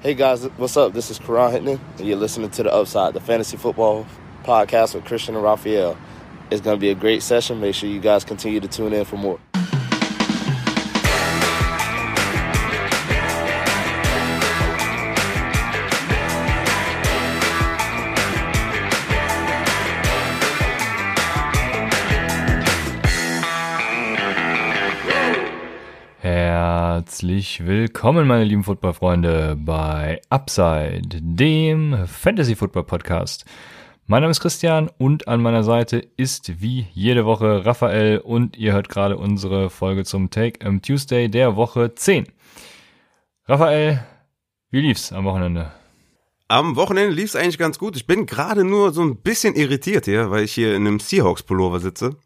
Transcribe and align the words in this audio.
Hey 0.00 0.14
guys, 0.14 0.44
what's 0.58 0.76
up? 0.76 0.92
This 0.92 1.10
is 1.10 1.18
Karan 1.18 1.50
Hittman, 1.50 1.80
and 1.98 2.06
you're 2.06 2.16
listening 2.16 2.50
to 2.50 2.62
The 2.62 2.72
Upside, 2.72 3.14
the 3.14 3.20
fantasy 3.20 3.56
football 3.56 4.06
podcast 4.44 4.94
with 4.94 5.04
Christian 5.04 5.34
and 5.34 5.42
Raphael. 5.42 5.98
It's 6.52 6.60
going 6.60 6.76
to 6.76 6.80
be 6.80 6.90
a 6.90 6.94
great 6.94 7.20
session. 7.20 7.60
Make 7.60 7.74
sure 7.74 7.88
you 7.88 7.98
guys 7.98 8.22
continue 8.22 8.60
to 8.60 8.68
tune 8.68 8.92
in 8.92 9.04
for 9.04 9.16
more. 9.16 9.40
Herzlich 27.28 27.66
willkommen, 27.66 28.26
meine 28.26 28.44
lieben 28.44 28.64
Footballfreunde, 28.64 29.54
bei 29.60 30.18
Upside, 30.30 31.20
dem 31.20 32.06
Fantasy 32.06 32.56
Football 32.56 32.84
Podcast. 32.84 33.44
Mein 34.06 34.22
Name 34.22 34.30
ist 34.30 34.40
Christian 34.40 34.88
und 34.96 35.28
an 35.28 35.42
meiner 35.42 35.62
Seite 35.62 35.98
ist 36.16 36.62
wie 36.62 36.86
jede 36.94 37.26
Woche 37.26 37.66
Raphael 37.66 38.20
und 38.20 38.56
ihr 38.56 38.72
hört 38.72 38.88
gerade 38.88 39.18
unsere 39.18 39.68
Folge 39.68 40.06
zum 40.06 40.30
Take 40.30 40.64
am 40.64 40.80
Tuesday 40.80 41.28
der 41.28 41.54
Woche 41.54 41.94
10. 41.94 42.28
Raphael, 43.44 44.02
wie 44.70 44.80
lief's 44.80 45.12
am 45.12 45.26
Wochenende? 45.26 45.70
Am 46.48 46.76
Wochenende 46.76 47.14
lief's 47.14 47.36
eigentlich 47.36 47.58
ganz 47.58 47.78
gut. 47.78 47.94
Ich 47.94 48.06
bin 48.06 48.24
gerade 48.24 48.64
nur 48.64 48.94
so 48.94 49.02
ein 49.02 49.16
bisschen 49.16 49.54
irritiert 49.54 50.06
hier, 50.06 50.30
weil 50.30 50.44
ich 50.44 50.52
hier 50.54 50.74
in 50.74 50.86
einem 50.86 50.98
Seahawks-Pullover 50.98 51.78
sitze. 51.78 52.16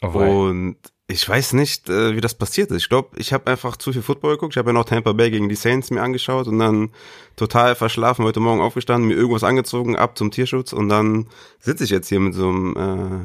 Oh, 0.00 0.08
und 0.08 0.78
ich 1.10 1.28
weiß 1.28 1.54
nicht, 1.54 1.88
äh, 1.88 2.14
wie 2.14 2.20
das 2.20 2.34
passiert 2.34 2.70
ist. 2.70 2.82
Ich 2.82 2.88
glaube, 2.88 3.10
ich 3.16 3.32
habe 3.32 3.50
einfach 3.50 3.76
zu 3.76 3.92
viel 3.92 4.02
Football 4.02 4.34
geguckt. 4.34 4.54
Ich 4.54 4.58
habe 4.58 4.70
ja 4.70 4.72
noch 4.72 4.84
Tampa 4.84 5.12
Bay 5.12 5.30
gegen 5.30 5.48
die 5.48 5.56
Saints 5.56 5.90
mir 5.90 6.02
angeschaut 6.02 6.46
und 6.46 6.58
dann 6.58 6.90
total 7.36 7.74
verschlafen, 7.74 8.24
heute 8.24 8.38
Morgen 8.38 8.60
aufgestanden, 8.60 9.08
mir 9.08 9.14
irgendwas 9.14 9.42
angezogen, 9.42 9.96
ab 9.96 10.16
zum 10.16 10.30
Tierschutz 10.30 10.72
und 10.72 10.88
dann 10.88 11.26
sitze 11.58 11.84
ich 11.84 11.90
jetzt 11.90 12.08
hier 12.08 12.20
mit 12.20 12.34
so 12.34 12.48
einem 12.48 12.76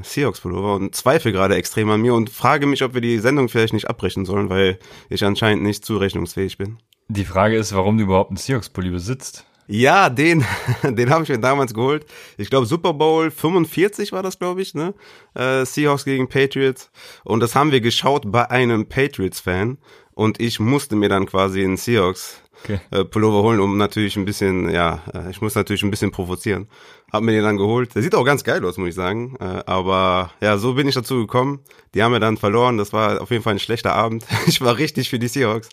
äh, 0.02 0.03
Seahawks-Pullover 0.03 0.75
und 0.75 0.95
zweifle 0.95 1.31
gerade 1.31 1.55
extrem 1.55 1.89
an 1.89 2.02
mir 2.02 2.14
und 2.16 2.30
frage 2.30 2.66
mich, 2.66 2.83
ob 2.83 2.94
wir 2.94 3.02
die 3.02 3.19
Sendung 3.19 3.50
vielleicht 3.50 3.73
nicht 3.73 3.89
abbrechen 3.89 4.25
sollen, 4.25 4.49
weil 4.49 4.80
ich 5.09 5.23
anscheinend 5.23 5.64
nicht 5.64 5.86
zurechnungsfähig 5.86 6.58
bin. 6.58 6.77
Die 7.08 7.25
Frage 7.25 7.55
ist, 7.55 7.73
warum 7.73 7.97
du 7.97 8.05
überhaupt 8.05 8.31
einen 8.31 8.38
Seahawks-Pulli 8.38 8.89
besitzt. 8.89 9.45
Ja, 9.67 10.09
den, 10.09 10.45
den 10.83 11.09
habe 11.09 11.23
ich 11.23 11.30
mir 11.30 11.39
damals 11.39 11.73
geholt. 11.73 12.05
Ich 12.38 12.49
glaube 12.49 12.66
Super 12.66 12.94
Bowl 12.94 13.31
45 13.31 14.11
war 14.11 14.23
das, 14.23 14.38
glaube 14.38 14.61
ich, 14.61 14.73
ne? 14.73 14.94
Äh, 15.33 15.66
Seahawks 15.66 16.05
gegen 16.05 16.27
Patriots. 16.27 16.91
Und 17.23 17.39
das 17.39 17.55
haben 17.55 17.71
wir 17.71 17.81
geschaut 17.81 18.31
bei 18.31 18.49
einem 18.49 18.88
Patriots-Fan. 18.88 19.77
Und 20.13 20.39
ich 20.39 20.59
musste 20.59 20.95
mir 20.95 21.09
dann 21.09 21.25
quasi 21.25 21.63
einen 21.63 21.77
Seahawks 21.77 22.41
okay. 22.63 22.80
äh, 22.91 23.03
Pullover 23.03 23.43
holen, 23.43 23.59
um 23.59 23.77
natürlich 23.77 24.16
ein 24.16 24.25
bisschen, 24.25 24.69
ja, 24.69 25.02
äh, 25.13 25.30
ich 25.30 25.41
muss 25.41 25.55
natürlich 25.55 25.83
ein 25.83 25.91
bisschen 25.91 26.11
provozieren. 26.11 26.67
Hab 27.11 27.23
mir 27.23 27.31
den 27.31 27.43
dann 27.43 27.58
geholt. 27.58 27.95
Der 27.95 28.02
sieht 28.02 28.16
auch 28.16 28.23
ganz 28.23 28.43
geil 28.43 28.63
aus, 28.66 28.77
muss 28.77 28.89
ich 28.89 28.95
sagen. 28.95 29.36
Äh, 29.39 29.63
aber 29.66 30.31
ja, 30.41 30.58
so 30.58 30.73
bin 30.73 30.88
ich 30.88 30.95
dazu 30.95 31.16
gekommen. 31.16 31.59
Die 31.93 32.03
haben 32.03 32.11
wir 32.11 32.19
dann 32.19 32.38
verloren. 32.38 32.77
Das 32.77 32.93
war 32.93 33.21
auf 33.21 33.31
jeden 33.31 33.43
Fall 33.43 33.55
ein 33.55 33.59
schlechter 33.59 33.93
Abend. 33.93 34.25
Ich 34.47 34.61
war 34.61 34.77
richtig 34.77 35.09
für 35.09 35.19
die 35.19 35.27
Seahawks. 35.27 35.69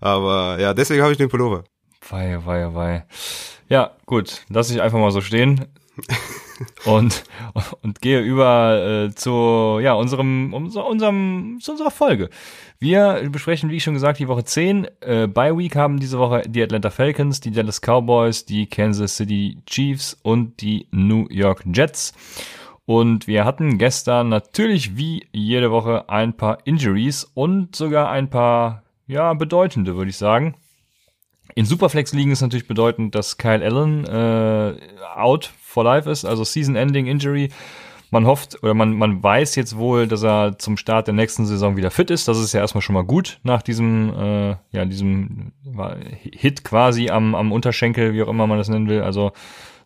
Aber 0.00 0.58
ja, 0.60 0.74
deswegen 0.74 1.02
habe 1.02 1.12
ich 1.12 1.18
den 1.18 1.28
Pullover. 1.28 1.64
Wei, 2.10 2.38
wei, 2.44 2.74
wei. 2.74 3.04
Ja, 3.68 3.92
gut, 4.06 4.44
lass 4.48 4.70
ich 4.70 4.80
einfach 4.80 4.98
mal 4.98 5.10
so 5.10 5.20
stehen. 5.20 5.66
und, 6.84 7.24
und 7.82 8.00
gehe 8.00 8.20
über 8.20 9.06
äh, 9.08 9.14
zu 9.14 9.78
ja, 9.80 9.94
unserem, 9.94 10.52
unserem, 10.52 11.58
zu 11.60 11.72
unserer 11.72 11.90
Folge. 11.90 12.30
Wir 12.78 13.28
besprechen, 13.30 13.70
wie 13.70 13.76
ich 13.76 13.84
schon 13.84 13.94
gesagt, 13.94 14.18
die 14.18 14.28
Woche 14.28 14.44
10. 14.44 14.86
Äh, 15.00 15.26
Bye 15.26 15.56
Week 15.56 15.74
haben 15.74 15.98
diese 15.98 16.18
Woche 16.18 16.42
die 16.46 16.62
Atlanta 16.62 16.90
Falcons, 16.90 17.40
die 17.40 17.50
Dallas 17.50 17.80
Cowboys, 17.80 18.44
die 18.44 18.66
Kansas 18.66 19.16
City 19.16 19.58
Chiefs 19.66 20.16
und 20.22 20.60
die 20.60 20.86
New 20.90 21.26
York 21.30 21.64
Jets. 21.72 22.12
Und 22.84 23.26
wir 23.26 23.44
hatten 23.44 23.78
gestern 23.78 24.28
natürlich 24.28 24.96
wie 24.96 25.26
jede 25.32 25.72
Woche 25.72 26.08
ein 26.08 26.36
paar 26.36 26.58
Injuries 26.66 27.24
und 27.24 27.74
sogar 27.74 28.10
ein 28.10 28.30
paar, 28.30 28.84
ja, 29.08 29.34
bedeutende, 29.34 29.96
würde 29.96 30.10
ich 30.10 30.18
sagen. 30.18 30.54
In 31.56 31.64
Superflex-Ligen 31.64 32.32
ist 32.32 32.42
natürlich 32.42 32.68
bedeutend, 32.68 33.14
dass 33.14 33.38
Kyle 33.38 33.64
Allen 33.64 34.04
äh, 34.04 34.74
out 35.16 35.50
for 35.62 35.84
life 35.84 36.08
ist, 36.08 36.26
also 36.26 36.44
Season-Ending 36.44 37.06
Injury. 37.06 37.48
Man 38.10 38.26
hofft 38.26 38.62
oder 38.62 38.74
man, 38.74 38.92
man 38.92 39.22
weiß 39.22 39.54
jetzt 39.56 39.74
wohl, 39.78 40.06
dass 40.06 40.22
er 40.22 40.58
zum 40.58 40.76
Start 40.76 41.06
der 41.06 41.14
nächsten 41.14 41.46
Saison 41.46 41.78
wieder 41.78 41.90
fit 41.90 42.10
ist. 42.10 42.28
Das 42.28 42.38
ist 42.38 42.52
ja 42.52 42.60
erstmal 42.60 42.82
schon 42.82 42.92
mal 42.92 43.04
gut 43.04 43.40
nach 43.42 43.62
diesem, 43.62 44.12
äh, 44.14 44.56
ja, 44.70 44.84
diesem 44.84 45.52
Hit 46.30 46.62
quasi 46.62 47.08
am, 47.08 47.34
am 47.34 47.52
Unterschenkel, 47.52 48.12
wie 48.12 48.22
auch 48.22 48.28
immer 48.28 48.46
man 48.46 48.58
das 48.58 48.68
nennen 48.68 48.90
will. 48.90 49.00
Also 49.00 49.32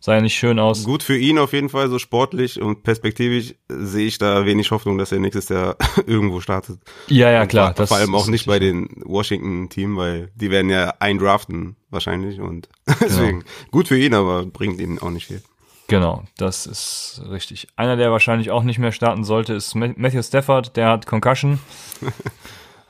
sah 0.01 0.15
ja 0.15 0.21
nicht 0.21 0.35
schön 0.35 0.59
aus. 0.59 0.83
Gut 0.83 1.03
für 1.03 1.15
ihn 1.15 1.37
auf 1.37 1.53
jeden 1.53 1.69
Fall, 1.69 1.87
so 1.87 1.99
sportlich 1.99 2.59
und 2.59 2.83
perspektivisch 2.83 3.53
sehe 3.69 4.07
ich 4.07 4.17
da 4.17 4.45
wenig 4.45 4.71
Hoffnung, 4.71 4.97
dass 4.97 5.11
er 5.11 5.19
nächstes 5.19 5.47
Jahr 5.47 5.77
irgendwo 6.07 6.41
startet. 6.41 6.81
Ja, 7.07 7.29
ja, 7.31 7.45
klar. 7.45 7.75
Und 7.77 7.87
vor 7.87 7.97
allem 7.97 8.15
auch 8.15 8.27
nicht 8.27 8.47
bei 8.47 8.59
den 8.59 8.89
Washington-Team, 9.05 9.95
weil 9.95 10.31
die 10.35 10.49
werden 10.49 10.69
ja 10.69 10.95
eindraften 10.99 11.77
wahrscheinlich 11.91 12.41
und 12.41 12.67
genau. 12.85 12.97
deswegen 12.99 13.43
gut 13.69 13.87
für 13.87 13.97
ihn, 13.97 14.15
aber 14.15 14.45
bringt 14.45 14.81
ihn 14.81 14.99
auch 14.99 15.11
nicht 15.11 15.27
viel. 15.27 15.41
Genau, 15.87 16.23
das 16.37 16.65
ist 16.65 17.21
richtig. 17.29 17.67
Einer, 17.75 17.95
der 17.95 18.11
wahrscheinlich 18.11 18.49
auch 18.49 18.63
nicht 18.63 18.79
mehr 18.79 18.93
starten 18.93 19.23
sollte, 19.23 19.53
ist 19.53 19.75
Matthew 19.75 20.23
Stafford, 20.23 20.77
der 20.77 20.87
hat 20.87 21.05
Concussion. 21.05 21.59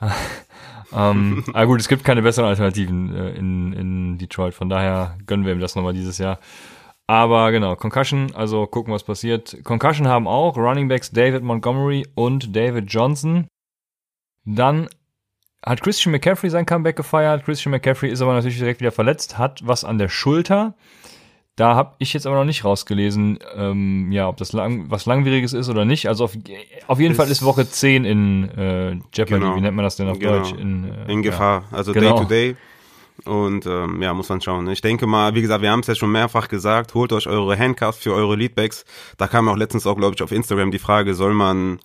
ähm, 0.96 1.44
aber 1.52 1.66
gut, 1.66 1.80
es 1.80 1.88
gibt 1.88 2.04
keine 2.04 2.22
besseren 2.22 2.48
Alternativen 2.48 3.14
äh, 3.14 3.30
in, 3.30 3.72
in 3.72 4.18
Detroit, 4.18 4.54
von 4.54 4.68
daher 4.68 5.18
gönnen 5.26 5.44
wir 5.44 5.52
ihm 5.52 5.60
das 5.60 5.74
nochmal 5.74 5.94
dieses 5.94 6.18
Jahr. 6.18 6.38
Aber 7.06 7.50
genau, 7.52 7.76
Concussion, 7.76 8.34
also 8.34 8.66
gucken, 8.66 8.92
was 8.94 9.04
passiert. 9.04 9.58
Concussion 9.64 10.08
haben 10.08 10.26
auch 10.26 10.56
Running 10.56 10.88
Backs 10.88 11.10
David 11.10 11.42
Montgomery 11.42 12.06
und 12.14 12.54
David 12.54 12.92
Johnson. 12.92 13.48
Dann 14.44 14.88
hat 15.64 15.82
Christian 15.82 16.12
McCaffrey 16.12 16.50
sein 16.50 16.66
Comeback 16.66 16.96
gefeiert. 16.96 17.44
Christian 17.44 17.70
McCaffrey 17.70 18.10
ist 18.10 18.20
aber 18.20 18.34
natürlich 18.34 18.58
direkt 18.58 18.80
wieder 18.80 18.92
verletzt, 18.92 19.38
hat 19.38 19.60
was 19.64 19.84
an 19.84 19.98
der 19.98 20.08
Schulter. 20.08 20.74
Da 21.56 21.74
habe 21.74 21.96
ich 21.98 22.14
jetzt 22.14 22.26
aber 22.26 22.36
noch 22.36 22.46
nicht 22.46 22.64
rausgelesen, 22.64 23.38
ähm, 23.54 24.10
ja, 24.10 24.26
ob 24.26 24.38
das 24.38 24.54
lang, 24.54 24.90
was 24.90 25.04
Langwieriges 25.04 25.52
ist 25.52 25.68
oder 25.68 25.84
nicht. 25.84 26.08
Also 26.08 26.24
auf, 26.24 26.36
auf 26.86 26.98
jeden 26.98 27.12
ist 27.12 27.16
Fall 27.18 27.30
ist 27.30 27.44
Woche 27.44 27.68
10 27.68 28.06
in 28.06 28.48
äh, 28.56 28.92
Jeopardy, 29.12 29.40
genau. 29.40 29.56
wie 29.56 29.60
nennt 29.60 29.76
man 29.76 29.84
das 29.84 29.96
denn 29.96 30.08
auf 30.08 30.18
genau. 30.18 30.38
Deutsch? 30.38 30.52
In, 30.52 30.90
äh, 30.90 31.12
in 31.12 31.20
Gefahr, 31.20 31.64
ja. 31.70 31.76
also 31.76 31.92
genau. 31.92 32.16
Day 32.16 32.22
to 32.22 32.28
Day. 32.28 32.56
Und 33.24 33.66
ähm, 33.66 34.02
ja, 34.02 34.14
muss 34.14 34.28
man 34.28 34.40
schauen. 34.40 34.68
Ich 34.70 34.80
denke 34.80 35.06
mal, 35.06 35.34
wie 35.34 35.42
gesagt, 35.42 35.62
wir 35.62 35.70
haben 35.70 35.80
es 35.80 35.86
ja 35.86 35.94
schon 35.94 36.12
mehrfach 36.12 36.48
gesagt, 36.48 36.94
holt 36.94 37.12
euch 37.12 37.26
eure 37.28 37.56
Handcuffs 37.56 37.98
für 37.98 38.12
eure 38.12 38.36
Leadbacks. 38.36 38.84
Da 39.16 39.28
kam 39.28 39.48
auch 39.48 39.56
letztens 39.56 39.86
auch, 39.86 39.96
glaube 39.96 40.14
ich, 40.16 40.22
auf 40.22 40.32
Instagram 40.32 40.70
die 40.70 40.78
Frage, 40.80 41.14
soll 41.14 41.32
man, 41.34 41.78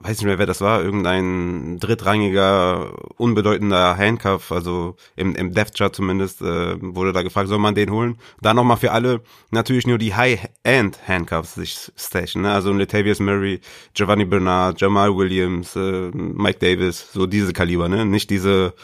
weiß 0.00 0.18
nicht 0.18 0.24
mehr, 0.24 0.38
wer 0.38 0.46
das 0.46 0.62
war, 0.62 0.82
irgendein 0.82 1.78
drittrangiger, 1.78 2.94
unbedeutender 3.18 3.98
Handcuff, 3.98 4.50
also 4.50 4.96
im, 5.14 5.34
im 5.34 5.52
Death 5.52 5.74
Chart 5.76 5.94
zumindest, 5.94 6.40
äh, 6.40 6.76
wurde 6.80 7.12
da 7.12 7.22
gefragt, 7.22 7.48
soll 7.48 7.58
man 7.58 7.74
den 7.74 7.90
holen? 7.90 8.16
Da 8.40 8.54
nochmal 8.54 8.78
für 8.78 8.92
alle 8.92 9.20
natürlich 9.50 9.86
nur 9.86 9.98
die 9.98 10.14
High-End 10.14 11.06
Handcuffs 11.06 11.54
sich 11.54 11.92
stashen, 11.96 12.42
ne? 12.42 12.52
also 12.52 12.72
Latavius 12.72 13.20
Murray, 13.20 13.60
Giovanni 13.92 14.24
Bernard, 14.24 14.80
Jamal 14.80 15.14
Williams, 15.14 15.76
äh, 15.76 16.10
Mike 16.12 16.60
Davis, 16.60 17.12
so 17.12 17.26
diese 17.26 17.52
Kaliber, 17.52 17.88
ne? 17.88 18.06
Nicht 18.06 18.30
diese 18.30 18.74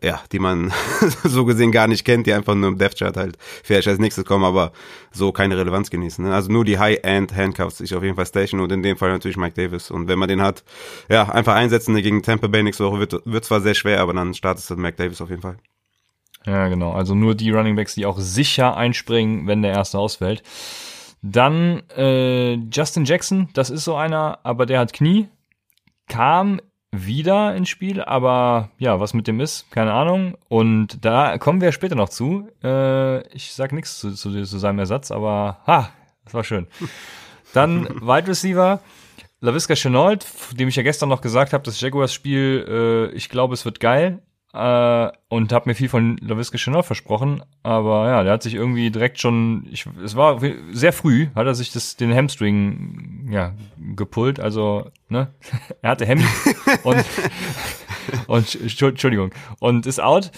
ja, 0.00 0.20
die 0.32 0.38
man 0.38 0.72
so 1.24 1.44
gesehen 1.44 1.72
gar 1.72 1.88
nicht 1.88 2.04
kennt, 2.04 2.26
die 2.26 2.32
einfach 2.32 2.54
nur 2.54 2.68
im 2.68 2.78
Death 2.78 2.98
Chart 2.98 3.16
halt 3.16 3.36
vielleicht 3.62 3.88
als 3.88 3.98
nächstes 3.98 4.24
kommen, 4.24 4.44
aber 4.44 4.72
so 5.10 5.32
keine 5.32 5.56
Relevanz 5.56 5.90
genießen. 5.90 6.24
Ne? 6.24 6.34
Also 6.34 6.50
nur 6.50 6.64
die 6.64 6.78
High-End 6.78 7.34
Handcuffs 7.36 7.78
sich 7.78 7.94
auf 7.94 8.02
jeden 8.02 8.16
Fall 8.16 8.26
station 8.26 8.60
und 8.60 8.72
in 8.72 8.82
dem 8.82 8.96
Fall 8.96 9.10
natürlich 9.10 9.36
Mike 9.36 9.54
Davis. 9.54 9.90
Und 9.90 10.08
wenn 10.08 10.18
man 10.18 10.28
den 10.28 10.42
hat, 10.42 10.64
ja, 11.08 11.28
einfach 11.28 11.54
einsetzen 11.54 11.94
gegen 11.96 12.22
Tampa 12.22 12.46
Bay 12.46 12.62
nächste 12.62 12.84
Woche 12.84 13.00
wird, 13.00 13.22
wird 13.24 13.44
zwar 13.44 13.60
sehr 13.60 13.74
schwer, 13.74 14.00
aber 14.00 14.12
dann 14.14 14.34
startet 14.34 14.64
es 14.64 14.76
Mike 14.76 14.96
Davis 14.96 15.20
auf 15.20 15.30
jeden 15.30 15.42
Fall. 15.42 15.56
Ja, 16.46 16.68
genau. 16.68 16.92
Also 16.92 17.14
nur 17.14 17.34
die 17.34 17.50
Running 17.50 17.76
Backs, 17.76 17.94
die 17.94 18.06
auch 18.06 18.18
sicher 18.18 18.76
einspringen, 18.76 19.46
wenn 19.46 19.62
der 19.62 19.72
erste 19.72 19.98
ausfällt. 19.98 20.42
Dann 21.22 21.82
äh, 21.96 22.54
Justin 22.54 23.04
Jackson, 23.04 23.48
das 23.54 23.70
ist 23.70 23.84
so 23.84 23.94
einer, 23.94 24.40
aber 24.42 24.66
der 24.66 24.80
hat 24.80 24.92
Knie, 24.92 25.28
kam 26.08 26.60
wieder 26.92 27.56
ins 27.56 27.70
Spiel, 27.70 28.02
aber 28.02 28.68
ja, 28.78 29.00
was 29.00 29.14
mit 29.14 29.26
dem 29.26 29.40
ist, 29.40 29.70
keine 29.70 29.92
Ahnung. 29.92 30.36
Und 30.48 31.04
da 31.04 31.38
kommen 31.38 31.60
wir 31.60 31.72
später 31.72 31.94
noch 31.94 32.10
zu. 32.10 32.48
Äh, 32.62 33.26
ich 33.34 33.54
sag 33.54 33.72
nichts 33.72 33.98
zu, 33.98 34.12
zu, 34.12 34.30
zu, 34.44 34.58
seinem 34.58 34.78
Ersatz, 34.78 35.10
aber 35.10 35.58
ha, 35.66 35.90
das 36.24 36.34
war 36.34 36.44
schön. 36.44 36.66
Dann 37.54 37.88
Wide 38.00 38.28
Receiver. 38.28 38.80
LaVisca 39.40 39.74
Chenault, 39.74 40.24
dem 40.52 40.68
ich 40.68 40.76
ja 40.76 40.84
gestern 40.84 41.08
noch 41.08 41.20
gesagt 41.20 41.52
habe, 41.52 41.64
das 41.64 41.80
Jaguars-Spiel, 41.80 43.10
äh, 43.12 43.16
ich 43.16 43.28
glaube, 43.28 43.54
es 43.54 43.64
wird 43.64 43.80
geil 43.80 44.22
äh, 44.52 45.10
und 45.28 45.52
habe 45.52 45.68
mir 45.68 45.74
viel 45.74 45.88
von 45.88 46.18
LaVisca 46.18 46.58
Chanel 46.58 46.82
versprochen, 46.82 47.42
aber 47.62 48.08
ja, 48.08 48.22
der 48.22 48.32
hat 48.32 48.42
sich 48.42 48.54
irgendwie 48.54 48.90
direkt 48.90 49.20
schon, 49.20 49.66
ich, 49.70 49.86
es 50.04 50.14
war 50.14 50.40
sehr 50.72 50.92
früh, 50.92 51.28
hat 51.34 51.46
er 51.46 51.54
sich 51.54 51.72
das, 51.72 51.96
den 51.96 52.14
Hamstring 52.14 53.28
ja 53.30 53.54
gepult, 53.96 54.40
also 54.40 54.90
ne, 55.08 55.28
er 55.82 55.90
hatte 55.90 56.06
Hemd 56.06 56.24
und 56.82 57.04
und 58.26 58.82
Entschuldigung 58.82 59.30
und 59.58 59.86
ist 59.86 60.00
out. 60.00 60.30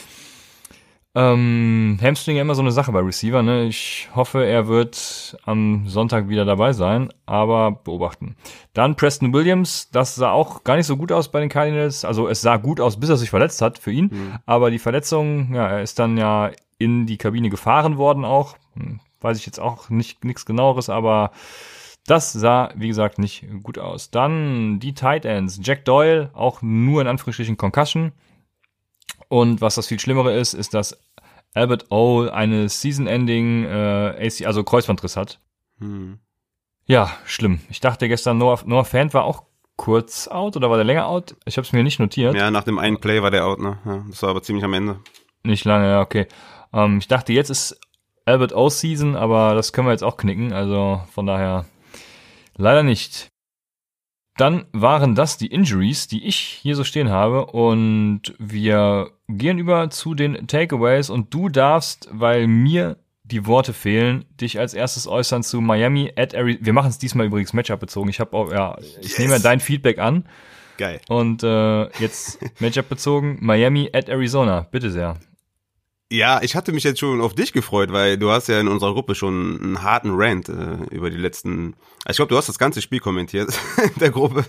Ähm, 1.16 1.96
Hamstring 2.02 2.36
ja 2.36 2.42
immer 2.42 2.56
so 2.56 2.62
eine 2.62 2.72
Sache 2.72 2.90
bei 2.90 3.00
Receiver. 3.00 3.42
Ne? 3.42 3.66
Ich 3.66 4.08
hoffe, 4.14 4.44
er 4.44 4.66
wird 4.66 5.36
am 5.44 5.86
Sonntag 5.86 6.28
wieder 6.28 6.44
dabei 6.44 6.72
sein, 6.72 7.12
aber 7.24 7.70
beobachten. 7.70 8.34
Dann 8.72 8.96
Preston 8.96 9.32
Williams, 9.32 9.90
das 9.92 10.16
sah 10.16 10.32
auch 10.32 10.64
gar 10.64 10.76
nicht 10.76 10.86
so 10.86 10.96
gut 10.96 11.12
aus 11.12 11.30
bei 11.30 11.38
den 11.38 11.48
Cardinals. 11.48 12.04
Also 12.04 12.28
es 12.28 12.40
sah 12.40 12.56
gut 12.56 12.80
aus, 12.80 12.98
bis 12.98 13.10
er 13.10 13.16
sich 13.16 13.30
verletzt 13.30 13.62
hat 13.62 13.78
für 13.78 13.92
ihn. 13.92 14.10
Mhm. 14.12 14.38
Aber 14.44 14.72
die 14.72 14.80
Verletzung, 14.80 15.54
ja, 15.54 15.68
er 15.68 15.82
ist 15.82 16.00
dann 16.00 16.16
ja 16.18 16.50
in 16.78 17.06
die 17.06 17.16
Kabine 17.16 17.48
gefahren 17.48 17.96
worden 17.96 18.24
auch. 18.24 18.56
Hm, 18.74 18.98
weiß 19.20 19.38
ich 19.38 19.46
jetzt 19.46 19.60
auch 19.60 19.90
nicht 19.90 20.24
nichts 20.24 20.44
genaueres, 20.44 20.90
aber 20.90 21.30
das 22.06 22.32
sah, 22.32 22.70
wie 22.74 22.88
gesagt, 22.88 23.18
nicht 23.18 23.46
gut 23.62 23.78
aus. 23.78 24.10
Dann 24.10 24.80
die 24.80 24.94
Tight 24.94 25.24
Ends. 25.24 25.60
Jack 25.62 25.84
Doyle, 25.84 26.30
auch 26.34 26.60
nur 26.60 27.00
in 27.00 27.06
Anführungsstrichen 27.06 27.56
Concussion. 27.56 28.12
Und 29.28 29.60
was 29.60 29.76
das 29.76 29.86
viel 29.86 30.00
Schlimmere 30.00 30.36
ist, 30.36 30.54
ist, 30.54 30.74
dass 30.74 30.98
Albert 31.54 31.90
O 31.90 32.28
eine 32.28 32.68
Season-Ending 32.68 33.64
äh, 33.64 34.26
AC, 34.26 34.46
also 34.46 34.64
Kreuzbandriss 34.64 35.16
hat. 35.16 35.40
Hm. 35.78 36.18
Ja, 36.86 37.10
schlimm. 37.24 37.60
Ich 37.70 37.80
dachte 37.80 38.08
gestern, 38.08 38.38
Noah, 38.38 38.60
Noah 38.66 38.84
Fan 38.84 39.12
war 39.14 39.24
auch 39.24 39.44
kurz 39.76 40.28
out 40.28 40.56
oder 40.56 40.70
war 40.70 40.76
der 40.76 40.84
länger 40.84 41.06
out? 41.06 41.36
Ich 41.46 41.56
habe 41.56 41.66
es 41.66 41.72
mir 41.72 41.82
nicht 41.82 41.98
notiert. 41.98 42.34
Ja, 42.34 42.50
nach 42.50 42.64
dem 42.64 42.78
einen 42.78 43.00
Play 43.00 43.22
war 43.22 43.30
der 43.30 43.46
out, 43.46 43.60
ne? 43.60 43.78
Ja, 43.84 44.04
das 44.08 44.22
war 44.22 44.30
aber 44.30 44.42
ziemlich 44.42 44.64
am 44.64 44.74
Ende. 44.74 45.00
Nicht 45.42 45.64
lange, 45.64 45.88
ja, 45.88 46.00
okay. 46.00 46.26
Ähm, 46.72 46.98
ich 46.98 47.08
dachte, 47.08 47.32
jetzt 47.32 47.50
ist 47.50 47.78
Albert 48.24 48.54
O 48.54 48.68
Season, 48.68 49.16
aber 49.16 49.54
das 49.54 49.72
können 49.72 49.86
wir 49.86 49.92
jetzt 49.92 50.04
auch 50.04 50.16
knicken. 50.16 50.52
Also 50.52 51.02
von 51.12 51.26
daher 51.26 51.66
leider 52.56 52.82
nicht. 52.82 53.28
Dann 54.36 54.64
waren 54.72 55.14
das 55.14 55.36
die 55.36 55.46
Injuries, 55.46 56.08
die 56.08 56.24
ich 56.24 56.36
hier 56.36 56.74
so 56.74 56.84
stehen 56.84 57.10
habe. 57.10 57.46
Und 57.46 58.34
wir 58.38 59.10
gehen 59.28 59.58
über 59.58 59.90
zu 59.90 60.14
den 60.14 60.46
Takeaways. 60.46 61.10
Und 61.10 61.32
du 61.32 61.48
darfst, 61.48 62.08
weil 62.10 62.46
mir 62.46 62.96
die 63.22 63.46
Worte 63.46 63.72
fehlen, 63.72 64.24
dich 64.40 64.58
als 64.58 64.74
erstes 64.74 65.06
äußern 65.06 65.42
zu 65.42 65.60
Miami 65.60 66.12
at 66.16 66.34
Arizona. 66.34 66.66
Wir 66.66 66.72
machen 66.72 66.90
es 66.90 66.98
diesmal 66.98 67.26
übrigens 67.26 67.52
Matchup 67.52 67.80
bezogen. 67.80 68.10
Ich 68.10 68.20
habe 68.20 68.36
auch, 68.36 68.52
ja, 68.52 68.76
ich 68.80 68.96
yes. 69.02 69.18
nehme 69.18 69.40
dein 69.40 69.60
Feedback 69.60 69.98
an. 69.98 70.26
Geil. 70.76 71.00
Und 71.08 71.42
äh, 71.42 71.84
jetzt 72.00 72.38
Matchup 72.60 72.88
bezogen. 72.88 73.38
Miami 73.40 73.88
at 73.92 74.08
Arizona. 74.08 74.66
Bitte 74.70 74.90
sehr. 74.90 75.16
Ja, 76.14 76.40
ich 76.42 76.54
hatte 76.54 76.70
mich 76.70 76.84
jetzt 76.84 77.00
schon 77.00 77.20
auf 77.20 77.34
dich 77.34 77.52
gefreut, 77.52 77.92
weil 77.92 78.16
du 78.16 78.30
hast 78.30 78.46
ja 78.46 78.60
in 78.60 78.68
unserer 78.68 78.92
Gruppe 78.92 79.16
schon 79.16 79.60
einen 79.60 79.82
harten 79.82 80.12
Rant 80.14 80.48
äh, 80.48 80.94
über 80.94 81.10
die 81.10 81.16
letzten. 81.16 81.74
Also 82.04 82.10
ich 82.10 82.16
glaube, 82.18 82.28
du 82.28 82.36
hast 82.36 82.48
das 82.48 82.56
ganze 82.56 82.80
Spiel 82.80 83.00
kommentiert 83.00 83.48
in 83.82 83.98
der 83.98 84.10
Gruppe. 84.10 84.44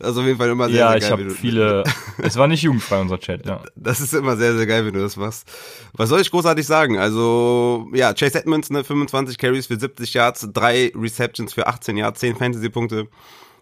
Das 0.00 0.10
ist 0.10 0.18
auf 0.18 0.24
jeden 0.24 0.38
Fall 0.38 0.48
immer 0.48 0.68
sehr, 0.68 0.76
ja, 0.76 0.90
sehr 0.90 1.00
geil. 1.00 1.10
Ja, 1.10 1.16
ich 1.16 1.24
habe 1.26 1.30
viele. 1.30 1.84
es 2.18 2.36
war 2.36 2.48
nicht 2.48 2.62
jugendfrei 2.62 3.00
unser 3.00 3.20
Chat. 3.20 3.46
Ja. 3.46 3.62
Das 3.76 4.00
ist 4.00 4.12
immer 4.12 4.36
sehr, 4.36 4.56
sehr 4.56 4.66
geil, 4.66 4.86
wenn 4.86 4.92
du 4.94 5.02
das 5.02 5.16
machst. 5.16 5.48
Was 5.92 6.08
soll 6.08 6.20
ich 6.20 6.32
großartig 6.32 6.66
sagen? 6.66 6.98
Also 6.98 7.86
ja, 7.94 8.12
Chase 8.12 8.40
Edmonds, 8.40 8.70
ne, 8.70 8.82
25 8.82 9.38
Carries 9.38 9.68
für 9.68 9.78
70 9.78 10.14
Yards, 10.14 10.48
drei 10.52 10.90
Receptions 10.96 11.54
für 11.54 11.68
18 11.68 11.96
Yards, 11.96 12.18
10 12.18 12.34
Fantasy-Punkte. 12.34 13.06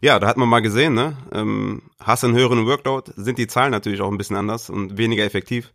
Ja, 0.00 0.18
da 0.18 0.26
hat 0.26 0.38
man 0.38 0.48
mal 0.48 0.60
gesehen, 0.60 0.94
ne? 0.94 1.18
Ähm, 1.32 1.82
hast 2.00 2.24
einen 2.24 2.34
höheren 2.34 2.64
Workload, 2.64 3.12
sind 3.16 3.36
die 3.36 3.46
Zahlen 3.46 3.72
natürlich 3.72 4.00
auch 4.00 4.10
ein 4.10 4.16
bisschen 4.16 4.36
anders 4.36 4.70
und 4.70 4.96
weniger 4.96 5.22
effektiv. 5.22 5.70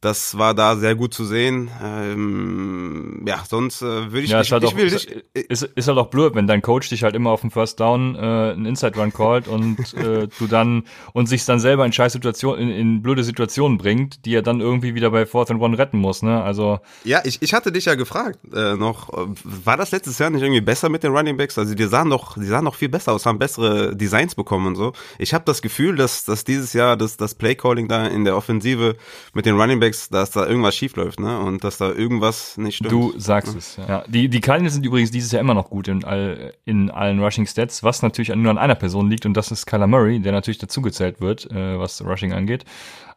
Das 0.00 0.38
war 0.38 0.54
da 0.54 0.76
sehr 0.76 0.94
gut 0.94 1.12
zu 1.12 1.26
sehen. 1.26 1.70
Ähm, 1.84 3.22
ja, 3.26 3.44
sonst 3.46 3.82
äh, 3.82 3.84
würde 3.84 4.20
ich, 4.20 4.30
ja, 4.30 4.40
ich, 4.40 4.50
halt 4.50 4.62
ich 4.64 4.70
auch, 4.70 4.76
will 4.76 4.88
dich. 4.88 5.08
Ist, 5.34 5.62
ist 5.62 5.88
halt 5.88 5.98
auch 5.98 6.08
blöd, 6.08 6.34
wenn 6.34 6.46
dein 6.46 6.62
Coach 6.62 6.88
dich 6.88 7.02
halt 7.02 7.14
immer 7.14 7.30
auf 7.30 7.42
dem 7.42 7.50
First 7.50 7.80
Down 7.80 8.14
äh, 8.14 8.18
einen 8.18 8.64
Inside 8.64 8.98
Run 8.98 9.12
callt 9.12 9.46
und 9.46 9.92
äh, 9.94 10.26
du 10.38 10.46
dann 10.46 10.84
und 11.12 11.26
sich 11.26 11.44
dann 11.44 11.60
selber 11.60 11.84
in 11.84 11.92
scheiß 11.92 12.14
Situationen, 12.14 12.70
in, 12.70 12.70
in 12.70 13.02
blöde 13.02 13.24
Situationen 13.24 13.76
bringt, 13.76 14.24
die 14.24 14.34
er 14.34 14.40
dann 14.40 14.62
irgendwie 14.62 14.94
wieder 14.94 15.10
bei 15.10 15.26
Fourth 15.26 15.50
and 15.50 15.60
One 15.60 15.76
retten 15.76 15.98
muss, 15.98 16.22
ne? 16.22 16.42
Also. 16.42 16.80
Ja, 17.04 17.20
ich, 17.24 17.42
ich 17.42 17.52
hatte 17.52 17.70
dich 17.70 17.84
ja 17.84 17.94
gefragt, 17.94 18.38
äh, 18.54 18.76
noch, 18.76 19.10
war 19.44 19.76
das 19.76 19.90
letztes 19.90 20.18
Jahr 20.18 20.30
nicht 20.30 20.40
irgendwie 20.40 20.62
besser 20.62 20.88
mit 20.88 21.02
den 21.02 21.12
Running 21.14 21.36
Backs? 21.36 21.58
Also 21.58 21.74
die 21.74 21.84
sahen 21.84 22.08
doch, 22.08 22.38
die 22.38 22.46
sahen 22.46 22.64
doch 22.64 22.74
viel 22.74 22.88
besser 22.88 23.12
aus, 23.12 23.26
haben 23.26 23.38
bessere 23.38 23.94
Designs 23.94 24.34
bekommen 24.34 24.68
und 24.68 24.76
so. 24.76 24.94
Ich 25.18 25.34
habe 25.34 25.44
das 25.44 25.60
Gefühl, 25.60 25.96
dass, 25.96 26.24
dass 26.24 26.44
dieses 26.44 26.72
Jahr 26.72 26.96
das, 26.96 27.18
das 27.18 27.34
Play 27.34 27.54
Calling 27.54 27.86
da 27.86 28.06
in 28.06 28.24
der 28.24 28.34
Offensive 28.34 28.96
mit 29.34 29.44
den 29.44 29.60
Running 29.60 29.78
Backs 29.78 29.89
Quarterbacks, 29.90 30.08
dass 30.08 30.30
da 30.30 30.46
irgendwas 30.46 30.74
schief 30.76 30.96
läuft, 30.96 31.20
ne? 31.20 31.38
Und 31.38 31.64
dass 31.64 31.78
da 31.78 31.90
irgendwas 31.90 32.56
nicht 32.56 32.76
stimmt. 32.76 32.92
Du 32.92 33.12
sagst 33.18 33.52
ja. 33.52 33.58
es, 33.58 33.76
ja. 33.76 33.88
ja. 33.88 34.04
Die, 34.06 34.28
die 34.28 34.40
Cardinals 34.40 34.74
sind 34.74 34.86
übrigens 34.86 35.10
dieses 35.10 35.32
Jahr 35.32 35.40
immer 35.40 35.54
noch 35.54 35.70
gut 35.70 35.88
in, 35.88 36.04
all, 36.04 36.52
in 36.64 36.90
allen 36.90 37.20
Rushing 37.22 37.46
Stats, 37.46 37.82
was 37.82 38.02
natürlich 38.02 38.34
nur 38.34 38.50
an 38.50 38.58
einer 38.58 38.74
Person 38.74 39.10
liegt 39.10 39.26
und 39.26 39.34
das 39.34 39.50
ist 39.50 39.66
Kyler 39.66 39.86
Murray, 39.86 40.20
der 40.20 40.32
natürlich 40.32 40.58
dazugezählt 40.58 41.20
wird, 41.20 41.50
äh, 41.50 41.78
was 41.78 42.04
Rushing 42.04 42.32
angeht. 42.32 42.64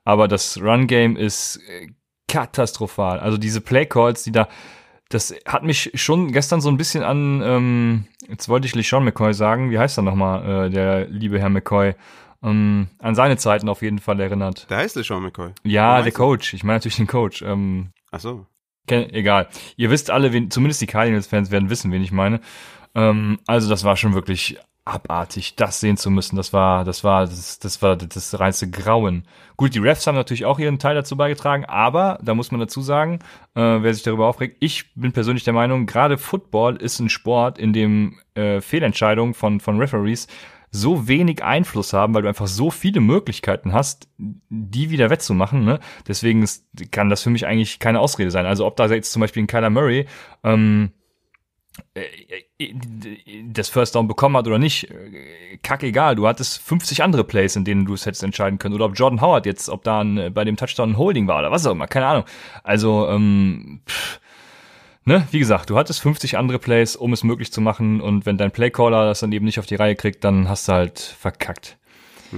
Aber 0.05 0.27
das 0.27 0.59
Run-Game 0.61 1.15
ist 1.15 1.59
äh, 1.67 1.87
katastrophal. 2.27 3.19
Also 3.19 3.37
diese 3.37 3.61
Play-Calls, 3.61 4.23
die 4.23 4.31
da 4.31 4.47
das 5.09 5.35
hat 5.45 5.63
mich 5.63 5.91
schon 5.93 6.31
gestern 6.31 6.59
so 6.59 6.69
ein 6.69 6.77
bisschen 6.77 7.03
an, 7.03 7.41
ähm, 7.43 8.05
jetzt 8.27 8.49
wollte 8.49 8.65
ich 8.65 8.73
LeSean 8.73 9.03
McCoy 9.03 9.31
sagen, 9.35 9.69
wie 9.69 9.77
heißt 9.77 9.99
er 9.99 10.01
nochmal, 10.01 10.65
äh, 10.65 10.69
der 10.71 11.05
liebe 11.05 11.39
Herr 11.39 11.49
McCoy? 11.49 11.93
Ähm, 12.43 12.87
an 12.99 13.15
seine 13.15 13.37
Zeiten 13.37 13.69
auf 13.69 13.81
jeden 13.81 13.99
Fall 13.99 14.19
erinnert. 14.19 14.69
Der 14.69 14.77
heißt 14.77 14.95
LeSean 14.95 15.23
McCoy. 15.23 15.51
Ja, 15.63 16.01
der 16.01 16.11
Coach. 16.11 16.53
Ich 16.53 16.63
meine 16.63 16.77
natürlich 16.77 16.97
den 16.97 17.07
Coach. 17.07 17.41
Ähm, 17.41 17.91
Ach 18.11 18.19
so. 18.19 18.45
Egal. 18.87 19.47
Ihr 19.77 19.89
wisst 19.89 20.11
alle, 20.11 20.33
wen, 20.33 20.51
zumindest 20.51 20.81
die 20.81 20.87
Cardinals-Fans 20.87 21.51
werden 21.51 21.69
wissen, 21.69 21.91
wen 21.91 22.03
ich 22.03 22.11
meine. 22.11 22.41
Ähm, 22.95 23.39
also 23.47 23.69
das 23.69 23.85
war 23.85 23.95
schon 23.95 24.13
wirklich 24.13 24.57
abartig, 24.85 25.55
das 25.55 25.79
sehen 25.79 25.95
zu 25.95 26.11
müssen. 26.11 26.35
Das 26.35 26.51
war, 26.51 26.83
das 26.83 27.03
war, 27.03 27.21
das, 27.25 27.59
das 27.59 27.81
war 27.81 27.95
das 27.95 28.37
reinste 28.39 28.69
Grauen. 28.69 29.25
Gut, 29.55 29.73
die 29.73 29.79
Refs 29.79 30.05
haben 30.05 30.15
natürlich 30.15 30.45
auch 30.45 30.59
ihren 30.59 30.79
Teil 30.79 30.95
dazu 30.95 31.15
beigetragen, 31.15 31.63
aber 31.65 32.19
da 32.21 32.35
muss 32.35 32.51
man 32.51 32.59
dazu 32.59 32.81
sagen, 32.81 33.19
äh, 33.55 33.61
wer 33.61 33.93
sich 33.93 34.03
darüber 34.03 34.27
aufregt, 34.27 34.57
ich 34.59 34.93
bin 34.95 35.13
persönlich 35.13 35.45
der 35.45 35.53
Meinung, 35.53 35.85
gerade 35.85 36.17
Football 36.17 36.75
ist 36.75 36.99
ein 36.99 37.09
Sport, 37.09 37.57
in 37.57 37.71
dem 37.71 38.19
äh, 38.35 38.59
Fehlentscheidungen 38.59 39.33
von, 39.33 39.61
von 39.61 39.79
Referees 39.79 40.27
so 40.73 41.07
wenig 41.07 41.43
Einfluss 41.43 41.93
haben, 41.93 42.13
weil 42.13 42.23
du 42.23 42.27
einfach 42.27 42.47
so 42.47 42.71
viele 42.71 42.99
Möglichkeiten 42.99 43.73
hast, 43.73 44.09
die 44.17 44.89
wieder 44.89 45.11
wettzumachen. 45.11 45.63
Ne? 45.63 45.79
Deswegen 46.07 46.41
ist, 46.41 46.65
kann 46.91 47.09
das 47.09 47.21
für 47.21 47.29
mich 47.29 47.45
eigentlich 47.45 47.77
keine 47.77 47.99
Ausrede 47.99 48.31
sein. 48.31 48.47
Also 48.47 48.65
ob 48.65 48.75
da 48.75 48.87
jetzt 48.87 49.11
zum 49.11 49.19
Beispiel 49.19 49.43
ein 49.43 49.47
Kyler 49.47 49.69
Murray 49.69 50.07
ähm, 50.43 50.91
äh, 51.93 52.01
äh, 52.57 52.73
das 53.51 53.69
First 53.69 53.93
Down 53.93 54.07
bekommen 54.07 54.35
hat 54.35 54.47
oder 54.47 54.57
nicht, 54.57 54.89
äh, 54.89 55.57
kackegal. 55.61 56.15
Du 56.15 56.27
hattest 56.27 56.59
50 56.61 57.03
andere 57.03 57.23
Plays, 57.23 57.55
in 57.55 57.65
denen 57.65 57.85
du 57.85 57.93
es 57.93 58.07
hättest 58.07 58.23
entscheiden 58.23 58.57
können. 58.57 58.73
Oder 58.73 58.85
ob 58.85 58.97
Jordan 58.97 59.21
Howard 59.21 59.45
jetzt, 59.45 59.69
ob 59.69 59.83
da 59.83 60.01
ein, 60.01 60.33
bei 60.33 60.43
dem 60.43 60.57
Touchdown 60.57 60.91
ein 60.91 60.97
Holding 60.97 61.27
war 61.27 61.37
oder 61.37 61.51
was 61.51 61.67
auch 61.67 61.71
immer, 61.71 61.87
keine 61.87 62.07
Ahnung. 62.07 62.25
Also, 62.63 63.07
ähm, 63.09 63.81
pff, 63.87 64.19
ne, 65.05 65.27
wie 65.31 65.39
gesagt, 65.39 65.69
du 65.69 65.77
hattest 65.77 66.01
50 66.01 66.37
andere 66.37 66.59
Plays, 66.59 66.95
um 66.95 67.13
es 67.13 67.23
möglich 67.23 67.51
zu 67.51 67.61
machen 67.61 68.01
und 68.01 68.25
wenn 68.25 68.37
dein 68.37 68.51
Playcaller 68.51 69.05
das 69.05 69.19
dann 69.19 69.31
eben 69.31 69.45
nicht 69.45 69.59
auf 69.59 69.65
die 69.65 69.75
Reihe 69.75 69.95
kriegt, 69.95 70.23
dann 70.23 70.49
hast 70.49 70.67
du 70.67 70.73
halt 70.73 70.99
verkackt. 70.99 71.77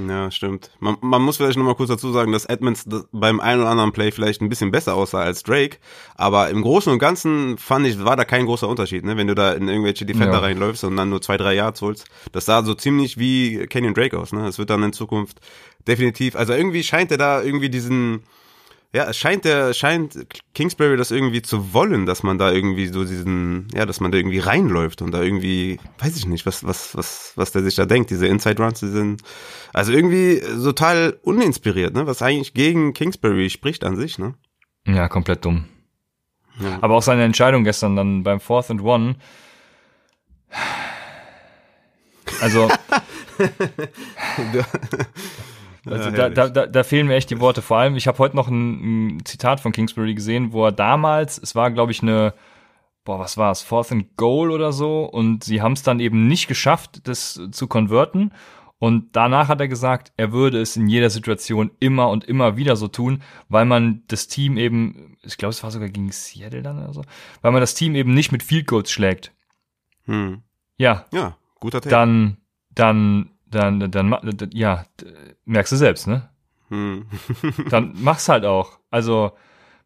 Ja, 0.07 0.29
stimmt. 0.29 0.71
Man, 0.79 0.97
man 1.01 1.21
muss 1.21 1.37
vielleicht 1.37 1.57
nochmal 1.57 1.75
kurz 1.75 1.89
dazu 1.89 2.11
sagen, 2.11 2.31
dass 2.31 2.45
Edmonds 2.45 2.85
beim 3.11 3.39
einen 3.39 3.61
oder 3.61 3.69
anderen 3.69 3.91
Play 3.91 4.11
vielleicht 4.11 4.41
ein 4.41 4.49
bisschen 4.49 4.71
besser 4.71 4.95
aussah 4.95 5.21
als 5.21 5.43
Drake, 5.43 5.77
aber 6.15 6.49
im 6.49 6.61
Großen 6.61 6.91
und 6.91 6.99
Ganzen 6.99 7.57
fand 7.57 7.87
ich, 7.87 8.03
war 8.03 8.17
da 8.17 8.25
kein 8.25 8.45
großer 8.45 8.67
Unterschied, 8.67 9.05
ne? 9.05 9.17
wenn 9.17 9.27
du 9.27 9.35
da 9.35 9.53
in 9.53 9.67
irgendwelche 9.67 10.05
Defender 10.05 10.33
ja. 10.33 10.39
reinläufst 10.39 10.83
und 10.83 10.97
dann 10.97 11.09
nur 11.09 11.21
zwei, 11.21 11.37
drei 11.37 11.53
Yards 11.53 11.81
holst. 11.81 12.07
Das 12.31 12.45
sah 12.45 12.63
so 12.63 12.73
ziemlich 12.73 13.17
wie 13.17 13.65
Kenyon 13.67 13.93
Drake 13.93 14.17
aus. 14.17 14.33
Ne? 14.33 14.45
Es 14.47 14.59
wird 14.59 14.69
dann 14.69 14.83
in 14.83 14.93
Zukunft 14.93 15.39
definitiv, 15.87 16.35
also 16.35 16.53
irgendwie 16.53 16.83
scheint 16.83 17.11
er 17.11 17.17
da 17.17 17.41
irgendwie 17.41 17.69
diesen 17.69 18.23
ja, 18.95 19.09
es 19.09 19.17
scheint 19.17 19.43
der, 19.43 19.73
scheint 19.73 20.25
Kingsbury 20.53 20.95
das 20.95 21.11
irgendwie 21.11 21.41
zu 21.41 21.73
wollen, 21.73 22.05
dass 22.05 22.23
man 22.23 22.37
da 22.37 22.53
irgendwie 22.53 22.87
so 22.87 23.03
diesen, 23.03 23.67
ja, 23.73 23.85
dass 23.85 23.99
man 23.99 24.09
da 24.09 24.17
irgendwie 24.17 24.39
reinläuft 24.39 25.01
und 25.01 25.11
da 25.11 25.21
irgendwie, 25.21 25.81
weiß 25.97 26.15
ich 26.15 26.27
nicht, 26.27 26.45
was, 26.45 26.63
was, 26.63 26.95
was, 26.95 27.33
was 27.35 27.51
der 27.51 27.63
sich 27.63 27.75
da 27.75 27.85
denkt. 27.85 28.09
Diese 28.09 28.25
Inside 28.25 28.63
Runs, 28.63 28.79
die 28.79 28.87
sind, 28.87 29.21
also 29.73 29.91
irgendwie 29.91 30.39
total 30.39 31.19
uninspiriert, 31.23 31.93
ne, 31.93 32.07
was 32.07 32.21
eigentlich 32.21 32.53
gegen 32.53 32.93
Kingsbury 32.93 33.49
spricht 33.49 33.83
an 33.83 33.97
sich, 33.97 34.17
ne? 34.17 34.35
Ja, 34.87 35.09
komplett 35.09 35.43
dumm. 35.43 35.65
Ja. 36.61 36.77
Aber 36.79 36.95
auch 36.95 37.03
seine 37.03 37.25
Entscheidung 37.25 37.65
gestern 37.65 37.97
dann 37.97 38.23
beim 38.23 38.39
Fourth 38.39 38.71
and 38.71 38.81
One. 38.81 39.17
Also. 42.39 42.69
Also 45.91 46.09
ja, 46.09 46.29
da, 46.29 46.49
da, 46.49 46.65
da 46.65 46.83
fehlen 46.83 47.07
mir 47.07 47.15
echt 47.15 47.29
die 47.29 47.39
Worte. 47.39 47.61
Vor 47.61 47.77
allem, 47.77 47.95
ich 47.95 48.07
habe 48.07 48.17
heute 48.17 48.35
noch 48.35 48.47
ein, 48.47 49.17
ein, 49.17 49.25
Zitat 49.25 49.59
von 49.59 49.71
Kingsbury 49.71 50.15
gesehen, 50.15 50.51
wo 50.51 50.65
er 50.65 50.71
damals, 50.71 51.37
es 51.37 51.55
war, 51.55 51.71
glaube 51.71 51.91
ich, 51.91 52.01
eine, 52.01 52.33
boah, 53.03 53.19
was 53.19 53.37
war 53.37 53.51
es, 53.51 53.61
Fourth 53.61 53.91
and 53.91 54.17
Goal 54.17 54.51
oder 54.51 54.71
so, 54.71 55.05
und 55.05 55.43
sie 55.43 55.61
haben 55.61 55.73
es 55.73 55.83
dann 55.83 55.99
eben 55.99 56.27
nicht 56.27 56.47
geschafft, 56.47 57.07
das 57.07 57.39
zu 57.51 57.67
konverten. 57.67 58.31
Und 58.77 59.15
danach 59.15 59.47
hat 59.47 59.61
er 59.61 59.67
gesagt, 59.67 60.11
er 60.17 60.31
würde 60.33 60.59
es 60.59 60.75
in 60.75 60.87
jeder 60.87 61.09
Situation 61.09 61.71
immer 61.79 62.09
und 62.09 62.25
immer 62.25 62.57
wieder 62.57 62.75
so 62.75 62.87
tun, 62.87 63.21
weil 63.47 63.65
man 63.65 64.03
das 64.07 64.27
Team 64.27 64.57
eben, 64.57 65.17
ich 65.23 65.37
glaube, 65.37 65.51
es 65.51 65.63
war 65.63 65.71
sogar 65.71 65.89
gegen 65.89 66.11
Seattle 66.11 66.61
dann 66.61 66.83
oder 66.83 66.93
so, 66.93 67.01
weil 67.41 67.51
man 67.51 67.61
das 67.61 67.73
Team 67.73 67.95
eben 67.95 68.13
nicht 68.13 68.31
mit 68.31 68.43
Field 68.43 68.67
Goals 68.67 68.91
schlägt. 68.91 69.33
Hm. 70.03 70.41
Ja. 70.77 71.05
Ja, 71.13 71.37
guter 71.59 71.79
Take. 71.79 71.89
Dann, 71.89 72.37
dann 72.71 73.29
dann, 73.55 73.91
dann, 73.91 74.15
ja, 74.53 74.85
merkst 75.45 75.71
du 75.71 75.77
selbst, 75.77 76.07
ne? 76.07 76.29
Hm. 76.69 77.05
dann 77.69 77.93
mach's 77.95 78.29
halt 78.29 78.45
auch. 78.45 78.79
Also, 78.91 79.31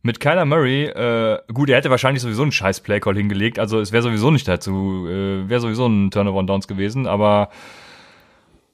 mit 0.02 0.20
Kyler 0.20 0.46
Murray, 0.46 0.86
äh, 0.86 1.40
gut, 1.54 1.70
er 1.70 1.78
hätte 1.78 1.90
wahrscheinlich 1.90 2.22
sowieso 2.24 2.44
einen 2.44 2.52
scheiß 2.52 2.82
Playcall 2.82 3.16
hingelegt, 3.16 3.60
also 3.60 3.80
es 3.80 3.92
wäre 3.92 4.04
sowieso 4.04 4.32
nicht 4.32 4.48
dazu, 4.48 5.06
äh, 5.08 5.50
wäre 5.50 5.60
sowieso 5.60 5.88
ein 5.88 6.10
Turnover 6.10 6.44
Downs 6.44 6.68
gewesen, 6.68 7.06
aber 7.06 7.50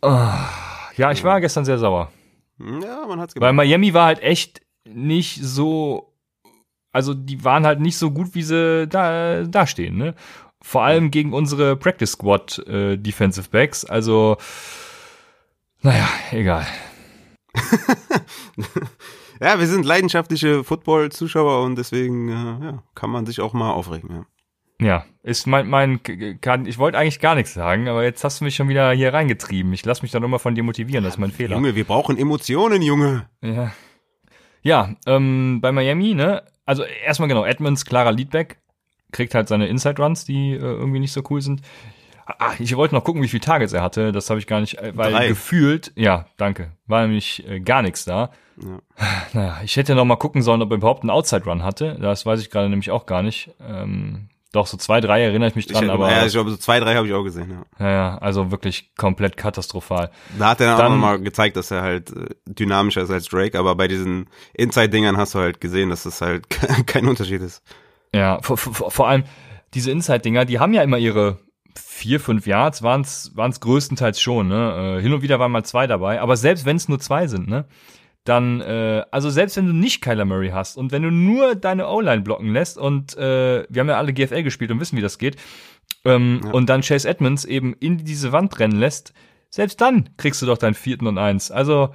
äh, 0.04 0.08
ja, 0.98 1.12
ich 1.12 1.24
war 1.24 1.42
gestern 1.42 1.66
sehr 1.66 1.80
sauer. 1.80 2.12
Ja, 2.60 3.06
man 3.08 3.20
hat's 3.20 3.34
gemacht. 3.34 3.48
Weil 3.48 3.54
Miami 3.54 3.94
war 3.94 4.06
halt 4.06 4.22
echt 4.22 4.62
nicht 4.88 5.44
so, 5.44 6.14
also 6.92 7.14
die 7.14 7.44
waren 7.44 7.66
halt 7.66 7.80
nicht 7.80 7.98
so 7.98 8.12
gut, 8.12 8.36
wie 8.36 8.44
sie 8.44 8.88
da, 8.88 9.44
da 9.44 9.66
stehen, 9.66 9.98
ne? 9.98 10.14
Vor 10.66 10.82
allem 10.82 11.12
gegen 11.12 11.32
unsere 11.32 11.76
Practice 11.76 12.14
Squad 12.14 12.58
äh, 12.68 12.98
Defensive 12.98 13.50
Backs, 13.52 13.86
also 13.86 14.38
naja, 15.84 16.10
egal. 16.32 16.66
ja, 19.40 19.60
wir 19.60 19.68
sind 19.68 19.86
leidenschaftliche 19.86 20.64
Football-Zuschauer 20.64 21.64
und 21.64 21.78
deswegen 21.78 22.30
äh, 22.30 22.66
ja, 22.66 22.84
kann 22.96 23.12
man 23.12 23.28
sich 23.28 23.42
auch 23.42 23.54
mal 23.54 23.74
aufregen. 23.74 24.10
Ja. 24.10 24.26
Ja, 24.82 25.06
ist 25.22 25.46
mein, 25.46 25.68
mein, 25.68 26.02
kann, 26.42 26.66
ich 26.66 26.80
wollte 26.80 26.98
eigentlich 26.98 27.20
gar 27.20 27.36
nichts 27.36 27.54
sagen, 27.54 27.88
aber 27.88 28.04
jetzt 28.04 28.24
hast 28.24 28.42
du 28.42 28.46
mich 28.46 28.56
schon 28.56 28.68
wieder 28.68 28.92
hier 28.92 29.14
reingetrieben. 29.14 29.72
Ich 29.72 29.86
lass 29.86 30.02
mich 30.02 30.10
dann 30.10 30.24
immer 30.24 30.40
von 30.40 30.56
dir 30.56 30.64
motivieren, 30.64 31.04
das 31.04 31.14
ist 31.14 31.20
mein 31.20 31.32
Fehler. 31.32 31.58
Junge, 31.58 31.76
wir 31.76 31.86
brauchen 31.86 32.18
Emotionen, 32.18 32.82
Junge. 32.82 33.30
Ja. 33.42 33.72
Ja, 34.64 34.96
ähm, 35.06 35.60
bei 35.62 35.72
Miami, 35.72 36.16
ne, 36.16 36.44
also 36.66 36.82
erstmal 36.84 37.30
genau, 37.30 37.46
Edmonds, 37.46 37.86
klarer 37.86 38.12
Leadback, 38.12 38.58
kriegt 39.16 39.34
halt 39.34 39.48
seine 39.48 39.68
Inside 39.68 40.02
Runs, 40.02 40.26
die 40.26 40.52
äh, 40.52 40.58
irgendwie 40.60 41.00
nicht 41.00 41.14
so 41.14 41.24
cool 41.30 41.42
sind. 41.42 41.62
Ah, 42.26 42.54
ich 42.60 42.76
wollte 42.76 42.94
noch 42.96 43.04
gucken, 43.04 43.22
wie 43.22 43.28
viele 43.28 43.42
Targets 43.42 43.72
er 43.72 43.82
hatte. 43.82 44.12
Das 44.12 44.30
habe 44.30 44.40
ich 44.40 44.48
gar 44.48 44.60
nicht, 44.60 44.78
äh, 44.78 44.92
weil 44.96 45.12
Drei. 45.12 45.28
gefühlt, 45.30 45.92
ja, 45.96 46.26
danke, 46.38 46.72
war 46.86 47.02
nämlich 47.02 47.48
äh, 47.48 47.60
gar 47.60 47.82
nichts 47.82 48.06
da. 48.06 48.32
Ja. 48.62 48.80
Naja, 49.34 49.58
ich 49.64 49.76
hätte 49.76 49.96
noch 49.96 50.06
mal 50.06 50.16
gucken 50.16 50.42
sollen, 50.42 50.62
ob 50.62 50.72
er 50.72 50.78
überhaupt 50.78 51.04
einen 51.04 51.10
Outside 51.10 51.44
Run 51.46 51.64
hatte. 51.64 51.98
Das 52.00 52.26
weiß 52.26 52.40
ich 52.42 52.50
gerade 52.50 52.70
nämlich 52.70 52.92
auch 52.92 53.06
gar 53.06 53.22
nicht. 53.22 53.52
Ähm, 53.62 54.30
doch, 54.54 54.68
so 54.68 54.78
zwei, 54.78 55.02
drei 55.02 55.22
erinnere 55.22 55.50
ich 55.50 55.56
mich 55.56 55.68
dran, 55.68 55.84
ich, 55.86 55.92
aber. 55.92 56.10
Ja, 56.10 56.26
ich 56.26 56.32
glaube, 56.32 56.50
so 56.50 56.58
zwei, 56.58 56.80
drei 56.80 56.96
habe 56.96 57.08
ich 57.08 57.14
auch 57.14 57.24
gesehen, 57.24 57.52
ja. 57.52 57.86
Ja, 57.86 57.92
ja, 57.92 58.18
also 58.20 58.52
wirklich 58.52 58.96
komplett 58.96 59.36
katastrophal. 59.36 60.10
Da 60.40 60.50
hat 60.50 60.62
er 60.62 60.78
dann, 60.78 60.94
auch 60.94 60.96
mal 60.96 61.20
gezeigt, 61.20 61.58
dass 61.58 61.72
er 61.72 61.82
halt 61.82 62.12
äh, 62.12 62.28
dynamischer 62.46 63.02
ist 63.02 63.12
als 63.12 63.28
Drake, 63.28 63.60
aber 63.60 63.76
bei 63.76 63.90
diesen 63.90 64.30
Inside-Dingern 64.54 65.18
hast 65.18 65.36
du 65.36 65.40
halt 65.40 65.60
gesehen, 65.60 65.90
dass 65.90 66.04
das 66.04 66.22
halt 66.22 66.50
kein 66.88 67.08
Unterschied 67.08 67.42
ist. 67.42 67.62
Ja, 68.16 68.40
vor, 68.42 68.58
vor, 68.58 68.92
vor 68.92 69.08
allem 69.10 69.26
diese 69.74 69.92
Inside-Dinger, 69.92 70.46
die 70.46 70.60
haben 70.60 70.74
ja 70.74 70.84
immer 70.84 70.98
ihre 70.98 71.40
vier, 71.78 72.22
fünf 72.22 72.48
Yards 72.48 72.82
waren 72.82 73.02
es 73.02 73.34
größtenteils 73.36 74.22
schon. 74.22 74.48
Ne? 74.48 74.98
Äh, 74.98 75.02
hin 75.02 75.12
und 75.14 75.22
wieder 75.22 75.38
waren 75.40 75.52
mal 75.52 75.66
zwei 75.66 75.86
dabei, 75.86 76.22
aber 76.22 76.38
selbst 76.38 76.66
wenn 76.66 76.78
es 76.78 76.88
nur 76.88 77.00
zwei 77.00 77.28
sind, 77.28 77.50
ne, 77.50 77.66
dann, 78.24 78.62
äh, 78.62 79.04
also 79.12 79.30
selbst 79.30 79.58
wenn 79.58 79.68
du 79.68 79.74
nicht 79.74 80.02
Kyler 80.02 80.24
Murray 80.24 80.52
hast 80.52 80.78
und 80.78 80.94
wenn 80.94 81.04
du 81.04 81.12
nur 81.12 81.56
deine 81.56 81.90
O-Line 81.90 82.22
blocken 82.22 82.54
lässt 82.54 82.78
und 82.78 83.18
äh, 83.18 83.66
wir 83.70 83.82
haben 83.82 83.90
ja 83.90 83.98
alle 83.98 84.14
GFL 84.14 84.44
gespielt 84.44 84.72
und 84.72 84.80
wissen, 84.80 84.98
wie 84.98 85.02
das 85.02 85.18
geht, 85.18 85.36
ähm, 86.06 86.40
ja. 86.44 86.52
und 86.52 86.70
dann 86.70 86.82
Chase 86.82 87.10
Edmonds 87.10 87.44
eben 87.44 87.74
in 87.74 87.98
diese 88.06 88.32
Wand 88.32 88.58
rennen 88.60 88.80
lässt, 88.80 89.14
selbst 89.50 89.82
dann 89.82 90.10
kriegst 90.16 90.42
du 90.42 90.46
doch 90.46 90.58
deinen 90.58 90.74
vierten 90.74 91.08
und 91.08 91.18
eins. 91.18 91.52
Also, 91.52 91.94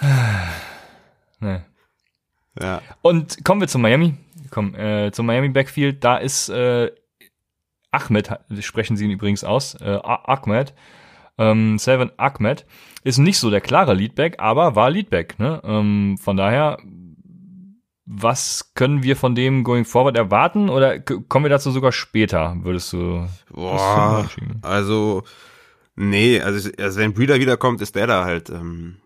ne. 1.40 1.66
Ja. 2.58 2.80
Und 3.02 3.44
kommen 3.44 3.60
wir 3.60 3.68
zu 3.68 3.78
Miami. 3.78 4.14
Komm, 4.50 4.74
äh, 4.74 5.10
zum 5.12 5.26
Miami 5.26 5.48
Backfield. 5.48 6.02
Da 6.02 6.16
ist 6.16 6.48
äh, 6.48 6.90
Ahmed, 7.90 8.30
sprechen 8.60 8.96
sie 8.96 9.06
ihn 9.06 9.10
übrigens 9.10 9.44
aus, 9.44 9.74
äh, 9.80 9.98
Ahmed, 10.02 10.74
ähm, 11.38 11.78
Seven 11.78 12.10
Ahmed, 12.16 12.66
ist 13.04 13.18
nicht 13.18 13.38
so 13.38 13.50
der 13.50 13.60
klare 13.60 13.94
Leadback, 13.94 14.36
aber 14.38 14.76
war 14.76 14.90
Leadback. 14.90 15.38
Ne? 15.38 15.60
Ähm, 15.64 16.18
von 16.20 16.36
daher, 16.36 16.78
was 18.04 18.72
können 18.74 19.02
wir 19.02 19.16
von 19.16 19.34
dem 19.34 19.64
going 19.64 19.84
forward 19.84 20.16
erwarten 20.16 20.68
oder 20.68 21.00
kommen 21.00 21.44
wir 21.44 21.50
dazu 21.50 21.70
sogar 21.70 21.92
später, 21.92 22.56
würdest 22.60 22.92
du? 22.92 23.26
Boah, 23.50 24.28
also, 24.62 25.24
nee, 25.96 26.40
also, 26.40 26.70
also 26.78 27.00
wenn 27.00 27.14
Breeder 27.14 27.40
wiederkommt, 27.40 27.80
ist 27.80 27.96
der 27.96 28.06
da 28.06 28.24
halt, 28.24 28.50
ähm, 28.50 28.96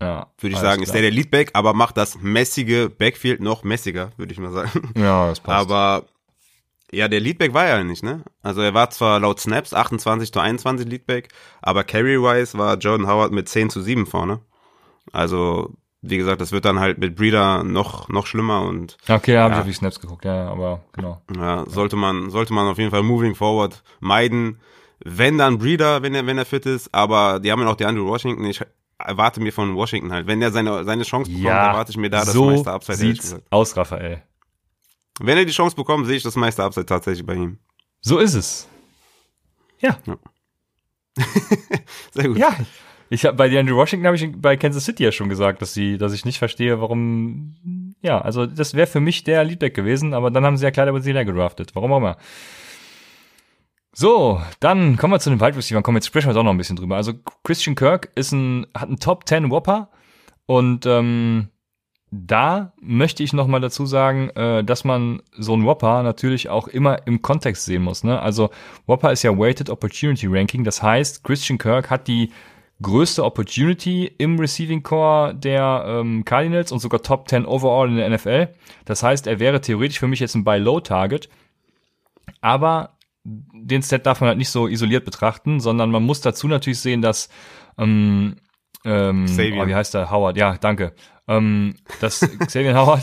ja, 0.00 0.26
würde 0.38 0.54
ich 0.54 0.60
sagen, 0.60 0.78
klar. 0.78 0.86
ist 0.86 0.94
der 0.94 1.02
der 1.02 1.10
Leadback, 1.10 1.50
aber 1.52 1.74
macht 1.74 1.96
das 1.96 2.18
messige 2.20 2.88
Backfield 2.88 3.40
noch 3.40 3.64
messiger, 3.64 4.12
würde 4.16 4.32
ich 4.32 4.38
mal 4.38 4.52
sagen. 4.52 4.92
Ja, 4.96 5.28
das 5.28 5.40
passt. 5.40 5.70
Aber 5.70 6.04
ja, 6.92 7.06
der 7.06 7.20
Leadback 7.20 7.54
war 7.54 7.68
ja 7.68 7.84
nicht, 7.84 8.02
ne? 8.02 8.24
Also 8.42 8.62
er 8.62 8.74
war 8.74 8.90
zwar 8.90 9.20
laut 9.20 9.38
Snaps 9.38 9.74
28 9.74 10.32
zu 10.32 10.40
21 10.40 10.88
Leadback, 10.88 11.28
aber 11.62 11.84
Carry-wise 11.84 12.58
war 12.58 12.78
Jordan 12.78 13.06
Howard 13.06 13.32
mit 13.32 13.48
10 13.48 13.70
zu 13.70 13.80
7 13.80 14.06
vorne. 14.06 14.40
Also, 15.12 15.74
wie 16.02 16.16
gesagt, 16.16 16.40
das 16.40 16.50
wird 16.50 16.64
dann 16.64 16.80
halt 16.80 16.98
mit 16.98 17.14
Breeder 17.14 17.62
noch, 17.62 18.08
noch 18.08 18.26
schlimmer 18.26 18.62
und. 18.62 18.96
Okay, 19.08 19.34
da 19.34 19.42
habe 19.42 19.52
ja. 19.52 19.58
ich 19.58 19.60
auf 19.60 19.66
die 19.66 19.74
Snaps 19.74 20.00
geguckt, 20.00 20.24
ja, 20.24 20.48
aber 20.48 20.80
genau. 20.92 21.20
Ja, 21.36 21.64
sollte 21.68 21.96
man, 21.96 22.30
sollte 22.30 22.54
man 22.54 22.66
auf 22.66 22.78
jeden 22.78 22.90
Fall 22.90 23.02
moving 23.02 23.34
forward 23.34 23.82
meiden. 24.00 24.60
Wenn 25.02 25.38
dann 25.38 25.58
Breeder, 25.58 26.02
wenn 26.02 26.14
er, 26.14 26.26
wenn 26.26 26.38
er 26.38 26.44
fit 26.44 26.66
ist, 26.66 26.92
aber 26.92 27.40
die 27.40 27.52
haben 27.52 27.60
ja 27.60 27.64
noch 27.66 27.76
die 27.76 27.86
Andrew 27.86 28.06
Washington. 28.06 28.44
Ich 28.44 28.60
erwarte 29.06 29.40
mir 29.40 29.52
von 29.52 29.74
Washington 29.74 30.12
halt, 30.12 30.26
wenn 30.26 30.40
er 30.42 30.52
seine, 30.52 30.84
seine 30.84 31.02
Chance 31.04 31.30
bekommt, 31.30 31.46
ja, 31.46 31.68
erwarte 31.68 31.90
ich 31.90 31.96
mir 31.96 32.10
da 32.10 32.20
das 32.20 32.32
so 32.32 32.46
meiste 32.46 32.70
Upside. 32.70 32.98
Sieht's 32.98 33.36
aus, 33.50 33.76
Raphael. 33.76 34.22
Wenn 35.20 35.36
er 35.36 35.44
die 35.44 35.52
Chance 35.52 35.76
bekommt, 35.76 36.06
sehe 36.06 36.16
ich 36.16 36.22
das 36.22 36.36
meiste 36.36 36.64
Upside 36.64 36.86
tatsächlich 36.86 37.26
bei 37.26 37.34
ihm. 37.34 37.58
So 38.00 38.18
ist 38.18 38.34
es. 38.34 38.68
Ja. 39.80 39.98
ja. 40.06 40.16
Sehr 42.12 42.28
gut. 42.28 42.38
Ja. 42.38 42.56
Ich 43.12 43.24
habe 43.24 43.36
bei 43.36 43.58
Andrew 43.58 43.76
Washington 43.76 44.06
habe 44.06 44.16
ich 44.16 44.30
bei 44.36 44.56
Kansas 44.56 44.84
City 44.84 45.02
ja 45.02 45.10
schon 45.10 45.28
gesagt, 45.28 45.60
dass 45.60 45.74
sie, 45.74 45.98
dass 45.98 46.12
ich 46.12 46.24
nicht 46.24 46.38
verstehe, 46.38 46.80
warum. 46.80 47.56
Ja, 48.02 48.20
also 48.20 48.46
das 48.46 48.74
wäre 48.74 48.86
für 48.86 49.00
mich 49.00 49.24
der 49.24 49.42
Leadback 49.42 49.74
gewesen, 49.74 50.14
aber 50.14 50.30
dann 50.30 50.44
haben 50.44 50.56
sie 50.56 50.64
ja 50.64 50.70
klar 50.70 50.86
über 50.86 51.00
sie 51.00 51.12
gedraftet. 51.12 51.74
Warum 51.74 51.92
auch 51.92 51.98
immer. 51.98 52.16
So, 53.92 54.40
dann 54.60 54.96
kommen 54.96 55.12
wir 55.12 55.18
zu 55.18 55.30
den 55.30 55.40
Wide 55.40 55.56
Receivers. 55.56 55.82
Komm, 55.82 55.96
jetzt 55.96 56.06
sprechen 56.06 56.28
wir 56.28 56.34
doch 56.34 56.44
noch 56.44 56.52
ein 56.52 56.58
bisschen 56.58 56.76
drüber. 56.76 56.96
Also 56.96 57.12
Christian 57.42 57.74
Kirk 57.74 58.10
ist 58.14 58.32
ein, 58.32 58.66
hat 58.74 58.88
einen 58.88 59.00
Top 59.00 59.26
10 59.26 59.50
Whopper 59.50 59.90
und 60.46 60.86
ähm, 60.86 61.48
da 62.12 62.72
möchte 62.80 63.22
ich 63.22 63.32
nochmal 63.32 63.60
dazu 63.60 63.86
sagen, 63.86 64.30
äh, 64.30 64.64
dass 64.64 64.84
man 64.84 65.22
so 65.36 65.54
ein 65.54 65.64
Whopper 65.64 66.02
natürlich 66.02 66.48
auch 66.48 66.66
immer 66.66 67.06
im 67.06 67.22
Kontext 67.22 67.64
sehen 67.64 67.82
muss. 67.82 68.02
Ne? 68.02 68.20
Also 68.20 68.50
Whopper 68.86 69.12
ist 69.12 69.22
ja 69.22 69.36
Weighted 69.36 69.70
Opportunity 69.70 70.26
Ranking. 70.28 70.64
Das 70.64 70.82
heißt, 70.82 71.22
Christian 71.22 71.58
Kirk 71.58 71.88
hat 71.90 72.08
die 72.08 72.32
größte 72.82 73.24
Opportunity 73.24 74.06
im 74.18 74.38
Receiving 74.38 74.82
Core 74.82 75.34
der 75.34 75.84
ähm, 75.86 76.24
Cardinals 76.24 76.72
und 76.72 76.80
sogar 76.80 77.02
Top 77.02 77.28
10 77.28 77.44
overall 77.44 77.88
in 77.88 77.96
der 77.96 78.08
NFL. 78.10 78.48
Das 78.84 79.02
heißt, 79.02 79.26
er 79.26 79.38
wäre 79.38 79.60
theoretisch 79.60 80.00
für 80.00 80.08
mich 80.08 80.20
jetzt 80.20 80.34
ein 80.34 80.44
Buy-Low-Target. 80.44 81.28
Aber 82.40 82.96
den 83.24 83.82
Stat 83.82 84.06
darf 84.06 84.20
man 84.20 84.28
halt 84.28 84.38
nicht 84.38 84.50
so 84.50 84.66
isoliert 84.66 85.04
betrachten, 85.04 85.60
sondern 85.60 85.90
man 85.90 86.02
muss 86.02 86.20
dazu 86.20 86.48
natürlich 86.48 86.80
sehen, 86.80 87.02
dass 87.02 87.28
ähm, 87.78 88.36
ähm, 88.84 89.26
oh, 89.28 89.66
wie 89.66 89.74
heißt 89.74 89.94
der? 89.94 90.10
Howard, 90.10 90.36
ja, 90.36 90.56
danke 90.56 90.94
ähm, 91.30 91.74
dass 92.00 92.20
Xavier 92.46 92.74
Howard 92.74 93.02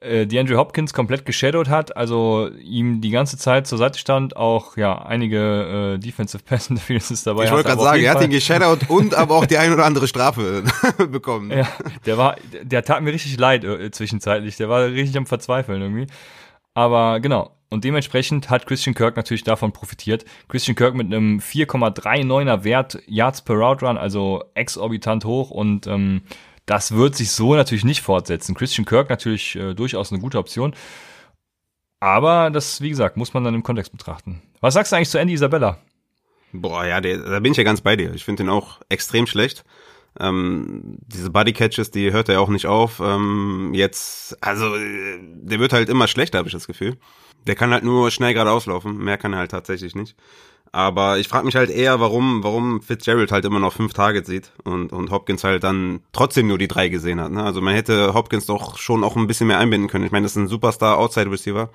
äh, 0.00 0.26
die 0.26 0.38
Andrew 0.38 0.56
Hopkins 0.56 0.92
komplett 0.92 1.24
geshadowed 1.24 1.68
hat, 1.68 1.96
also 1.96 2.50
ihm 2.60 3.00
die 3.00 3.10
ganze 3.10 3.38
Zeit 3.38 3.66
zur 3.66 3.78
Seite 3.78 3.98
stand, 3.98 4.36
auch 4.36 4.76
ja 4.76 5.02
einige 5.02 5.94
äh, 5.94 5.98
Defensive 5.98 6.42
Pass 6.44 6.68
Interferences 6.68 7.22
dabei. 7.24 7.44
Ich 7.44 7.50
wollte 7.50 7.70
gerade 7.70 7.82
sagen, 7.82 8.02
er 8.02 8.14
hat 8.14 8.22
ihn 8.22 8.30
geshadowed 8.30 8.90
und 8.90 9.14
aber 9.14 9.36
auch 9.36 9.46
die 9.46 9.56
ein 9.56 9.72
oder 9.72 9.84
andere 9.84 10.06
Strafe 10.06 10.62
bekommen. 11.10 11.50
Ja, 11.50 11.66
der 12.04 12.18
war, 12.18 12.36
der 12.62 12.84
tat 12.84 13.02
mir 13.02 13.12
richtig 13.12 13.38
leid 13.38 13.64
äh, 13.64 13.90
zwischenzeitlich. 13.90 14.56
Der 14.56 14.68
war 14.68 14.84
richtig 14.84 15.16
am 15.16 15.26
Verzweifeln 15.26 15.80
irgendwie. 15.80 16.06
Aber 16.74 17.20
genau. 17.20 17.56
Und 17.70 17.82
dementsprechend 17.82 18.50
hat 18.50 18.66
Christian 18.66 18.94
Kirk 18.94 19.16
natürlich 19.16 19.42
davon 19.42 19.72
profitiert. 19.72 20.24
Christian 20.48 20.76
Kirk 20.76 20.94
mit 20.94 21.06
einem 21.06 21.38
4,39er 21.38 22.62
Wert 22.62 22.98
Yards 23.06 23.42
per 23.42 23.56
Route 23.56 23.84
Run, 23.86 23.98
also 23.98 24.44
exorbitant 24.54 25.24
hoch 25.24 25.50
und 25.50 25.86
ähm, 25.86 26.22
das 26.66 26.92
wird 26.92 27.14
sich 27.14 27.30
so 27.30 27.54
natürlich 27.54 27.84
nicht 27.84 28.00
fortsetzen. 28.00 28.54
Christian 28.54 28.84
Kirk 28.84 29.10
natürlich 29.10 29.56
äh, 29.56 29.74
durchaus 29.74 30.12
eine 30.12 30.20
gute 30.20 30.38
Option. 30.38 30.74
Aber 32.00 32.50
das, 32.50 32.80
wie 32.80 32.90
gesagt, 32.90 33.16
muss 33.16 33.34
man 33.34 33.44
dann 33.44 33.54
im 33.54 33.62
Kontext 33.62 33.90
betrachten. 33.90 34.42
Was 34.60 34.74
sagst 34.74 34.92
du 34.92 34.96
eigentlich 34.96 35.10
zu 35.10 35.18
Andy 35.18 35.34
Isabella? 35.34 35.78
Boah, 36.52 36.84
ja, 36.84 37.00
der, 37.00 37.18
da 37.18 37.40
bin 37.40 37.52
ich 37.52 37.58
ja 37.58 37.64
ganz 37.64 37.80
bei 37.80 37.96
dir. 37.96 38.14
Ich 38.14 38.24
finde 38.24 38.44
den 38.44 38.50
auch 38.50 38.80
extrem 38.88 39.26
schlecht. 39.26 39.64
Ähm, 40.20 40.98
diese 41.06 41.30
Bodycatches, 41.30 41.90
die 41.90 42.12
hört 42.12 42.28
er 42.28 42.40
auch 42.40 42.48
nicht 42.48 42.66
auf. 42.66 43.00
Ähm, 43.00 43.70
jetzt, 43.74 44.36
also, 44.42 44.74
äh, 44.76 45.18
der 45.20 45.58
wird 45.58 45.72
halt 45.72 45.88
immer 45.88 46.06
schlechter, 46.06 46.38
habe 46.38 46.48
ich 46.48 46.54
das 46.54 46.66
Gefühl. 46.66 46.96
Der 47.46 47.54
kann 47.54 47.72
halt 47.72 47.84
nur 47.84 48.10
schnell 48.10 48.32
geradeaus 48.32 48.66
laufen. 48.66 48.98
Mehr 48.98 49.18
kann 49.18 49.32
er 49.32 49.40
halt 49.40 49.50
tatsächlich 49.50 49.94
nicht. 49.94 50.16
Aber 50.74 51.18
ich 51.18 51.28
frage 51.28 51.46
mich 51.46 51.54
halt 51.54 51.70
eher, 51.70 52.00
warum, 52.00 52.42
warum 52.42 52.82
Fitzgerald 52.82 53.30
halt 53.30 53.44
immer 53.44 53.60
noch 53.60 53.72
fünf 53.72 53.92
Targets 53.92 54.28
sieht 54.28 54.50
und, 54.64 54.92
und 54.92 55.12
Hopkins 55.12 55.44
halt 55.44 55.62
dann 55.62 56.00
trotzdem 56.12 56.48
nur 56.48 56.58
die 56.58 56.66
drei 56.66 56.88
gesehen 56.88 57.20
hat. 57.20 57.30
Ne? 57.30 57.44
Also 57.44 57.60
man 57.60 57.74
hätte 57.74 58.12
Hopkins 58.12 58.46
doch 58.46 58.76
schon 58.76 59.04
auch 59.04 59.14
ein 59.14 59.28
bisschen 59.28 59.46
mehr 59.46 59.58
einbinden 59.60 59.88
können. 59.88 60.04
Ich 60.04 60.10
meine, 60.10 60.24
das 60.24 60.32
ist 60.32 60.42
ein 60.42 60.48
Superstar 60.48 60.98
Outside 60.98 61.30
Receiver. 61.30 61.70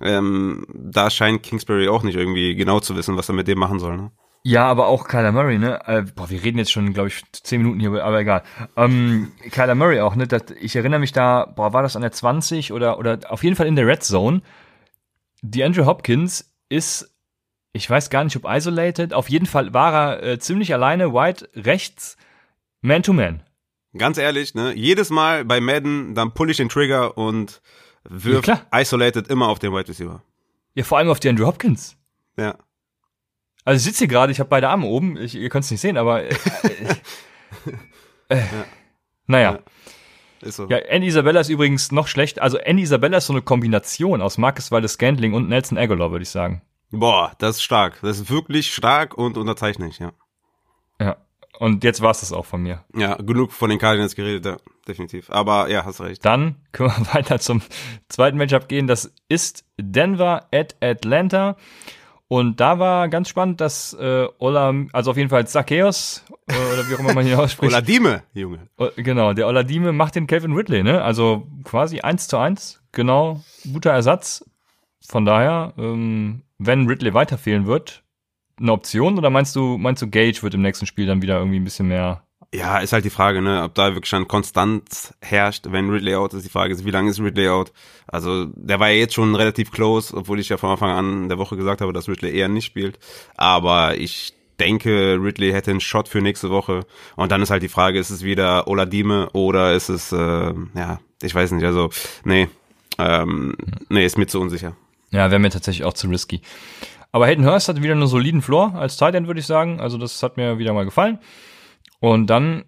Ähm, 0.00 0.66
da 0.72 1.10
scheint 1.10 1.42
Kingsbury 1.42 1.88
auch 1.88 2.04
nicht 2.04 2.16
irgendwie 2.16 2.54
genau 2.54 2.78
zu 2.78 2.94
wissen, 2.94 3.16
was 3.16 3.28
er 3.28 3.34
mit 3.34 3.48
dem 3.48 3.58
machen 3.58 3.80
soll. 3.80 3.96
Ne? 3.96 4.12
Ja, 4.46 4.66
aber 4.66 4.88
auch 4.88 5.08
Kyler 5.08 5.32
Murray, 5.32 5.58
ne? 5.58 5.80
Äh, 5.86 6.02
boah, 6.02 6.28
wir 6.28 6.44
reden 6.44 6.58
jetzt 6.58 6.70
schon, 6.70 6.92
glaube 6.92 7.08
ich, 7.08 7.22
zehn 7.32 7.62
Minuten 7.62 7.80
hier, 7.80 8.04
aber 8.04 8.20
egal. 8.20 8.42
Ähm, 8.76 9.32
Kyler 9.50 9.74
Murray 9.74 10.00
auch, 10.00 10.16
ne? 10.16 10.26
Das, 10.26 10.42
ich 10.60 10.76
erinnere 10.76 11.00
mich 11.00 11.12
da, 11.12 11.46
boah, 11.46 11.72
war 11.72 11.82
das 11.82 11.96
an 11.96 12.02
der 12.02 12.12
20 12.12 12.70
oder, 12.72 12.98
oder 12.98 13.20
auf 13.30 13.42
jeden 13.42 13.56
Fall 13.56 13.66
in 13.66 13.74
der 13.74 13.86
Red 13.86 14.02
Zone. 14.04 14.42
Die 15.40 15.64
Andrew 15.64 15.86
Hopkins 15.86 16.52
ist, 16.68 17.16
ich 17.72 17.88
weiß 17.88 18.10
gar 18.10 18.22
nicht, 18.22 18.36
ob 18.36 18.44
isolated, 18.46 19.14
auf 19.14 19.30
jeden 19.30 19.46
Fall 19.46 19.72
war 19.72 19.94
er 19.94 20.22
äh, 20.22 20.38
ziemlich 20.38 20.74
alleine, 20.74 21.14
wide 21.14 21.48
rechts, 21.56 22.18
man 22.82 23.02
to 23.02 23.14
man. 23.14 23.42
Ganz 23.96 24.18
ehrlich, 24.18 24.54
ne? 24.54 24.74
Jedes 24.74 25.08
Mal 25.08 25.46
bei 25.46 25.62
Madden, 25.62 26.14
dann 26.14 26.32
pull 26.32 26.50
ich 26.50 26.58
den 26.58 26.68
Trigger 26.68 27.16
und 27.16 27.62
wirf 28.06 28.46
ja, 28.46 28.60
isolated 28.72 29.28
immer 29.28 29.48
auf 29.48 29.58
den 29.58 29.72
Wide 29.72 29.88
Receiver. 29.88 30.22
Ja, 30.74 30.84
vor 30.84 30.98
allem 30.98 31.08
auf 31.08 31.20
die 31.20 31.30
Andrew 31.30 31.46
Hopkins. 31.46 31.96
Ja. 32.36 32.58
Also 33.64 33.78
ich 33.78 33.84
sitze 33.84 34.00
hier 34.00 34.08
gerade, 34.08 34.32
ich 34.32 34.40
habe 34.40 34.50
beide 34.50 34.68
Arme 34.68 34.86
oben, 34.86 35.16
ich, 35.16 35.34
ihr 35.34 35.48
könnt 35.48 35.64
es 35.64 35.70
nicht 35.70 35.80
sehen, 35.80 35.96
aber 35.96 36.22
äh, 36.24 36.34
äh, 38.28 38.36
ja. 38.36 38.64
naja. 39.26 39.52
Ja. 39.52 39.58
Ist 40.42 40.56
so. 40.56 40.68
Ja, 40.68 40.76
Andy 40.76 41.06
Isabella 41.06 41.40
ist 41.40 41.48
übrigens 41.48 41.90
noch 41.90 42.06
schlecht. 42.06 42.40
Also 42.40 42.58
Andy 42.58 42.82
Isabella 42.82 43.16
ist 43.16 43.26
so 43.26 43.32
eine 43.32 43.40
Kombination 43.40 44.20
aus 44.20 44.36
Marcus 44.36 44.70
Waldes 44.70 44.92
Scantling 44.92 45.32
und 45.32 45.48
Nelson 45.48 45.78
Aguilar, 45.78 46.10
würde 46.10 46.24
ich 46.24 46.28
sagen. 46.28 46.60
Boah, 46.90 47.32
das 47.38 47.56
ist 47.56 47.62
stark. 47.62 47.98
Das 48.02 48.20
ist 48.20 48.30
wirklich 48.30 48.72
stark 48.72 49.16
und 49.16 49.38
unterzeichnet, 49.38 49.98
ja. 49.98 50.12
Ja. 51.00 51.16
Und 51.58 51.84
jetzt 51.84 52.02
war 52.02 52.10
es 52.10 52.20
das 52.20 52.32
auch 52.32 52.44
von 52.44 52.62
mir. 52.62 52.84
Ja, 52.94 53.14
genug 53.14 53.52
von 53.52 53.70
den 53.70 53.78
Cardinals 53.78 54.14
geredet, 54.16 54.44
ja, 54.44 54.56
definitiv. 54.86 55.30
Aber 55.30 55.68
ja, 55.70 55.84
hast 55.84 56.00
recht. 56.00 56.24
Dann 56.24 56.56
können 56.72 56.90
wir 56.90 57.06
weiter 57.14 57.38
zum 57.38 57.62
zweiten 58.08 58.36
Matchup 58.36 58.68
gehen. 58.68 58.86
Das 58.86 59.12
ist 59.28 59.64
Denver 59.78 60.48
at 60.52 60.76
Atlanta. 60.82 61.56
Und 62.34 62.58
da 62.58 62.80
war 62.80 63.08
ganz 63.08 63.28
spannend, 63.28 63.60
dass 63.60 63.92
äh, 63.92 64.26
Ola, 64.38 64.74
also 64.92 65.12
auf 65.12 65.16
jeden 65.16 65.28
Fall 65.28 65.46
Zacchaeus, 65.46 66.24
äh, 66.48 66.72
oder 66.72 66.88
wie 66.88 66.94
auch 66.96 66.98
immer 66.98 67.14
man 67.14 67.24
hier 67.24 67.38
ausspricht. 67.40 67.72
Oladime, 67.72 68.24
Junge. 68.32 68.58
Genau, 68.96 69.34
der 69.34 69.46
Oladime 69.46 69.92
macht 69.92 70.16
den 70.16 70.26
Calvin 70.26 70.52
Ridley, 70.52 70.82
ne? 70.82 71.00
Also 71.00 71.46
quasi 71.62 72.00
eins 72.00 72.26
zu 72.26 72.36
eins, 72.36 72.82
genau, 72.90 73.44
guter 73.72 73.92
Ersatz. 73.92 74.44
Von 75.06 75.24
daher, 75.24 75.74
ähm, 75.78 76.42
wenn 76.58 76.88
Ridley 76.88 77.14
weiter 77.14 77.38
fehlen 77.38 77.66
wird, 77.66 78.02
eine 78.58 78.72
Option 78.72 79.16
oder 79.16 79.30
meinst 79.30 79.54
du, 79.54 79.78
meinst 79.78 80.02
du, 80.02 80.10
Gage 80.10 80.42
wird 80.42 80.54
im 80.54 80.62
nächsten 80.62 80.86
Spiel 80.86 81.06
dann 81.06 81.22
wieder 81.22 81.38
irgendwie 81.38 81.60
ein 81.60 81.64
bisschen 81.64 81.86
mehr 81.86 82.24
ja, 82.54 82.78
ist 82.78 82.92
halt 82.92 83.04
die 83.04 83.10
Frage, 83.10 83.42
ne, 83.42 83.64
ob 83.64 83.74
da 83.74 83.94
wirklich 83.94 84.08
schon 84.08 84.28
Konstanz 84.28 85.12
herrscht, 85.20 85.66
wenn 85.70 85.90
Ridley 85.90 86.14
out 86.14 86.34
ist. 86.34 86.44
Die 86.44 86.50
Frage 86.50 86.72
ist, 86.72 86.84
wie 86.84 86.90
lange 86.90 87.10
ist 87.10 87.20
Ridley 87.20 87.48
out? 87.48 87.72
Also, 88.06 88.44
der 88.54 88.78
war 88.78 88.90
ja 88.90 88.96
jetzt 88.96 89.14
schon 89.14 89.34
relativ 89.34 89.72
close, 89.72 90.16
obwohl 90.16 90.38
ich 90.38 90.50
ja 90.50 90.56
von 90.56 90.70
Anfang 90.70 90.90
an 90.90 91.28
der 91.28 91.38
Woche 91.38 91.56
gesagt 91.56 91.80
habe, 91.80 91.92
dass 91.92 92.08
Ridley 92.08 92.32
eher 92.32 92.48
nicht 92.48 92.66
spielt. 92.66 93.00
Aber 93.36 93.96
ich 93.96 94.34
denke, 94.60 95.18
Ridley 95.20 95.50
hätte 95.50 95.72
einen 95.72 95.80
Shot 95.80 96.06
für 96.06 96.20
nächste 96.20 96.50
Woche. 96.50 96.86
Und 97.16 97.32
dann 97.32 97.42
ist 97.42 97.50
halt 97.50 97.64
die 97.64 97.68
Frage, 97.68 97.98
ist 97.98 98.10
es 98.10 98.22
wieder 98.22 98.68
Oladime 98.68 99.30
oder 99.32 99.74
ist 99.74 99.88
es, 99.88 100.12
äh, 100.12 100.16
ja, 100.16 101.00
ich 101.22 101.34
weiß 101.34 101.50
nicht, 101.52 101.64
also, 101.64 101.90
nee, 102.24 102.48
ähm, 102.98 103.56
nee, 103.88 104.06
ist 104.06 104.16
mir 104.16 104.28
zu 104.28 104.40
unsicher. 104.40 104.76
Ja, 105.10 105.30
wäre 105.30 105.40
mir 105.40 105.50
tatsächlich 105.50 105.84
auch 105.84 105.94
zu 105.94 106.06
risky. 106.06 106.40
Aber 107.10 107.26
Hayden 107.26 107.46
Hurst 107.46 107.68
hat 107.68 107.82
wieder 107.82 107.94
einen 107.94 108.06
soliden 108.06 108.42
Floor 108.42 108.74
als 108.76 108.96
Tight 108.96 109.16
End, 109.16 109.26
würde 109.26 109.40
ich 109.40 109.46
sagen. 109.46 109.80
Also, 109.80 109.98
das 109.98 110.22
hat 110.22 110.36
mir 110.36 110.58
wieder 110.58 110.72
mal 110.72 110.84
gefallen. 110.84 111.18
Und 112.04 112.26
dann 112.26 112.66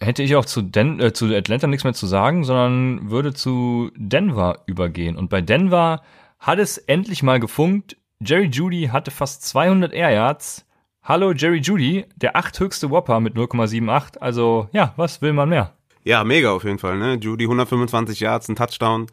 hätte 0.00 0.24
ich 0.24 0.34
auch 0.34 0.44
zu, 0.44 0.60
Den 0.60 0.98
äh, 0.98 1.12
zu 1.12 1.32
Atlanta 1.32 1.68
nichts 1.68 1.84
mehr 1.84 1.94
zu 1.94 2.08
sagen, 2.08 2.42
sondern 2.42 3.08
würde 3.08 3.32
zu 3.32 3.92
Denver 3.94 4.64
übergehen. 4.66 5.16
Und 5.16 5.30
bei 5.30 5.40
Denver 5.40 6.02
hat 6.40 6.58
es 6.58 6.76
endlich 6.78 7.22
mal 7.22 7.38
gefunkt. 7.38 7.96
Jerry 8.18 8.46
Judy 8.46 8.88
hatte 8.90 9.12
fast 9.12 9.44
200 9.44 9.92
Air 9.92 10.10
Yards. 10.10 10.66
Hallo 11.04 11.30
Jerry 11.30 11.58
Judy, 11.58 12.06
der 12.16 12.34
achthöchste 12.34 12.90
Whopper 12.90 13.20
mit 13.20 13.36
0,78. 13.36 14.18
Also 14.18 14.68
ja, 14.72 14.92
was 14.96 15.22
will 15.22 15.34
man 15.34 15.50
mehr? 15.50 15.74
Ja, 16.02 16.24
mega 16.24 16.50
auf 16.50 16.64
jeden 16.64 16.80
Fall. 16.80 16.98
Ne? 16.98 17.14
Judy 17.20 17.44
125 17.44 18.18
Yards, 18.18 18.48
ein 18.48 18.56
Touchdown. 18.56 19.06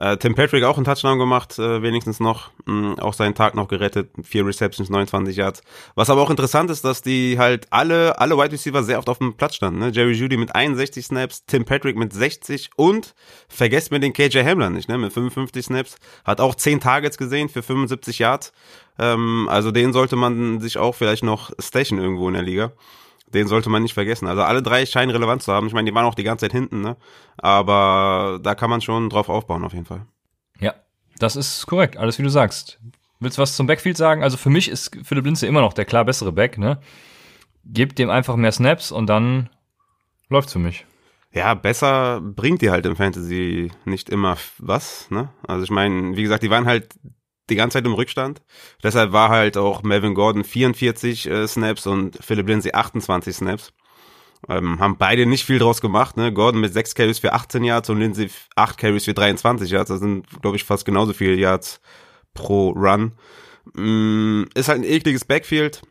Äh, 0.00 0.16
Tim 0.16 0.34
Patrick 0.34 0.64
auch 0.64 0.76
einen 0.76 0.86
Touchdown 0.86 1.18
gemacht, 1.18 1.58
äh, 1.58 1.82
wenigstens 1.82 2.20
noch. 2.20 2.50
Mh, 2.64 3.02
auch 3.02 3.12
seinen 3.12 3.34
Tag 3.34 3.54
noch 3.54 3.68
gerettet. 3.68 4.10
Vier 4.22 4.46
Receptions, 4.46 4.88
29 4.88 5.36
Yards. 5.36 5.62
Was 5.94 6.08
aber 6.08 6.22
auch 6.22 6.30
interessant 6.30 6.70
ist, 6.70 6.86
dass 6.86 7.02
die 7.02 7.38
halt 7.38 7.66
alle, 7.70 8.18
alle 8.18 8.38
Wide 8.38 8.52
Receiver 8.52 8.82
sehr 8.82 8.98
oft 8.98 9.10
auf 9.10 9.18
dem 9.18 9.34
Platz 9.34 9.56
standen. 9.56 9.78
Ne? 9.78 9.90
Jerry 9.90 10.12
Judy 10.12 10.38
mit 10.38 10.54
61 10.54 11.04
Snaps, 11.04 11.44
Tim 11.44 11.66
Patrick 11.66 11.96
mit 11.96 12.14
60 12.14 12.70
und 12.76 13.14
vergesst 13.48 13.90
mir 13.90 14.00
den 14.00 14.14
KJ 14.14 14.38
Hamler 14.42 14.70
nicht, 14.70 14.88
ne? 14.88 14.96
mit 14.96 15.12
55 15.12 15.66
Snaps. 15.66 15.96
Hat 16.24 16.40
auch 16.40 16.54
10 16.54 16.80
Targets 16.80 17.18
gesehen 17.18 17.50
für 17.50 17.62
75 17.62 18.20
Yards. 18.20 18.54
Ähm, 18.98 19.48
also 19.50 19.70
den 19.70 19.92
sollte 19.92 20.16
man 20.16 20.60
sich 20.60 20.78
auch 20.78 20.94
vielleicht 20.94 21.24
noch 21.24 21.50
stachen 21.58 21.98
irgendwo 21.98 22.26
in 22.26 22.34
der 22.34 22.42
Liga. 22.42 22.72
Den 23.32 23.46
sollte 23.46 23.70
man 23.70 23.82
nicht 23.82 23.94
vergessen. 23.94 24.26
Also 24.26 24.42
alle 24.42 24.62
drei 24.62 24.84
scheinen 24.86 25.10
relevant 25.10 25.42
zu 25.42 25.52
haben. 25.52 25.66
Ich 25.66 25.72
meine, 25.72 25.88
die 25.88 25.94
waren 25.94 26.04
auch 26.04 26.14
die 26.14 26.24
ganze 26.24 26.46
Zeit 26.46 26.52
hinten, 26.52 26.80
ne? 26.80 26.96
Aber 27.36 28.40
da 28.42 28.54
kann 28.54 28.70
man 28.70 28.80
schon 28.80 29.08
drauf 29.08 29.28
aufbauen, 29.28 29.64
auf 29.64 29.72
jeden 29.72 29.86
Fall. 29.86 30.06
Ja, 30.58 30.74
das 31.18 31.36
ist 31.36 31.66
korrekt. 31.66 31.96
Alles 31.96 32.18
wie 32.18 32.24
du 32.24 32.28
sagst. 32.28 32.80
Willst 33.20 33.38
du 33.38 33.42
was 33.42 33.54
zum 33.54 33.66
Backfield 33.66 33.96
sagen? 33.96 34.22
Also 34.22 34.36
für 34.36 34.50
mich 34.50 34.68
ist 34.68 34.96
Philipp 35.04 35.26
Linze 35.26 35.46
immer 35.46 35.60
noch 35.60 35.74
der 35.74 35.84
klar 35.84 36.04
bessere 36.04 36.32
Back, 36.32 36.58
ne? 36.58 36.80
Gebt 37.64 37.98
dem 37.98 38.10
einfach 38.10 38.36
mehr 38.36 38.52
Snaps 38.52 38.90
und 38.90 39.06
dann 39.06 39.50
läuft's 40.28 40.54
für 40.54 40.58
mich. 40.58 40.86
Ja, 41.32 41.54
besser 41.54 42.20
bringt 42.20 42.62
die 42.62 42.70
halt 42.70 42.86
im 42.86 42.96
Fantasy 42.96 43.70
nicht 43.84 44.10
immer 44.10 44.36
was, 44.58 45.08
ne? 45.10 45.28
Also 45.46 45.62
ich 45.62 45.70
meine, 45.70 46.16
wie 46.16 46.22
gesagt, 46.22 46.42
die 46.42 46.50
waren 46.50 46.66
halt 46.66 46.94
die 47.50 47.56
ganze 47.56 47.78
Zeit 47.78 47.86
im 47.86 47.94
Rückstand. 47.94 48.42
Deshalb 48.82 49.12
war 49.12 49.28
halt 49.28 49.56
auch 49.56 49.82
Melvin 49.82 50.14
Gordon 50.14 50.44
44 50.44 51.28
äh, 51.28 51.48
Snaps 51.48 51.86
und 51.86 52.18
Philip 52.24 52.48
Lindsay 52.48 52.72
28 52.72 53.36
Snaps. 53.36 53.72
Ähm, 54.48 54.80
haben 54.80 54.96
beide 54.96 55.26
nicht 55.26 55.44
viel 55.44 55.58
draus 55.58 55.80
gemacht. 55.80 56.16
Ne? 56.16 56.32
Gordon 56.32 56.60
mit 56.60 56.72
6 56.72 56.94
Carries 56.94 57.18
für 57.18 57.32
18 57.32 57.62
Yards 57.62 57.90
und 57.90 57.98
Lindsay 57.98 58.30
8 58.56 58.78
Carries 58.78 59.04
für 59.04 59.14
23 59.14 59.70
Yards. 59.70 59.88
Das 59.88 60.00
sind, 60.00 60.26
glaube 60.40 60.56
ich, 60.56 60.64
fast 60.64 60.84
genauso 60.84 61.12
viele 61.12 61.34
Yards 61.34 61.80
pro 62.32 62.70
Run. 62.70 63.12
Mm, 63.74 64.44
ist 64.54 64.68
halt 64.68 64.80
ein 64.80 64.84
ekliges 64.84 65.24
Backfield. 65.24 65.82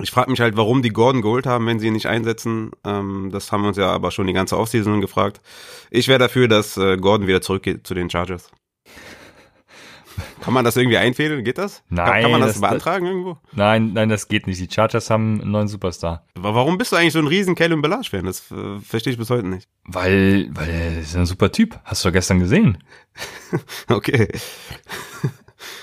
Ich 0.00 0.10
frage 0.10 0.30
mich 0.30 0.40
halt, 0.40 0.56
warum 0.56 0.82
die 0.82 0.90
Gordon 0.90 1.22
geholt 1.22 1.46
haben, 1.46 1.66
wenn 1.66 1.78
sie 1.78 1.88
ihn 1.88 1.92
nicht 1.92 2.06
einsetzen. 2.06 2.72
Ähm, 2.84 3.30
das 3.32 3.52
haben 3.52 3.62
wir 3.62 3.68
uns 3.68 3.76
ja 3.76 3.90
aber 3.90 4.10
schon 4.10 4.26
die 4.26 4.32
ganze 4.32 4.58
Offseason 4.58 5.00
gefragt. 5.00 5.40
Ich 5.90 6.08
wäre 6.08 6.18
dafür, 6.18 6.48
dass 6.48 6.76
äh, 6.76 6.96
Gordon 6.96 7.26
wieder 7.26 7.40
zurückgeht 7.40 7.86
zu 7.86 7.94
den 7.94 8.10
Chargers. 8.10 8.50
Kann 10.40 10.54
man 10.54 10.64
das 10.64 10.76
irgendwie 10.76 10.98
einfädeln? 10.98 11.44
Geht 11.44 11.58
das? 11.58 11.82
Nein. 11.88 12.06
Kann, 12.06 12.22
kann 12.22 12.30
man 12.30 12.40
das, 12.40 12.52
das 12.52 12.60
beantragen 12.60 13.04
das, 13.04 13.12
irgendwo? 13.12 13.38
Nein, 13.52 13.92
nein, 13.92 14.08
das 14.08 14.28
geht 14.28 14.46
nicht. 14.46 14.60
Die 14.60 14.72
Chargers 14.72 15.10
haben 15.10 15.40
einen 15.40 15.50
neuen 15.50 15.68
Superstar. 15.68 16.24
Warum 16.34 16.78
bist 16.78 16.92
du 16.92 16.96
eigentlich 16.96 17.12
so 17.12 17.18
ein 17.18 17.26
riesen 17.26 17.54
Calvin 17.54 17.82
Belage-Fan? 17.82 18.24
Das 18.24 18.50
äh, 18.50 18.78
verstehe 18.80 19.12
ich 19.12 19.18
bis 19.18 19.30
heute 19.30 19.46
nicht. 19.46 19.68
Weil, 19.84 20.48
weil 20.52 20.68
er 20.68 21.00
ist 21.00 21.16
ein 21.16 21.26
super 21.26 21.52
Typ. 21.52 21.78
Hast 21.84 22.04
du 22.04 22.12
gestern 22.12 22.40
gesehen? 22.40 22.78
okay. 23.88 24.28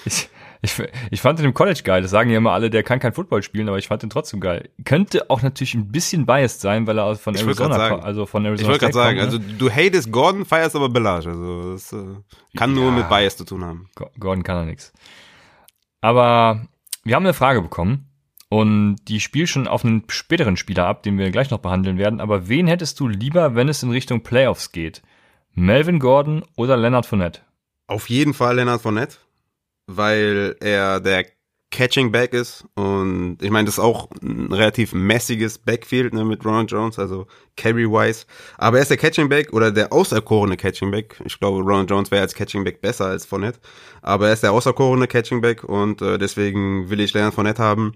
Ich, 0.05 0.29
ich, 0.65 0.82
ich 1.12 1.21
fand 1.21 1.39
ihn 1.39 1.45
im 1.45 1.54
College 1.54 1.82
geil. 1.84 2.01
Das 2.01 2.12
sagen 2.12 2.30
ja 2.30 2.38
immer 2.38 2.51
alle, 2.51 2.69
der 2.69 2.84
kann 2.84 2.99
kein 2.99 3.13
Football 3.13 3.43
spielen, 3.43 3.69
aber 3.69 3.78
ich 3.78 3.88
fand 3.88 4.04
ihn 4.04 4.10
trotzdem 4.10 4.39
geil. 4.39 4.69
Könnte 4.84 5.30
auch 5.30 5.41
natürlich 5.41 5.75
ein 5.75 5.91
bisschen 5.91 6.25
biased 6.25 6.60
sein, 6.60 6.88
weil 6.88 6.97
er 6.99 7.15
von 7.15 7.36
Arizona, 7.36 7.75
sagen, 7.75 8.01
also 8.01 8.25
von 8.25 8.45
Arizona 8.45 8.62
Ich 8.62 8.67
wollte 8.67 8.86
gerade 8.86 8.93
sagen, 8.93 9.19
kommt, 9.19 9.32
ne? 9.32 9.39
also 9.39 9.58
du 9.58 9.69
hatest 9.69 10.12
Gordon, 10.12 10.45
feierst 10.45 10.75
aber 10.75 10.89
Belage. 10.89 11.30
Also 11.30 11.73
das 11.73 11.93
äh, 11.93 11.97
kann 12.58 12.75
ja, 12.75 12.82
nur 12.82 12.91
mit 12.91 13.08
Bias 13.08 13.38
zu 13.38 13.45
tun 13.45 13.63
haben. 13.63 13.89
Gordon 14.19 14.43
kann 14.43 14.58
er 14.58 14.65
nichts. 14.65 14.91
Aber 16.01 16.67
wir 17.04 17.15
haben 17.15 17.25
eine 17.25 17.34
Frage 17.34 17.62
bekommen 17.62 18.10
und 18.49 18.97
die 19.08 19.19
spielt 19.19 19.49
schon 19.49 19.67
auf 19.67 19.86
einen 19.86 20.04
späteren 20.10 20.58
Spieler 20.58 20.88
ab, 20.88 21.04
den 21.04 21.17
wir 21.17 21.30
gleich 21.32 21.51
noch 21.51 21.60
behandeln 21.60 21.97
werden. 21.97 22.19
Aber 22.19 22.47
wen 22.47 22.67
hättest 22.67 22.99
du 22.99 23.08
lieber, 23.08 23.56
wenn 23.56 23.69
es 23.69 23.84
in 23.84 23.91
Richtung 23.91 24.21
Playoffs 24.21 24.71
geht? 24.71 25.01
Melvin 25.54 25.99
Gordon 25.99 26.43
oder 26.56 26.75
Leonard 26.75 27.06
Fournette? 27.06 27.41
Auf 27.88 28.10
jeden 28.10 28.34
Fall 28.34 28.56
Leonard 28.56 28.82
Fournette 28.82 29.17
weil 29.87 30.55
er 30.59 30.99
der 30.99 31.25
Catching 31.75 32.11
Back 32.11 32.33
ist 32.33 32.63
und 32.75 33.37
ich 33.41 33.49
meine, 33.49 33.65
das 33.65 33.75
ist 33.75 33.83
auch 33.83 34.07
ein 34.21 34.49
relativ 34.53 34.93
mäßiges 34.93 35.57
Backfield 35.57 36.13
ne, 36.13 36.23
mit 36.23 36.45
Ronald 36.45 36.71
Jones, 36.71 36.97
also 36.97 37.27
Carry-wise. 37.57 38.25
Aber 38.57 38.77
er 38.77 38.83
ist 38.83 38.91
der 38.91 38.97
Catching 38.97 39.27
Back 39.27 39.51
oder 39.51 39.71
der 39.71 39.91
auserkorene 39.91 40.55
Catching 40.55 40.89
Back. 40.89 41.19
Ich 41.25 41.37
glaube, 41.37 41.61
Ronald 41.61 41.89
Jones 41.89 42.11
wäre 42.11 42.21
als 42.21 42.33
Catching 42.33 42.63
Back 42.63 42.79
besser 42.79 43.07
als 43.07 43.25
Fournette. 43.25 43.59
Aber 44.01 44.27
er 44.27 44.33
ist 44.33 44.43
der 44.43 44.53
auserkorene 44.53 45.07
Catching 45.07 45.41
Back 45.41 45.65
und 45.65 46.01
äh, 46.01 46.17
deswegen 46.17 46.89
will 46.89 47.01
ich 47.01 47.13
Leonard 47.13 47.33
Fournette 47.33 47.61
haben. 47.61 47.93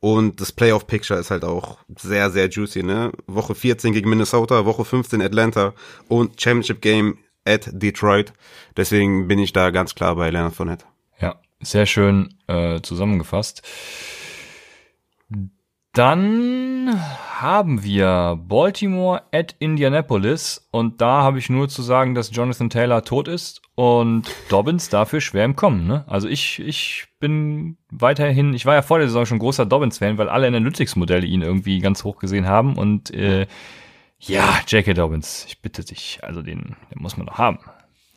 Und 0.00 0.38
das 0.42 0.52
Playoff-Picture 0.52 1.18
ist 1.18 1.30
halt 1.30 1.44
auch 1.44 1.78
sehr, 1.98 2.30
sehr 2.30 2.50
juicy. 2.50 2.82
Ne? 2.82 3.12
Woche 3.26 3.54
14 3.54 3.94
gegen 3.94 4.10
Minnesota, 4.10 4.66
Woche 4.66 4.84
15 4.84 5.22
Atlanta 5.22 5.72
und 6.08 6.38
Championship 6.38 6.82
Game 6.82 7.16
at 7.46 7.70
Detroit. 7.72 8.34
Deswegen 8.76 9.26
bin 9.26 9.38
ich 9.38 9.54
da 9.54 9.70
ganz 9.70 9.94
klar 9.94 10.16
bei 10.16 10.28
Leonard 10.28 10.54
Fournette. 10.54 10.84
Sehr 11.62 11.86
schön 11.86 12.34
äh, 12.48 12.80
zusammengefasst. 12.80 13.62
Dann 15.92 16.90
haben 17.38 17.84
wir 17.84 18.38
Baltimore 18.48 19.22
at 19.30 19.54
Indianapolis 19.58 20.66
und 20.72 21.00
da 21.00 21.22
habe 21.22 21.38
ich 21.38 21.50
nur 21.50 21.68
zu 21.68 21.82
sagen, 21.82 22.14
dass 22.14 22.34
Jonathan 22.34 22.70
Taylor 22.70 23.04
tot 23.04 23.28
ist 23.28 23.62
und 23.74 24.24
Dobbins 24.48 24.88
dafür 24.88 25.20
schwer 25.20 25.44
im 25.44 25.54
Kommen. 25.54 25.86
Ne? 25.86 26.04
Also 26.08 26.28
ich, 26.28 26.60
ich 26.60 27.06
bin 27.20 27.76
weiterhin, 27.90 28.54
ich 28.54 28.66
war 28.66 28.74
ja 28.74 28.82
vor 28.82 28.98
der 28.98 29.08
Saison 29.08 29.26
schon 29.26 29.38
großer 29.38 29.66
Dobbins-Fan, 29.66 30.18
weil 30.18 30.30
alle 30.30 30.48
Analytics-Modelle 30.48 31.26
ihn 31.26 31.42
irgendwie 31.42 31.78
ganz 31.78 32.02
hoch 32.04 32.18
gesehen 32.18 32.48
haben 32.48 32.76
und 32.76 33.12
äh, 33.12 33.46
ja, 34.18 34.60
J.K. 34.66 34.94
Dobbins, 34.94 35.44
ich 35.46 35.60
bitte 35.60 35.84
dich, 35.84 36.20
also 36.22 36.42
den, 36.42 36.76
den 36.90 37.02
muss 37.02 37.16
man 37.16 37.26
doch 37.26 37.38
haben. 37.38 37.58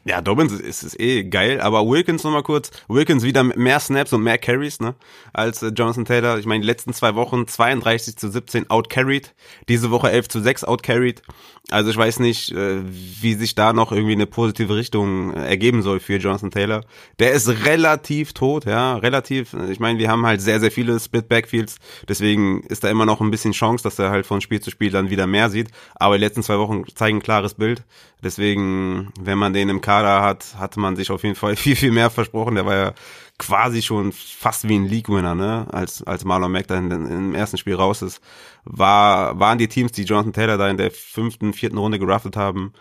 Ja, 0.08 0.22
Dobbins 0.22 0.54
ist, 0.54 0.84
ist 0.84 1.00
eh 1.00 1.24
geil, 1.24 1.60
aber 1.60 1.88
Wilkins 1.88 2.24
nochmal 2.24 2.44
kurz. 2.44 2.70
Wilkins 2.88 3.24
wieder 3.24 3.44
mehr 3.44 3.80
Snaps 3.80 4.14
und 4.14 4.22
mehr 4.22 4.38
Carries, 4.38 4.80
ne, 4.80 4.94
als 5.34 5.64
äh, 5.64 5.70
Jonathan 5.70 6.06
Taylor. 6.06 6.38
Ich 6.38 6.46
meine, 6.46 6.62
die 6.62 6.68
letzten 6.68 6.94
zwei 6.94 7.16
Wochen 7.16 7.48
32 7.48 8.16
zu 8.16 8.30
17 8.30 8.70
outcarried. 8.70 9.34
Diese 9.68 9.90
Woche 9.90 10.12
11 10.12 10.30
zu 10.30 10.42
6 10.42 10.64
outcarried. 10.64 11.24
Also 11.72 11.90
ich 11.90 11.98
weiß 11.98 12.20
nicht, 12.20 12.52
äh, 12.52 12.82
wie 12.86 13.34
sich 13.34 13.56
da 13.56 13.74
noch 13.74 13.92
irgendwie 13.92 14.12
eine 14.12 14.28
positive 14.28 14.76
Richtung 14.76 15.34
äh, 15.34 15.48
ergeben 15.48 15.82
soll 15.82 16.00
für 16.00 16.18
Jonathan 16.18 16.52
Taylor. 16.52 16.82
Der 17.18 17.32
ist 17.32 17.66
relativ 17.66 18.34
tot, 18.34 18.66
ja, 18.66 18.98
relativ. 18.98 19.56
Ich 19.72 19.80
meine, 19.80 19.98
wir 19.98 20.12
haben 20.12 20.28
halt 20.28 20.40
sehr, 20.40 20.60
sehr 20.60 20.70
viele 20.70 21.00
Split 21.00 21.28
Backfields. 21.28 21.78
Deswegen 22.08 22.62
ist 22.68 22.84
da 22.84 22.92
immer 22.92 23.08
noch 23.08 23.22
ein 23.22 23.32
bisschen 23.32 23.54
Chance, 23.54 23.84
dass 23.84 23.98
er 23.98 24.12
halt 24.12 24.28
von 24.28 24.42
Spiel 24.42 24.62
zu 24.62 24.70
Spiel 24.70 24.92
dann 24.92 25.10
wieder 25.10 25.26
mehr 25.26 25.50
sieht. 25.50 25.70
Aber 25.96 26.20
die 26.20 26.24
letzten 26.24 26.44
zwei 26.44 26.60
Wochen 26.60 26.84
zeigen 26.94 27.18
ein 27.18 27.24
klares 27.24 27.56
Bild. 27.56 27.84
Deswegen, 28.24 29.12
wenn 29.20 29.38
man 29.38 29.54
den 29.54 29.70
im 29.70 29.82
Kader 29.82 30.22
hat, 30.22 30.56
hatte 30.58 30.80
man 30.80 30.96
sich 30.96 31.12
auf 31.12 31.24
jeden 31.24 31.36
Fall 31.36 31.56
viel, 31.56 31.76
viel 31.76 31.92
mehr 31.92 32.10
versprochen. 32.10 32.56
Der 32.56 32.66
war 32.66 32.76
ja 32.76 32.94
quasi 33.38 33.82
schon 33.82 34.12
fast 34.12 34.68
wie 34.68 34.76
ein 34.76 34.86
League-Winner, 34.88 35.36
ne? 35.36 35.68
Als, 35.72 36.04
als 36.04 36.26
Marlon 36.26 36.52
Mack 36.52 36.68
dann 36.68 36.90
im 36.92 37.36
ersten 37.36 37.58
Spiel 37.58 37.76
raus 37.76 38.02
ist. 38.02 38.22
War, 38.64 39.40
waren 39.40 39.58
die 39.58 39.68
Teams, 39.68 39.92
die 39.92 40.04
Jonathan 40.04 40.34
Taylor 40.34 40.58
da 40.58 40.70
in 40.70 40.78
der 40.78 40.92
fünften, 40.92 41.54
vierten 41.54 41.78
Runde 41.78 42.00
geraftet 42.00 42.36
haben, 42.38 42.74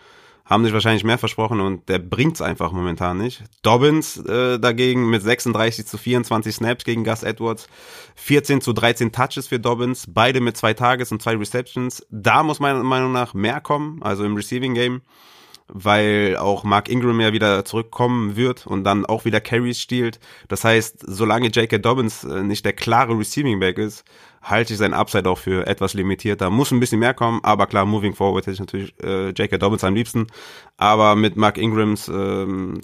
haben 0.45 0.63
sich 0.63 0.73
wahrscheinlich 0.73 1.03
mehr 1.03 1.17
versprochen 1.17 1.59
und 1.59 1.89
der 1.89 1.99
bringt's 1.99 2.41
einfach 2.41 2.71
momentan 2.71 3.17
nicht. 3.17 3.43
Dobbins 3.63 4.17
äh, 4.17 4.59
dagegen 4.59 5.09
mit 5.09 5.23
36 5.23 5.87
zu 5.87 5.97
24 5.97 6.55
Snaps 6.55 6.85
gegen 6.85 7.03
Gus 7.03 7.23
Edwards, 7.23 7.67
14 8.15 8.61
zu 8.61 8.71
13 8.71 9.11
Touches 9.11 9.47
für 9.47 9.59
Dobbins, 9.59 10.05
beide 10.07 10.41
mit 10.41 10.55
zwei 10.55 10.73
Tages 10.75 11.11
und 11.11 11.21
zwei 11.21 11.35
Receptions. 11.35 12.05
Da 12.11 12.43
muss 12.43 12.59
meiner 12.59 12.83
Meinung 12.83 13.11
nach 13.11 13.33
mehr 13.33 13.59
kommen, 13.59 14.03
also 14.03 14.23
im 14.23 14.35
Receiving 14.35 14.75
Game 14.75 15.01
weil 15.67 16.37
auch 16.37 16.63
Mark 16.63 16.89
Ingram 16.89 17.19
ja 17.21 17.33
wieder 17.33 17.65
zurückkommen 17.65 18.35
wird 18.35 18.67
und 18.67 18.83
dann 18.83 19.05
auch 19.05 19.25
wieder 19.25 19.41
Carries 19.41 19.79
stiehlt. 19.79 20.19
Das 20.47 20.63
heißt, 20.63 21.03
solange 21.07 21.47
J.K. 21.47 21.79
Dobbins 21.79 22.23
äh, 22.23 22.43
nicht 22.43 22.65
der 22.65 22.73
klare 22.73 23.17
Receiving 23.17 23.59
Back 23.59 23.77
ist, 23.77 24.03
halte 24.41 24.73
ich 24.73 24.79
sein 24.79 24.93
Upside 24.93 25.29
auch 25.29 25.39
für 25.39 25.65
etwas 25.65 25.93
limitiert. 25.93 26.41
Da 26.41 26.49
muss 26.49 26.71
ein 26.71 26.79
bisschen 26.79 26.99
mehr 26.99 27.13
kommen, 27.13 27.39
aber 27.43 27.65
klar, 27.65 27.85
moving 27.85 28.13
forward 28.13 28.45
hätte 28.45 28.53
ich 28.53 28.59
natürlich 28.59 28.93
äh, 29.03 29.29
J.K. 29.29 29.57
Dobbins 29.57 29.83
am 29.83 29.95
liebsten. 29.95 30.27
Aber 30.77 31.15
mit 31.15 31.35
Mark 31.35 31.57
Ingrams 31.57 32.07
ähm, 32.07 32.81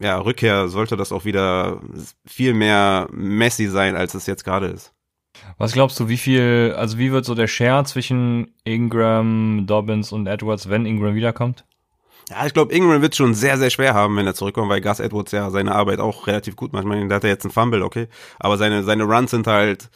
ja, 0.00 0.18
Rückkehr 0.18 0.68
sollte 0.68 0.96
das 0.96 1.12
auch 1.12 1.24
wieder 1.24 1.80
viel 2.26 2.54
mehr 2.54 3.08
messy 3.12 3.68
sein, 3.68 3.94
als 3.94 4.14
es 4.14 4.26
jetzt 4.26 4.44
gerade 4.44 4.66
ist. 4.66 4.92
Was 5.58 5.72
glaubst 5.72 5.98
du, 5.98 6.08
wie 6.08 6.16
viel, 6.16 6.74
also 6.76 6.98
wie 6.98 7.12
wird 7.12 7.24
so 7.24 7.34
der 7.34 7.46
Share 7.46 7.84
zwischen 7.84 8.54
Ingram, 8.64 9.66
Dobbins 9.66 10.12
und 10.12 10.26
Edwards, 10.26 10.68
wenn 10.68 10.86
Ingram 10.86 11.14
wiederkommt? 11.14 11.64
Ja, 12.30 12.46
ich 12.46 12.54
glaube, 12.54 12.72
Ingram 12.72 13.02
wird 13.02 13.16
schon 13.16 13.34
sehr, 13.34 13.58
sehr 13.58 13.70
schwer 13.70 13.94
haben, 13.94 14.16
wenn 14.16 14.26
er 14.26 14.34
zurückkommt, 14.34 14.68
weil 14.68 14.80
Gus 14.80 15.00
Edwards 15.00 15.32
ja 15.32 15.50
seine 15.50 15.74
Arbeit 15.74 15.98
auch 15.98 16.26
relativ 16.26 16.56
gut 16.56 16.72
macht. 16.72 16.84
Ich 16.84 16.88
meine, 16.88 17.08
da 17.08 17.16
hat 17.16 17.24
er 17.24 17.30
jetzt 17.30 17.44
einen 17.44 17.52
Fumble, 17.52 17.82
okay. 17.82 18.08
Aber 18.38 18.56
seine, 18.56 18.84
seine 18.84 19.04
Runs 19.04 19.32
sind 19.32 19.46
halt, 19.46 19.90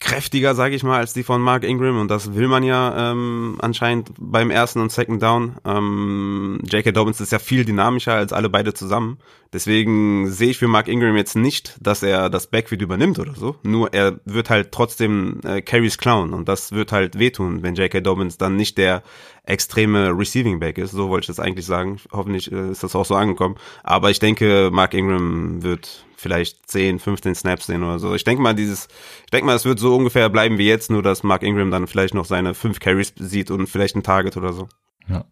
kräftiger, 0.00 0.54
sage 0.54 0.74
ich 0.74 0.82
mal, 0.82 0.98
als 0.98 1.12
die 1.12 1.22
von 1.22 1.40
Mark 1.40 1.64
Ingram 1.64 2.00
und 2.00 2.08
das 2.08 2.34
will 2.34 2.48
man 2.48 2.62
ja 2.62 3.12
ähm, 3.12 3.56
anscheinend 3.60 4.10
beim 4.18 4.50
ersten 4.50 4.80
und 4.80 4.92
Second 4.92 5.22
Down. 5.22 5.56
Ähm, 5.64 6.60
J.K. 6.64 6.92
Dobbins 6.92 7.20
ist 7.20 7.32
ja 7.32 7.38
viel 7.38 7.64
dynamischer 7.64 8.14
als 8.14 8.32
alle 8.32 8.48
beide 8.48 8.74
zusammen. 8.74 9.18
Deswegen 9.52 10.28
sehe 10.30 10.50
ich 10.50 10.58
für 10.58 10.66
Mark 10.66 10.88
Ingram 10.88 11.16
jetzt 11.16 11.36
nicht, 11.36 11.76
dass 11.80 12.02
er 12.02 12.28
das 12.28 12.48
Backfield 12.48 12.82
übernimmt 12.82 13.18
oder 13.20 13.34
so. 13.34 13.56
Nur 13.62 13.94
er 13.94 14.18
wird 14.24 14.50
halt 14.50 14.72
trotzdem 14.72 15.40
äh, 15.44 15.62
Carries 15.62 15.96
klauen 15.96 16.34
und 16.34 16.48
das 16.48 16.72
wird 16.72 16.90
halt 16.90 17.18
wehtun, 17.18 17.62
wenn 17.62 17.76
J.K. 17.76 18.00
Dobbins 18.00 18.36
dann 18.36 18.56
nicht 18.56 18.78
der 18.78 19.02
extreme 19.44 20.10
Receiving 20.18 20.58
Back 20.58 20.78
ist. 20.78 20.90
So 20.90 21.08
wollte 21.08 21.24
ich 21.24 21.28
das 21.28 21.40
eigentlich 21.40 21.66
sagen. 21.66 21.98
Hoffentlich 22.10 22.50
äh, 22.50 22.70
ist 22.70 22.82
das 22.82 22.96
auch 22.96 23.04
so 23.04 23.14
angekommen. 23.14 23.56
Aber 23.82 24.10
ich 24.10 24.18
denke, 24.18 24.70
Mark 24.72 24.94
Ingram 24.94 25.62
wird 25.62 26.04
vielleicht 26.24 26.70
10, 26.70 26.98
15 26.98 27.34
Snaps 27.34 27.66
sehen 27.66 27.82
oder 27.82 27.98
so. 27.98 28.14
Ich 28.14 28.24
denke 28.24 28.42
mal, 28.42 28.54
dieses, 28.54 28.88
ich 29.24 29.30
denke 29.30 29.44
mal, 29.44 29.54
es 29.54 29.66
wird 29.66 29.78
so 29.78 29.94
ungefähr 29.94 30.30
bleiben 30.30 30.56
wie 30.56 30.66
jetzt, 30.66 30.90
nur 30.90 31.02
dass 31.02 31.22
Mark 31.22 31.42
Ingram 31.42 31.70
dann 31.70 31.86
vielleicht 31.86 32.14
noch 32.14 32.24
seine 32.24 32.54
fünf 32.54 32.80
Carries 32.80 33.12
sieht 33.16 33.50
und 33.50 33.66
vielleicht 33.66 33.94
ein 33.94 34.02
Target 34.02 34.38
oder 34.38 34.54
so. 34.54 34.68
Ja, 35.06 35.26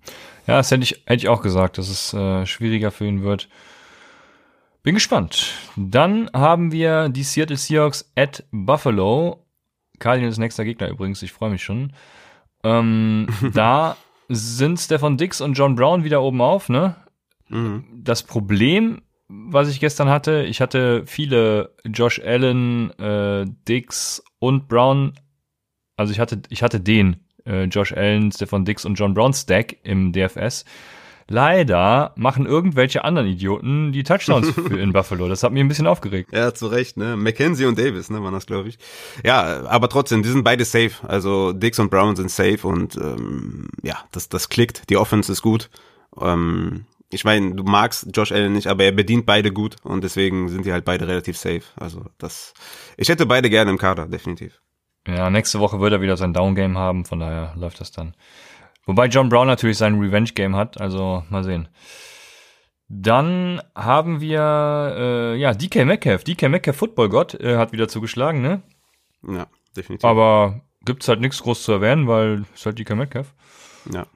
ja 0.47 0.59
das 0.59 0.71
hätte 0.71 0.83
ich, 0.83 1.03
hätte 1.07 1.23
ich 1.23 1.29
auch 1.29 1.41
gesagt, 1.41 1.79
dass 1.79 1.89
es 1.89 2.13
äh, 2.13 2.45
schwieriger 2.45 2.91
für 2.91 3.07
ihn 3.07 3.23
wird. 3.23 3.49
Bin 4.83 4.95
gespannt. 4.95 5.55
Dann 5.77 6.29
haben 6.35 6.73
wir 6.73 7.09
die 7.09 7.23
Seattle 7.23 7.57
Seahawks 7.57 8.13
at 8.15 8.45
Buffalo. 8.51 9.47
Cardinals 9.99 10.37
nächster 10.37 10.67
Gegner 10.67 10.89
übrigens, 10.89 11.23
ich 11.23 11.33
freue 11.33 11.51
mich 11.51 11.65
schon. 11.65 11.95
Ähm, 12.65 13.29
da 13.55 13.97
sind 14.29 14.79
Stefan 14.79 15.17
Dix 15.17 15.41
und 15.41 15.55
John 15.55 15.75
Brown 15.75 16.05
wieder 16.05 16.21
oben 16.21 16.43
auf, 16.43 16.69
ne? 16.69 16.97
Mhm. 17.49 17.85
Das 17.95 18.25
Problem 18.25 19.01
was 19.33 19.69
ich 19.69 19.81
gestern 19.81 20.09
hatte. 20.09 20.43
Ich 20.43 20.61
hatte 20.61 21.05
viele 21.07 21.75
Josh 21.85 22.21
Allen, 22.21 22.91
äh, 22.99 23.47
Dix 23.69 24.23
und 24.39 24.69
Brown. 24.69 25.15
Also 25.97 26.13
ich 26.13 26.21
hatte, 26.21 26.43
ich 26.49 26.63
hatte 26.63 26.81
den 26.81 27.17
äh, 27.47 27.65
Josh 27.65 27.93
Allen, 27.93 28.31
Stefan 28.33 28.65
Dix 28.65 28.85
und 28.85 28.95
John 28.95 29.15
Brown 29.15 29.33
Stack 29.33 29.77
im 29.85 30.13
DFS. 30.13 30.65
Leider 31.29 32.13
machen 32.17 32.47
irgendwelche 32.47 33.05
anderen 33.05 33.29
Idioten 33.29 33.93
die 33.93 34.03
Touchdowns 34.03 34.51
für 34.55 34.79
in 34.79 34.93
Buffalo. 34.93 35.29
Das 35.29 35.43
hat 35.43 35.53
mich 35.53 35.63
ein 35.63 35.69
bisschen 35.69 35.87
aufgeregt. 35.87 36.31
Ja, 36.33 36.53
zu 36.53 36.67
Recht, 36.67 36.97
ne? 36.97 37.17
McKenzie 37.17 37.65
und 37.65 37.79
Davis, 37.79 38.11
ne, 38.11 38.23
waren 38.23 38.35
das, 38.35 38.47
glaube 38.47 38.69
ich. 38.69 38.79
Ja, 39.25 39.65
aber 39.67 39.89
trotzdem, 39.89 40.23
die 40.23 40.29
sind 40.29 40.45
beide 40.45 40.65
safe. 40.65 40.93
Also 41.07 41.53
Dix 41.53 41.79
und 41.79 41.91
Brown 41.91 42.17
sind 42.17 42.31
safe 42.31 42.67
und 42.67 42.97
ähm, 42.97 43.69
ja, 43.83 43.99
das, 44.11 44.29
das 44.29 44.49
klickt. 44.49 44.91
Die 44.91 44.97
Offense 44.97 45.33
ist 45.33 45.43
gut. 45.43 45.71
Ähm, 46.21 46.85
ich 47.13 47.25
meine, 47.25 47.55
du 47.55 47.63
magst 47.63 48.09
Josh 48.15 48.33
Allen 48.33 48.53
nicht, 48.53 48.67
aber 48.67 48.85
er 48.85 48.93
bedient 48.93 49.27
beide 49.27 49.53
gut 49.53 49.77
und 49.83 50.03
deswegen 50.03 50.49
sind 50.49 50.65
die 50.65 50.73
halt 50.73 50.85
beide 50.85 51.07
relativ 51.07 51.37
safe. 51.37 51.63
Also 51.77 52.07
das, 52.19 52.55
ich 52.97 53.09
hätte 53.09 53.27
beide 53.27 53.51
gerne 53.51 53.71
im 53.71 53.79
Kader, 53.79 54.07
definitiv. 54.07 54.61
Ja, 55.07 55.31
nächste 55.31 55.61
Woche 55.61 55.81
wird 55.81 55.93
er 55.93 56.01
wieder 56.01 56.17
sein 56.17 56.33
Down-Game 56.33 56.79
haben, 56.79 57.05
von 57.05 57.21
daher 57.21 57.55
läuft 57.57 57.81
das 57.81 57.91
dann. 57.91 58.15
Wobei 58.87 59.07
John 59.07 59.29
Brown 59.29 59.47
natürlich 59.47 59.79
sein 59.79 59.99
Revenge-Game 59.99 60.57
hat, 60.57 60.81
also 60.81 61.25
mal 61.29 61.45
sehen. 61.45 61.69
Dann 62.89 63.63
haben 63.75 64.21
wir, 64.21 64.95
äh, 64.97 65.37
ja, 65.37 65.55
DK 65.55 65.85
Metcalf. 65.85 66.25
DK 66.25 66.49
Metcalf, 66.49 66.77
Football-Gott, 66.77 67.35
äh, 67.35 67.57
hat 67.57 67.73
wieder 67.73 67.89
zugeschlagen, 67.89 68.43
ne? 68.43 68.63
Ja, 69.27 69.47
definitiv. 69.77 70.05
Aber 70.05 70.61
gibt's 70.85 71.09
halt 71.09 71.21
nichts 71.21 71.43
groß 71.43 71.63
zu 71.63 71.73
erwähnen, 71.73 72.07
weil 72.07 72.45
es 72.55 72.67
halt 72.67 72.79
DK 72.79 72.95
Metcalf. 72.95 73.35
Ja. 73.91 74.07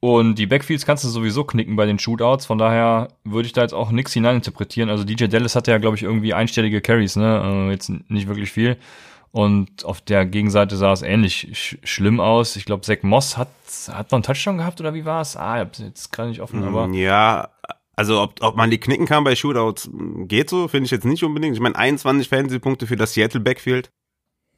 Und 0.00 0.36
die 0.36 0.46
Backfields 0.46 0.86
kannst 0.86 1.04
du 1.04 1.08
sowieso 1.08 1.44
knicken 1.44 1.76
bei 1.76 1.84
den 1.84 1.98
Shootouts, 1.98 2.46
von 2.46 2.56
daher 2.56 3.08
würde 3.22 3.46
ich 3.46 3.52
da 3.52 3.60
jetzt 3.60 3.74
auch 3.74 3.90
nichts 3.90 4.14
hineininterpretieren. 4.14 4.88
Also 4.88 5.04
DJ 5.04 5.26
Dallas 5.26 5.54
hatte 5.54 5.70
ja, 5.70 5.78
glaube 5.78 5.96
ich, 5.96 6.02
irgendwie 6.02 6.32
einstellige 6.32 6.80
Carries, 6.80 7.16
ne? 7.16 7.68
Äh, 7.68 7.70
jetzt 7.70 7.90
nicht 8.08 8.26
wirklich 8.26 8.50
viel. 8.50 8.78
Und 9.32 9.84
auf 9.84 10.00
der 10.00 10.24
Gegenseite 10.26 10.76
sah 10.76 10.92
es 10.92 11.02
ähnlich 11.02 11.48
sch 11.52 11.76
schlimm 11.84 12.18
aus. 12.18 12.56
Ich 12.56 12.64
glaube, 12.64 12.82
Zach 12.82 13.02
Moss 13.02 13.36
hat, 13.36 13.48
hat 13.92 14.10
noch 14.10 14.16
einen 14.16 14.22
Touchdown 14.22 14.58
gehabt 14.58 14.80
oder 14.80 14.94
wie 14.94 15.04
war 15.04 15.20
es? 15.20 15.36
Ah, 15.36 15.62
ich 15.62 15.78
jetzt 15.78 16.10
gerade 16.12 16.30
nicht 16.30 16.40
offen, 16.40 16.64
aber. 16.64 16.88
Mm, 16.88 16.94
ja, 16.94 17.50
also 17.94 18.22
ob, 18.22 18.42
ob 18.42 18.56
man 18.56 18.70
die 18.70 18.78
knicken 18.78 19.06
kann 19.06 19.22
bei 19.22 19.36
Shootouts, 19.36 19.90
geht 20.26 20.48
so, 20.48 20.66
finde 20.66 20.86
ich 20.86 20.90
jetzt 20.90 21.04
nicht 21.04 21.22
unbedingt. 21.22 21.54
Ich 21.54 21.60
meine, 21.60 21.76
21 21.76 22.28
Fantasy-Punkte 22.28 22.86
für 22.86 22.96
das 22.96 23.12
Seattle 23.12 23.40
Backfield. 23.40 23.90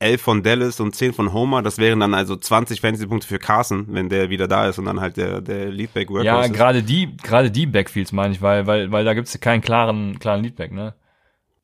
11 0.03 0.21
von 0.21 0.43
Dallas 0.43 0.81
und 0.81 0.95
10 0.95 1.15
von 1.15 1.33
Homer. 1.33 1.63
Das 1.63 1.79
wären 1.79 2.01
dann 2.01 2.13
also 2.13 2.37
20 2.37 2.81
Fantasy-Punkte 2.81 3.27
für 3.27 3.39
Carson, 3.39 3.87
wenn 3.89 4.09
der 4.09 4.29
wieder 4.31 4.49
da 4.49 4.69
ist 4.69 4.79
und 4.79 4.85
dann 4.85 5.01
halt 5.01 5.17
der, 5.17 5.41
der 5.41 5.71
Leadback 5.71 6.11
Workhorse 6.11 6.27
Ja, 6.27 6.47
gerade 6.49 6.83
die, 6.83 7.17
gerade 7.23 7.51
die 7.51 7.67
Backfields 7.67 8.13
meine 8.13 8.35
ich, 8.35 8.43
weil, 8.43 8.67
weil, 8.67 8.91
weil 8.91 9.05
da 9.05 9.15
gibt's 9.15 9.39
keinen 9.41 9.63
klaren, 9.63 10.19
klaren 10.19 10.43
Leadback, 10.43 10.73
ne? 10.73 10.95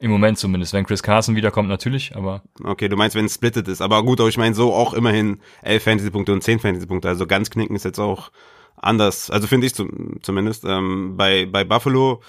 Im 0.01 0.13
Moment 0.13 0.39
zumindest. 0.39 0.73
Wenn 0.73 0.87
Chris 0.87 1.03
Carson 1.03 1.35
wiederkommt, 1.35 1.69
natürlich, 1.69 2.15
aber. 2.15 2.43
Okay, 2.63 2.89
du 2.89 2.97
meinst, 2.97 3.17
wenn 3.17 3.25
es 3.25 3.35
splittet 3.35 3.67
ist. 3.67 3.83
Aber 3.83 4.05
gut, 4.05 4.21
aber 4.21 4.29
ich 4.29 4.39
meine 4.39 4.55
so 4.55 4.73
auch 4.73 4.95
immerhin 4.95 5.41
11 5.63 5.83
Fantasy-Punkte 5.83 6.33
und 6.33 6.43
10 6.43 6.61
Fantasy-Punkte. 6.61 7.09
Also 7.09 7.27
ganz 7.27 7.51
knicken 7.51 7.75
ist 7.75 7.85
jetzt 7.85 7.99
auch 7.99 8.31
anders. 8.77 9.29
Also 9.29 9.49
finde 9.49 9.67
ich 9.67 9.75
zumindest. 9.75 10.65
Ähm, 10.65 11.17
bei, 11.17 11.47
bei 11.47 11.65
Buffalo 11.65 12.23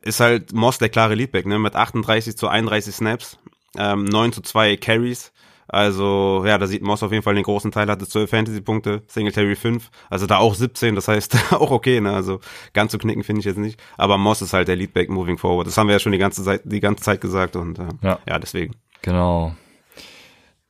ist 0.00 0.20
halt 0.20 0.52
Moss 0.52 0.78
der 0.78 0.90
klare 0.90 1.16
Leadback, 1.16 1.46
ne? 1.46 1.58
Mit 1.58 1.74
38 1.74 2.36
zu 2.36 2.46
31 2.46 2.94
Snaps, 2.94 3.36
ähm, 3.76 4.04
9 4.04 4.32
zu 4.32 4.40
2 4.40 4.76
Carries. 4.76 5.32
Also, 5.68 6.44
ja, 6.46 6.56
da 6.56 6.66
sieht 6.66 6.82
Moss 6.82 7.02
auf 7.02 7.12
jeden 7.12 7.22
Fall 7.22 7.34
den 7.34 7.44
großen 7.44 7.70
Teil, 7.70 7.88
hatte 7.88 8.08
12 8.08 8.30
Fantasy-Punkte, 8.30 9.02
Singletary 9.06 9.54
5, 9.54 9.90
also 10.08 10.26
da 10.26 10.38
auch 10.38 10.54
17, 10.54 10.94
das 10.94 11.08
heißt 11.08 11.36
auch 11.52 11.70
okay, 11.70 12.00
ne? 12.00 12.12
Also 12.12 12.40
ganz 12.72 12.90
zu 12.90 12.98
knicken 12.98 13.22
finde 13.22 13.40
ich 13.40 13.44
jetzt 13.44 13.58
nicht. 13.58 13.78
Aber 13.98 14.16
Moss 14.16 14.40
ist 14.40 14.54
halt 14.54 14.68
der 14.68 14.76
Leadback 14.76 15.10
moving 15.10 15.36
forward. 15.36 15.66
Das 15.66 15.76
haben 15.76 15.88
wir 15.88 15.94
ja 15.94 15.98
schon 15.98 16.12
die 16.12 16.18
ganze 16.18 16.42
Zeit, 16.42 16.62
die 16.64 16.80
ganze 16.80 17.04
Zeit 17.04 17.20
gesagt 17.20 17.54
und 17.54 17.78
äh, 17.78 17.88
ja. 18.02 18.18
ja, 18.26 18.38
deswegen. 18.38 18.74
Genau. 19.02 19.54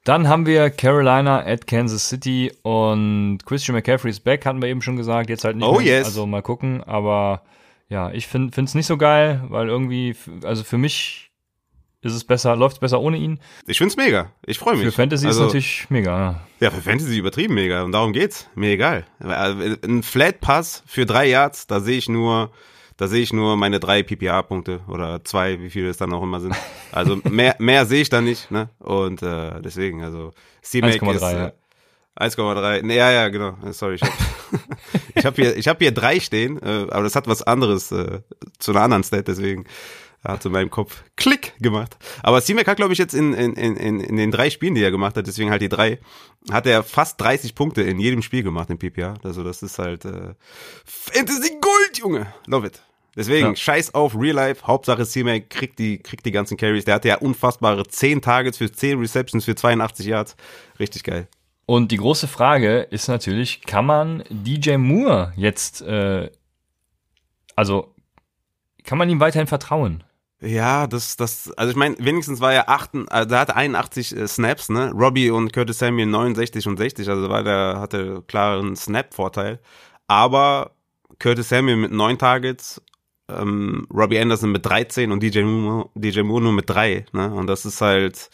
Dann 0.04 0.26
haben 0.26 0.46
wir 0.46 0.70
Carolina 0.70 1.44
at 1.44 1.66
Kansas 1.66 2.08
City 2.08 2.50
und 2.62 3.38
Christian 3.44 3.74
McCaffrey 3.76 4.10
ist 4.10 4.20
back, 4.20 4.46
hatten 4.46 4.62
wir 4.62 4.68
eben 4.68 4.82
schon 4.82 4.96
gesagt. 4.96 5.28
Jetzt 5.28 5.44
halt 5.44 5.56
nicht 5.56 5.66
oh, 5.66 5.78
mehr. 5.78 5.98
Yes. 5.98 6.06
Also 6.06 6.26
mal 6.26 6.42
gucken. 6.42 6.82
Aber 6.82 7.42
ja, 7.88 8.10
ich 8.10 8.26
finde 8.26 8.58
es 8.62 8.74
nicht 8.74 8.86
so 8.86 8.96
geil, 8.96 9.44
weil 9.48 9.68
irgendwie, 9.68 10.16
also 10.44 10.64
für 10.64 10.78
mich 10.78 11.27
ist 12.00 12.14
es 12.14 12.24
besser, 12.24 12.54
läuft 12.54 12.76
es 12.76 12.80
besser 12.80 13.00
ohne 13.00 13.16
ihn. 13.16 13.40
Ich 13.66 13.78
find's 13.78 13.96
mega. 13.96 14.32
Ich 14.46 14.58
freue 14.58 14.76
mich. 14.76 14.84
Für 14.84 14.92
Fantasy 14.92 15.26
also, 15.26 15.40
ist 15.40 15.46
natürlich 15.46 15.86
mega. 15.90 16.10
Ja. 16.10 16.40
ja, 16.60 16.70
für 16.70 16.80
Fantasy 16.80 17.18
übertrieben 17.18 17.54
mega. 17.54 17.82
Und 17.82 17.92
darum 17.92 18.12
geht's. 18.12 18.48
Mir 18.54 18.70
egal. 18.70 19.04
Ein 19.18 20.02
Flat 20.02 20.40
Pass 20.40 20.82
für 20.86 21.06
drei 21.06 21.26
Yards, 21.26 21.66
da 21.66 21.80
sehe 21.80 21.98
ich 21.98 22.08
nur, 22.08 22.52
da 22.96 23.08
sehe 23.08 23.22
ich 23.22 23.32
nur 23.32 23.56
meine 23.56 23.80
drei 23.80 24.02
PPA-Punkte 24.04 24.80
oder 24.86 25.24
zwei, 25.24 25.60
wie 25.60 25.70
viele 25.70 25.88
es 25.88 25.96
dann 25.96 26.12
auch 26.12 26.22
immer 26.22 26.40
sind. 26.40 26.54
Also 26.92 27.16
mehr, 27.24 27.56
mehr 27.58 27.84
sehe 27.84 28.02
ich 28.02 28.10
da 28.10 28.20
nicht, 28.20 28.50
ne? 28.50 28.70
Und 28.78 29.22
äh, 29.22 29.60
deswegen, 29.60 30.04
also 30.04 30.32
C-Mac 30.62 31.02
ist 31.02 31.22
ja. 31.22 31.52
1,3. 32.18 32.82
Nee, 32.82 32.96
ja, 32.96 33.10
ja, 33.10 33.28
genau. 33.28 33.56
Sorry, 33.70 33.96
ich 33.96 34.02
habe 34.02 34.12
ich 35.14 35.26
hab 35.26 35.36
hier, 35.36 35.56
ich 35.56 35.68
hab 35.68 35.78
hier 35.78 35.92
drei 35.92 36.20
stehen, 36.20 36.60
äh, 36.62 36.86
aber 36.90 37.02
das 37.02 37.16
hat 37.16 37.26
was 37.26 37.42
anderes 37.42 37.92
äh, 37.92 38.20
zu 38.58 38.72
einer 38.72 38.82
anderen 38.82 39.04
Stat, 39.04 39.28
deswegen 39.28 39.64
hat 40.24 40.44
in 40.44 40.52
meinem 40.52 40.70
Kopf 40.70 41.04
Klick 41.16 41.54
gemacht. 41.60 41.96
Aber 42.22 42.42
C-Mac 42.42 42.66
hat, 42.66 42.76
glaube 42.76 42.92
ich, 42.92 42.98
jetzt 42.98 43.14
in, 43.14 43.34
in, 43.34 43.54
in, 43.54 44.00
in 44.00 44.16
den 44.16 44.30
drei 44.30 44.50
Spielen, 44.50 44.74
die 44.74 44.82
er 44.82 44.90
gemacht 44.90 45.16
hat, 45.16 45.26
deswegen 45.26 45.50
halt 45.50 45.62
die 45.62 45.68
drei, 45.68 45.98
hat 46.50 46.66
er 46.66 46.82
fast 46.82 47.20
30 47.20 47.54
Punkte 47.54 47.82
in 47.82 47.98
jedem 47.98 48.22
Spiel 48.22 48.42
gemacht 48.42 48.70
im 48.70 48.78
PPA. 48.78 49.14
Also 49.22 49.44
das 49.44 49.62
ist 49.62 49.78
halt 49.78 50.04
äh, 50.04 50.34
Fantasy 50.84 51.58
Gold, 51.60 51.98
Junge. 51.98 52.32
Love 52.46 52.66
it. 52.66 52.82
Deswegen, 53.16 53.48
ja. 53.48 53.56
scheiß 53.56 53.94
auf 53.94 54.14
Real 54.14 54.36
Life. 54.36 54.66
Hauptsache 54.66 55.04
C-Mac 55.04 55.50
kriegt 55.50 55.78
die, 55.78 55.98
kriegt 55.98 56.24
die 56.24 56.30
ganzen 56.30 56.56
Carries. 56.56 56.84
Der 56.84 56.94
hatte 56.94 57.08
ja 57.08 57.16
unfassbare 57.16 57.86
10 57.86 58.22
Targets 58.22 58.58
für 58.58 58.70
10 58.70 58.98
Receptions 59.00 59.44
für 59.44 59.56
82 59.56 60.06
Yards. 60.06 60.36
Richtig 60.78 61.02
geil. 61.02 61.26
Und 61.66 61.90
die 61.90 61.96
große 61.96 62.28
Frage 62.28 62.80
ist 62.80 63.08
natürlich, 63.08 63.62
kann 63.62 63.84
man 63.84 64.24
DJ 64.30 64.76
Moore 64.76 65.32
jetzt, 65.36 65.82
äh, 65.82 66.30
also 67.56 67.94
kann 68.84 68.96
man 68.96 69.10
ihm 69.10 69.20
weiterhin 69.20 69.46
vertrauen? 69.46 70.04
Ja, 70.40 70.86
das, 70.86 71.16
das, 71.16 71.50
also 71.56 71.70
ich 71.70 71.76
meine, 71.76 71.96
wenigstens 71.98 72.40
war 72.40 72.52
er 72.52 72.68
achten, 72.68 73.08
also 73.08 73.34
er 73.34 73.40
hatte 73.40 73.56
81 73.56 74.16
äh, 74.16 74.28
Snaps, 74.28 74.68
ne? 74.68 74.92
Robbie 74.92 75.30
und 75.30 75.52
Curtis 75.52 75.80
Samuel 75.80 76.06
69 76.06 76.68
und 76.68 76.76
60, 76.76 77.08
also 77.08 77.28
war 77.28 77.42
der, 77.42 77.80
hatte 77.80 78.22
klaren 78.28 78.76
Snap-Vorteil. 78.76 79.58
Aber 80.06 80.72
Curtis 81.18 81.48
Samuel 81.48 81.76
mit 81.76 81.90
neun 81.90 82.18
Targets, 82.18 82.80
ähm, 83.28 83.88
Robbie 83.92 84.20
Anderson 84.20 84.52
mit 84.52 84.64
13 84.64 85.10
und 85.10 85.22
DJ 85.22 85.42
Moore, 85.42 85.90
DJ 85.94 86.20
Moore 86.22 86.42
nur 86.42 86.52
mit 86.52 86.70
drei, 86.70 87.04
ne? 87.12 87.32
Und 87.34 87.48
das 87.48 87.66
ist 87.66 87.80
halt, 87.80 88.30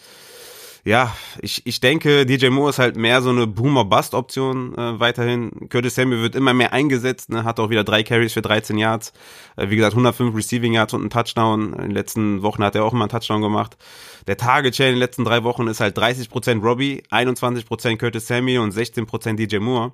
ja, 0.85 1.17
ich, 1.41 1.67
ich 1.67 1.81
denke, 1.81 2.27
DJ 2.27 2.49
Moore 2.49 2.69
ist 2.69 2.79
halt 2.79 2.97
mehr 2.97 3.23
so 3.23 3.31
eine 3.31 3.47
Boomer-Bust-Option 3.47 4.77
äh, 4.77 5.01
weiterhin. 5.01 5.71
Curtis 5.71 5.95
Samuel 5.95 6.21
wird 6.21 6.35
immer 6.35 6.53
mehr 6.53 6.75
eingesetzt, 6.75 7.31
ne, 7.31 7.45
hat 7.45 7.59
auch 7.59 7.71
wieder 7.71 7.85
drei 7.85 8.03
Carries 8.03 8.35
für 8.35 8.43
13 8.43 8.77
Yards. 8.77 9.15
Äh, 9.57 9.71
wie 9.71 9.77
gesagt, 9.77 9.95
105 9.95 10.37
Receiving 10.37 10.75
Yards 10.75 10.93
und 10.93 11.03
ein 11.03 11.09
Touchdown. 11.09 11.73
In 11.73 11.81
den 11.81 11.91
letzten 11.93 12.43
Wochen 12.43 12.63
hat 12.63 12.75
er 12.75 12.85
auch 12.85 12.93
immer 12.93 13.05
einen 13.05 13.11
Touchdown 13.11 13.41
gemacht. 13.41 13.79
Der 14.27 14.37
Target-Share 14.37 14.91
in 14.91 14.97
den 14.97 15.01
letzten 15.01 15.25
drei 15.25 15.43
Wochen 15.43 15.69
ist 15.69 15.81
halt 15.81 15.97
30% 15.97 16.61
Robbie, 16.61 17.03
21% 17.11 17.97
Curtis 17.97 18.27
Samuel 18.27 18.59
und 18.59 18.75
16% 18.75 19.37
DJ 19.37 19.61
Moore. 19.61 19.93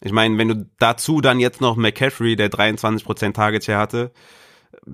Ich 0.00 0.12
meine, 0.12 0.38
wenn 0.38 0.48
du 0.48 0.66
dazu 0.78 1.20
dann 1.20 1.40
jetzt 1.40 1.60
noch 1.60 1.76
McCaffrey, 1.76 2.36
der 2.36 2.50
23% 2.50 3.34
Target-Share 3.34 3.78
hatte, 3.78 4.12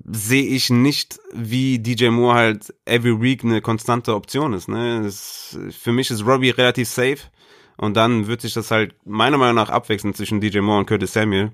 sehe 0.05 0.43
ich 0.43 0.69
nicht, 0.69 1.19
wie 1.33 1.79
DJ 1.79 2.09
Moore 2.09 2.35
halt 2.35 2.73
every 2.85 3.21
week 3.21 3.43
eine 3.43 3.61
konstante 3.61 4.15
Option 4.15 4.53
ist. 4.53 4.67
Ne? 4.67 5.01
Das, 5.03 5.57
für 5.71 5.91
mich 5.91 6.11
ist 6.11 6.25
Robbie 6.25 6.51
relativ 6.51 6.89
safe 6.89 7.19
und 7.77 7.95
dann 7.95 8.27
wird 8.27 8.41
sich 8.41 8.53
das 8.53 8.71
halt 8.71 8.95
meiner 9.05 9.37
Meinung 9.37 9.55
nach 9.55 9.69
abwechseln 9.69 10.13
zwischen 10.13 10.41
DJ 10.41 10.59
Moore 10.59 10.79
und 10.79 10.85
Curtis 10.85 11.13
Samuel. 11.13 11.51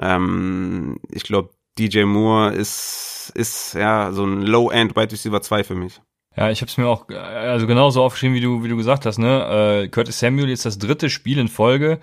Ähm, 0.00 0.98
ich 1.10 1.24
glaube, 1.24 1.50
DJ 1.78 2.04
Moore 2.04 2.54
ist, 2.54 3.32
ist 3.34 3.74
ja 3.74 4.12
so 4.12 4.24
ein 4.24 4.42
Low-End 4.42 4.96
Wide 4.96 5.12
Receiver 5.12 5.42
2 5.42 5.64
für 5.64 5.74
mich. 5.74 6.00
Ja, 6.36 6.50
ich 6.50 6.60
habe 6.62 6.68
es 6.68 6.76
mir 6.76 6.88
auch 6.88 7.08
also 7.08 7.66
genauso 7.66 8.02
aufgeschrieben, 8.02 8.34
wie 8.34 8.40
du 8.40 8.64
wie 8.64 8.68
du 8.68 8.76
gesagt 8.76 9.06
hast. 9.06 9.18
Ne, 9.18 9.84
äh, 9.84 9.88
Curtis 9.88 10.18
Samuel 10.18 10.50
ist 10.50 10.64
das 10.64 10.78
dritte 10.78 11.08
Spiel 11.10 11.38
in 11.38 11.48
Folge 11.48 12.00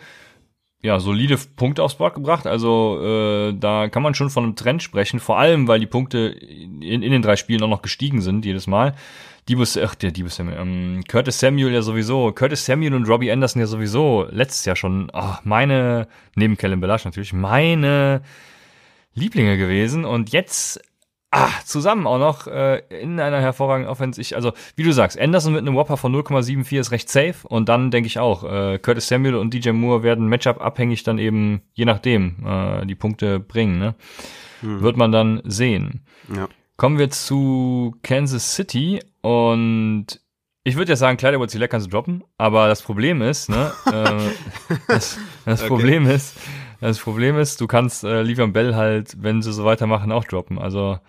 ja, 0.84 1.00
solide 1.00 1.38
Punkte 1.56 1.84
aufs 1.84 1.96
Board 1.96 2.15
gebracht. 2.15 2.48
Also 2.48 3.00
äh, 3.04 3.54
da 3.54 3.89
kann 3.89 4.04
man 4.04 4.15
schon 4.15 4.30
von 4.30 4.44
einem 4.44 4.56
Trend 4.56 4.82
sprechen, 4.82 5.20
vor 5.20 5.38
allem, 5.38 5.67
weil 5.67 5.80
die 5.80 5.86
Punkte 5.86 6.20
in, 6.30 6.82
in 6.82 7.12
den 7.12 7.22
drei 7.22 7.36
Spielen 7.36 7.62
auch 7.63 7.70
noch 7.70 7.82
gestiegen 7.82 8.22
sind 8.22 8.46
jedes 8.46 8.67
Mal. 8.67 8.96
Diebus, 9.48 9.78
ach, 9.78 9.96
der 9.96 10.12
Diebus 10.12 10.36
Samuel, 10.36 10.58
ähm, 10.60 11.04
Curtis 11.08 11.39
Samuel 11.39 11.74
ja 11.74 11.82
sowieso, 11.82 12.32
Curtis 12.32 12.65
Samuel 12.65 12.94
und 12.94 13.08
Robbie 13.08 13.32
Anderson 13.32 13.60
ja 13.60 13.67
sowieso 13.67 14.28
letztes 14.30 14.65
Jahr 14.65 14.76
schon, 14.76 15.10
ach, 15.13 15.41
meine, 15.44 16.08
neben 16.36 16.58
Kellen 16.58 16.80
Belash 16.80 17.06
natürlich, 17.06 17.34
meine 17.34 18.22
Lieblinge 19.15 19.58
gewesen 19.58 20.06
und 20.06 20.32
jetzt 20.32 20.80
Ah, 21.34 21.50
zusammen 21.63 22.08
auch 22.08 22.20
noch 22.20 22.48
äh, 22.48 22.80
in 22.89 23.17
einer 23.22 23.39
hervorragenden 23.39 23.89
Offense. 23.89 24.20
Ich, 24.20 24.36
also, 24.36 24.52
wie 24.76 24.84
du 24.84 24.91
sagst, 24.91 25.17
Anderson 25.17 25.54
mit 25.54 25.62
einem 25.62 25.76
Whopper 25.76 25.96
von 25.96 26.13
0,74 26.13 26.78
ist 26.78 26.91
recht 26.91 27.10
safe. 27.10 27.48
Und 27.48 27.70
dann 27.70 27.89
denke 27.89 28.08
ich 28.08 28.20
auch, 28.20 28.44
äh, 28.44 28.78
Curtis 28.80 29.08
Samuel 29.08 29.36
und 29.36 29.54
DJ 29.54 29.72
Moore 29.72 30.04
werden 30.04 30.28
Matchup 30.28 30.60
abhängig 30.60 31.04
dann 31.04 31.20
eben, 31.20 31.62
je 31.74 31.86
nachdem, 31.86 32.36
äh, 32.46 32.86
die 32.86 32.96
Punkte 32.96 33.39
bringen. 33.39 33.80
Ne? 33.80 33.96
Hm. 34.60 34.82
Wird 34.82 34.98
man 34.98 35.13
dann 35.13 35.41
sehen. 35.46 36.06
Ja. 36.36 36.50
Kommen 36.76 37.00
wir 37.00 37.10
zu 37.10 37.96
Kansas 38.04 38.56
City 38.56 39.02
und 39.22 40.20
ich 40.63 40.76
würde 40.76 40.91
ja 40.91 40.96
sagen, 40.96 41.17
Kleider 41.17 41.39
wird 41.39 41.50
sie 41.50 41.60
kannst 41.67 41.88
du 41.88 41.91
droppen, 41.91 42.24
aber 42.38 42.67
das 42.67 42.82
Problem 42.82 43.22
ist, 43.22 43.50
ne, 43.50 43.72
äh, 43.86 44.70
das, 44.88 45.17
das 45.46 45.62
okay. 45.62 45.67
Problem 45.70 46.08
ist, 46.08 46.38
das 46.82 47.00
Problem 47.00 47.38
ist, 47.38 47.62
du 47.62 47.67
kannst 47.67 48.04
äh, 48.04 48.22
Livian 48.22 48.52
Bell 48.52 48.76
halt, 48.76 49.15
wenn 49.22 49.41
sie 49.41 49.54
so 49.54 49.63
weitermachen, 49.63 50.12
auch 50.12 50.24
droppen. 50.24 50.60
Also 50.60 51.00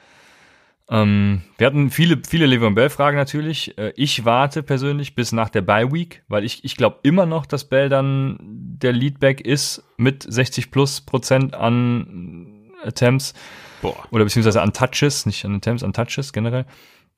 ähm, 0.90 1.42
wir 1.59 1.66
hatten 1.66 1.90
viele, 1.90 2.21
viele 2.29 2.47
Le'Veon 2.47 2.75
Bell-Fragen 2.75 3.16
natürlich. 3.16 3.77
Äh, 3.79 3.92
ich 3.97 4.25
warte 4.25 4.62
persönlich 4.62 5.14
bis 5.14 5.33
nach 5.33 5.49
der 5.49 5.62
Bye-Week, 5.62 6.25
weil 6.29 6.45
ich, 6.45 6.64
ich 6.64 6.77
glaube 6.77 6.99
immer 7.03 7.27
noch, 7.27 7.47
dass 7.47 7.68
Bell 7.68 7.88
dann 7.88 8.38
der 8.40 8.92
Leadback 8.92 9.40
ist 9.40 9.85
mit 9.97 10.25
60 10.29 10.71
plus 10.71 11.01
Prozent 11.01 11.55
an 11.55 12.73
Attempts. 12.83 13.35
Boah. 13.81 13.97
Oder 14.11 14.25
beziehungsweise 14.25 14.61
an 14.61 14.73
Touches, 14.73 15.27
nicht 15.27 15.45
an 15.45 15.57
Attempts, 15.57 15.83
an 15.83 15.92
Touches 15.92 16.33
generell. 16.33 16.66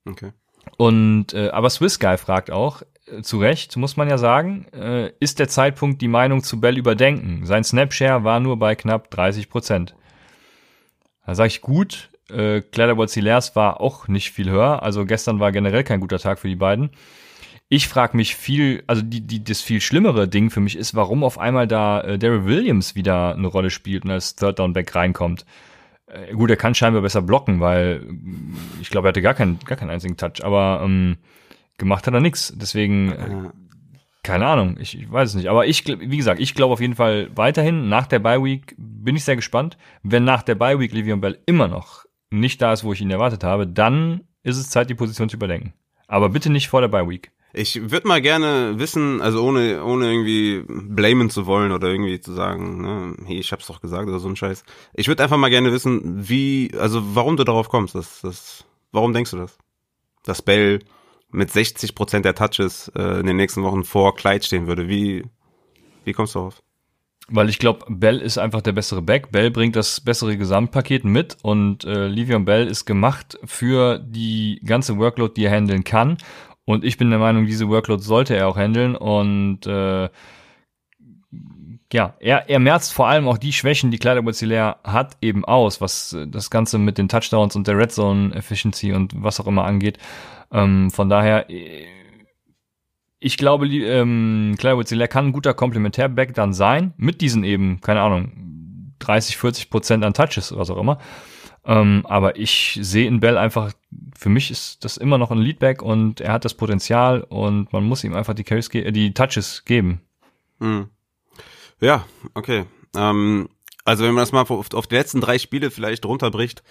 Okay. 0.07 0.33
Und 0.77 1.35
äh, 1.35 1.51
aber 1.51 1.71
Swiss 1.71 1.99
Guy 1.99 2.17
fragt 2.19 2.51
auch, 2.51 2.83
äh, 3.07 3.23
zu 3.23 3.39
Recht, 3.39 3.77
muss 3.77 3.97
man 3.97 4.09
ja 4.09 4.19
sagen, 4.19 4.67
äh, 4.73 5.13
ist 5.21 5.39
der 5.39 5.49
Zeitpunkt, 5.49 6.01
die 6.03 6.09
Meinung 6.09 6.43
zu 6.43 6.61
Bell 6.61 6.79
überdenken. 6.79 7.47
Sein 7.47 7.65
Snapshare 7.65 8.25
war 8.25 8.41
nur 8.41 8.59
bei 8.59 8.75
knapp 8.75 9.11
30 9.11 9.49
Prozent. 9.49 9.95
Da 11.27 11.35
sage 11.35 11.49
ich 11.49 11.61
gut, 11.61 12.11
äh, 12.31 12.61
Cladderbots 12.61 13.15
Hilaires 13.15 13.55
war 13.57 13.81
auch 13.81 14.09
nicht 14.09 14.33
viel 14.33 14.51
höher. 14.51 14.83
Also 14.83 15.05
gestern 15.05 15.41
war 15.41 15.53
generell 15.53 15.85
kein 15.85 16.01
guter 16.01 16.19
Tag 16.19 16.39
für 16.39 16.49
die 16.49 16.57
beiden. 16.57 16.91
Ich 17.69 17.89
frage 17.89 18.17
mich 18.17 18.37
viel, 18.37 18.85
also 18.87 19.03
die, 19.03 19.23
die, 19.23 19.43
das 19.43 19.61
viel 19.61 19.81
schlimmere 19.81 20.29
Ding 20.29 20.51
für 20.51 20.61
mich 20.61 20.77
ist, 20.77 20.95
warum 20.95 21.25
auf 21.25 21.39
einmal 21.39 21.67
da 21.67 22.03
äh, 22.03 22.19
Daryl 22.19 22.45
Williams 22.45 22.95
wieder 22.95 23.35
eine 23.35 23.47
Rolle 23.47 23.71
spielt 23.71 24.05
und 24.05 24.11
als 24.11 24.37
Third 24.37 24.59
Down 24.59 24.75
Back 24.75 24.95
reinkommt. 24.95 25.47
Äh, 26.07 26.35
gut, 26.35 26.51
er 26.51 26.57
kann 26.57 26.75
scheinbar 26.75 27.03
besser 27.03 27.23
blocken, 27.23 27.61
weil 27.61 28.03
äh, 28.07 28.81
ich 28.81 28.91
glaube, 28.91 29.09
er 29.09 29.11
hatte 29.11 29.23
gar 29.23 29.35
keinen, 29.35 29.59
gar 29.61 29.77
keinen 29.77 29.91
einzigen 29.91 30.17
Touch, 30.17 30.45
aber 30.45 30.83
ähm, 30.85 31.17
gemacht 31.79 32.07
hat 32.07 32.15
er 32.15 32.21
nichts. 32.21 32.53
Deswegen, 32.57 33.13
äh, 33.13 33.51
keine 34.23 34.47
Ahnung, 34.47 34.77
ich, 34.79 34.99
ich 34.99 35.11
weiß 35.11 35.31
es 35.31 35.35
nicht. 35.35 35.49
Aber 35.49 35.67
ich, 35.67 35.87
wie 35.87 36.17
gesagt, 36.17 36.41
ich 36.41 36.55
glaube 36.55 36.75
auf 36.75 36.81
jeden 36.81 36.97
Fall 36.97 37.31
weiterhin, 37.35 37.89
nach 37.89 38.07
der 38.07 38.19
Bye 38.19 38.45
Week 38.45 38.75
bin 38.77 39.17
ich 39.17 39.25
sehr 39.25 39.37
gespannt. 39.37 39.79
Wenn 40.03 40.25
nach 40.25 40.43
der 40.43 40.55
Bye 40.55 40.79
Week 40.79 40.93
Livion 40.93 41.21
Bell 41.21 41.39
immer 41.47 41.67
noch 41.67 42.04
nicht 42.41 42.61
da 42.63 42.73
ist, 42.73 42.85
wo 42.85 42.93
ich 42.93 43.01
ihn 43.01 43.11
erwartet 43.11 43.45
habe, 43.45 43.67
dann 43.67 44.23
ist 44.43 44.59
es 44.59 44.71
Zeit, 44.71 44.91
die 44.91 44.95
Position 44.95 45.29
zu 45.29 45.37
überdenken. 45.37 45.73
Aber 46.07 46.29
bitte 46.29 46.51
nicht 46.51 46.69
vor 46.69 46.81
der 46.81 46.89
Bye 46.89 47.09
Week. 47.09 47.31
Ich 47.57 47.91
würde 47.93 48.09
mal 48.09 48.21
gerne 48.21 48.81
wissen, 48.81 49.21
also 49.21 49.43
ohne, 49.45 49.85
ohne 49.85 50.11
irgendwie 50.11 50.65
blamen 50.67 51.31
zu 51.31 51.47
wollen 51.47 51.71
oder 51.71 51.89
irgendwie 51.89 52.21
zu 52.21 52.33
sagen, 52.33 52.83
ne, 52.83 53.17
hey, 53.27 53.39
ich 53.39 53.53
hab's 53.53 53.69
doch 53.69 53.81
gesagt 53.81 54.09
oder 54.09 54.19
so 54.19 54.29
ein 54.29 54.35
Scheiß. 54.35 54.65
Ich 54.93 55.07
würde 55.07 55.23
einfach 55.23 55.37
mal 55.37 55.51
gerne 55.51 55.73
wissen, 55.73 56.29
wie, 56.29 56.73
also 56.77 57.15
warum 57.15 57.37
du 57.37 57.45
darauf 57.45 57.69
kommst. 57.69 57.95
Das, 57.95 58.21
das, 58.23 58.65
warum 58.91 59.13
denkst 59.13 59.31
du 59.31 59.37
das? 59.37 59.57
Dass 60.25 60.43
Bell 60.43 60.81
mit 61.31 61.53
60 61.53 61.95
Prozent 61.95 62.25
der 62.25 62.35
Touches 62.35 62.89
äh, 62.97 63.21
in 63.21 63.27
den 63.27 63.37
nächsten 63.37 63.63
Wochen 63.63 63.85
vor 63.85 64.17
Clyde 64.17 64.45
stehen 64.45 64.67
würde. 64.67 64.89
Wie, 64.89 65.25
wie 66.05 66.13
kommst 66.13 66.35
du 66.35 66.41
darauf? 66.41 66.64
Weil 67.29 67.49
ich 67.49 67.59
glaube, 67.59 67.87
Bell 67.89 68.19
ist 68.19 68.37
einfach 68.37 68.61
der 68.61 68.73
bessere 68.73 69.01
Back. 69.01 69.33
Bell 69.33 69.51
bringt 69.51 69.77
das 69.77 70.01
bessere 70.01 70.37
Gesamtpaket 70.37 71.05
mit 71.05 71.39
und 71.43 71.85
äh, 71.85 72.07
Livion 72.07 72.45
Bell 72.45 72.67
ist 72.67 72.85
gemacht 72.85 73.39
für 73.45 73.99
die 73.99 74.61
ganze 74.65 74.99
Workload, 74.99 75.33
die 75.35 75.45
er 75.45 75.53
handeln 75.53 75.85
kann. 75.85 76.19
Und 76.67 76.85
ich 76.85 76.99
bin 76.99 77.11
der 77.11 77.19
Meinung, 77.19 77.47
diese 77.47 77.69
Workload 77.69 78.03
sollte 78.03 78.37
er 78.37 78.49
auch 78.49 78.57
handeln. 78.57 78.95
Und 78.95 79.67
äh, 79.67 80.09
ja, 81.93 82.15
er, 82.19 82.51
er 82.51 82.59
merzt 82.59 82.93
vor 82.93 83.09
allem 83.09 83.29
auch 83.29 83.39
die 83.39 83.53
Schwächen, 83.53 83.91
die 83.91 83.99
Kleider 83.99 84.25
hat, 84.85 85.17
eben 85.21 85.45
aus, 85.45 85.81
was 85.81 86.17
das 86.29 86.51
Ganze 86.51 86.79
mit 86.79 86.99
den 86.99 87.09
Touchdowns 87.09 87.57
und 87.57 87.67
der 87.69 87.79
Red 87.79 87.93
Zone 87.93 88.35
Efficiency 88.35 88.93
und 88.93 89.13
was 89.23 89.41
auch 89.41 89.47
immer 89.47 89.65
angeht. 89.65 89.99
Ähm, 90.53 90.91
von 90.91 91.09
daher, 91.09 91.49
äh, 91.51 91.87
ich 93.19 93.37
glaube, 93.39 93.67
ähm, 93.67 94.55
Clyde 94.59 94.85
Ziller 94.85 95.09
kann 95.09 95.27
ein 95.27 95.33
guter 95.33 95.55
Komplementärback 95.55 96.35
dann 96.35 96.53
sein, 96.53 96.93
mit 96.97 97.21
diesen 97.21 97.45
eben, 97.45 97.81
keine 97.81 98.03
Ahnung, 98.03 98.95
30, 98.99 99.37
40 99.37 99.71
Prozent 99.71 100.05
an 100.05 100.15
Touches 100.15 100.57
was 100.57 100.71
auch 100.71 100.79
immer. 100.79 100.99
Ähm, 101.67 102.05
aber 102.07 102.37
ich 102.37 102.79
sehe 102.83 103.09
in 103.09 103.21
Bell 103.21 103.39
einfach, 103.39 103.73
für 104.17 104.29
mich 104.29 104.51
ist 104.51 104.85
das 104.85 104.99
immer 104.99 105.17
noch 105.17 105.31
ein 105.31 105.39
Leadback 105.39 105.83
und 105.83 106.21
er 106.21 106.33
hat 106.33 106.45
das 106.45 106.55
Potenzial 106.55 107.23
und 107.23 107.73
man 107.73 107.85
muss 107.85 108.05
ihm 108.05 108.15
einfach 108.15 108.35
die 108.35 108.45
Carries, 108.45 108.69
äh, 108.75 108.93
die 108.93 109.15
Touches 109.15 109.65
geben. 109.65 110.03
Mhm. 110.59 110.89
Ja, 111.81 112.05
okay. 112.35 112.67
Ähm, 112.95 113.49
also 113.85 114.05
wenn 114.05 114.13
man 114.13 114.23
das 114.23 114.33
mal 114.33 114.43
auf, 114.43 114.75
auf 114.75 114.87
die 114.87 114.95
letzten 114.95 115.21
drei 115.21 115.39
Spiele 115.39 115.71
vielleicht 115.71 116.05
runterbricht, 116.05 116.63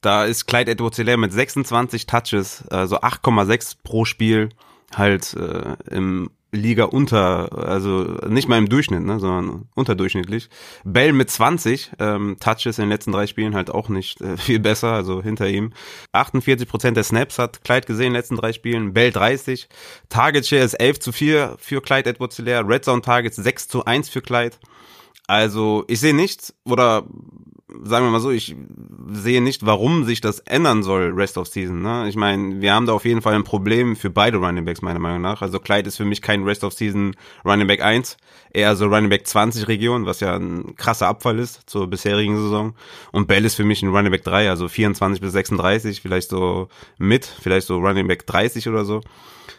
da 0.00 0.24
ist 0.24 0.46
Clyde 0.46 0.72
edwards 0.72 0.98
mit 0.98 1.32
26 1.32 2.06
Touches, 2.06 2.66
also 2.68 3.00
8,6 3.00 3.78
pro 3.82 4.04
Spiel, 4.04 4.50
halt 4.94 5.34
äh, 5.34 5.76
im 5.90 6.30
Liga 6.52 6.84
unter, 6.84 7.68
also 7.68 8.02
nicht 8.28 8.48
mal 8.48 8.58
im 8.58 8.68
Durchschnitt, 8.68 9.02
ne, 9.02 9.20
sondern 9.20 9.68
unterdurchschnittlich. 9.74 10.48
Bell 10.84 11.12
mit 11.12 11.30
20 11.30 11.92
ähm, 11.98 12.36
Touches 12.40 12.78
in 12.78 12.84
den 12.84 12.88
letzten 12.88 13.12
drei 13.12 13.26
Spielen 13.26 13.54
halt 13.54 13.70
auch 13.70 13.88
nicht 13.88 14.20
äh, 14.20 14.36
viel 14.36 14.58
besser, 14.58 14.92
also 14.92 15.22
hinter 15.22 15.48
ihm. 15.48 15.72
48 16.12 16.68
Prozent 16.68 16.96
der 16.96 17.04
Snaps 17.04 17.38
hat 17.38 17.62
Clyde 17.64 17.86
gesehen 17.86 18.06
in 18.06 18.12
den 18.12 18.18
letzten 18.18 18.36
drei 18.36 18.52
Spielen, 18.52 18.92
Bell 18.92 19.12
30. 19.12 19.68
Target 20.08 20.46
Share 20.46 20.64
ist 20.64 20.74
11 20.74 21.00
zu 21.00 21.12
4 21.12 21.56
für 21.58 21.80
Clyde 21.80 22.10
edwards 22.10 22.40
Red 22.40 22.84
Zone 22.84 23.02
Targets 23.02 23.36
6 23.36 23.68
zu 23.68 23.84
1 23.84 24.08
für 24.08 24.22
Clyde. 24.22 24.56
Also 25.26 25.84
ich 25.88 26.00
sehe 26.00 26.14
nichts 26.14 26.54
oder 26.64 27.04
sagen 27.82 28.06
wir 28.06 28.10
mal 28.10 28.20
so, 28.20 28.30
ich 28.30 28.56
sehe 29.10 29.40
nicht, 29.40 29.64
warum 29.66 30.04
sich 30.04 30.20
das 30.20 30.40
ändern 30.40 30.82
soll, 30.82 31.12
Rest 31.12 31.38
of 31.38 31.48
Season. 31.48 31.82
Ne? 31.82 32.08
Ich 32.08 32.16
meine, 32.16 32.60
wir 32.60 32.72
haben 32.72 32.86
da 32.86 32.92
auf 32.92 33.04
jeden 33.04 33.22
Fall 33.22 33.34
ein 33.34 33.44
Problem 33.44 33.96
für 33.96 34.10
beide 34.10 34.38
Running 34.38 34.64
Backs, 34.64 34.82
meiner 34.82 34.98
Meinung 34.98 35.20
nach. 35.20 35.42
Also 35.42 35.58
Clyde 35.58 35.88
ist 35.88 35.96
für 35.96 36.04
mich 36.04 36.22
kein 36.22 36.44
Rest 36.44 36.64
of 36.64 36.72
Season 36.72 37.14
Running 37.44 37.66
Back 37.66 37.82
1, 37.82 38.16
eher 38.52 38.76
so 38.76 38.86
Running 38.86 39.10
Back 39.10 39.26
20 39.26 39.68
Region, 39.68 40.06
was 40.06 40.20
ja 40.20 40.36
ein 40.36 40.76
krasser 40.76 41.08
Abfall 41.08 41.38
ist 41.38 41.62
zur 41.66 41.86
bisherigen 41.88 42.36
Saison. 42.36 42.74
Und 43.12 43.28
Bell 43.28 43.44
ist 43.44 43.54
für 43.54 43.64
mich 43.64 43.82
ein 43.82 43.90
Running 43.90 44.12
Back 44.12 44.24
3, 44.24 44.50
also 44.50 44.68
24 44.68 45.20
bis 45.20 45.32
36, 45.32 46.00
vielleicht 46.00 46.30
so 46.30 46.68
mit, 46.98 47.24
vielleicht 47.24 47.66
so 47.66 47.78
Running 47.78 48.08
Back 48.08 48.26
30 48.26 48.68
oder 48.68 48.84
so. 48.84 49.00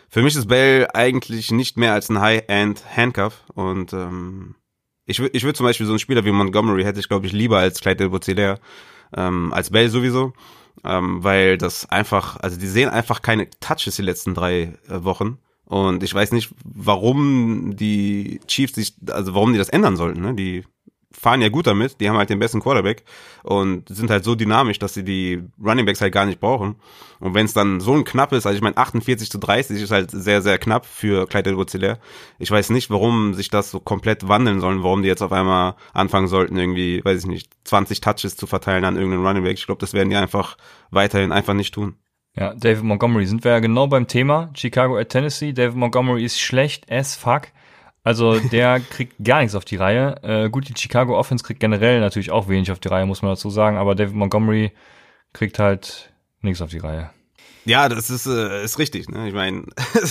Für 0.09 0.21
mich 0.21 0.35
ist 0.35 0.47
Bell 0.47 0.87
eigentlich 0.93 1.51
nicht 1.51 1.77
mehr 1.77 1.93
als 1.93 2.09
ein 2.09 2.19
High-End 2.19 2.83
Handcuff 2.95 3.43
und 3.53 3.93
ähm, 3.93 4.55
ich 5.07 5.19
würde 5.19 5.35
ich 5.35 5.43
würd 5.43 5.57
zum 5.57 5.65
Beispiel 5.65 5.85
so 5.85 5.93
einen 5.93 5.99
Spieler 5.99 6.25
wie 6.25 6.31
Montgomery 6.31 6.83
hätte 6.83 6.99
ich, 6.99 7.07
glaube 7.07 7.25
ich, 7.25 7.33
lieber 7.33 7.57
als 7.57 7.79
Clyde 7.79 8.05
Edwards 8.05 8.27
ähm, 9.15 9.53
als 9.53 9.69
Bell 9.71 9.89
sowieso, 9.89 10.33
ähm, 10.83 11.23
weil 11.23 11.57
das 11.57 11.89
einfach, 11.89 12.37
also 12.37 12.59
die 12.59 12.67
sehen 12.67 12.89
einfach 12.89 13.21
keine 13.21 13.49
Touches 13.61 13.95
die 13.95 14.01
letzten 14.01 14.33
drei 14.33 14.77
äh, 14.89 15.03
Wochen. 15.03 15.39
Und 15.63 16.03
ich 16.03 16.13
weiß 16.13 16.31
nicht, 16.33 16.53
warum 16.63 17.75
die 17.75 18.39
Chiefs 18.47 18.75
sich, 18.75 18.95
also 19.09 19.33
warum 19.33 19.53
die 19.53 19.57
das 19.57 19.69
ändern 19.69 19.97
sollten. 19.97 20.21
Ne? 20.21 20.33
Die 20.33 20.63
fahren 21.11 21.41
ja 21.41 21.49
gut 21.49 21.67
damit, 21.67 21.99
die 21.99 22.09
haben 22.09 22.17
halt 22.17 22.29
den 22.29 22.39
besten 22.39 22.59
Quarterback 22.59 23.03
und 23.43 23.87
sind 23.89 24.09
halt 24.09 24.23
so 24.23 24.35
dynamisch, 24.35 24.77
dass 24.77 24.93
sie 24.93 25.03
die 25.03 25.41
Running 25.63 25.85
Backs 25.85 26.01
halt 26.01 26.13
gar 26.13 26.25
nicht 26.25 26.39
brauchen. 26.39 26.75
Und 27.19 27.33
wenn 27.33 27.45
es 27.45 27.53
dann 27.53 27.79
so 27.79 27.93
ein 27.93 28.03
knapp 28.03 28.33
ist, 28.33 28.45
also 28.45 28.55
ich 28.55 28.61
meine 28.61 28.77
48 28.77 29.31
zu 29.31 29.37
30 29.37 29.81
ist 29.81 29.91
halt 29.91 30.11
sehr, 30.11 30.41
sehr 30.41 30.57
knapp 30.57 30.85
für 30.85 31.25
Clyde 31.27 31.51
edwards 31.51 31.77
Ich 32.39 32.51
weiß 32.51 32.69
nicht, 32.71 32.89
warum 32.89 33.33
sich 33.33 33.49
das 33.49 33.71
so 33.71 33.79
komplett 33.79 34.27
wandeln 34.27 34.59
sollen, 34.59 34.83
warum 34.83 35.01
die 35.01 35.07
jetzt 35.07 35.23
auf 35.23 35.31
einmal 35.31 35.75
anfangen 35.93 36.27
sollten, 36.27 36.57
irgendwie, 36.57 37.03
weiß 37.03 37.19
ich 37.19 37.27
nicht, 37.27 37.51
20 37.63 38.01
Touches 38.01 38.35
zu 38.35 38.45
verteilen 38.45 38.85
an 38.85 38.95
irgendeinen 38.95 39.25
Running 39.25 39.43
Back. 39.43 39.57
Ich 39.57 39.65
glaube, 39.65 39.79
das 39.79 39.93
werden 39.93 40.09
die 40.09 40.17
einfach 40.17 40.57
weiterhin 40.91 41.31
einfach 41.31 41.53
nicht 41.53 41.73
tun. 41.73 41.95
Ja, 42.35 42.53
David 42.53 42.83
Montgomery 42.83 43.25
sind 43.25 43.43
wir 43.43 43.51
ja 43.51 43.59
genau 43.59 43.87
beim 43.87 44.07
Thema. 44.07 44.51
Chicago 44.53 44.97
at 44.97 45.09
Tennessee. 45.09 45.53
David 45.53 45.75
Montgomery 45.75 46.23
ist 46.23 46.39
schlecht 46.39 46.91
as 46.91 47.15
fuck. 47.15 47.47
Also 48.07 48.39
der 48.39 48.79
kriegt 48.89 49.15
gar 49.21 49.41
nichts 49.41 49.53
auf 49.53 49.65
die 49.65 49.75
Reihe. 49.75 50.15
Äh, 50.23 50.49
gut, 50.49 50.69
die 50.69 50.73
Chicago 50.77 51.19
Offense 51.19 51.43
kriegt 51.43 51.59
generell 51.59 51.99
natürlich 51.99 52.31
auch 52.31 52.47
wenig 52.47 52.71
auf 52.71 52.79
die 52.79 52.87
Reihe, 52.87 53.05
muss 53.05 53.21
man 53.21 53.31
dazu 53.31 53.49
sagen, 53.49 53.75
aber 53.75 53.95
David 53.95 54.15
Montgomery 54.15 54.71
kriegt 55.33 55.59
halt 55.59 56.13
nichts 56.39 56.61
auf 56.61 56.69
die 56.69 56.77
Reihe. 56.77 57.09
Ja, 57.65 57.89
das 57.89 58.09
ist, 58.09 58.25
äh, 58.25 58.63
ist 58.63 58.79
richtig. 58.79 59.09
Ne? 59.09 59.27
Ich 59.27 59.33
meine, 59.33 59.63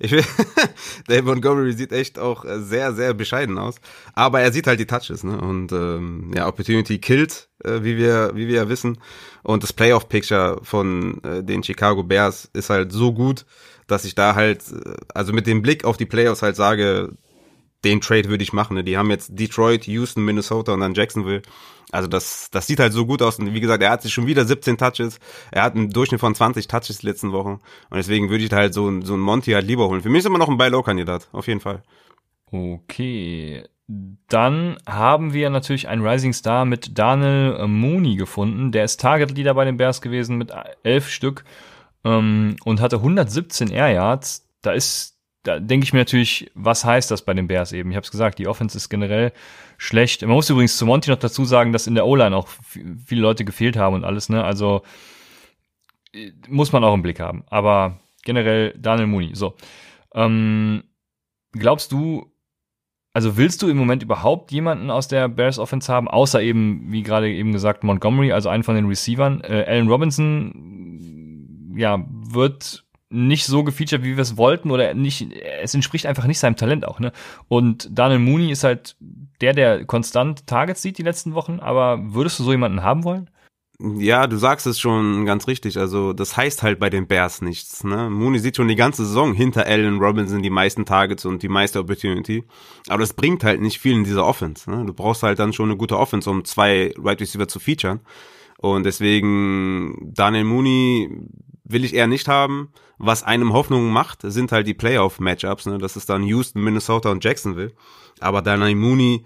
David 1.06 1.24
Montgomery 1.24 1.72
sieht 1.72 1.92
echt 1.92 2.18
auch 2.18 2.44
äh, 2.44 2.58
sehr, 2.58 2.94
sehr 2.94 3.14
bescheiden 3.14 3.58
aus. 3.58 3.76
Aber 4.14 4.40
er 4.40 4.50
sieht 4.50 4.66
halt 4.66 4.80
die 4.80 4.86
Touches. 4.86 5.22
Ne? 5.22 5.40
Und 5.40 5.70
ähm, 5.70 6.32
ja, 6.34 6.48
Opportunity 6.48 6.98
killt, 6.98 7.48
äh, 7.62 7.84
wie 7.84 7.96
wir, 7.96 8.32
wie 8.34 8.48
wir 8.48 8.56
ja 8.56 8.68
wissen. 8.68 8.98
Und 9.44 9.62
das 9.62 9.72
Playoff-Picture 9.72 10.58
von 10.64 11.22
äh, 11.22 11.44
den 11.44 11.62
Chicago 11.62 12.02
Bears 12.02 12.50
ist 12.54 12.70
halt 12.70 12.90
so 12.90 13.12
gut, 13.12 13.46
dass 13.86 14.04
ich 14.04 14.16
da 14.16 14.34
halt, 14.34 14.64
äh, 14.72 14.94
also 15.14 15.32
mit 15.32 15.46
dem 15.46 15.62
Blick 15.62 15.84
auf 15.84 15.96
die 15.96 16.06
Playoffs 16.06 16.42
halt 16.42 16.56
sage, 16.56 17.12
den 17.84 18.00
Trade 18.00 18.28
würde 18.28 18.42
ich 18.42 18.52
machen. 18.52 18.74
Ne? 18.74 18.84
Die 18.84 18.96
haben 18.96 19.10
jetzt 19.10 19.38
Detroit, 19.38 19.86
Houston, 19.86 20.24
Minnesota 20.24 20.72
und 20.72 20.80
dann 20.80 20.94
Jacksonville. 20.94 21.42
Also 21.92 22.08
das, 22.08 22.50
das 22.50 22.66
sieht 22.66 22.80
halt 22.80 22.92
so 22.92 23.06
gut 23.06 23.22
aus. 23.22 23.38
Und 23.38 23.54
wie 23.54 23.60
gesagt, 23.60 23.82
er 23.82 23.90
hat 23.90 24.02
sich 24.02 24.12
schon 24.12 24.26
wieder 24.26 24.44
17 24.44 24.76
Touches. 24.76 25.18
Er 25.52 25.62
hat 25.62 25.74
einen 25.74 25.90
Durchschnitt 25.90 26.20
von 26.20 26.34
20 26.34 26.66
Touches 26.66 26.98
die 26.98 27.06
letzten 27.06 27.32
Wochen. 27.32 27.60
Und 27.90 27.96
deswegen 27.96 28.28
würde 28.28 28.44
ich 28.44 28.52
halt 28.52 28.74
so, 28.74 29.00
so 29.02 29.14
einen 29.14 29.22
Monty 29.22 29.52
halt 29.52 29.66
lieber 29.66 29.88
holen. 29.88 30.02
Für 30.02 30.08
mich 30.08 30.20
ist 30.20 30.26
immer 30.26 30.38
noch 30.38 30.48
ein 30.48 30.58
Buy-Low-Kandidat. 30.58 31.28
Auf 31.32 31.46
jeden 31.46 31.60
Fall. 31.60 31.82
Okay. 32.50 33.64
Dann 33.88 34.78
haben 34.88 35.32
wir 35.32 35.48
natürlich 35.50 35.86
einen 35.86 36.04
Rising 36.04 36.32
Star 36.32 36.64
mit 36.64 36.98
Daniel 36.98 37.68
Mooney 37.68 38.16
gefunden. 38.16 38.72
Der 38.72 38.84
ist 38.84 39.00
Target 39.00 39.30
Leader 39.30 39.54
bei 39.54 39.64
den 39.64 39.76
Bears 39.76 40.00
gewesen 40.00 40.38
mit 40.38 40.52
elf 40.82 41.08
Stück 41.08 41.44
ähm, 42.04 42.56
und 42.64 42.80
hatte 42.80 42.96
117 42.96 43.70
Air 43.70 43.90
Yards. 43.90 44.48
Da 44.62 44.72
ist 44.72 45.15
da 45.46 45.60
denke 45.60 45.84
ich 45.84 45.92
mir 45.92 46.00
natürlich, 46.00 46.50
was 46.54 46.84
heißt 46.84 47.10
das 47.10 47.22
bei 47.22 47.34
den 47.34 47.46
Bears 47.46 47.72
eben? 47.72 47.90
Ich 47.90 47.96
habe 47.96 48.04
es 48.04 48.10
gesagt, 48.10 48.38
die 48.38 48.48
Offense 48.48 48.76
ist 48.76 48.88
generell 48.88 49.32
schlecht. 49.78 50.22
Man 50.22 50.32
muss 50.32 50.50
übrigens 50.50 50.76
zu 50.76 50.86
Monty 50.86 51.10
noch 51.10 51.18
dazu 51.18 51.44
sagen, 51.44 51.72
dass 51.72 51.86
in 51.86 51.94
der 51.94 52.06
O-Line 52.06 52.36
auch 52.36 52.48
viele 53.06 53.20
Leute 53.20 53.44
gefehlt 53.44 53.76
haben 53.76 53.94
und 53.94 54.04
alles, 54.04 54.28
ne? 54.28 54.42
Also 54.42 54.82
äh, 56.12 56.32
muss 56.48 56.72
man 56.72 56.82
auch 56.82 56.94
im 56.94 57.02
Blick 57.02 57.20
haben. 57.20 57.44
Aber 57.48 58.00
generell 58.24 58.74
Daniel 58.76 59.06
Mooney. 59.06 59.34
So. 59.34 59.54
Ähm, 60.14 60.82
glaubst 61.52 61.92
du, 61.92 62.32
also 63.12 63.36
willst 63.36 63.62
du 63.62 63.68
im 63.68 63.76
Moment 63.76 64.02
überhaupt 64.02 64.50
jemanden 64.52 64.90
aus 64.90 65.08
der 65.08 65.28
Bears 65.28 65.58
Offense 65.58 65.92
haben, 65.92 66.08
außer 66.08 66.42
eben, 66.42 66.90
wie 66.90 67.02
gerade 67.02 67.30
eben 67.30 67.52
gesagt, 67.52 67.84
Montgomery, 67.84 68.32
also 68.32 68.48
einen 68.48 68.64
von 68.64 68.74
den 68.74 68.86
Receivern? 68.86 69.42
Äh, 69.42 69.64
Allen 69.66 69.88
Robinson, 69.88 71.74
ja, 71.76 72.04
wird 72.08 72.85
nicht 73.08 73.46
so 73.46 73.62
gefeatured, 73.62 74.02
wie 74.02 74.16
wir 74.16 74.22
es 74.22 74.36
wollten, 74.36 74.70
oder 74.70 74.94
nicht, 74.94 75.32
es 75.62 75.74
entspricht 75.74 76.06
einfach 76.06 76.26
nicht 76.26 76.38
seinem 76.38 76.56
Talent 76.56 76.86
auch, 76.86 76.98
ne? 76.98 77.12
Und 77.48 77.88
Daniel 77.90 78.18
Mooney 78.18 78.50
ist 78.50 78.64
halt 78.64 78.96
der, 79.40 79.52
der 79.52 79.84
konstant 79.84 80.46
Targets 80.46 80.82
sieht 80.82 80.98
die 80.98 81.02
letzten 81.02 81.34
Wochen, 81.34 81.60
aber 81.60 81.98
würdest 82.02 82.38
du 82.38 82.44
so 82.44 82.52
jemanden 82.52 82.82
haben 82.82 83.04
wollen? 83.04 83.30
Ja, 83.78 84.26
du 84.26 84.38
sagst 84.38 84.66
es 84.66 84.80
schon 84.80 85.26
ganz 85.26 85.46
richtig. 85.48 85.78
Also, 85.78 86.14
das 86.14 86.34
heißt 86.36 86.62
halt 86.62 86.78
bei 86.78 86.88
den 86.88 87.06
Bears 87.06 87.42
nichts. 87.42 87.84
Ne? 87.84 88.08
Mooney 88.08 88.38
sieht 88.38 88.56
schon 88.56 88.68
die 88.68 88.74
ganze 88.74 89.04
Saison 89.04 89.34
hinter 89.34 89.66
Allen 89.66 89.98
Robinson 89.98 90.42
die 90.42 90.50
meisten 90.50 90.86
Targets 90.86 91.26
und 91.26 91.42
die 91.42 91.48
meiste 91.48 91.80
Opportunity. 91.80 92.44
Aber 92.88 93.00
das 93.00 93.12
bringt 93.12 93.44
halt 93.44 93.60
nicht 93.60 93.78
viel 93.78 93.94
in 93.94 94.04
dieser 94.04 94.24
Offense. 94.24 94.70
Ne? 94.70 94.86
Du 94.86 94.94
brauchst 94.94 95.22
halt 95.22 95.38
dann 95.38 95.52
schon 95.52 95.68
eine 95.68 95.76
gute 95.76 95.98
Offense, 95.98 96.30
um 96.30 96.46
zwei 96.46 96.94
Right 96.96 97.20
Receiver 97.20 97.48
zu 97.48 97.60
featuren. 97.60 98.00
Und 98.58 98.86
deswegen 98.86 100.10
Daniel 100.14 100.44
Mooney 100.44 101.10
will 101.68 101.84
ich 101.84 101.94
eher 101.94 102.06
nicht 102.06 102.28
haben. 102.28 102.72
Was 102.98 103.22
einem 103.22 103.52
Hoffnung 103.52 103.90
macht, 103.90 104.20
sind 104.22 104.52
halt 104.52 104.66
die 104.66 104.74
Playoff-Matchups. 104.74 105.66
Ne? 105.66 105.78
Das 105.78 105.96
ist 105.96 106.08
dann 106.08 106.22
Houston, 106.24 106.62
Minnesota 106.62 107.10
und 107.10 107.22
Jacksonville. 107.22 107.72
Aber 108.20 108.42
Daniel 108.42 108.74
Mooney, 108.74 109.24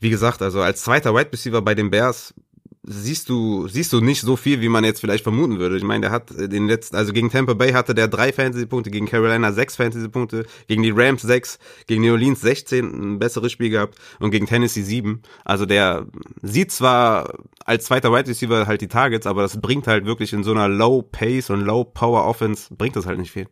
wie 0.00 0.10
gesagt, 0.10 0.42
also 0.42 0.60
als 0.60 0.82
zweiter 0.82 1.14
Wide 1.14 1.32
Receiver 1.32 1.62
bei 1.62 1.74
den 1.74 1.90
Bears 1.90 2.34
siehst 2.84 3.28
du, 3.28 3.68
siehst 3.68 3.92
du 3.92 4.00
nicht 4.00 4.22
so 4.22 4.36
viel, 4.36 4.60
wie 4.60 4.68
man 4.68 4.84
jetzt 4.84 5.00
vielleicht 5.00 5.22
vermuten 5.22 5.58
würde. 5.58 5.76
Ich 5.76 5.84
meine, 5.84 6.02
der 6.02 6.10
hat 6.10 6.30
den 6.30 6.66
letzten, 6.66 6.96
also 6.96 7.12
gegen 7.12 7.30
Tampa 7.30 7.54
Bay 7.54 7.72
hatte 7.72 7.94
der 7.94 8.08
drei 8.08 8.32
Fantasy-Punkte, 8.32 8.90
gegen 8.90 9.06
Carolina 9.06 9.52
sechs 9.52 9.76
Fantasy-Punkte, 9.76 10.46
gegen 10.66 10.82
die 10.82 10.90
Rams 10.90 11.22
sechs, 11.22 11.58
gegen 11.86 12.02
New 12.02 12.12
Orleans 12.12 12.40
16 12.40 12.84
ein 12.84 13.18
besseres 13.18 13.52
Spiel 13.52 13.70
gehabt 13.70 13.98
und 14.18 14.30
gegen 14.32 14.46
Tennessee 14.46 14.82
sieben. 14.82 15.22
Also 15.44 15.64
der 15.64 16.06
sieht 16.42 16.72
zwar 16.72 17.32
als 17.64 17.84
zweiter 17.84 18.12
Wide 18.12 18.28
Receiver 18.28 18.66
halt 18.66 18.80
die 18.80 18.88
Targets, 18.88 19.26
aber 19.26 19.42
das 19.42 19.60
bringt 19.60 19.86
halt 19.86 20.04
wirklich 20.04 20.32
in 20.32 20.42
so 20.42 20.50
einer 20.50 20.68
Low 20.68 21.02
Pace 21.02 21.50
und 21.50 21.60
Low 21.60 21.84
Power 21.84 22.26
Offense 22.26 22.74
bringt 22.74 22.96
das 22.96 23.06
halt 23.06 23.18
nicht 23.18 23.30
viel. 23.30 23.46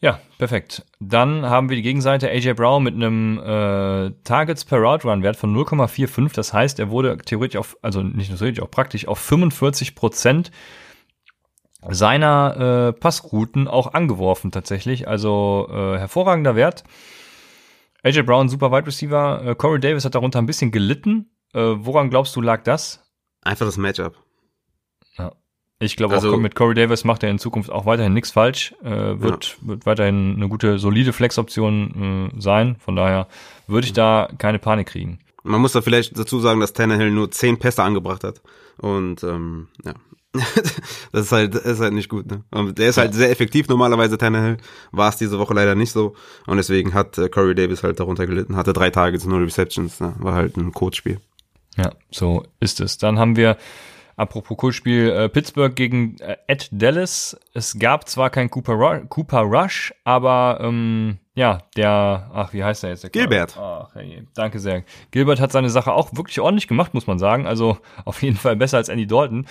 Ja, 0.00 0.20
perfekt. 0.38 0.84
Dann 1.00 1.46
haben 1.46 1.70
wir 1.70 1.76
die 1.76 1.82
Gegenseite 1.82 2.28
AJ 2.28 2.54
Brown 2.54 2.82
mit 2.82 2.94
einem 2.94 3.38
äh, 3.38 4.10
Targets 4.24 4.64
per 4.64 4.78
Route 4.78 5.08
Run 5.08 5.22
Wert 5.22 5.36
von 5.36 5.54
0,45. 5.56 6.34
Das 6.34 6.52
heißt, 6.52 6.78
er 6.78 6.90
wurde 6.90 7.16
theoretisch 7.18 7.58
auf, 7.58 7.76
also 7.80 8.02
nicht 8.02 8.28
nur 8.28 8.38
theoretisch, 8.38 8.62
auch 8.62 8.70
praktisch 8.70 9.08
auf 9.08 9.18
45 9.18 9.94
Prozent 9.94 10.50
seiner 11.88 12.88
äh, 12.88 12.92
Passrouten 12.92 13.68
auch 13.68 13.94
angeworfen 13.94 14.50
tatsächlich. 14.50 15.08
Also 15.08 15.68
äh, 15.70 15.98
hervorragender 15.98 16.56
Wert. 16.56 16.84
AJ 18.02 18.22
Brown, 18.22 18.48
super 18.48 18.70
Wide 18.72 18.86
Receiver. 18.86 19.42
Äh, 19.44 19.54
Corey 19.54 19.80
Davis 19.80 20.04
hat 20.04 20.14
darunter 20.14 20.38
ein 20.38 20.46
bisschen 20.46 20.70
gelitten. 20.70 21.30
Äh, 21.54 21.60
woran 21.60 22.10
glaubst 22.10 22.36
du 22.36 22.40
lag 22.40 22.62
das? 22.62 23.10
Einfach 23.42 23.66
das 23.66 23.76
Matchup. 23.76 24.23
Ich 25.80 25.96
glaube 25.96 26.14
also, 26.14 26.32
auch 26.32 26.38
mit 26.38 26.54
Corey 26.54 26.74
Davis 26.74 27.04
macht 27.04 27.22
er 27.22 27.30
in 27.30 27.38
Zukunft 27.38 27.70
auch 27.70 27.84
weiterhin 27.84 28.14
nichts 28.14 28.30
falsch, 28.30 28.74
äh, 28.82 29.20
wird, 29.20 29.58
ja. 29.60 29.68
wird 29.68 29.86
weiterhin 29.86 30.36
eine 30.36 30.48
gute, 30.48 30.78
solide 30.78 31.12
Flex-Option 31.12 32.30
äh, 32.36 32.40
sein. 32.40 32.76
Von 32.78 32.96
daher 32.96 33.26
würde 33.66 33.86
ich 33.86 33.92
da 33.92 34.28
keine 34.38 34.58
Panik 34.58 34.88
kriegen. 34.88 35.18
Man 35.42 35.60
muss 35.60 35.72
da 35.72 35.82
vielleicht 35.82 36.18
dazu 36.18 36.38
sagen, 36.40 36.60
dass 36.60 36.72
Tannehill 36.72 37.10
nur 37.10 37.30
zehn 37.30 37.58
Pässe 37.58 37.82
angebracht 37.82 38.24
hat. 38.24 38.40
Und 38.78 39.22
ähm, 39.24 39.68
ja, 39.84 39.94
das 41.12 41.26
ist 41.26 41.32
halt, 41.32 41.54
ist 41.54 41.80
halt 41.80 41.92
nicht 41.92 42.08
gut. 42.08 42.26
Ne? 42.26 42.44
Und 42.50 42.78
der 42.78 42.88
ist 42.88 42.96
halt 42.96 43.14
sehr 43.14 43.30
effektiv 43.30 43.68
normalerweise, 43.68 44.16
Tannehill. 44.16 44.56
War 44.90 45.08
es 45.08 45.16
diese 45.16 45.38
Woche 45.38 45.54
leider 45.54 45.74
nicht 45.74 45.92
so. 45.92 46.14
Und 46.46 46.56
deswegen 46.56 46.94
hat 46.94 47.18
äh, 47.18 47.28
Corey 47.28 47.54
Davis 47.54 47.82
halt 47.82 48.00
darunter 48.00 48.26
gelitten. 48.26 48.56
Hatte 48.56 48.72
drei 48.72 48.90
Targets, 48.90 49.26
null 49.26 49.44
Receptions. 49.44 50.00
Ne? 50.00 50.14
War 50.18 50.34
halt 50.34 50.56
ein 50.56 50.72
Codespiel. 50.72 51.20
Ja, 51.76 51.92
so 52.10 52.44
ist 52.60 52.80
es. 52.80 52.98
Dann 52.98 53.18
haben 53.18 53.36
wir 53.36 53.56
Apropos 54.16 54.56
Coolspiel, 54.56 55.10
äh, 55.10 55.28
Pittsburgh 55.28 55.74
gegen 55.74 56.18
äh, 56.20 56.36
Ed 56.46 56.68
Dallas. 56.72 57.38
Es 57.52 57.78
gab 57.78 58.08
zwar 58.08 58.30
kein 58.30 58.50
Cooper, 58.50 58.74
Ru 58.74 59.06
Cooper 59.08 59.40
Rush, 59.40 59.92
aber 60.04 60.58
ähm, 60.60 61.18
ja, 61.34 61.62
der, 61.76 62.30
ach, 62.32 62.52
wie 62.52 62.62
heißt 62.62 62.84
der 62.84 62.90
jetzt? 62.90 63.02
Der 63.02 63.10
Gilbert. 63.10 63.56
Ach, 63.58 63.88
hey, 63.94 64.26
danke 64.34 64.60
sehr. 64.60 64.84
Gilbert 65.10 65.40
hat 65.40 65.50
seine 65.50 65.70
Sache 65.70 65.92
auch 65.92 66.14
wirklich 66.14 66.38
ordentlich 66.40 66.68
gemacht, 66.68 66.94
muss 66.94 67.08
man 67.08 67.18
sagen. 67.18 67.46
Also 67.46 67.78
auf 68.04 68.22
jeden 68.22 68.36
Fall 68.36 68.54
besser 68.56 68.76
als 68.76 68.88
Andy 68.88 69.06
Dalton. 69.06 69.46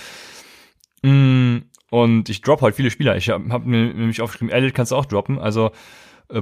Mm, 1.01 1.57
und 1.89 2.29
ich 2.29 2.41
drop 2.41 2.61
halt 2.61 2.75
viele 2.75 2.89
Spieler. 2.89 3.17
Ich 3.17 3.29
habe 3.29 3.51
hab 3.51 3.65
mir 3.65 3.93
nämlich 3.93 4.21
aufgeschrieben, 4.21 4.53
Elliot 4.53 4.73
kannst 4.73 4.93
du 4.93 4.95
auch 4.95 5.05
droppen. 5.05 5.39
Also 5.39 5.71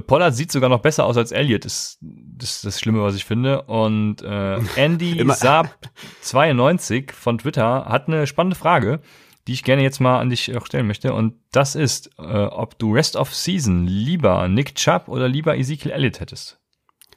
Pollard 0.00 0.34
sieht 0.34 0.50
sogar 0.50 0.70
noch 0.70 0.80
besser 0.80 1.04
aus 1.04 1.16
als 1.16 1.32
Elliot. 1.32 1.64
Das, 1.64 1.98
das 2.00 2.56
ist 2.56 2.64
das 2.64 2.80
Schlimme, 2.80 3.02
was 3.02 3.14
ich 3.14 3.24
finde. 3.24 3.62
Und 3.62 4.22
äh, 4.22 4.58
Andy 4.76 5.24
Saab 5.34 5.90
92 6.22 7.12
von 7.12 7.38
Twitter 7.38 7.84
hat 7.86 8.08
eine 8.08 8.26
spannende 8.26 8.56
Frage, 8.56 9.00
die 9.46 9.52
ich 9.52 9.64
gerne 9.64 9.82
jetzt 9.82 10.00
mal 10.00 10.20
an 10.20 10.30
dich 10.30 10.56
auch 10.56 10.66
stellen 10.66 10.86
möchte. 10.86 11.12
Und 11.12 11.34
das 11.50 11.74
ist, 11.74 12.10
äh, 12.18 12.22
ob 12.22 12.78
du 12.78 12.94
Rest 12.94 13.16
of 13.16 13.34
Season 13.34 13.86
lieber 13.86 14.48
Nick 14.48 14.74
Chubb 14.76 15.08
oder 15.08 15.28
lieber 15.28 15.56
Ezekiel 15.56 15.90
Elliott 15.90 16.20
hättest. 16.20 16.61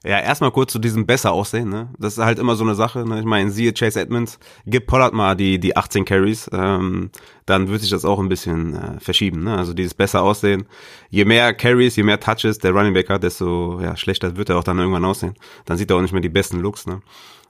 Ja, 0.06 0.20
erstmal 0.20 0.52
kurz 0.52 0.72
zu 0.72 0.78
diesem 0.78 1.08
besser 1.08 1.32
aussehen, 1.32 1.70
ne? 1.70 1.90
Das 1.98 2.20
ist 2.20 2.24
halt 2.24 2.38
immer 2.38 2.56
so 2.56 2.64
eine 2.64 2.76
Sache, 2.76 3.10
ne? 3.10 3.18
Ich 3.20 3.26
meine, 3.26 3.50
siehe 3.50 3.74
Chase 3.74 4.00
Edmonds, 4.00 4.38
gib 4.68 4.86
Pollard 4.86 5.14
mal 5.14 5.34
die, 5.34 5.60
die 5.60 5.76
18 5.76 6.06
Carries, 6.06 6.48
ähm, 6.54 7.10
dann 7.48 7.70
wird 7.70 7.82
sich 7.82 7.90
das 7.90 8.06
auch 8.06 8.20
ein 8.20 8.30
bisschen 8.30 8.76
äh, 8.76 9.00
verschieben, 9.00 9.44
ne? 9.44 9.58
Also 9.58 9.74
dieses 9.74 9.96
besser 9.96 10.22
aussehen. 10.22 10.68
Je 11.10 11.26
mehr 11.26 11.56
Carries, 11.56 11.96
je 11.96 12.04
mehr 12.04 12.20
Touches 12.20 12.60
der 12.60 12.72
Running 12.72 12.94
Back 12.94 13.10
hat, 13.10 13.24
desto 13.24 13.80
ja, 13.82 13.98
schlechter 13.98 14.38
wird 14.38 14.50
er 14.50 14.60
auch 14.60 14.64
dann 14.64 14.78
irgendwann 14.78 15.06
aussehen. 15.06 15.34
Dann 15.66 15.78
sieht 15.78 15.90
er 15.90 15.98
auch 15.98 16.02
nicht 16.02 16.14
mehr 16.14 16.22
die 16.22 16.30
besten 16.30 16.60
Looks, 16.60 16.86
ne? 16.86 17.02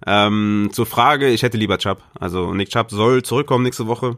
Ähm, 0.08 0.70
zur 0.72 0.86
Frage, 0.86 1.28
ich 1.28 1.44
hätte 1.44 1.58
lieber 1.58 1.78
Chubb. 1.78 2.04
Also 2.18 2.54
Nick 2.54 2.70
Chubb 2.70 2.90
soll 2.90 3.22
zurückkommen 3.24 3.66
nächste 3.66 3.88
Woche. 3.88 4.18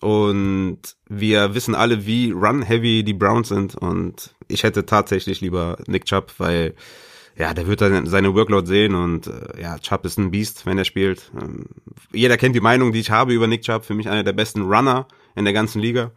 Und 0.00 0.78
wir 1.08 1.54
wissen 1.54 1.74
alle, 1.74 2.06
wie 2.06 2.30
run-heavy 2.30 3.04
die 3.04 3.14
Browns 3.14 3.48
sind. 3.48 3.74
Und 3.74 4.34
ich 4.48 4.62
hätte 4.62 4.86
tatsächlich 4.86 5.42
lieber 5.42 5.76
Nick 5.86 6.06
Chubb, 6.06 6.32
weil 6.38 6.74
ja, 7.38 7.52
der 7.52 7.66
wird 7.66 7.80
dann 7.80 8.06
seine 8.06 8.34
Workload 8.34 8.66
sehen 8.66 8.94
und 8.94 9.26
äh, 9.26 9.60
ja, 9.60 9.78
Chubb 9.78 10.04
ist 10.06 10.18
ein 10.18 10.30
Beast, 10.30 10.64
wenn 10.64 10.78
er 10.78 10.84
spielt. 10.84 11.30
Ähm, 11.40 11.66
jeder 12.12 12.36
kennt 12.36 12.54
die 12.54 12.60
Meinung, 12.60 12.92
die 12.92 13.00
ich 13.00 13.10
habe 13.10 13.34
über 13.34 13.46
Nick 13.46 13.62
Chubb, 13.62 13.84
für 13.84 13.94
mich 13.94 14.08
einer 14.08 14.24
der 14.24 14.32
besten 14.32 14.62
Runner 14.62 15.06
in 15.34 15.44
der 15.44 15.52
ganzen 15.52 15.80
Liga. 15.80 16.12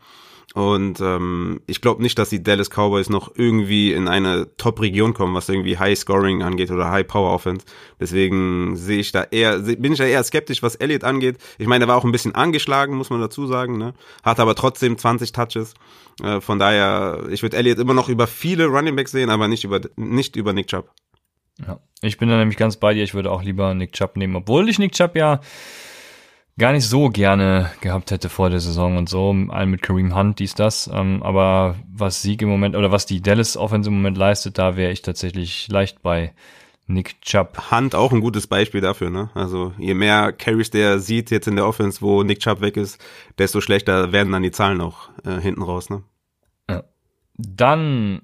Und 0.56 1.00
ähm, 1.00 1.62
ich 1.68 1.80
glaube 1.80 2.02
nicht, 2.02 2.18
dass 2.18 2.30
die 2.30 2.42
Dallas 2.42 2.70
Cowboys 2.70 3.10
noch 3.10 3.32
irgendwie 3.36 3.94
in 3.94 4.08
eine 4.08 4.48
Top-Region 4.58 5.14
kommen, 5.14 5.36
was 5.36 5.48
irgendwie 5.48 5.78
High-Scoring 5.78 6.42
angeht 6.42 6.72
oder 6.72 6.90
High-Power-Offense. 6.90 7.66
Deswegen 8.00 8.76
sehe 8.76 9.00
ich 9.00 9.12
da 9.12 9.24
eher, 9.30 9.60
bin 9.60 9.92
ich 9.92 10.00
da 10.00 10.06
eher 10.06 10.24
skeptisch, 10.24 10.64
was 10.64 10.76
Elliott 10.76 11.04
angeht. 11.04 11.38
Ich 11.60 11.68
meine, 11.68 11.86
er 11.86 11.88
war 11.88 11.98
auch 11.98 12.06
ein 12.06 12.12
bisschen 12.12 12.34
angeschlagen, 12.34 12.96
muss 12.96 13.12
man 13.12 13.22
dazu 13.22 13.46
sagen, 13.46 13.78
ne? 13.78 13.94
Hat 14.24 14.40
aber 14.40 14.56
trotzdem 14.56 14.98
20 14.98 15.34
Touches. 15.34 15.76
Äh, 16.24 16.42
von 16.42 16.58
daher, 16.58 17.28
ich 17.30 17.44
würde 17.44 17.58
Elliott 17.58 17.78
immer 17.78 17.94
noch 17.94 18.10
über 18.10 18.26
viele 18.26 18.66
Running 18.66 18.96
Backs 18.96 19.12
sehen, 19.12 19.30
aber 19.30 19.48
nicht 19.48 19.66
über 19.66 19.82
nicht 19.98 20.36
über 20.36 20.54
Nick 20.54 20.68
Chubb. 20.68 20.90
Ja, 21.66 21.80
ich 22.02 22.18
bin 22.18 22.30
da 22.30 22.38
nämlich 22.38 22.58
ganz 22.58 22.78
bei 22.78 22.94
dir. 22.94 23.04
Ich 23.04 23.14
würde 23.14 23.32
auch 23.32 23.44
lieber 23.44 23.74
Nick 23.74 23.94
Chubb 23.94 24.18
nehmen, 24.18 24.36
obwohl 24.36 24.70
ich 24.70 24.80
Nick 24.80 24.94
Chubb 24.94 25.16
ja 25.16 25.42
gar 26.60 26.74
nicht 26.74 26.88
so 26.88 27.10
gerne 27.10 27.72
gehabt 27.82 28.12
hätte 28.12 28.30
vor 28.30 28.50
der 28.50 28.60
Saison 28.60 28.98
und 28.98 29.10
so, 29.10 29.34
allen 29.48 29.70
mit 29.70 29.82
Kareem 29.82 30.16
Hunt, 30.16 30.40
dies, 30.40 30.54
das. 30.54 30.90
Ähm, 30.94 31.24
aber 31.24 31.76
was 31.92 32.22
Sieg 32.22 32.42
im 32.42 32.50
Moment 32.50 32.76
oder 32.76 32.92
was 32.92 33.06
die 33.06 33.22
Dallas 33.22 33.58
Offense 33.58 33.90
im 33.90 33.96
Moment 33.96 34.18
leistet, 34.18 34.58
da 34.58 34.76
wäre 34.76 34.92
ich 34.92 35.02
tatsächlich 35.02 35.70
leicht 35.70 36.02
bei 36.04 36.34
Nick 36.86 37.22
Chubb. 37.22 37.72
Hunt 37.72 37.96
auch 37.96 38.12
ein 38.12 38.20
gutes 38.20 38.48
Beispiel 38.48 38.82
dafür, 38.82 39.10
ne? 39.10 39.30
Also 39.36 39.74
je 39.78 39.94
mehr 39.94 40.34
Carries 40.34 40.70
der 40.70 41.00
sieht 41.00 41.32
jetzt 41.32 41.48
in 41.48 41.56
der 41.56 41.66
Offense, 41.68 42.02
wo 42.02 42.24
Nick 42.24 42.40
Chubb 42.40 42.62
weg 42.62 42.78
ist, 42.78 43.04
desto 43.38 43.62
schlechter 43.62 44.12
werden 44.12 44.32
dann 44.34 44.44
die 44.44 44.52
Zahlen 44.52 44.82
auch 44.82 45.10
äh, 45.24 45.40
hinten 45.40 45.62
raus, 45.62 45.90
ne? 45.90 46.04
Ja. 46.70 46.84
Dann 47.38 48.22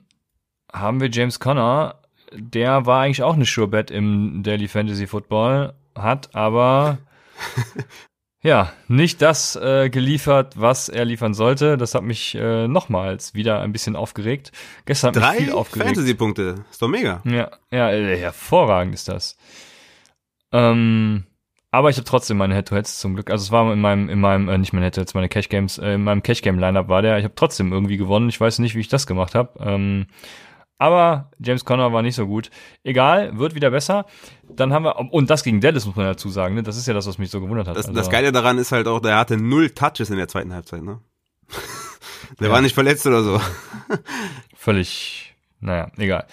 haben 0.73 0.99
wir 0.99 1.09
James 1.09 1.39
Conner 1.39 2.01
der 2.37 2.85
war 2.85 3.01
eigentlich 3.01 3.23
auch 3.23 3.35
eine 3.35 3.45
Sure 3.45 3.67
Bet 3.67 3.91
im 3.91 4.43
Daily 4.43 4.67
Fantasy 4.67 5.07
Football, 5.07 5.73
hat 5.95 6.35
aber 6.35 6.99
ja 8.43 8.71
nicht 8.87 9.21
das 9.21 9.55
äh, 9.55 9.89
geliefert, 9.89 10.53
was 10.59 10.89
er 10.89 11.05
liefern 11.05 11.33
sollte. 11.33 11.77
Das 11.77 11.95
hat 11.95 12.03
mich 12.03 12.35
äh, 12.35 12.67
nochmals 12.67 13.33
wieder 13.33 13.61
ein 13.61 13.71
bisschen 13.71 13.95
aufgeregt. 13.95 14.51
Gestern 14.85 15.15
hat 15.15 15.21
Drei 15.21 15.35
mich 15.35 15.43
viel 15.45 15.53
aufgeregt. 15.53 15.87
Fantasy-Punkte, 15.87 16.65
ist 16.69 16.81
doch 16.81 16.87
mega. 16.87 17.21
Ja, 17.25 17.51
ja, 17.71 17.91
äh, 17.91 18.17
hervorragend 18.17 18.93
ist 18.93 19.07
das. 19.07 19.37
Ähm, 20.51 21.25
aber 21.75 21.89
ich 21.89 21.97
habe 21.97 22.05
trotzdem 22.05 22.37
meine 22.37 22.55
Head-to-Heads 22.55 22.99
zum 22.99 23.15
Glück. 23.15 23.29
Also 23.29 23.43
es 23.43 23.51
war 23.51 23.71
in 23.73 23.81
meinem, 23.81 24.07
in 24.07 24.21
meinem, 24.21 24.47
äh, 24.47 24.57
nicht 24.57 24.71
meine 24.71 24.85
Head-to-Heads, 24.85 25.13
meine 25.13 25.27
Cash-Games, 25.27 25.77
äh, 25.79 25.95
in 25.95 26.05
meinem 26.05 26.23
Cash-Game-Lineup 26.23 26.87
war 26.87 27.01
der. 27.01 27.17
Ich 27.17 27.25
habe 27.25 27.35
trotzdem 27.35 27.73
irgendwie 27.73 27.97
gewonnen. 27.97 28.29
Ich 28.29 28.39
weiß 28.39 28.59
nicht, 28.59 28.75
wie 28.75 28.79
ich 28.79 28.87
das 28.87 29.07
gemacht 29.07 29.35
habe. 29.35 29.59
Ähm, 29.59 30.07
aber 30.77 31.31
James 31.39 31.63
Conner 31.63 31.93
war 31.93 32.01
nicht 32.01 32.15
so 32.15 32.27
gut. 32.27 32.49
Egal, 32.83 33.37
wird 33.37 33.55
wieder 33.55 33.71
besser. 33.71 34.05
Dann 34.49 34.73
haben 34.73 34.83
wir, 34.83 35.13
und 35.13 35.29
das 35.29 35.43
gegen 35.43 35.61
Dallas 35.61 35.85
muss 35.85 35.95
man 35.95 36.05
dazu 36.05 36.29
sagen, 36.29 36.55
ne? 36.55 36.63
Das 36.63 36.77
ist 36.77 36.87
ja 36.87 36.93
das, 36.93 37.07
was 37.07 37.17
mich 37.17 37.29
so 37.29 37.39
gewundert 37.39 37.67
hat. 37.67 37.77
Das, 37.77 37.87
also, 37.87 37.97
das 37.97 38.09
Geile 38.09 38.31
daran 38.31 38.57
ist 38.57 38.71
halt 38.71 38.87
auch, 38.87 38.99
der 38.99 39.17
hatte 39.17 39.37
null 39.37 39.69
Touches 39.69 40.09
in 40.09 40.17
der 40.17 40.27
zweiten 40.27 40.53
Halbzeit, 40.53 40.83
ne? 40.83 40.99
der 42.39 42.47
ja. 42.47 42.53
war 42.53 42.61
nicht 42.61 42.75
verletzt 42.75 43.05
oder 43.07 43.23
so. 43.23 43.39
Völlig, 44.55 45.35
naja, 45.59 45.91
egal. 45.97 46.25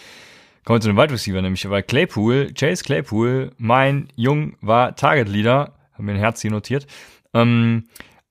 Kommen 0.64 0.76
wir 0.76 0.80
zu 0.80 0.88
den 0.88 0.96
Wide 0.96 1.12
Receiver, 1.12 1.42
nämlich, 1.42 1.68
weil 1.68 1.82
Claypool, 1.82 2.52
Chase 2.54 2.84
Claypool, 2.84 3.52
mein 3.58 4.08
Jung 4.14 4.56
war 4.60 4.94
Target 4.94 5.28
Leader, 5.28 5.74
haben 5.92 6.04
mir 6.04 6.12
ein 6.12 6.18
Herz 6.18 6.40
hier 6.40 6.52
notiert. 6.52 6.86
Ähm, 7.34 7.84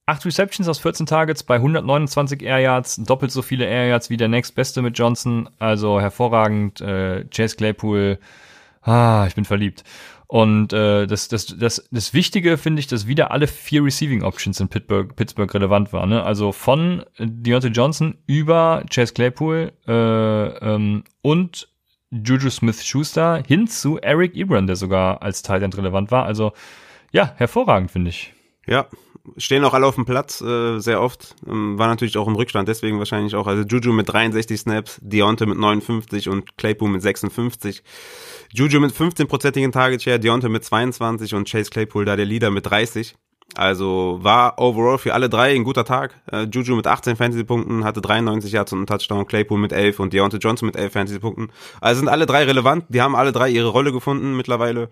8 0.06 0.26
Receptions 0.26 0.68
aus 0.68 0.80
14 0.80 1.06
Targets 1.06 1.44
bei 1.44 1.56
129 1.56 2.42
Air 2.44 2.60
Yards, 2.60 2.98
doppelt 2.98 3.32
so 3.32 3.42
viele 3.42 3.66
Air 3.66 3.88
Yards 3.88 4.10
wie 4.10 4.18
der 4.18 4.28
nächstbeste 4.28 4.82
mit 4.82 4.98
Johnson. 4.98 5.50
Also 5.60 6.02
hervorragend. 6.02 6.82
Äh, 6.82 7.26
Chase 7.26 7.56
Claypool, 7.56 8.20
ah, 8.82 9.26
ich 9.28 9.36
bin 9.36 9.46
verliebt. 9.46 9.84
Und 10.32 10.72
äh, 10.72 11.08
das, 11.08 11.28
das, 11.28 11.46
das, 11.58 11.90
das 11.92 12.14
Wichtige 12.14 12.58
finde 12.58 12.80
ich, 12.80 12.88
dass 12.88 13.06
wieder 13.06 13.32
alle 13.32 13.48
vier 13.48 13.84
Receiving 13.84 14.24
Options 14.24 14.62
in 14.62 14.70
Pittsburgh, 14.70 15.14
Pittsburgh 15.14 15.54
relevant 15.54 15.92
waren. 15.92 16.10
Ne? 16.10 16.24
Also 16.24 16.54
von 16.54 17.04
Deontay 17.20 17.68
Johnson 17.68 18.18
über 18.28 18.84
Chase 18.90 19.14
Claypool 19.14 19.74
äh, 19.88 19.92
ähm, 19.92 21.04
und 21.22 21.68
Juju 22.12 22.50
Smith-Schuster 22.50 23.44
hin 23.46 23.68
zu 23.68 24.00
Eric 24.00 24.36
Ebron, 24.36 24.68
der 24.68 24.78
sogar 24.78 25.22
als 25.22 25.42
Tight 25.42 25.64
End 25.64 25.78
relevant 25.78 26.12
war. 26.12 26.26
Also 26.26 26.54
ja, 27.12 27.34
hervorragend 27.36 27.92
finde 27.92 28.10
ich. 28.10 28.34
Ja, 28.66 28.88
stehen 29.38 29.64
auch 29.64 29.74
alle 29.74 29.86
auf 29.86 29.96
dem 29.96 30.06
Platz, 30.06 30.42
äh, 30.42 30.80
sehr 30.80 31.02
oft. 31.02 31.36
Ähm, 31.48 31.78
war 31.78 31.88
natürlich 31.88 32.18
auch 32.18 32.28
im 32.28 32.36
Rückstand, 32.36 32.68
deswegen 32.68 33.00
wahrscheinlich 33.00 33.36
auch. 33.36 33.48
Also 33.48 33.64
Juju 33.64 33.94
mit 33.94 34.10
63 34.10 34.60
Snaps, 34.60 35.00
Deontay 35.02 35.46
mit 35.46 35.58
59 35.58 36.30
und 36.30 36.58
Claypool 36.58 36.90
mit 36.90 37.02
56. 37.02 37.84
Juju 38.54 38.80
mit 38.80 38.94
15-prozentigen 38.94 39.72
Target 39.72 40.04
Share, 40.04 40.20
Deontay 40.20 40.50
mit 40.50 40.64
22 40.64 41.36
und 41.36 41.50
Chase 41.50 41.70
Claypool 41.70 42.06
da 42.06 42.16
der 42.16 42.26
Leader 42.26 42.52
mit 42.52 42.66
30. 42.66 43.16
Also 43.56 44.20
war 44.22 44.60
overall 44.60 44.98
für 44.98 45.14
alle 45.14 45.30
drei 45.30 45.54
ein 45.54 45.64
guter 45.64 45.84
Tag. 45.84 46.22
Äh, 46.32 46.44
Juju 46.44 46.76
mit 46.76 46.88
18 46.88 47.18
Fantasy-Punkten, 47.18 47.84
hatte 47.84 48.02
93 48.02 48.52
Yards 48.52 48.72
und 48.72 48.80
einen 48.80 48.88
Touchdown, 48.88 49.28
Claypool 49.28 49.60
mit 49.60 49.74
11 49.74 50.00
und 50.00 50.14
Deontay 50.14 50.38
Johnson 50.38 50.68
mit 50.68 50.76
11 50.76 50.94
Fantasy-Punkten. 50.94 51.52
Also 51.82 52.00
sind 52.00 52.08
alle 52.08 52.26
drei 52.26 52.44
relevant, 52.46 52.86
die 52.90 53.02
haben 53.02 53.16
alle 53.16 53.32
drei 53.32 53.50
ihre 53.50 53.68
Rolle 53.68 53.92
gefunden 53.92 54.38
mittlerweile. 54.38 54.90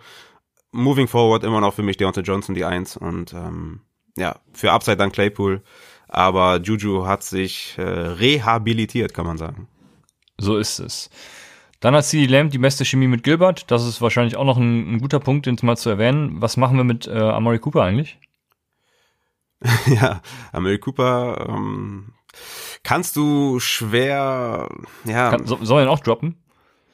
Moving 0.71 1.07
forward 1.07 1.43
immer 1.43 1.61
noch 1.61 1.73
für 1.73 1.84
mich 1.84 1.97
Deontay 1.97 2.21
Johnson 2.21 2.53
die 2.53 2.65
Eins 2.65 2.97
und 2.97 3.34
ähm, 3.34 3.82
ja, 4.20 4.36
für 4.53 4.72
Upside 4.72 4.97
dann 4.97 5.11
Claypool. 5.11 5.63
Aber 6.07 6.59
Juju 6.59 7.05
hat 7.05 7.24
sich 7.24 7.76
äh, 7.78 7.82
rehabilitiert, 7.82 9.13
kann 9.13 9.26
man 9.26 9.38
sagen. 9.38 9.67
So 10.38 10.57
ist 10.57 10.80
es. 10.80 11.09
Dann 11.80 11.95
hat 11.95 12.05
CD 12.05 12.26
Lamb 12.26 12.51
die 12.51 12.57
beste 12.57 12.84
Chemie 12.84 13.07
mit 13.07 13.24
Gilbert. 13.24 13.72
Das 13.72 13.86
ist 13.86 14.01
wahrscheinlich 14.01 14.36
auch 14.36 14.43
noch 14.43 14.57
ein, 14.57 14.95
ein 14.95 14.99
guter 14.99 15.20
Punkt, 15.20 15.45
den 15.45 15.57
mal 15.61 15.78
zu 15.78 15.89
erwähnen. 15.89 16.41
Was 16.41 16.57
machen 16.57 16.78
wir 16.78 16.84
mit 16.84 17.07
äh, 17.07 17.17
Amari 17.17 17.59
Cooper 17.59 17.84
eigentlich? 17.84 18.20
ja, 19.86 20.22
Amari 20.51 20.80
Cooper 20.80 21.45
ähm, 21.49 22.13
kannst 22.84 23.15
du 23.15 23.59
schwer, 23.59 24.70
ja. 25.05 25.30
Kann, 25.32 25.45
so, 25.45 25.59
soll 25.61 25.84
er 25.84 25.91
auch 25.91 25.99
droppen? 25.99 26.38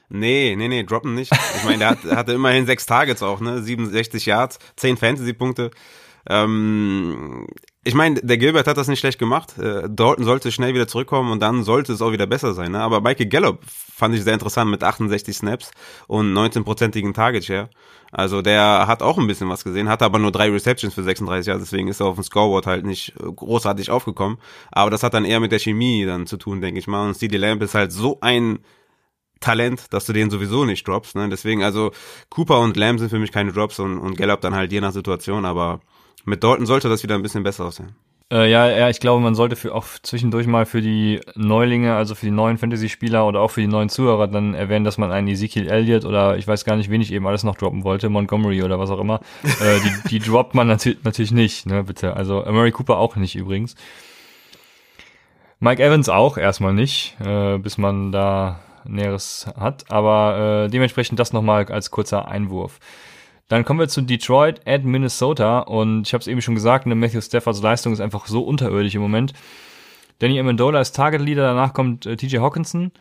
Nee, 0.09 0.55
nee, 0.55 0.67
nee, 0.67 0.83
droppen 0.83 1.15
nicht. 1.15 1.31
Ich 1.33 1.63
meine, 1.63 1.79
der 1.79 1.89
hat, 1.89 2.03
hatte 2.15 2.33
immerhin 2.33 2.65
sechs 2.65 2.85
Targets 2.85 3.23
auch, 3.23 3.39
ne? 3.39 3.61
67 3.61 4.25
Yards, 4.25 4.59
10 4.75 4.97
Fantasy-Punkte. 4.97 5.71
Ähm, 6.27 7.47
ich 7.83 7.93
meine, 7.93 8.19
der 8.21 8.37
Gilbert 8.37 8.67
hat 8.67 8.77
das 8.77 8.87
nicht 8.87 8.99
schlecht 8.99 9.19
gemacht. 9.19 9.57
Äh, 9.59 9.87
Dalton 9.89 10.25
sollte 10.25 10.51
schnell 10.51 10.73
wieder 10.73 10.87
zurückkommen 10.87 11.31
und 11.31 11.39
dann 11.39 11.63
sollte 11.63 11.93
es 11.93 12.01
auch 12.01 12.11
wieder 12.11 12.25
besser 12.25 12.53
sein. 12.53 12.71
Ne? 12.71 12.79
Aber 12.79 12.99
Michael 12.99 13.27
Gallup 13.27 13.59
fand 13.65 14.15
ich 14.15 14.23
sehr 14.23 14.33
interessant 14.33 14.71
mit 14.71 14.83
68 14.83 15.37
Snaps 15.37 15.71
und 16.07 16.33
19-prozentigen 16.33 17.13
Target 17.13 17.45
Share. 17.45 17.69
Also 18.11 18.41
der 18.41 18.87
hat 18.87 19.03
auch 19.03 19.17
ein 19.17 19.27
bisschen 19.27 19.49
was 19.49 19.63
gesehen, 19.63 19.87
hat 19.87 20.01
aber 20.01 20.19
nur 20.19 20.31
drei 20.31 20.49
Receptions 20.49 20.93
für 20.93 21.03
36 21.03 21.47
Jahre, 21.47 21.59
deswegen 21.59 21.87
ist 21.89 21.99
er 21.99 22.07
auf 22.07 22.15
dem 22.15 22.23
Scoreboard 22.23 22.65
halt 22.65 22.85
nicht 22.85 23.13
äh, 23.19 23.31
großartig 23.31 23.91
aufgekommen. 23.91 24.37
Aber 24.71 24.89
das 24.89 25.03
hat 25.03 25.13
dann 25.13 25.25
eher 25.25 25.39
mit 25.39 25.51
der 25.51 25.59
Chemie 25.59 26.05
dann 26.05 26.25
zu 26.25 26.37
tun, 26.37 26.61
denke 26.61 26.79
ich 26.79 26.87
mal. 26.87 27.07
Und 27.07 27.15
CD 27.15 27.37
Lamb 27.37 27.61
ist 27.61 27.75
halt 27.75 27.91
so 27.91 28.17
ein 28.21 28.59
Talent, 29.41 29.93
dass 29.93 30.05
du 30.05 30.13
den 30.13 30.31
sowieso 30.31 30.65
nicht 30.65 30.87
droppst. 30.87 31.15
Ne? 31.15 31.29
Deswegen, 31.29 31.63
also 31.63 31.91
Cooper 32.29 32.61
und 32.61 32.77
Lamb 32.77 32.99
sind 32.99 33.09
für 33.09 33.19
mich 33.19 33.31
keine 33.31 33.51
Drops 33.51 33.79
und, 33.79 33.99
und 33.99 34.17
Gallup 34.17 34.41
dann 34.41 34.55
halt 34.55 34.71
je 34.71 34.81
nach 34.81 34.91
Situation, 34.91 35.45
aber 35.45 35.81
mit 36.25 36.43
Dalton 36.43 36.65
sollte 36.65 36.89
das 36.89 37.03
wieder 37.03 37.15
ein 37.15 37.21
bisschen 37.21 37.43
besser 37.43 37.65
aussehen. 37.65 37.95
Äh, 38.31 38.49
ja, 38.49 38.67
ja, 38.67 38.89
ich 38.89 38.99
glaube, 38.99 39.21
man 39.21 39.35
sollte 39.35 39.55
für 39.55 39.75
auch 39.75 39.85
zwischendurch 40.01 40.47
mal 40.47 40.65
für 40.65 40.81
die 40.81 41.21
Neulinge, 41.35 41.95
also 41.95 42.15
für 42.15 42.25
die 42.25 42.31
neuen 42.31 42.57
Fantasy-Spieler 42.57 43.25
oder 43.27 43.39
auch 43.39 43.51
für 43.51 43.61
die 43.61 43.67
neuen 43.67 43.89
Zuhörer 43.89 44.27
dann 44.27 44.55
erwähnen, 44.55 44.83
dass 44.83 44.97
man 44.97 45.11
einen 45.11 45.27
Ezekiel 45.27 45.69
Elliott 45.69 46.05
oder 46.05 46.35
ich 46.35 46.47
weiß 46.47 46.65
gar 46.65 46.75
nicht, 46.75 46.89
wen 46.89 47.01
ich 47.01 47.13
eben 47.13 47.27
alles 47.27 47.43
noch 47.43 47.55
droppen 47.55 47.83
wollte, 47.83 48.09
Montgomery 48.09 48.63
oder 48.63 48.79
was 48.79 48.89
auch 48.89 48.99
immer, 48.99 49.19
äh, 49.43 49.79
die, 49.79 50.09
die 50.09 50.19
droppt 50.19 50.55
man 50.55 50.65
natürlich, 50.67 51.03
natürlich 51.03 51.31
nicht, 51.31 51.67
ne, 51.67 51.83
bitte. 51.83 52.15
Also 52.15 52.43
Murray 52.49 52.71
Cooper 52.71 52.97
auch 52.97 53.15
nicht 53.15 53.35
übrigens. 53.35 53.75
Mike 55.59 55.83
Evans 55.83 56.09
auch 56.09 56.37
erstmal 56.37 56.73
nicht, 56.73 57.15
äh, 57.23 57.59
bis 57.59 57.77
man 57.77 58.11
da 58.11 58.59
Näheres 58.85 59.47
hat, 59.55 59.91
aber 59.91 60.65
äh, 60.65 60.69
dementsprechend 60.69 61.19
das 61.19 61.31
nochmal 61.31 61.65
als 61.65 61.91
kurzer 61.91 62.27
Einwurf. 62.27 62.79
Dann 63.47 63.63
kommen 63.63 63.79
wir 63.79 63.87
zu 63.87 64.01
Detroit 64.01 64.61
at 64.65 64.83
Minnesota 64.83 65.59
und 65.59 66.07
ich 66.07 66.13
habe 66.13 66.21
es 66.21 66.27
eben 66.27 66.41
schon 66.41 66.55
gesagt, 66.55 66.85
ne, 66.87 66.95
Matthew 66.95 67.21
Staffords 67.21 67.61
Leistung 67.61 67.93
ist 67.93 67.99
einfach 67.99 68.25
so 68.25 68.41
unterirdisch 68.43 68.95
im 68.95 69.01
Moment. 69.01 69.33
Danny 70.19 70.39
Amendola 70.39 70.81
ist 70.81 70.95
Target 70.95 71.21
Leader, 71.21 71.43
danach 71.43 71.73
kommt 71.73 72.05
äh, 72.05 72.15
TJ 72.15 72.37
Hawkinson 72.37 72.91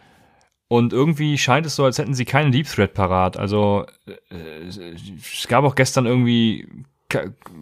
und 0.68 0.92
irgendwie 0.92 1.38
scheint 1.38 1.64
es 1.64 1.76
so, 1.76 1.84
als 1.84 1.98
hätten 1.98 2.14
sie 2.14 2.24
keinen 2.24 2.52
Deep 2.52 2.66
Threat 2.66 2.92
parat. 2.92 3.36
Also 3.36 3.86
äh, 4.06 4.66
es 4.66 5.48
gab 5.48 5.64
auch 5.64 5.74
gestern 5.76 6.06
irgendwie 6.06 6.68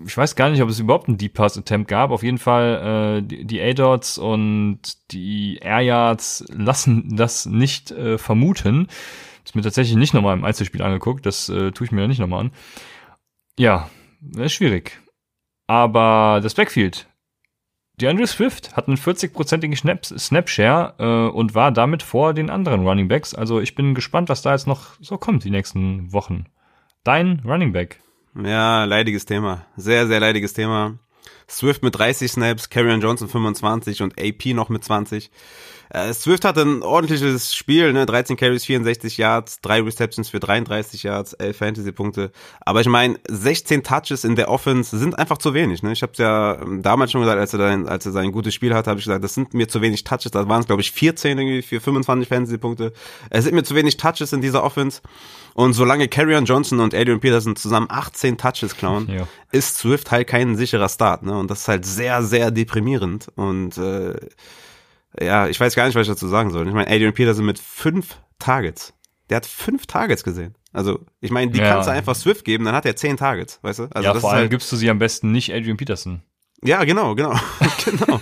ich 0.06 0.16
weiß 0.16 0.36
gar 0.36 0.50
nicht, 0.50 0.62
ob 0.62 0.68
es 0.68 0.78
überhaupt 0.78 1.08
einen 1.08 1.18
Deep 1.18 1.34
Pass 1.34 1.58
Attempt 1.58 1.88
gab. 1.88 2.10
Auf 2.10 2.22
jeden 2.22 2.38
Fall 2.38 3.18
äh, 3.18 3.22
die, 3.22 3.44
die 3.44 3.60
A-Dots 3.60 4.18
und 4.18 4.80
die 5.10 5.58
Air 5.60 5.80
Yards 5.80 6.44
lassen 6.48 7.16
das 7.16 7.46
nicht 7.46 7.90
äh, 7.90 8.18
vermuten. 8.18 8.88
Ist 9.44 9.56
mir 9.56 9.62
tatsächlich 9.62 9.96
nicht 9.96 10.14
nochmal 10.14 10.36
im 10.36 10.44
Einzelspiel 10.44 10.82
angeguckt. 10.82 11.26
Das 11.26 11.48
äh, 11.48 11.72
tue 11.72 11.86
ich 11.86 11.92
mir 11.92 12.06
nicht 12.08 12.20
nochmal 12.20 12.40
an. 12.40 12.52
Ja, 13.58 13.90
ist 14.36 14.52
schwierig. 14.52 15.00
Aber 15.66 16.40
das 16.42 16.54
Backfield. 16.54 17.06
Die 17.96 18.08
Andrew 18.08 18.26
Swift 18.26 18.74
hat 18.74 18.88
einen 18.88 18.96
40-prozentigen 18.96 19.76
Snap-Share 20.18 20.94
äh, 20.98 21.34
und 21.34 21.54
war 21.54 21.70
damit 21.70 22.02
vor 22.02 22.34
den 22.34 22.50
anderen 22.50 22.86
Running 22.86 23.08
Backs. 23.08 23.34
Also 23.34 23.60
ich 23.60 23.74
bin 23.74 23.94
gespannt, 23.94 24.28
was 24.28 24.42
da 24.42 24.52
jetzt 24.52 24.66
noch 24.66 24.94
so 25.00 25.18
kommt 25.18 25.44
die 25.44 25.50
nächsten 25.50 26.12
Wochen. 26.12 26.46
Dein 27.04 27.42
Running 27.44 27.72
Back. 27.72 28.00
Ja, 28.34 28.84
leidiges 28.84 29.26
Thema. 29.26 29.66
Sehr, 29.76 30.06
sehr 30.06 30.20
leidiges 30.20 30.54
Thema. 30.54 30.98
Swift 31.48 31.82
mit 31.82 31.96
30 31.96 32.32
Snaps, 32.32 32.70
Carrion 32.70 33.00
Johnson 33.00 33.28
25 33.28 34.02
und 34.02 34.18
AP 34.18 34.46
noch 34.46 34.68
mit 34.70 34.82
20. 34.82 35.30
Äh, 35.92 36.14
Swift 36.14 36.46
hatte 36.46 36.62
ein 36.62 36.82
ordentliches 36.82 37.54
Spiel, 37.54 37.92
ne? 37.92 38.06
13 38.06 38.38
Carries, 38.38 38.64
64 38.64 39.18
Yards, 39.18 39.60
3 39.60 39.82
Receptions 39.82 40.30
für 40.30 40.40
33 40.40 41.02
Yards, 41.02 41.34
11 41.34 41.56
Fantasy-Punkte. 41.56 42.32
Aber 42.62 42.80
ich 42.80 42.86
meine, 42.86 43.18
16 43.28 43.82
Touches 43.82 44.24
in 44.24 44.34
der 44.34 44.48
Offense 44.48 44.96
sind 44.96 45.18
einfach 45.18 45.36
zu 45.36 45.52
wenig. 45.52 45.82
Ne? 45.82 45.92
Ich 45.92 46.00
habe 46.00 46.12
es 46.12 46.18
ja 46.18 46.58
ähm, 46.62 46.80
damals 46.80 47.12
schon 47.12 47.20
gesagt, 47.20 47.38
als 47.38 47.52
er, 47.52 47.58
dann, 47.58 47.88
als 47.88 48.06
er 48.06 48.12
sein 48.12 48.32
gutes 48.32 48.54
Spiel 48.54 48.72
hatte, 48.72 48.88
habe 48.88 49.00
ich 49.00 49.04
gesagt, 49.04 49.22
das 49.22 49.34
sind 49.34 49.52
mir 49.52 49.68
zu 49.68 49.82
wenig 49.82 50.02
Touches. 50.02 50.30
Da 50.30 50.48
waren 50.48 50.62
es, 50.62 50.66
glaube 50.66 50.80
ich, 50.80 50.92
14 50.92 51.38
irgendwie 51.38 51.60
für 51.60 51.78
25 51.78 52.26
Fantasy-Punkte. 52.26 52.94
Es 53.28 53.44
sind 53.44 53.54
mir 53.54 53.62
zu 53.62 53.74
wenig 53.74 53.98
Touches 53.98 54.32
in 54.32 54.40
dieser 54.40 54.64
Offense. 54.64 55.02
Und 55.52 55.74
solange 55.74 56.08
Carrion 56.08 56.46
Johnson 56.46 56.80
und 56.80 56.94
Adrian 56.94 57.20
Peterson 57.20 57.54
zusammen 57.54 57.88
18 57.90 58.38
Touches 58.38 58.78
klauen, 58.78 59.10
ja. 59.10 59.28
ist 59.50 59.76
Swift 59.76 60.10
halt 60.10 60.26
kein 60.26 60.56
sicherer 60.56 60.88
Start. 60.88 61.22
Ne? 61.22 61.36
Und 61.36 61.50
das 61.50 61.60
ist 61.60 61.68
halt 61.68 61.84
sehr, 61.84 62.22
sehr 62.22 62.50
deprimierend. 62.50 63.26
Und 63.36 63.76
äh, 63.76 64.14
ja, 65.20 65.48
ich 65.48 65.58
weiß 65.58 65.74
gar 65.74 65.86
nicht, 65.86 65.94
was 65.94 66.02
ich 66.02 66.12
dazu 66.12 66.28
sagen 66.28 66.50
soll. 66.50 66.66
Ich 66.66 66.74
meine, 66.74 66.90
Adrian 66.90 67.12
Peterson 67.12 67.44
mit 67.44 67.58
fünf 67.58 68.18
Targets. 68.38 68.94
Der 69.30 69.36
hat 69.36 69.46
fünf 69.46 69.86
Targets 69.86 70.24
gesehen. 70.24 70.54
Also, 70.72 71.00
ich 71.20 71.30
meine, 71.30 71.50
die 71.50 71.58
ja. 71.58 71.70
kannst 71.70 71.88
du 71.88 71.92
einfach 71.92 72.14
Swift 72.14 72.44
geben, 72.44 72.64
dann 72.64 72.74
hat 72.74 72.86
er 72.86 72.96
zehn 72.96 73.16
Targets, 73.16 73.58
weißt 73.62 73.80
du? 73.80 73.82
Also 73.92 74.08
ja, 74.08 74.14
vor 74.14 74.30
allem 74.30 74.40
halt, 74.40 74.50
gibst 74.50 74.72
du 74.72 74.76
sie 74.76 74.88
am 74.88 74.98
besten 74.98 75.32
nicht 75.32 75.52
Adrian 75.52 75.76
Peterson. 75.76 76.22
Ja, 76.64 76.84
genau, 76.84 77.14
genau. 77.14 77.34
genau. 77.84 78.20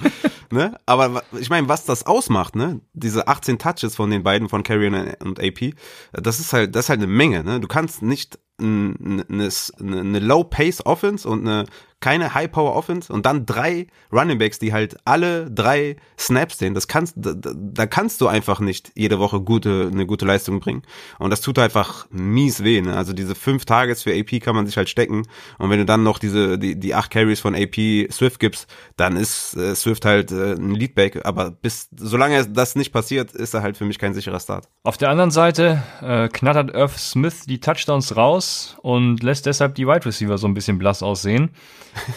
ne? 0.50 0.76
Aber 0.86 1.22
ich 1.38 1.50
meine, 1.50 1.68
was 1.68 1.84
das 1.84 2.06
ausmacht, 2.06 2.56
ne? 2.56 2.80
Diese 2.92 3.28
18 3.28 3.58
Touches 3.58 3.94
von 3.94 4.10
den 4.10 4.22
beiden, 4.22 4.48
von 4.48 4.62
Carrion 4.62 4.94
und 5.20 5.40
AP, 5.40 5.74
das 6.12 6.40
ist 6.40 6.52
halt, 6.52 6.74
das 6.74 6.86
ist 6.86 6.88
halt 6.88 7.00
eine 7.00 7.06
Menge, 7.06 7.44
ne? 7.44 7.60
Du 7.60 7.68
kannst 7.68 8.02
nicht 8.02 8.38
eine, 8.60 9.48
eine 9.80 10.18
Low-Pace-Offense 10.18 11.28
und 11.28 11.46
eine 11.46 11.66
keine 12.00 12.32
High-Power-Offense 12.32 13.12
und 13.12 13.26
dann 13.26 13.44
drei 13.44 13.86
Running 14.10 14.38
Backs, 14.38 14.58
die 14.58 14.72
halt 14.72 14.96
alle 15.04 15.50
drei 15.50 15.96
Snaps 16.18 16.58
sehen. 16.58 16.74
Das 16.74 16.88
kannst, 16.88 17.14
da, 17.16 17.34
da 17.34 17.86
kannst 17.86 18.22
du 18.22 18.26
einfach 18.26 18.60
nicht 18.60 18.90
jede 18.94 19.18
Woche 19.18 19.40
gute, 19.40 19.90
eine 19.92 20.06
gute 20.06 20.24
Leistung 20.24 20.60
bringen. 20.60 20.82
Und 21.18 21.30
das 21.30 21.42
tut 21.42 21.58
einfach 21.58 22.06
mies 22.10 22.64
weh. 22.64 22.80
Ne? 22.80 22.96
Also 22.96 23.12
diese 23.12 23.34
fünf 23.34 23.66
Targets 23.66 24.02
für 24.02 24.18
AP 24.18 24.40
kann 24.40 24.56
man 24.56 24.66
sich 24.66 24.78
halt 24.78 24.88
stecken. 24.88 25.26
Und 25.58 25.68
wenn 25.70 25.78
du 25.78 25.84
dann 25.84 26.02
noch 26.02 26.18
diese, 26.18 26.58
die, 26.58 26.80
die 26.80 26.94
acht 26.94 27.10
Carries 27.10 27.40
von 27.40 27.54
AP 27.54 28.10
Swift 28.10 28.40
gibst, 28.40 28.66
dann 28.96 29.16
ist 29.16 29.54
äh, 29.56 29.74
Swift 29.74 30.06
halt 30.06 30.32
äh, 30.32 30.54
ein 30.54 30.74
Leadback. 30.74 31.26
Aber 31.26 31.50
bis, 31.50 31.90
solange 31.94 32.46
das 32.46 32.76
nicht 32.76 32.92
passiert, 32.92 33.32
ist 33.32 33.52
er 33.52 33.62
halt 33.62 33.76
für 33.76 33.84
mich 33.84 33.98
kein 33.98 34.14
sicherer 34.14 34.40
Start. 34.40 34.68
Auf 34.84 34.96
der 34.96 35.10
anderen 35.10 35.30
Seite 35.30 35.82
äh, 36.00 36.28
knattert 36.28 36.70
Irv 36.70 36.98
Smith 36.98 37.44
die 37.46 37.60
Touchdowns 37.60 38.16
raus 38.16 38.49
und 38.82 39.22
lässt 39.22 39.46
deshalb 39.46 39.74
die 39.74 39.86
Wide 39.86 40.06
Receiver 40.06 40.38
so 40.38 40.46
ein 40.46 40.54
bisschen 40.54 40.78
blass 40.78 41.02
aussehen. 41.02 41.50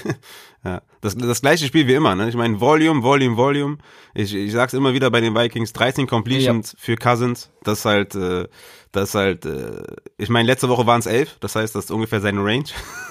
ja, 0.63 0.81
das, 1.01 1.15
das 1.15 1.41
gleiche 1.41 1.65
Spiel 1.65 1.88
wie 1.88 1.93
immer. 1.93 2.15
Ne? 2.15 2.29
Ich 2.29 2.36
meine, 2.36 2.59
Volume, 2.59 3.03
Volume, 3.03 3.38
Volume. 3.38 3.77
Ich, 4.13 4.34
ich 4.34 4.51
sag's 4.51 4.73
immer 4.73 4.93
wieder 4.93 5.09
bei 5.11 5.21
den 5.21 5.36
Vikings, 5.36 5.73
13 5.73 6.07
Completions 6.07 6.73
ja. 6.73 6.77
für 6.79 6.95
Cousins. 6.95 7.51
Das 7.63 7.79
ist 7.79 7.86
halt, 7.86 8.15
äh, 8.15 8.47
das 8.94 9.10
ist 9.10 9.16
halt, 9.16 9.46
äh, 9.46 9.84
ich 10.18 10.30
meine, 10.30 10.48
letzte 10.48 10.70
Woche 10.70 10.86
waren 10.86 11.00
es 11.00 11.08
11, 11.08 11.38
das 11.39 11.56
heißt, 11.56 11.76
das 11.76 11.86
ist 11.86 11.91
ungefähr 11.91 12.22
seine 12.22 12.44
Range. 12.44 12.66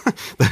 da, 0.38 0.46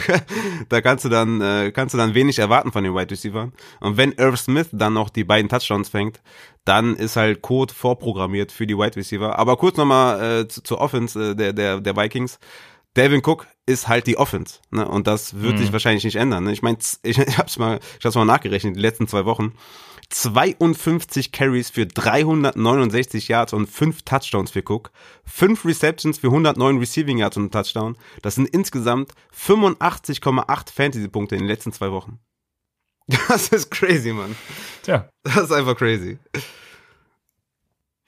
da, 0.68 0.80
kannst 0.80 1.04
du 1.04 1.08
dann, 1.08 1.40
äh, 1.40 1.70
kannst 1.72 1.94
du 1.94 1.98
dann 1.98 2.14
wenig 2.14 2.40
erwarten 2.40 2.72
von 2.72 2.84
den 2.84 2.94
Wide 2.94 3.10
Receivers. 3.10 3.50
Und 3.78 3.96
wenn 3.96 4.12
Irv 4.12 4.38
Smith 4.38 4.68
dann 4.72 4.92
noch 4.92 5.08
die 5.08 5.24
beiden 5.24 5.48
Touchdowns 5.48 5.88
fängt, 5.88 6.20
dann 6.64 6.96
ist 6.96 7.16
halt 7.16 7.42
Code 7.42 7.72
vorprogrammiert 7.72 8.50
für 8.50 8.66
die 8.66 8.76
Wide 8.76 8.96
Receiver. 8.96 9.38
Aber 9.38 9.56
kurz 9.56 9.76
nochmal 9.76 10.40
äh, 10.40 10.48
zu, 10.48 10.62
zur 10.62 10.80
Offense 10.80 11.30
äh, 11.30 11.34
der, 11.36 11.52
der, 11.52 11.80
der 11.80 11.96
Vikings. 11.96 12.38
Devin 12.96 13.22
Cook 13.24 13.46
ist 13.66 13.86
halt 13.86 14.08
die 14.08 14.18
Offense, 14.18 14.58
ne? 14.70 14.86
Und 14.86 15.06
das 15.06 15.40
wird 15.40 15.54
mhm. 15.54 15.58
sich 15.58 15.72
wahrscheinlich 15.72 16.02
nicht 16.02 16.16
ändern. 16.16 16.44
Ne? 16.44 16.52
Ich 16.52 16.62
meine, 16.62 16.78
ich, 17.02 17.18
ich 17.18 17.38
hab's 17.38 17.56
mal, 17.56 17.78
ich 17.98 18.04
hab's 18.04 18.16
mal 18.16 18.24
nachgerechnet, 18.24 18.74
die 18.74 18.80
letzten 18.80 19.06
zwei 19.06 19.24
Wochen. 19.24 19.52
52 20.10 21.32
Carries 21.32 21.70
für 21.70 21.86
369 21.86 23.28
Yards 23.28 23.52
und 23.52 23.68
5 23.68 24.02
Touchdowns 24.02 24.50
für 24.50 24.62
Cook, 24.62 24.90
5 25.24 25.64
Receptions 25.64 26.18
für 26.18 26.26
109 26.26 26.78
Receiving 26.78 27.18
Yards 27.18 27.36
und 27.36 27.52
Touchdown. 27.52 27.96
Das 28.22 28.34
sind 28.34 28.48
insgesamt 28.48 29.12
85,8 29.34 30.72
Fantasy-Punkte 30.72 31.36
in 31.36 31.42
den 31.42 31.48
letzten 31.48 31.72
zwei 31.72 31.90
Wochen. 31.90 32.18
Das 33.28 33.48
ist 33.48 33.70
crazy, 33.70 34.12
Mann. 34.12 34.36
Tja. 34.82 35.08
Das 35.24 35.44
ist 35.44 35.52
einfach 35.52 35.76
crazy. 35.76 36.18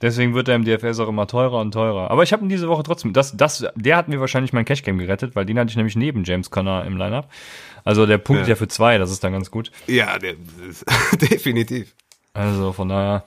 Deswegen 0.02 0.34
wird 0.34 0.48
er 0.48 0.56
im 0.56 0.64
DFS 0.64 0.98
auch 0.98 1.08
immer 1.08 1.28
teurer 1.28 1.60
und 1.60 1.72
teurer. 1.72 2.10
Aber 2.10 2.24
ich 2.24 2.32
habe 2.32 2.44
ihn 2.44 2.48
diese 2.48 2.68
Woche 2.68 2.82
trotzdem, 2.82 3.12
das, 3.12 3.36
das, 3.36 3.64
der 3.76 3.96
hat 3.96 4.08
mir 4.08 4.20
wahrscheinlich 4.20 4.52
mein 4.52 4.64
Cash 4.64 4.82
Game 4.82 4.98
gerettet, 4.98 5.36
weil 5.36 5.46
den 5.46 5.58
hatte 5.58 5.70
ich 5.70 5.76
nämlich 5.76 5.94
neben 5.94 6.24
James 6.24 6.50
Conner 6.50 6.84
im 6.84 6.96
Lineup. 6.96 7.28
Also 7.84 8.04
der 8.04 8.18
Punkt 8.18 8.42
ja, 8.42 8.48
ja 8.48 8.54
für 8.56 8.68
zwei, 8.68 8.98
das 8.98 9.12
ist 9.12 9.22
dann 9.22 9.32
ganz 9.32 9.50
gut. 9.52 9.70
Ja, 9.86 10.18
der, 10.18 10.34
definitiv. 11.30 11.94
Also 12.34 12.72
von 12.72 12.88
daher. 12.88 13.24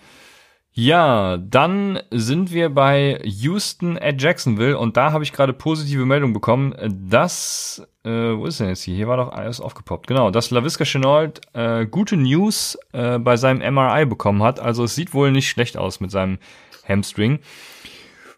Ja, 0.77 1.37
dann 1.37 2.01
sind 2.11 2.51
wir 2.51 2.67
bei 2.67 3.21
Houston 3.23 3.97
at 3.97 4.21
Jacksonville 4.21 4.77
und 4.77 4.97
da 4.97 5.13
habe 5.13 5.23
ich 5.23 5.31
gerade 5.31 5.53
positive 5.53 6.05
Meldung 6.05 6.33
bekommen, 6.33 6.75
dass, 7.09 7.81
äh, 8.03 8.09
wo 8.09 8.45
ist 8.45 8.59
denn 8.59 8.67
jetzt 8.67 8.81
hier? 8.81 8.93
Hier 8.93 9.07
war 9.07 9.15
doch 9.15 9.31
alles 9.31 9.61
aufgepoppt. 9.61 10.07
Genau, 10.07 10.31
dass 10.31 10.51
LaVisca 10.51 10.83
Chenault 10.83 11.39
äh, 11.53 11.85
gute 11.85 12.17
News 12.17 12.77
äh, 12.91 13.17
bei 13.19 13.37
seinem 13.37 13.73
MRI 13.73 14.05
bekommen 14.05 14.43
hat. 14.43 14.59
Also 14.59 14.83
es 14.83 14.95
sieht 14.95 15.13
wohl 15.13 15.31
nicht 15.31 15.47
schlecht 15.47 15.77
aus 15.77 16.01
mit 16.01 16.11
seinem 16.11 16.39
Hamstring. 16.87 17.39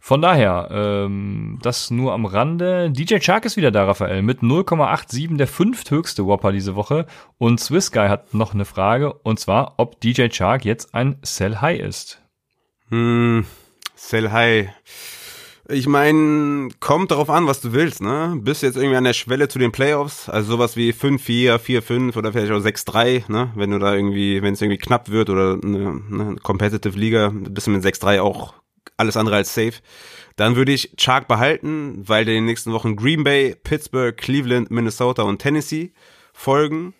Von 0.07 0.21
daher, 0.21 0.69
ähm, 0.71 1.59
das 1.61 1.91
nur 1.91 2.13
am 2.13 2.25
Rande. 2.25 2.89
DJ 2.89 3.17
Chark 3.17 3.43
ist 3.43 3.57
wieder 3.57 3.71
da, 3.71 3.83
Raphael, 3.83 4.21
mit 4.21 4.39
0,87 4.39 5.35
der 5.35 5.47
fünfthöchste 5.47 6.25
Whopper 6.25 6.53
diese 6.53 6.75
Woche. 6.75 7.07
Und 7.37 7.59
Swiss 7.59 7.91
Guy 7.91 8.07
hat 8.07 8.33
noch 8.33 8.53
eine 8.53 8.63
Frage, 8.63 9.11
und 9.11 9.37
zwar, 9.37 9.73
ob 9.75 9.99
DJ 9.99 10.29
Chark 10.29 10.63
jetzt 10.63 10.93
ein 10.95 11.17
Sell 11.23 11.57
High 11.57 11.81
ist. 11.81 12.21
Hm, 12.87 13.45
Sell 13.95 14.31
High. 14.31 14.69
Ich 15.70 15.88
meine, 15.88 16.70
kommt 16.80 17.11
darauf 17.11 17.30
an, 17.30 17.45
was 17.45 17.59
du 17.59 17.74
willst, 17.74 18.01
ne? 18.01 18.38
Bist 18.41 18.63
jetzt 18.63 18.78
irgendwie 18.78 18.95
an 18.95 19.03
der 19.03 19.13
Schwelle 19.13 19.49
zu 19.49 19.59
den 19.59 19.74
Playoffs, 19.74 20.30
also 20.30 20.53
sowas 20.53 20.78
wie 20.78 20.93
5-4, 20.93 21.57
4-5 21.57 22.15
oder 22.15 22.32
vielleicht 22.32 22.53
auch 22.53 22.63
6-3, 22.63 23.30
ne? 23.30 23.51
Wenn 23.55 23.72
du 23.72 23.80
da 23.80 23.93
irgendwie, 23.93 24.41
wenn 24.41 24.53
es 24.53 24.61
irgendwie 24.61 24.78
knapp 24.78 25.09
wird 25.09 25.30
oder 25.30 25.59
eine, 25.61 26.01
eine 26.09 26.36
Competitive 26.41 26.97
Liga, 26.97 27.34
bist 27.34 27.68
du 27.68 27.72
mit 27.72 27.84
6-3 27.84 28.22
auch 28.22 28.53
alles 28.95 29.18
andere 29.18 29.36
als 29.36 29.53
safe. 29.53 29.74
Dann 30.38 30.55
würde 30.55 30.72
ich 30.72 30.93
Chark 30.97 31.28
behalten, 31.28 32.07
weil 32.07 32.28
in 32.30 32.36
den 32.36 32.45
nächsten 32.45 32.72
Wochen 32.72 32.95
Green 32.95 33.26
Bay, 33.26 33.53
Pittsburgh, 33.55 34.15
Cleveland, 34.15 34.72
Minnesota 34.72 35.24
und 35.24 35.39
Tennessee 35.39 35.91
folgen. 36.32 36.93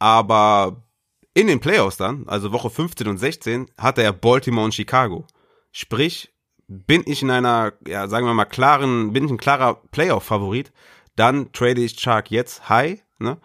Aber 0.00 0.84
in 1.34 1.46
den 1.46 1.60
Playoffs 1.60 1.96
dann, 1.96 2.24
also 2.26 2.50
Woche 2.50 2.70
15 2.70 3.06
und 3.06 3.18
16, 3.18 3.70
hatte 3.78 4.02
er 4.02 4.12
Baltimore 4.12 4.64
und 4.64 4.74
Chicago. 4.74 5.26
Sprich, 5.70 6.32
bin 6.70 7.02
ich 7.04 7.22
in 7.22 7.30
einer, 7.30 7.72
ja, 7.86 8.06
sagen 8.06 8.26
wir 8.26 8.34
mal, 8.34 8.44
klaren, 8.44 9.12
bin 9.12 9.24
ich 9.24 9.30
ein 9.30 9.38
klarer 9.38 9.82
Playoff-Favorit, 9.90 10.72
dann 11.16 11.52
trade 11.52 11.80
ich 11.80 11.96
Chark 11.96 12.30
jetzt 12.30 12.68
high, 12.68 13.02
ne? 13.18 13.38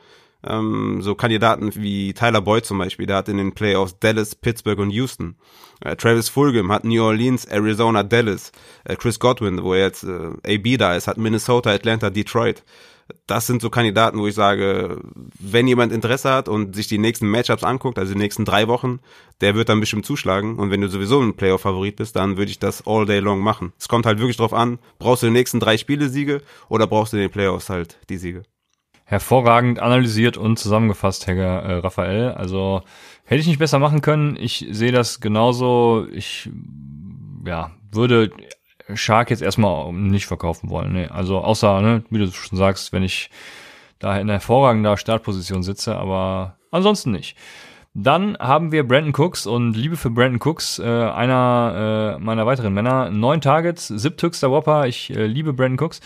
Ähm, 0.48 1.02
so 1.02 1.16
Kandidaten 1.16 1.74
wie 1.74 2.14
Tyler 2.14 2.42
Boyd 2.42 2.68
zum 2.68 2.78
Beispiel, 2.78 3.08
der 3.08 3.18
hat 3.18 3.30
in 3.30 3.38
den 3.38 3.56
Playoffs 3.56 3.98
Dallas, 4.00 4.36
Pittsburgh 4.36 4.78
und 4.78 4.92
Houston. 4.92 5.38
Äh, 5.82 5.96
Travis 5.96 6.30
Fulgham 6.30 6.72
hat 6.72 6.84
New 6.84 7.04
Orleans, 7.04 7.46
Arizona, 7.46 8.04
Dallas. 8.04 8.52
Äh, 8.84 8.96
Chris 8.96 9.20
Godwin, 9.20 9.64
wo 9.64 9.74
jetzt 9.74 10.04
äh, 10.04 10.56
AB 10.56 10.78
da 10.78 10.96
ist, 10.96 11.08
hat 11.08 11.18
Minnesota, 11.18 11.72
Atlanta, 11.72 12.12
Detroit 12.12 12.64
das 13.28 13.46
sind 13.48 13.62
so 13.62 13.70
Kandidaten, 13.70 14.20
wo 14.20 14.28
ich 14.28 14.36
sage, 14.36 15.00
wenn 15.40 15.68
jemand 15.68 15.92
Interesse 15.92 16.32
hat 16.32 16.50
und 16.50 16.76
sich 16.76 16.88
die 16.88 16.98
nächsten 16.98 17.28
Matchups 17.28 17.64
anguckt, 17.64 18.00
also 18.00 18.14
die 18.14 18.20
nächsten 18.20 18.46
drei 18.46 18.68
Wochen, 18.68 19.00
der 19.42 19.56
wird 19.56 19.70
dann 19.70 19.80
bestimmt 19.80 20.06
zuschlagen. 20.06 20.58
Und 20.58 20.72
wenn 20.72 20.82
du 20.82 20.90
sowieso 20.90 21.22
ein 21.22 21.36
Playoff-Favorit 21.36 21.98
bist, 21.98 22.16
dann 22.16 22.38
würde 22.38 22.52
ich 22.52 22.60
das 22.60 22.86
all 22.88 23.06
day 23.06 23.20
long 23.20 23.42
machen. 23.42 23.74
Es 23.78 23.88
kommt 23.88 24.06
halt 24.06 24.20
wirklich 24.20 24.38
drauf 24.38 24.54
an, 24.54 24.80
brauchst 24.98 25.24
du 25.24 25.28
die 25.28 25.34
nächsten 25.34 25.60
drei 25.60 25.78
Spiele 25.78 26.10
Siege 26.10 26.42
oder 26.68 26.88
brauchst 26.88 27.14
du 27.14 27.18
in 27.18 27.22
den 27.22 27.32
Playoffs 27.32 27.70
halt 27.70 28.00
die 28.10 28.18
Siege? 28.18 28.44
Hervorragend 29.04 29.80
analysiert 29.80 30.36
und 30.36 30.58
zusammengefasst, 30.58 31.28
Herr 31.28 31.36
äh, 31.36 31.74
Raphael. 31.76 32.32
Also 32.32 32.82
hätte 33.24 33.42
ich 33.42 33.48
nicht 33.48 33.60
besser 33.60 33.78
machen 33.78 34.02
können. 34.02 34.36
Ich 34.36 34.66
sehe 34.72 34.92
das 34.92 35.20
genauso. 35.20 36.08
Ich 36.12 36.50
ja, 37.46 37.70
würde 37.92 38.32
Shark 38.94 39.30
jetzt 39.30 39.42
erstmal 39.42 39.92
nicht 39.94 40.28
verkaufen 40.28 40.70
wollen. 40.70 40.94
Nee. 40.94 41.08
Also 41.08 41.40
außer, 41.40 41.82
ne, 41.82 42.04
wie 42.10 42.20
du 42.20 42.32
schon 42.32 42.58
sagst, 42.58 42.94
wenn 42.94 43.04
ich 43.04 43.30
da 44.00 44.18
in 44.18 44.30
hervorragender 44.30 44.98
Startposition 44.98 45.64
sitze, 45.64 45.96
aber 45.96 46.58
ansonsten 46.72 47.12
nicht. 47.12 47.36
Dann 47.98 48.38
haben 48.38 48.74
wir 48.74 48.86
Brandon 48.86 49.14
Cooks 49.16 49.48
und 49.48 49.74
Liebe 49.74 49.96
für 49.96 50.10
Brandon 50.10 50.42
Cooks, 50.46 50.80
äh, 50.80 50.84
einer 50.84 52.18
äh, 52.18 52.22
meiner 52.22 52.46
weiteren 52.46 52.74
Männer. 52.74 53.10
Neun 53.10 53.40
Targets, 53.40 53.88
siebthöchster 53.88 54.52
Whopper. 54.52 54.86
Ich 54.86 55.16
äh, 55.16 55.26
liebe 55.26 55.54
Brandon 55.54 55.86
Cooks. 55.86 56.02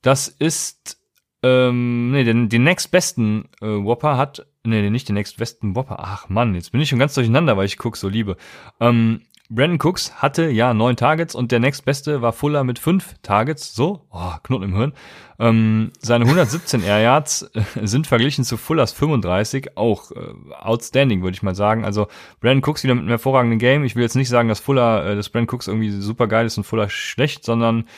Das 0.00 0.28
ist, 0.28 0.96
ähm, 1.42 2.12
nee, 2.12 2.22
den, 2.22 2.48
den 2.48 2.62
nächstbesten 2.62 3.48
äh, 3.60 3.66
Whopper 3.66 4.16
hat, 4.16 4.46
nee, 4.62 4.88
nicht 4.90 5.08
den 5.08 5.14
nächstbesten 5.14 5.74
Whopper. 5.74 5.96
Ach 5.98 6.28
Mann, 6.28 6.54
jetzt 6.54 6.70
bin 6.70 6.80
ich 6.80 6.88
schon 6.88 7.00
ganz 7.00 7.14
durcheinander, 7.14 7.56
weil 7.56 7.66
ich 7.66 7.84
Cooks 7.84 7.98
so 7.98 8.08
liebe. 8.08 8.36
Ähm, 8.78 9.22
Brandon 9.50 9.78
Cooks 9.80 10.12
hatte 10.16 10.50
ja 10.50 10.74
neun 10.74 10.96
Targets 10.96 11.34
und 11.34 11.52
der 11.52 11.58
nächstbeste 11.58 12.20
war 12.20 12.34
Fuller 12.34 12.64
mit 12.64 12.78
fünf 12.78 13.14
Targets. 13.22 13.74
So, 13.74 14.06
oh, 14.10 14.32
Knoten 14.42 14.64
im 14.64 14.76
Hirn. 14.76 14.92
Ähm, 15.38 15.90
seine 16.00 16.26
117 16.26 16.82
Air 16.82 17.00
Yards 17.00 17.50
äh, 17.54 17.62
sind 17.86 18.06
verglichen 18.06 18.44
zu 18.44 18.58
Fullers 18.58 18.92
35 18.92 19.78
auch 19.78 20.10
äh, 20.10 20.34
outstanding, 20.52 21.22
würde 21.22 21.34
ich 21.34 21.42
mal 21.42 21.54
sagen. 21.54 21.86
Also 21.86 22.08
Brandon 22.40 22.68
Cooks 22.68 22.84
wieder 22.84 22.94
mit 22.94 23.02
einem 23.02 23.10
hervorragenden 23.10 23.58
Game. 23.58 23.84
Ich 23.84 23.96
will 23.96 24.02
jetzt 24.02 24.16
nicht 24.16 24.28
sagen, 24.28 24.50
dass 24.50 24.60
Fuller, 24.60 25.06
äh, 25.06 25.16
dass 25.16 25.30
Brandon 25.30 25.54
Cooks 25.54 25.66
irgendwie 25.66 25.90
super 25.92 26.26
geil 26.26 26.44
ist 26.44 26.58
und 26.58 26.64
Fuller 26.64 26.90
schlecht, 26.90 27.44
sondern 27.44 27.88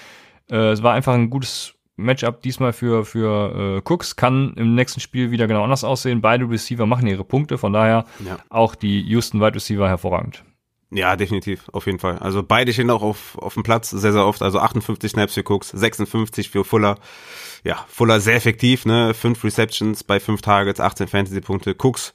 äh, 0.51 0.71
es 0.71 0.85
war 0.85 0.95
einfach 0.95 1.15
ein 1.15 1.31
gutes 1.31 1.75
Matchup 1.97 2.43
diesmal 2.43 2.73
für, 2.73 3.05
für 3.05 3.79
äh, 3.79 3.91
Cooks. 3.91 4.15
Kann 4.15 4.55
im 4.55 4.77
nächsten 4.77 5.01
Spiel 5.01 5.33
wieder 5.33 5.49
genau 5.49 5.65
anders 5.65 5.83
aussehen. 5.83 6.21
Beide 6.21 6.49
Receiver 6.49 6.87
machen 6.87 7.09
ihre 7.09 7.25
Punkte, 7.25 7.59
von 7.59 7.73
daher 7.73 8.05
ja. 8.25 8.39
auch 8.51 8.77
die 8.77 9.01
Houston 9.03 9.41
Wide 9.41 9.57
Receiver 9.57 9.89
hervorragend. 9.89 10.45
Ja, 10.93 11.15
definitiv, 11.15 11.69
auf 11.73 11.87
jeden 11.87 12.01
Fall. 12.01 12.19
Also 12.19 12.43
beide 12.43 12.73
stehen 12.73 12.91
auch 12.91 13.03
auf, 13.03 13.39
auf 13.39 13.55
dem 13.55 13.63
Platz 13.63 13.91
sehr, 13.91 14.13
sehr 14.13 14.27
oft. 14.27 14.43
Also 14.43 14.59
58 14.59 15.13
Snaps 15.13 15.35
für 15.35 15.45
Cooks, 15.49 15.71
56 15.71 16.51
für 16.51 16.65
Fuller. 16.65 16.99
Ja, 17.63 17.85
Fuller 17.89 18.21
sehr 18.21 18.35
effektiv, 18.35 18.87
ne? 18.87 19.15
Fünf 19.15 19.45
Receptions 19.45 20.03
bei 20.03 20.19
fünf 20.19 20.43
Targets, 20.43 20.81
18 20.81 21.07
Fantasy-Punkte. 21.07 21.77
Cooks, 21.79 22.13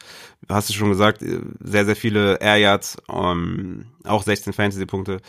hast 0.49 0.69
du 0.69 0.73
schon 0.73 0.89
gesagt, 0.89 1.23
sehr, 1.59 1.85
sehr 1.85 1.95
viele 1.95 2.41
Air 2.41 2.57
Yards, 2.57 2.97
um, 3.07 3.85
auch 4.03 4.23
16 4.23 4.51
Fantasy-Punkte. 4.51 5.21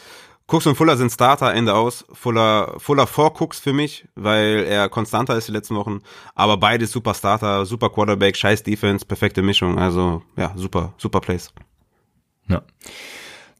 Cooks 0.48 0.66
und 0.66 0.76
Fuller 0.76 0.96
sind 0.96 1.10
Starter, 1.10 1.52
Ende 1.54 1.74
aus. 1.74 2.04
Fuller, 2.12 2.74
Fuller 2.78 3.06
vor 3.06 3.40
Cooks 3.40 3.60
für 3.60 3.72
mich, 3.72 4.06
weil 4.14 4.64
er 4.68 4.88
konstanter 4.88 5.36
ist 5.36 5.48
die 5.48 5.52
letzten 5.52 5.76
Wochen. 5.76 6.00
Aber 6.34 6.56
beide 6.56 6.86
super 6.86 7.14
Starter, 7.14 7.66
super 7.66 7.90
Quarterback, 7.90 8.36
scheiß 8.36 8.62
Defense, 8.62 9.04
perfekte 9.04 9.42
Mischung. 9.42 9.78
Also, 9.78 10.22
ja, 10.36 10.52
super, 10.56 10.94
super 10.98 11.20
Plays. 11.20 11.52
Ja. 12.48 12.62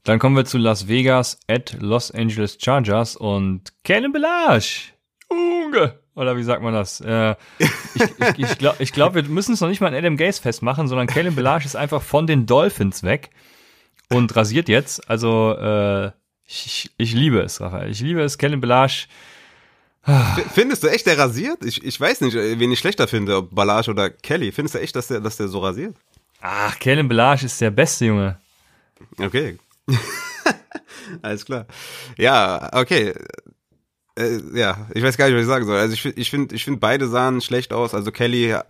Dann 0.07 0.21
kommen 0.21 0.37
wir 0.37 0.45
zu 0.45 0.57
Las 0.57 0.87
Vegas 0.87 1.41
at 1.49 1.77
Los 1.81 2.13
Angeles 2.13 2.59
Chargers 2.61 3.17
und 3.17 3.73
Kellen 3.83 4.13
Belage. 4.13 4.93
Junge. 5.29 5.99
Oder 6.15 6.37
wie 6.37 6.45
sagt 6.45 6.63
man 6.63 6.73
das? 6.73 7.01
Äh, 7.01 7.35
ich 7.59 7.69
ich, 8.37 8.51
ich 8.53 8.59
glaube, 8.59 8.85
glaub, 8.87 9.15
wir 9.17 9.25
müssen 9.25 9.55
es 9.55 9.61
noch 9.61 9.69
nicht 9.69 9.81
mal 9.81 9.89
an 9.89 9.95
Adam 9.95 10.17
Gaze 10.17 10.41
festmachen, 10.41 10.87
sondern 10.87 11.09
Kellen 11.09 11.35
Belage 11.35 11.65
ist 11.65 11.75
einfach 11.75 12.03
von 12.03 12.29
den 12.29 12.47
Dolphins 12.47 13.03
weg 13.03 13.31
und 14.09 14.37
rasiert 14.37 14.69
jetzt. 14.69 15.11
Also 15.11 15.57
äh, 15.59 16.13
ich, 16.47 16.89
ich 16.97 17.13
liebe 17.13 17.41
es, 17.41 17.61
Raphael. 17.61 17.91
Ich 17.91 18.01
liebe 18.01 18.23
es, 18.23 18.39
Kellen 18.39 18.61
Belage. 18.61 19.09
Findest 20.55 20.85
du 20.85 20.87
echt, 20.87 21.07
der 21.07 21.19
rasiert? 21.19 21.65
Ich, 21.65 21.85
ich 21.85 22.01
weiß 22.01 22.21
nicht, 22.21 22.35
wen 22.35 22.71
ich 22.71 22.79
schlechter 22.79 23.09
finde, 23.09 23.39
ob 23.39 23.53
Balage 23.53 23.91
oder 23.91 24.09
Kelly. 24.09 24.53
Findest 24.53 24.77
du 24.77 24.79
echt, 24.79 24.95
dass 24.95 25.09
der, 25.09 25.19
dass 25.19 25.37
der 25.37 25.49
so 25.49 25.59
rasiert? 25.59 25.97
Ach, 26.41 26.79
Kellen 26.79 27.09
Belage 27.09 27.47
ist 27.47 27.61
der 27.61 27.73
beste 27.73 28.05
Junge. 28.05 28.39
Okay, 29.19 29.59
Alles 31.23 31.45
klar. 31.45 31.67
Ja, 32.17 32.71
okay. 32.73 33.15
Äh, 34.19 34.41
ja, 34.55 34.87
ich 34.95 35.03
weiß 35.03 35.17
gar 35.17 35.27
nicht, 35.27 35.35
was 35.35 35.43
ich 35.43 35.49
sagen 35.49 35.67
soll. 35.67 35.79
Also 35.79 35.93
ich 35.95 36.05
ich 36.17 36.31
finde, 36.31 36.55
ich 36.55 36.65
finde 36.65 36.81
beide 36.81 37.07
sahen 37.09 37.41
schlecht 37.41 37.73
aus. 37.73 37.95
Also 37.95 38.11
Kelly 38.13 38.51
äh, 38.51 38.63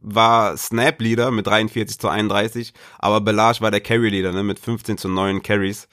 war 0.00 0.56
Snap 0.56 1.00
Leader 1.00 1.30
mit 1.30 1.46
43 1.46 1.98
zu 1.98 2.08
31, 2.08 2.72
aber 2.98 3.20
Belage 3.20 3.60
war 3.60 3.70
der 3.70 3.80
Carry 3.80 4.08
Leader 4.08 4.32
ne, 4.32 4.42
mit 4.42 4.58
15 4.58 4.96
zu 4.98 5.08
9 5.08 5.42
Carries. 5.42 5.88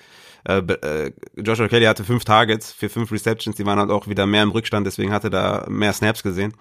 Äh, 0.46 0.58
äh, 0.58 1.12
Joshua 1.38 1.68
Kelly 1.68 1.86
hatte 1.86 2.04
fünf 2.04 2.26
Targets 2.26 2.72
für 2.72 2.90
fünf 2.90 3.12
Receptions, 3.12 3.56
die 3.56 3.66
waren 3.66 3.80
halt 3.80 3.92
auch 3.92 4.08
wieder 4.08 4.26
mehr 4.26 4.44
im 4.44 4.52
Rückstand, 4.52 4.86
deswegen 4.86 5.12
hatte 5.14 5.30
da 5.30 5.66
mehr 5.70 5.94
Snaps 5.94 6.24
gesehen. 6.24 6.54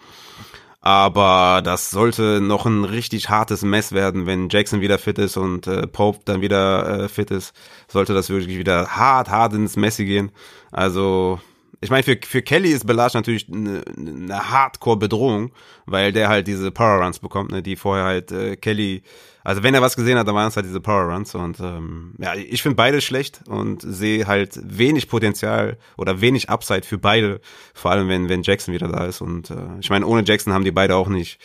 Aber 0.85 1.63
das 1.65 1.91
sollte 1.93 2.41
noch 2.41 2.67
ein 2.67 2.85
richtig 2.85 3.29
hartes 3.29 3.63
Mess 3.63 3.93
werden, 3.93 4.27
wenn 4.27 4.49
Jackson 4.49 4.81
wieder 4.81 4.99
fit 4.99 5.17
ist 5.17 5.37
und 5.37 5.69
äh, 5.69 5.87
Pope 5.87 6.19
dann 6.25 6.41
wieder 6.41 7.05
äh, 7.05 7.09
fit 7.09 7.31
ist. 7.31 7.55
Sollte 7.87 8.15
das 8.15 8.31
wirklich 8.31 8.59
wieder 8.59 8.89
hart, 8.89 9.31
hart 9.31 9.53
ins 9.55 9.77
Messi 9.77 10.05
gehen. 10.05 10.33
Also, 10.73 11.39
ich 11.81 11.91
meine, 11.91 12.03
für, 12.03 12.19
für 12.27 12.43
Kelly 12.43 12.71
ist 12.71 12.85
Belage 12.85 13.17
natürlich 13.17 13.47
eine, 13.49 13.85
eine 13.97 14.51
Hardcore-Bedrohung, 14.51 15.53
weil 15.87 16.13
der 16.13 16.29
halt 16.29 16.49
diese 16.49 16.73
Power 16.73 17.05
Runs 17.05 17.21
bekommt, 17.21 17.53
ne, 17.53 17.63
die 17.63 17.77
vorher 17.77 18.05
halt 18.05 18.33
äh, 18.33 18.57
Kelly 18.57 19.05
also 19.45 19.63
wenn 19.63 19.75
er 19.75 19.83
was 19.83 19.97
gesehen 19.97 20.19
hat, 20.19 20.27
dann 20.29 20.35
waren 20.35 20.49
es 20.49 20.57
halt 20.57 20.67
diese 20.67 20.81
Power 20.81 21.13
Runs 21.13 21.35
und 21.35 21.61
ähm, 21.61 22.15
ja, 22.19 22.35
ich 22.35 22.63
finde 22.63 22.77
beide 22.77 23.01
schlecht 23.01 23.43
und 23.47 23.83
sehe 23.83 24.27
halt 24.27 24.59
wenig 24.63 25.09
Potenzial 25.09 25.79
oder 25.97 26.21
wenig 26.21 26.49
Upside 26.51 26.83
für 26.83 26.99
beide, 26.99 27.41
vor 27.75 27.91
allem 27.91 28.09
wenn 28.09 28.29
wenn 28.29 28.43
Jackson 28.43 28.75
wieder 28.75 28.89
da 28.89 29.05
ist 29.07 29.21
und 29.21 29.51
äh, 29.51 29.79
ich 29.81 29.91
meine, 29.91 30.07
ohne 30.07 30.23
Jackson 30.25 30.53
haben 30.53 30.65
die 30.65 30.73
beide 30.73 30.97
auch 30.97 31.09
nicht 31.09 31.41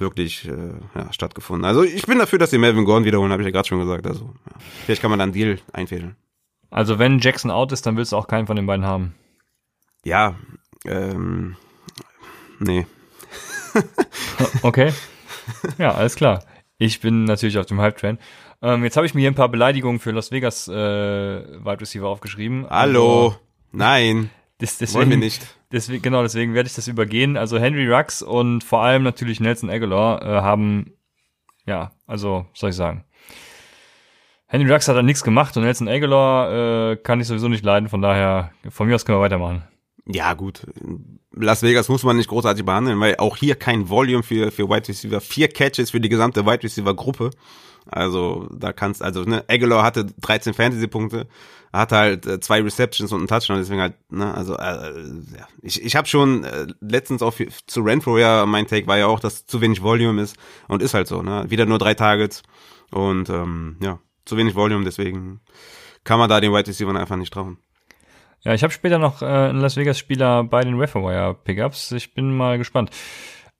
wirklich 0.00 0.48
äh, 0.48 0.72
ja, 0.94 1.12
stattgefunden. 1.12 1.64
Also 1.64 1.82
ich 1.82 2.06
bin 2.06 2.18
dafür, 2.18 2.38
dass 2.38 2.50
sie 2.50 2.58
Melvin 2.58 2.84
Gordon 2.84 3.04
wiederholen, 3.04 3.32
habe 3.32 3.42
ich 3.42 3.46
ja 3.46 3.52
gerade 3.52 3.68
schon 3.68 3.78
gesagt. 3.78 4.06
Also 4.06 4.34
ja. 4.46 4.56
vielleicht 4.84 5.02
kann 5.02 5.10
man 5.10 5.18
dann 5.18 5.28
einen 5.28 5.34
Deal 5.34 5.58
einfädeln. 5.72 6.16
Also 6.70 6.98
wenn 6.98 7.18
Jackson 7.18 7.50
out 7.50 7.72
ist, 7.72 7.86
dann 7.86 7.96
willst 7.96 8.12
du 8.12 8.16
auch 8.16 8.26
keinen 8.26 8.46
von 8.46 8.56
den 8.56 8.66
beiden 8.66 8.86
haben. 8.86 9.14
Ja, 10.04 10.36
ähm, 10.86 11.56
nee. 12.58 12.86
okay. 14.62 14.92
Ja, 15.78 15.92
alles 15.92 16.14
klar. 16.14 16.42
Ich 16.82 17.00
bin 17.00 17.24
natürlich 17.24 17.58
auf 17.58 17.66
dem 17.66 17.78
Hype-Train. 17.78 18.18
Ähm, 18.62 18.84
jetzt 18.84 18.96
habe 18.96 19.04
ich 19.04 19.12
mir 19.12 19.20
hier 19.20 19.30
ein 19.30 19.34
paar 19.34 19.50
Beleidigungen 19.50 20.00
für 20.00 20.12
Las 20.12 20.30
Vegas 20.30 20.66
äh, 20.66 20.72
Wide 20.72 21.78
Receiver 21.78 22.08
aufgeschrieben. 22.08 22.66
Hallo. 22.70 23.24
Also, 23.24 23.36
Nein. 23.70 24.30
Das, 24.56 24.78
deswegen, 24.78 24.98
Wollen 24.98 25.10
wir 25.10 25.16
nicht. 25.18 25.46
Deswegen, 25.70 26.00
genau, 26.00 26.22
deswegen 26.22 26.54
werde 26.54 26.68
ich 26.68 26.74
das 26.74 26.88
übergehen. 26.88 27.36
Also 27.36 27.58
Henry 27.58 27.86
Rux 27.86 28.22
und 28.22 28.64
vor 28.64 28.80
allem 28.80 29.02
natürlich 29.02 29.40
Nelson 29.40 29.68
Aguilar 29.68 30.22
äh, 30.22 30.40
haben, 30.40 30.94
ja, 31.66 31.92
also, 32.06 32.46
soll 32.54 32.70
ich 32.70 32.76
sagen. 32.76 33.04
Henry 34.46 34.72
Rux 34.72 34.88
hat 34.88 34.96
da 34.96 35.02
nichts 35.02 35.22
gemacht 35.22 35.54
und 35.58 35.64
Nelson 35.64 35.86
Aguilar 35.86 36.92
äh, 36.92 36.96
kann 36.96 37.20
ich 37.20 37.26
sowieso 37.26 37.48
nicht 37.48 37.62
leiden, 37.62 37.90
von 37.90 38.00
daher, 38.00 38.52
von 38.70 38.88
mir 38.88 38.94
aus 38.94 39.04
können 39.04 39.18
wir 39.18 39.22
weitermachen. 39.22 39.64
Ja, 40.12 40.34
gut. 40.34 40.66
Las 41.32 41.62
Vegas 41.62 41.88
muss 41.88 42.02
man 42.02 42.16
nicht 42.16 42.28
großartig 42.28 42.64
behandeln, 42.64 42.98
weil 43.00 43.16
auch 43.16 43.36
hier 43.36 43.54
kein 43.54 43.88
Volume 43.88 44.22
für, 44.22 44.50
für 44.50 44.68
Wide 44.68 44.88
Receiver. 44.88 45.20
Vier 45.20 45.48
Catches 45.48 45.90
für 45.90 46.00
die 46.00 46.08
gesamte 46.08 46.44
Wide 46.46 46.62
Receiver 46.62 46.94
Gruppe. 46.94 47.30
Also 47.86 48.48
da 48.52 48.72
kannst, 48.72 49.02
also 49.02 49.22
ne, 49.22 49.44
Aguilar 49.48 49.82
hatte 49.82 50.04
13 50.04 50.54
Fantasy-Punkte, 50.54 51.26
hatte 51.72 51.96
halt 51.96 52.26
äh, 52.26 52.40
zwei 52.40 52.60
Receptions 52.62 53.10
und 53.12 53.20
einen 53.20 53.28
Touchdown, 53.28 53.58
deswegen 53.58 53.80
halt, 53.80 53.94
ne, 54.10 54.32
also 54.34 54.56
äh, 54.56 54.92
ja. 55.36 55.48
ich, 55.62 55.82
ich 55.82 55.96
habe 55.96 56.06
schon 56.06 56.44
äh, 56.44 56.66
letztens 56.80 57.22
auch 57.22 57.34
zu 57.66 57.80
Renfro 57.80 58.18
ja, 58.18 58.44
mein 58.46 58.66
Take 58.66 58.86
war 58.86 58.98
ja 58.98 59.06
auch, 59.06 59.18
dass 59.18 59.46
zu 59.46 59.60
wenig 59.60 59.82
Volume 59.82 60.22
ist 60.22 60.36
und 60.68 60.82
ist 60.82 60.94
halt 60.94 61.08
so, 61.08 61.22
ne, 61.22 61.46
wieder 61.48 61.66
nur 61.66 61.78
drei 61.78 61.94
Targets 61.94 62.42
und 62.92 63.30
ähm, 63.30 63.76
ja, 63.82 63.98
zu 64.24 64.36
wenig 64.36 64.54
Volume, 64.54 64.84
deswegen 64.84 65.40
kann 66.04 66.18
man 66.18 66.28
da 66.28 66.40
den 66.40 66.52
Wide 66.52 66.68
Receiver 66.68 66.94
einfach 66.94 67.16
nicht 67.16 67.32
trauen. 67.32 67.58
Ja, 68.42 68.54
ich 68.54 68.62
habe 68.62 68.72
später 68.72 68.98
noch 68.98 69.20
äh, 69.20 69.26
einen 69.26 69.60
Las 69.60 69.76
Vegas 69.76 69.98
Spieler 69.98 70.44
bei 70.44 70.62
den 70.62 70.78
Wire 70.78 71.34
Pickups. 71.34 71.92
Ich 71.92 72.14
bin 72.14 72.36
mal 72.36 72.56
gespannt. 72.58 72.90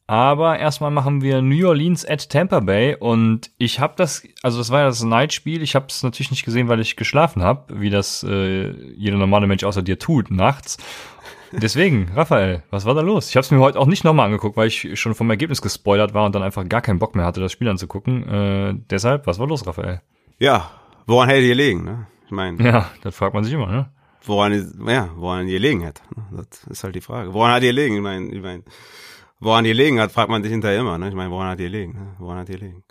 Aber 0.07 0.59
erstmal 0.59 0.91
machen 0.91 1.23
wir 1.23 1.41
New 1.41 1.69
Orleans 1.69 2.05
at 2.05 2.31
Tampa 2.31 2.59
Bay 2.59 2.97
und 2.99 3.53
ich 3.59 3.79
habe 3.79 3.93
das, 3.97 4.25
also 4.43 4.59
das 4.59 4.71
war 4.71 4.81
ja 4.81 4.87
das 4.87 5.05
Night-Spiel. 5.05 5.63
Ich 5.63 5.77
habe 5.77 5.87
es 5.89 6.03
natürlich 6.03 6.33
nicht 6.33 6.45
gesehen, 6.45 6.67
weil 6.67 6.81
ich 6.81 6.97
geschlafen 6.97 7.43
habe, 7.43 7.81
wie 7.81 7.91
das 7.91 8.25
äh, 8.25 8.73
jeder 8.97 9.19
normale 9.19 9.47
Mensch 9.47 9.63
außer 9.63 9.83
dir 9.83 10.01
tut 10.01 10.33
nachts. 10.33 10.79
Deswegen, 11.53 12.11
Raphael, 12.17 12.65
was 12.71 12.87
war 12.87 12.95
da 12.95 13.03
los? 13.03 13.29
Ich 13.29 13.37
habe 13.37 13.45
es 13.45 13.53
mir 13.53 13.61
heute 13.61 13.79
auch 13.79 13.87
nicht 13.87 14.03
nochmal 14.03 14.27
angeguckt, 14.27 14.57
weil 14.57 14.67
ich 14.67 14.99
schon 14.99 15.15
vom 15.15 15.31
Ergebnis 15.31 15.63
gespoilert 15.63 16.13
war 16.13 16.25
und 16.25 16.35
dann 16.35 16.43
einfach 16.43 16.69
gar 16.69 16.81
keinen 16.81 16.99
Bock 16.99 17.15
mehr 17.15 17.25
hatte, 17.25 17.41
das 17.41 17.53
Spiel 17.53 17.69
anzugucken. 17.69 18.29
Äh, 18.29 18.75
deshalb, 18.91 19.29
was 19.29 19.39
war 19.39 19.47
los, 19.47 19.65
Raphael? 19.65 20.01
Ja, 20.41 20.71
woran 21.07 21.29
hätte 21.29 21.43
ihr 21.43 21.49
gelegen? 21.51 21.85
Ne? 21.85 22.07
Ich 22.27 22.33
meine. 22.33 22.65
Ja, 22.65 22.91
das 23.03 23.15
fragt 23.15 23.35
man 23.35 23.45
sich 23.45 23.53
immer, 23.53 23.69
ne? 23.69 23.91
Woran, 24.25 24.73
ja, 24.87 25.11
woran 25.17 25.49
ihr 25.49 25.55
gelegen. 25.55 25.81
Ne? 25.81 25.93
Das 26.33 26.65
ist 26.71 26.85
halt 26.85 26.95
die 26.95 27.01
Frage. 27.01 27.33
Woran 27.33 27.53
hat 27.53 27.63
ihr 27.63 27.71
gelegen? 27.71 27.97
Ich 27.97 28.03
meine, 28.03 28.29
ich 28.29 28.43
meine 28.43 28.63
woran 29.41 29.65
die 29.65 29.73
liegen 29.73 29.99
hat, 29.99 30.13
fragt 30.13 30.31
man 30.31 30.43
sich 30.43 30.53
hinterher 30.53 30.81
immer. 30.81 30.99
Ne? 30.99 31.09
Ich 31.09 31.15
meine, 31.15 31.31
woran 31.31 31.49
hat 31.49 31.59
die? 31.59 31.69
Ne? 31.69 32.15
Woran 32.19 32.39
hat 32.39 32.49
die 32.49 32.57
liegen? 32.57 32.85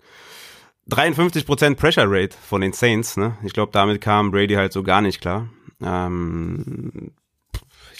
53% 0.90 1.76
Pressure 1.76 2.06
Rate 2.06 2.36
von 2.36 2.60
den 2.60 2.72
Saints. 2.72 3.16
Ne? 3.16 3.36
Ich 3.44 3.52
glaube, 3.52 3.72
damit 3.72 4.00
kam 4.00 4.30
Brady 4.32 4.54
halt 4.54 4.72
so 4.72 4.82
gar 4.82 5.00
nicht 5.00 5.20
klar. 5.20 5.48
Ähm, 5.80 7.12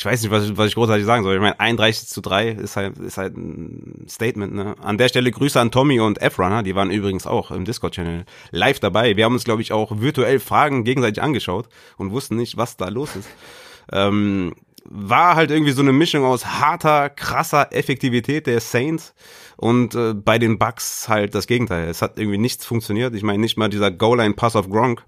ich 0.00 0.06
weiß 0.06 0.22
nicht, 0.22 0.30
was 0.30 0.44
ich, 0.44 0.56
was 0.56 0.68
ich 0.68 0.74
großartig 0.76 1.04
sagen 1.04 1.24
soll. 1.24 1.34
Ich 1.34 1.42
meine, 1.42 1.60
31 1.60 2.08
zu 2.08 2.22
3 2.22 2.48
ist 2.48 2.76
halt, 2.76 2.96
ist 2.96 3.18
halt 3.18 3.36
ein 3.36 4.06
Statement. 4.08 4.54
Ne? 4.54 4.74
An 4.80 4.96
der 4.96 5.08
Stelle 5.08 5.30
Grüße 5.30 5.60
an 5.60 5.70
Tommy 5.70 6.00
und 6.00 6.22
F-Runner, 6.22 6.62
die 6.62 6.74
waren 6.74 6.90
übrigens 6.90 7.26
auch 7.26 7.50
im 7.50 7.66
Discord-Channel 7.66 8.24
live 8.50 8.80
dabei. 8.80 9.18
Wir 9.18 9.26
haben 9.26 9.34
uns, 9.34 9.44
glaube 9.44 9.60
ich, 9.60 9.72
auch 9.72 10.00
virtuell 10.00 10.40
Fragen 10.40 10.84
gegenseitig 10.84 11.22
angeschaut 11.22 11.68
und 11.98 12.12
wussten 12.12 12.36
nicht, 12.36 12.56
was 12.56 12.78
da 12.78 12.88
los 12.88 13.14
ist. 13.14 13.28
Ähm, 13.92 14.54
war 14.84 15.34
halt 15.34 15.50
irgendwie 15.50 15.72
so 15.72 15.82
eine 15.82 15.92
Mischung 15.92 16.24
aus 16.24 16.46
harter, 16.46 17.10
krasser 17.10 17.72
Effektivität 17.72 18.46
der 18.46 18.60
Saints 18.60 19.14
und 19.56 19.96
äh, 19.96 20.14
bei 20.14 20.38
den 20.38 20.60
Bucks 20.60 21.08
halt 21.08 21.34
das 21.34 21.48
Gegenteil. 21.48 21.88
Es 21.88 22.00
hat 22.00 22.18
irgendwie 22.18 22.38
nichts 22.38 22.64
funktioniert. 22.64 23.16
Ich 23.16 23.24
meine, 23.24 23.40
nicht 23.40 23.56
mal 23.56 23.68
dieser 23.68 23.90
Goal-Line-Pass 23.90 24.54
auf 24.54 24.70
Gronk 24.70 25.04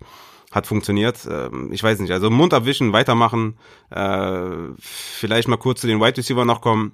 hat 0.53 0.67
funktioniert. 0.67 1.27
Ähm, 1.29 1.71
ich 1.73 1.83
weiß 1.83 1.99
nicht. 1.99 2.13
Also 2.13 2.31
Mund 2.31 2.55
abwischen, 2.55 2.93
weitermachen. 2.93 3.57
Äh, 3.91 4.75
vielleicht 4.79 5.49
mal 5.49 5.57
kurz 5.57 5.81
zu 5.81 5.87
den 5.89 6.01
Wide 6.01 6.19
Receiver 6.19 6.45
noch 6.45 6.61
kommen. 6.61 6.93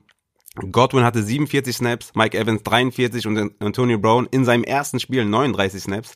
Godwin 0.73 1.05
hatte 1.05 1.23
47 1.23 1.77
Snaps, 1.77 2.13
Mike 2.15 2.37
Evans 2.37 2.63
43 2.63 3.27
und 3.27 3.53
Antonio 3.61 3.99
Brown 3.99 4.27
in 4.31 4.45
seinem 4.45 4.65
ersten 4.65 4.99
Spiel 4.99 5.25
39 5.25 5.83
Snaps. 5.83 6.15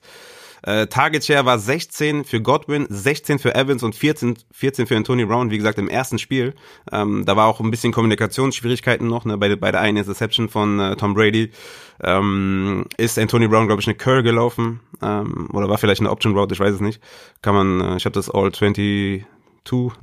Äh, 0.63 0.87
Target 0.87 1.25
Share 1.25 1.45
war 1.45 1.59
16 1.59 2.25
für 2.25 2.41
Godwin, 2.41 2.87
16 2.89 3.39
für 3.39 3.55
Evans 3.55 3.83
und 3.83 3.95
14, 3.95 4.37
14 4.53 4.87
für 4.87 4.97
Anthony 4.97 5.25
Brown, 5.25 5.51
wie 5.51 5.59
gesagt, 5.59 5.79
im 5.79 5.89
ersten 5.89 6.19
Spiel. 6.19 6.55
Ähm, 6.91 7.25
da 7.27 7.37
war 7.37 7.47
auch 7.47 7.61
ein 7.61 7.71
bisschen 7.71 7.93
Kommunikationsschwierigkeiten 7.93 9.09
noch, 9.09 9.25
ne, 9.25 9.37
bei, 9.39 9.55
bei 9.57 9.73
der 9.73 9.81
einen 9.81 9.99
Interception 9.99 10.49
von 10.49 10.79
äh, 10.79 10.97
Tom 10.97 11.15
Brady. 11.15 11.51
Ähm, 12.03 12.87
ist 12.97 13.19
Anthony 13.19 13.49
Brown, 13.49 13.67
glaube 13.67 13.81
ich, 13.81 13.89
eine 13.89 13.97
Curl 13.97 14.23
gelaufen. 14.23 14.81
Ähm, 15.03 15.49
oder 15.53 15.69
war 15.69 15.79
vielleicht 15.79 16.01
eine 16.01 16.11
Option 16.11 16.37
Route, 16.37 16.55
ich 16.55 16.61
weiß 16.61 16.75
es 16.75 16.81
nicht. 16.81 17.03
Kann 17.43 17.55
man, 17.55 17.81
äh, 17.81 17.97
ich 17.97 18.05
habe 18.05 18.15
das 18.15 18.31
All 18.31 18.53
20 18.53 19.25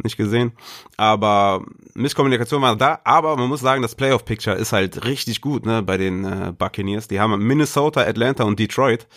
nicht 0.03 0.18
gesehen. 0.18 0.53
Aber 0.97 1.66
Misskommunikation 1.93 2.62
war 2.62 2.76
da. 2.76 2.99
Aber 3.03 3.36
man 3.36 3.49
muss 3.49 3.62
sagen, 3.62 3.82
das 3.82 3.95
Playoff 3.95 4.26
Picture 4.26 4.55
ist 4.55 4.72
halt 4.72 5.05
richtig 5.05 5.41
gut 5.41 5.66
ne, 5.66 5.82
bei 5.84 5.97
den 5.97 6.24
äh, 6.24 6.53
Buccaneers. 6.57 7.07
Die 7.07 7.20
haben 7.20 7.38
Minnesota, 7.45 8.01
Atlanta 8.01 8.43
und 8.43 8.60
Detroit. 8.60 9.07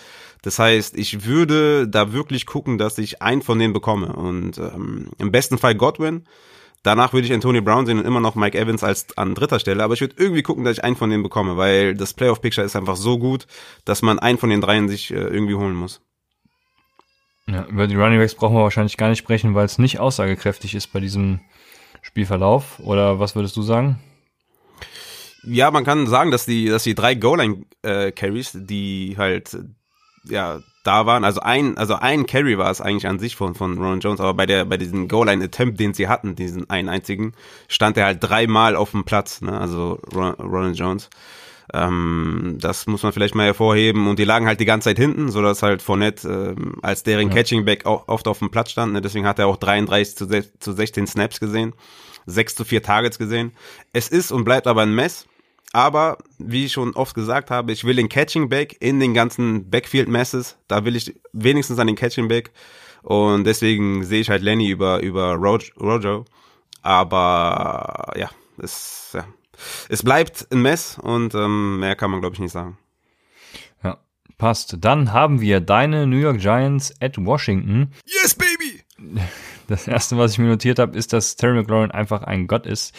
Das 0.43 0.59
heißt, 0.59 0.97
ich 0.97 1.25
würde 1.25 1.89
da 1.89 2.13
wirklich 2.13 2.47
gucken, 2.47 2.77
dass 2.77 2.99
ich 2.99 3.23
einen 3.23 3.43
von 3.43 3.59
denen 3.59 3.73
bekomme. 3.73 4.13
Und 4.13 4.59
ähm, 4.59 5.11
im 5.19 5.31
besten 5.31 5.59
Fall 5.59 5.75
Godwin. 5.75 6.25
Danach 6.83 7.13
würde 7.13 7.27
ich 7.29 7.33
Anthony 7.33 7.61
Brown 7.61 7.87
sehen 7.87 8.01
und 8.01 8.05
immer 8.05 8.19
noch 8.19 8.35
Mike 8.35 8.59
Evans 8.59 8.83
als 8.83 9.17
an 9.17 9.37
dritter 9.37 9.61
Stelle. 9.61 9.85
Aber 9.85 9.95
ich 9.95 10.01
würde 10.01 10.17
irgendwie 10.19 10.43
gucken, 10.43 10.65
dass 10.65 10.79
ich 10.79 10.85
einen 10.85 10.97
von 10.97 11.11
denen 11.11 11.23
bekomme, 11.23 11.57
weil 11.57 11.95
das 11.95 12.13
Playoff-Picture 12.13 12.67
ist 12.67 12.75
einfach 12.75 12.97
so 12.97 13.19
gut, 13.19 13.47
dass 13.85 14.03
man 14.03 14.19
einen 14.19 14.39
von 14.39 14.51
den 14.51 14.61
dreien 14.61 14.89
sich 14.89 15.13
äh, 15.13 15.15
irgendwie 15.15 15.55
holen 15.55 15.75
muss. 15.75 16.01
Ja, 17.47 17.65
über 17.67 17.87
die 17.87 17.97
Running 17.97 18.19
Backs 18.19 18.35
brauchen 18.35 18.57
wir 18.57 18.63
wahrscheinlich 18.63 18.97
gar 18.97 19.09
nicht 19.09 19.19
sprechen, 19.19 19.55
weil 19.55 19.67
es 19.67 19.79
nicht 19.79 19.99
aussagekräftig 19.99 20.75
ist 20.75 20.93
bei 20.93 21.01
diesem 21.01 21.41
Spielverlauf. 22.03 22.79
Oder 22.81 23.19
was 23.19 23.35
würdest 23.35 23.57
du 23.57 23.63
sagen? 23.63 23.99
Ja, 25.45 25.71
man 25.71 25.85
kann 25.85 26.07
sagen, 26.07 26.31
dass 26.31 26.47
die, 26.47 26.67
dass 26.69 26.85
die 26.85 26.95
drei 26.95 27.15
Goal-Line-Carries, 27.15 28.55
äh, 28.55 28.61
die 28.63 29.17
halt 29.19 29.57
ja 30.25 30.61
da 30.85 31.07
waren. 31.07 31.25
Also 31.25 31.41
ein, 31.41 31.77
also 31.79 31.95
ein 31.95 32.27
Carry 32.27 32.59
war 32.59 32.71
es 32.71 32.81
eigentlich 32.81 33.07
an 33.07 33.19
sich 33.19 33.37
von, 33.37 33.55
von 33.55 33.79
Ron 33.79 34.01
Jones, 34.01 34.21
aber 34.21 34.35
bei 34.35 34.47
der, 34.47 34.65
bei 34.65 34.77
diesem 34.77 35.09
Goal-Line-Attempt, 35.09 35.79
den 35.79 35.95
sie 35.95 36.09
hatten, 36.09 36.35
diesen 36.35 36.71
einen 36.71 36.89
einzigen, 36.89 37.35
stand 37.69 37.97
er 37.97 38.07
halt 38.07 38.19
dreimal 38.21 38.77
auf 38.77 38.93
dem 38.93 39.05
Platz, 39.05 39.41
ne? 39.41 39.59
Also 39.59 40.01
Ron, 40.15 40.35
Ron 40.35 40.75
Jones. 40.75 41.11
Ähm, 41.73 42.59
das 42.61 42.87
muss 42.87 43.03
man 43.03 43.13
vielleicht 43.13 43.35
mal 43.35 43.47
hervorheben. 43.47 44.09
Und 44.09 44.19
die 44.19 44.25
lagen 44.25 44.47
halt 44.47 44.61
die 44.61 44.65
ganze 44.65 44.91
Zeit 44.91 44.99
hinten, 44.99 45.31
so 45.31 45.43
dass 45.43 45.63
halt 45.63 45.83
Fournette 45.83 46.55
ähm, 46.57 46.77
als 46.83 47.03
deren 47.03 47.29
ja. 47.29 47.35
Catching 47.35 47.65
Back 47.65 47.87
oft 47.87 48.29
auf 48.29 48.39
dem 48.39 48.51
Platz 48.51 48.71
stand. 48.71 48.93
Ne? 48.93 49.01
Deswegen 49.01 49.27
hat 49.27 49.39
er 49.39 49.47
auch 49.47 49.57
33 49.57 50.17
zu, 50.17 50.29
zu 50.59 50.73
16 50.73 51.07
Snaps 51.07 51.41
gesehen, 51.41 51.75
6 52.27 52.55
zu 52.55 52.65
4 52.65 52.83
Targets 52.83 53.19
gesehen. 53.19 53.53
Es 53.93 54.09
ist 54.09 54.33
und 54.33 54.45
bleibt 54.45 54.67
aber 54.67 54.83
ein 54.83 54.95
Mess. 54.95 55.27
Aber 55.75 56.19
wie 56.39 56.67
ich 56.67 56.73
schon 56.73 56.95
oft 56.95 57.15
gesagt 57.15 57.51
habe, 57.51 57.73
ich 57.73 57.85
will 57.85 57.97
den 57.97 58.11
Catching 58.11 58.51
Back 58.51 58.77
in 58.81 59.01
den 59.01 59.15
ganzen 59.15 59.71
Backfield 59.71 60.09
Messes. 60.09 60.59
Da 60.69 60.85
will 60.85 60.97
ich 60.97 61.15
wenigstens 61.33 61.79
an 61.79 61.87
den 61.87 61.97
Catching 61.97 62.29
Back. 62.29 62.51
Und 63.03 63.45
deswegen 63.45 64.05
sehe 64.05 64.21
ich 64.21 64.31
halt 64.31 64.43
Lenny 64.43 64.69
über, 64.69 65.01
über 65.01 65.35
Rojo. 65.35 66.25
Aber 66.83 68.13
ja, 68.17 68.31
es, 68.59 69.11
ja, 69.15 69.25
es 69.89 70.03
bleibt 70.03 70.49
ein 70.51 70.63
Mess 70.63 70.99
und 70.99 71.35
ähm, 71.35 71.81
mehr 71.81 71.97
kann 71.97 72.11
man, 72.11 72.21
glaube 72.21 72.35
ich, 72.35 72.41
nicht 72.41 72.53
sagen. 72.53 72.79
Ja, 73.83 73.99
passt. 74.39 74.77
Dann 74.81 75.13
haben 75.13 75.41
wir 75.41 75.61
deine 75.61 76.07
New 76.07 76.19
York 76.19 76.39
Giants 76.39 76.95
at 77.01 77.17
Washington. 77.19 77.93
Yes, 78.07 78.35
baby! 78.35 78.83
Das 79.69 79.89
erste, 79.89 80.19
was 80.19 80.33
ich 80.33 80.39
mir 80.39 80.49
notiert 80.49 80.79
habe, 80.79 80.99
ist, 80.99 81.15
dass 81.15 81.37
Terry 81.37 81.55
McLaurin 81.55 81.93
einfach 81.93 82.25
ein 82.25 82.47
Gott 82.47 82.67
ist. 82.67 82.95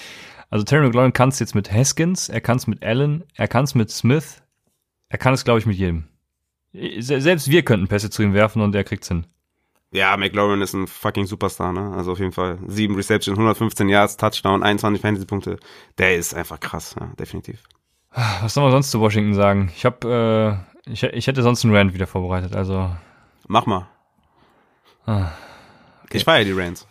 Also 0.50 0.64
Terry 0.64 0.86
McLaurin 0.86 1.14
kann 1.14 1.30
es 1.30 1.38
jetzt 1.38 1.54
mit 1.54 1.72
Haskins, 1.72 2.30
er 2.30 2.42
kann 2.42 2.58
es 2.58 2.66
mit 2.66 2.84
Allen, 2.84 3.26
er 3.36 3.48
kann 3.48 3.66
es 3.66 3.76
mit 3.76 3.92
Smith, 3.92 4.42
er 5.10 5.20
kann 5.20 5.34
es, 5.34 5.44
glaube 5.44 5.60
ich, 5.60 5.66
mit 5.68 5.78
jedem. 5.78 6.06
Selbst 6.72 7.50
wir 7.50 7.64
könnten 7.64 7.88
Pässe 7.88 8.10
zu 8.10 8.24
ihm 8.24 8.34
werfen 8.34 8.62
und 8.62 8.74
er 8.74 8.84
kriegt's 8.84 9.08
hin. 9.10 9.28
Ja, 9.94 10.18
McLaurin 10.18 10.62
ist 10.62 10.74
ein 10.74 10.88
fucking 10.88 11.28
Superstar, 11.28 11.72
ne? 11.72 11.94
Also 11.96 12.14
auf 12.14 12.20
jeden 12.20 12.32
Fall. 12.32 12.58
Sieben 12.68 12.96
Reception, 12.96 13.36
115 13.36 13.88
Yards, 13.90 14.18
Touchdown, 14.18 14.64
21 14.64 15.00
Fantasy-Punkte. 15.00 15.60
Der 16.00 16.16
ist 16.16 16.34
einfach 16.34 16.60
krass, 16.60 16.96
ja, 17.00 17.12
definitiv. 17.20 17.62
Was 18.12 18.56
soll 18.56 18.64
man 18.64 18.72
sonst 18.72 18.90
zu 18.90 19.00
Washington 19.00 19.36
sagen? 19.36 19.72
Ich 19.76 19.86
habe, 19.86 20.66
äh, 20.88 20.92
ich, 20.92 21.04
ich 21.04 21.28
hätte 21.28 21.44
sonst 21.44 21.64
einen 21.64 21.76
Rand 21.76 21.94
wieder 21.94 22.08
vorbereitet, 22.08 22.56
also. 22.56 22.90
Mach 23.48 23.68
mal. 23.68 23.88
Ah, 25.06 25.32
okay. 26.06 26.18
Ich 26.18 26.24
feiere 26.24 26.46
die 26.46 26.54
Rants. 26.54 26.88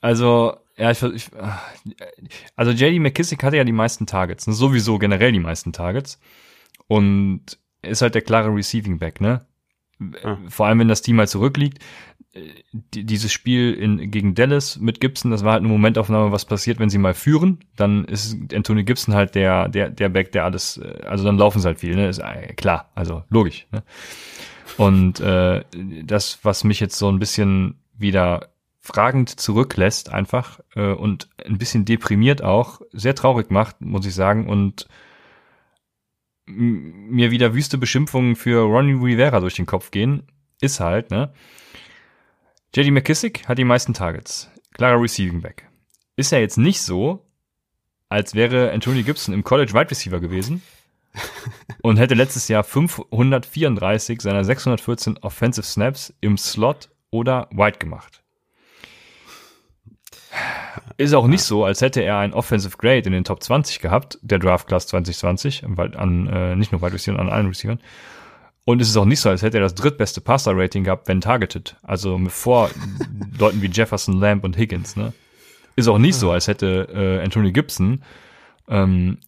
Also, 0.00 0.56
ja, 0.76 0.92
ich, 0.92 1.02
ich 1.02 1.30
also 2.54 2.70
JD 2.70 3.00
McKissick 3.00 3.42
hatte 3.42 3.56
ja 3.56 3.64
die 3.64 3.72
meisten 3.72 4.06
Targets, 4.06 4.46
ne? 4.46 4.52
sowieso 4.52 4.98
generell 4.98 5.32
die 5.32 5.40
meisten 5.40 5.72
Targets 5.72 6.20
und 6.86 7.58
ist 7.82 8.02
halt 8.02 8.14
der 8.14 8.22
klare 8.22 8.54
Receiving 8.54 8.98
Back, 8.98 9.20
ne? 9.20 9.46
Mhm. 10.04 10.50
Vor 10.50 10.66
allem, 10.66 10.78
wenn 10.80 10.88
das 10.88 11.02
Team 11.02 11.16
mal 11.16 11.28
zurückliegt. 11.28 11.78
Dieses 12.92 13.32
Spiel 13.32 13.74
in, 13.74 14.10
gegen 14.10 14.34
Dallas 14.34 14.80
mit 14.80 15.00
Gibson, 15.00 15.30
das 15.30 15.44
war 15.44 15.52
halt 15.52 15.60
eine 15.60 15.68
Momentaufnahme, 15.68 16.32
was 16.32 16.44
passiert, 16.44 16.80
wenn 16.80 16.90
sie 16.90 16.98
mal 16.98 17.14
führen. 17.14 17.60
Dann 17.76 18.04
ist 18.06 18.36
Anthony 18.52 18.82
Gibson 18.82 19.14
halt 19.14 19.36
der, 19.36 19.68
der, 19.68 19.88
der 19.88 20.08
Back, 20.08 20.32
der 20.32 20.44
alles, 20.44 20.80
also 21.06 21.22
dann 21.24 21.38
laufen 21.38 21.60
sie 21.60 21.66
halt 21.68 21.78
viel, 21.78 21.94
ne? 21.94 22.08
Ist 22.08 22.18
äh, 22.18 22.52
klar, 22.54 22.90
also 22.96 23.22
logisch, 23.30 23.68
ne? 23.70 23.84
Und 24.76 25.20
äh, 25.20 25.62
das, 26.02 26.40
was 26.42 26.64
mich 26.64 26.80
jetzt 26.80 26.98
so 26.98 27.08
ein 27.08 27.20
bisschen 27.20 27.76
wieder 27.96 28.48
fragend 28.80 29.30
zurücklässt 29.40 30.12
einfach 30.12 30.60
äh, 30.74 30.92
und 30.92 31.28
ein 31.44 31.58
bisschen 31.58 31.84
deprimiert 31.84 32.42
auch, 32.42 32.80
sehr 32.92 33.14
traurig 33.14 33.50
macht, 33.50 33.80
muss 33.80 34.06
ich 34.06 34.14
sagen, 34.14 34.46
und 34.46 34.88
mir 36.46 37.30
wieder 37.30 37.54
wüste 37.54 37.78
Beschimpfungen 37.78 38.36
für 38.36 38.62
Ronnie 38.62 38.92
Rivera 38.92 39.40
durch 39.40 39.54
den 39.54 39.66
Kopf 39.66 39.90
gehen, 39.90 40.24
ist 40.60 40.80
halt, 40.80 41.10
ne? 41.10 41.32
JD 42.74 42.90
McKissick 42.90 43.46
hat 43.46 43.58
die 43.58 43.64
meisten 43.64 43.94
Targets. 43.94 44.50
Klarer 44.72 45.00
Receiving 45.00 45.40
Back. 45.40 45.68
Ist 46.16 46.32
ja 46.32 46.38
jetzt 46.38 46.58
nicht 46.58 46.82
so, 46.82 47.24
als 48.08 48.34
wäre 48.34 48.72
Anthony 48.72 49.04
Gibson 49.04 49.32
im 49.34 49.44
College 49.44 49.72
Wide 49.72 49.90
Receiver 49.90 50.20
gewesen. 50.20 50.62
und 51.82 51.96
hätte 51.96 52.14
letztes 52.14 52.48
Jahr 52.48 52.64
534 52.64 54.20
seiner 54.20 54.44
614 54.44 55.18
Offensive 55.18 55.64
Snaps 55.64 56.12
im 56.20 56.36
Slot 56.36 56.90
oder 57.10 57.48
Wide 57.52 57.78
gemacht. 57.78 58.23
Ist 60.96 61.14
auch 61.14 61.26
nicht 61.26 61.42
so, 61.42 61.64
als 61.64 61.80
hätte 61.80 62.02
er 62.02 62.18
ein 62.18 62.32
Offensive 62.32 62.76
Grade 62.76 63.02
in 63.06 63.12
den 63.12 63.24
Top 63.24 63.42
20 63.42 63.80
gehabt, 63.80 64.18
der 64.22 64.38
Draft 64.38 64.68
Class 64.68 64.86
2020, 64.86 65.64
an, 65.64 66.26
äh, 66.26 66.56
nicht 66.56 66.72
nur 66.72 66.82
Wide 66.82 66.94
Receiver, 66.94 67.18
an 67.18 67.28
allen 67.28 67.48
Receivern. 67.48 67.80
Und 68.64 68.80
es 68.80 68.88
ist 68.88 68.96
auch 68.96 69.04
nicht 69.04 69.20
so, 69.20 69.28
als 69.28 69.42
hätte 69.42 69.58
er 69.58 69.62
das 69.62 69.74
drittbeste 69.74 70.20
Passer-Rating 70.20 70.84
gehabt, 70.84 71.08
wenn 71.08 71.20
targeted. 71.20 71.76
Also 71.82 72.18
vor 72.28 72.70
Leuten 73.38 73.60
wie 73.60 73.68
Jefferson, 73.70 74.18
Lamb 74.18 74.44
und 74.44 74.56
Higgins. 74.56 74.96
Ne? 74.96 75.12
Ist 75.76 75.88
auch 75.88 75.98
nicht 75.98 76.16
so, 76.16 76.30
als 76.30 76.48
hätte 76.48 76.88
äh, 76.94 77.24
Anthony 77.24 77.52
Gibson, 77.52 78.02
ähm, 78.68 79.18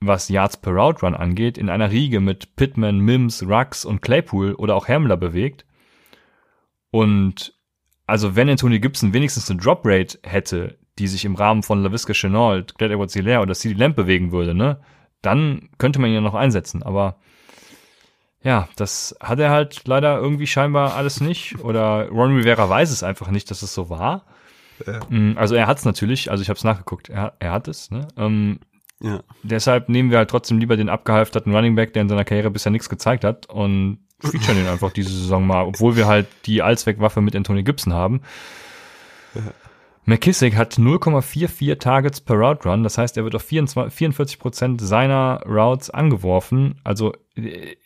was 0.00 0.28
Yards 0.28 0.58
per 0.58 0.72
Route 0.72 1.00
Run 1.00 1.14
angeht, 1.14 1.56
in 1.56 1.70
einer 1.70 1.90
Riege 1.90 2.20
mit 2.20 2.56
Pittman, 2.56 2.98
Mims, 2.98 3.42
Rux 3.42 3.86
und 3.86 4.02
Claypool 4.02 4.54
oder 4.54 4.74
auch 4.74 4.88
Hamler 4.88 5.16
bewegt. 5.16 5.64
Und 6.90 7.54
also 8.06 8.36
wenn 8.36 8.48
Anthony 8.48 8.80
Gibson 8.80 9.12
wenigstens 9.12 9.50
eine 9.50 9.60
Drop 9.60 9.82
Rate 9.84 10.18
hätte, 10.22 10.78
die 10.98 11.08
sich 11.08 11.24
im 11.24 11.34
Rahmen 11.34 11.62
von 11.62 11.82
LaVisca 11.82 12.12
Chenault, 12.12 12.76
Glad 12.76 12.90
Edwards 12.90 13.14
Hilaire 13.14 13.42
oder 13.42 13.54
CD 13.54 13.74
Lamb 13.74 13.96
bewegen 13.96 14.32
würde, 14.32 14.54
ne, 14.54 14.80
dann 15.22 15.70
könnte 15.78 16.00
man 16.00 16.10
ihn 16.10 16.16
ja 16.16 16.20
noch 16.20 16.34
einsetzen. 16.34 16.82
Aber 16.82 17.16
ja, 18.42 18.68
das 18.76 19.16
hat 19.20 19.40
er 19.40 19.50
halt 19.50 19.82
leider 19.86 20.18
irgendwie 20.18 20.46
scheinbar 20.46 20.94
alles 20.94 21.20
nicht. 21.20 21.58
Oder 21.60 22.08
Ron 22.10 22.36
Rivera 22.36 22.68
weiß 22.68 22.90
es 22.90 23.02
einfach 23.02 23.30
nicht, 23.30 23.50
dass 23.50 23.62
es 23.62 23.74
so 23.74 23.88
war. 23.88 24.26
Ja. 24.86 25.00
Mm, 25.08 25.38
also 25.38 25.54
er 25.54 25.66
hat 25.66 25.78
es 25.78 25.84
natürlich, 25.84 26.30
also 26.30 26.42
ich 26.42 26.50
habe 26.50 26.58
es 26.58 26.64
nachgeguckt, 26.64 27.08
er, 27.08 27.34
er 27.38 27.52
hat 27.52 27.68
es. 27.68 27.90
Ne? 27.90 28.06
Ähm, 28.18 28.60
ja. 29.00 29.22
Deshalb 29.42 29.88
nehmen 29.88 30.10
wir 30.10 30.18
halt 30.18 30.30
trotzdem 30.30 30.58
lieber 30.58 30.76
den 30.76 30.90
abgehalfterten 30.90 31.54
Running 31.54 31.74
Back, 31.74 31.94
der 31.94 32.02
in 32.02 32.08
seiner 32.08 32.24
Karriere 32.24 32.50
bisher 32.50 32.70
nichts 32.70 32.88
gezeigt 32.88 33.24
hat 33.24 33.46
und 33.46 33.98
featuren 34.24 34.58
ihn 34.58 34.66
einfach 34.66 34.92
diese 34.92 35.10
Saison 35.10 35.46
mal, 35.46 35.64
obwohl 35.64 35.96
wir 35.96 36.06
halt 36.06 36.26
die 36.46 36.62
Allzweckwaffe 36.62 37.20
mit 37.20 37.36
Anthony 37.36 37.62
Gibson 37.62 37.92
haben. 37.92 38.22
Ja. 39.34 39.42
McKissick 40.06 40.54
hat 40.54 40.74
0,44 40.74 41.78
Targets 41.78 42.20
per 42.20 42.36
Route 42.36 42.68
Run, 42.68 42.82
das 42.82 42.98
heißt, 42.98 43.16
er 43.16 43.24
wird 43.24 43.34
auf 43.34 43.42
24, 43.42 43.96
44 43.96 44.38
Prozent 44.38 44.80
seiner 44.82 45.42
Routes 45.46 45.88
angeworfen. 45.88 46.78
Also 46.84 47.14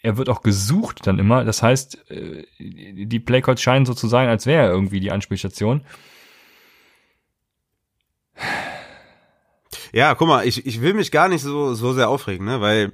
er 0.02 0.16
wird 0.16 0.28
auch 0.28 0.42
gesucht 0.42 1.06
dann 1.06 1.20
immer. 1.20 1.44
Das 1.44 1.62
heißt, 1.62 2.10
äh, 2.10 2.44
die 2.58 3.20
Playcalls 3.20 3.62
scheinen 3.62 3.86
so 3.86 3.94
zu 3.94 4.08
sein, 4.08 4.28
als 4.28 4.46
wäre 4.46 4.66
er 4.66 4.70
irgendwie 4.70 5.00
die 5.00 5.12
Anspielstation. 5.12 5.82
Ja, 9.92 10.14
guck 10.14 10.28
mal, 10.28 10.46
ich, 10.46 10.66
ich 10.66 10.80
will 10.80 10.94
mich 10.94 11.12
gar 11.12 11.28
nicht 11.28 11.42
so, 11.42 11.74
so 11.74 11.92
sehr 11.92 12.08
aufregen, 12.08 12.44
ne, 12.44 12.60
weil 12.60 12.92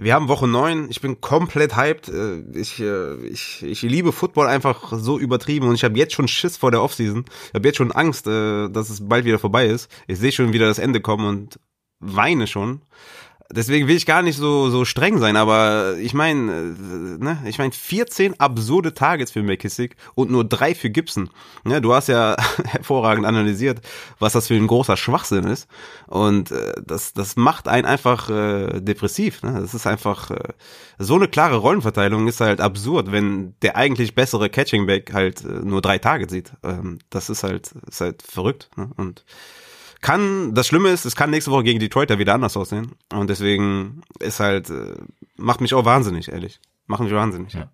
wir 0.00 0.14
haben 0.14 0.28
Woche 0.28 0.48
neun. 0.48 0.88
Ich 0.90 1.00
bin 1.00 1.20
komplett 1.20 1.76
hyped. 1.76 2.08
Äh, 2.08 2.40
ich, 2.58 2.80
äh, 2.80 3.14
ich, 3.26 3.62
ich 3.62 3.82
liebe 3.82 4.12
Football 4.12 4.46
einfach 4.46 4.92
so 4.92 5.18
übertrieben 5.18 5.68
und 5.68 5.74
ich 5.74 5.84
habe 5.84 5.98
jetzt 5.98 6.14
schon 6.14 6.28
Schiss 6.28 6.56
vor 6.56 6.70
der 6.70 6.82
Offseason. 6.82 7.24
Ich 7.48 7.54
habe 7.54 7.68
jetzt 7.68 7.76
schon 7.76 7.92
Angst, 7.92 8.26
äh, 8.26 8.68
dass 8.68 8.90
es 8.90 9.06
bald 9.06 9.24
wieder 9.24 9.38
vorbei 9.38 9.66
ist. 9.66 9.90
Ich 10.06 10.18
sehe 10.18 10.32
schon 10.32 10.52
wieder 10.52 10.66
das 10.66 10.78
Ende 10.78 11.00
kommen 11.00 11.26
und 11.26 11.60
weine 12.00 12.46
schon 12.46 12.82
deswegen 13.52 13.88
will 13.88 13.96
ich 13.96 14.06
gar 14.06 14.22
nicht 14.22 14.36
so 14.36 14.70
so 14.70 14.84
streng 14.84 15.18
sein, 15.18 15.36
aber 15.36 15.96
ich 15.98 16.14
meine, 16.14 16.52
äh, 16.52 17.22
ne, 17.22 17.38
ich 17.46 17.58
meine 17.58 17.72
14 17.72 18.38
absurde 18.38 18.94
Targets 18.94 19.32
für 19.32 19.42
McKissick 19.42 19.96
und 20.14 20.30
nur 20.30 20.44
drei 20.44 20.74
für 20.74 20.90
Gibson. 20.90 21.30
Ne, 21.64 21.80
du 21.80 21.92
hast 21.94 22.08
ja 22.08 22.36
hervorragend 22.64 23.26
analysiert, 23.26 23.80
was 24.18 24.32
das 24.32 24.48
für 24.48 24.54
ein 24.54 24.66
großer 24.66 24.96
Schwachsinn 24.96 25.44
ist 25.44 25.68
und 26.06 26.50
äh, 26.50 26.72
das 26.84 27.12
das 27.12 27.36
macht 27.36 27.68
einen 27.68 27.86
einfach 27.86 28.30
äh, 28.30 28.80
depressiv. 28.80 29.42
Ne? 29.42 29.58
Das 29.60 29.74
ist 29.74 29.86
einfach 29.86 30.30
äh, 30.30 30.52
so 30.98 31.14
eine 31.14 31.28
klare 31.28 31.56
Rollenverteilung 31.56 32.28
ist 32.28 32.40
halt 32.40 32.60
absurd, 32.60 33.12
wenn 33.12 33.54
der 33.62 33.76
eigentlich 33.76 34.14
bessere 34.14 34.50
Catching 34.50 34.86
Back 34.86 35.12
halt 35.12 35.44
äh, 35.44 35.48
nur 35.48 35.82
drei 35.82 35.98
Targets 35.98 36.32
sieht. 36.32 36.52
Ähm, 36.62 36.98
das 37.10 37.30
ist 37.30 37.42
halt 37.42 37.72
ist 37.88 38.00
halt 38.00 38.22
verrückt 38.22 38.70
ne? 38.76 38.90
und 38.96 39.24
kann, 40.00 40.54
das 40.54 40.66
Schlimme 40.66 40.90
ist, 40.90 41.04
es 41.04 41.16
kann 41.16 41.30
nächste 41.30 41.50
Woche 41.50 41.64
gegen 41.64 41.80
Detroit 41.80 42.10
ja 42.10 42.18
wieder 42.18 42.34
anders 42.34 42.56
aussehen. 42.56 42.92
Und 43.12 43.30
deswegen 43.30 44.02
ist 44.18 44.40
halt, 44.40 44.70
äh, 44.70 44.94
macht 45.36 45.60
mich 45.60 45.74
auch 45.74 45.84
wahnsinnig, 45.84 46.30
ehrlich. 46.30 46.60
Macht 46.86 47.02
mich 47.02 47.12
wahnsinnig. 47.12 47.52
Ja. 47.52 47.70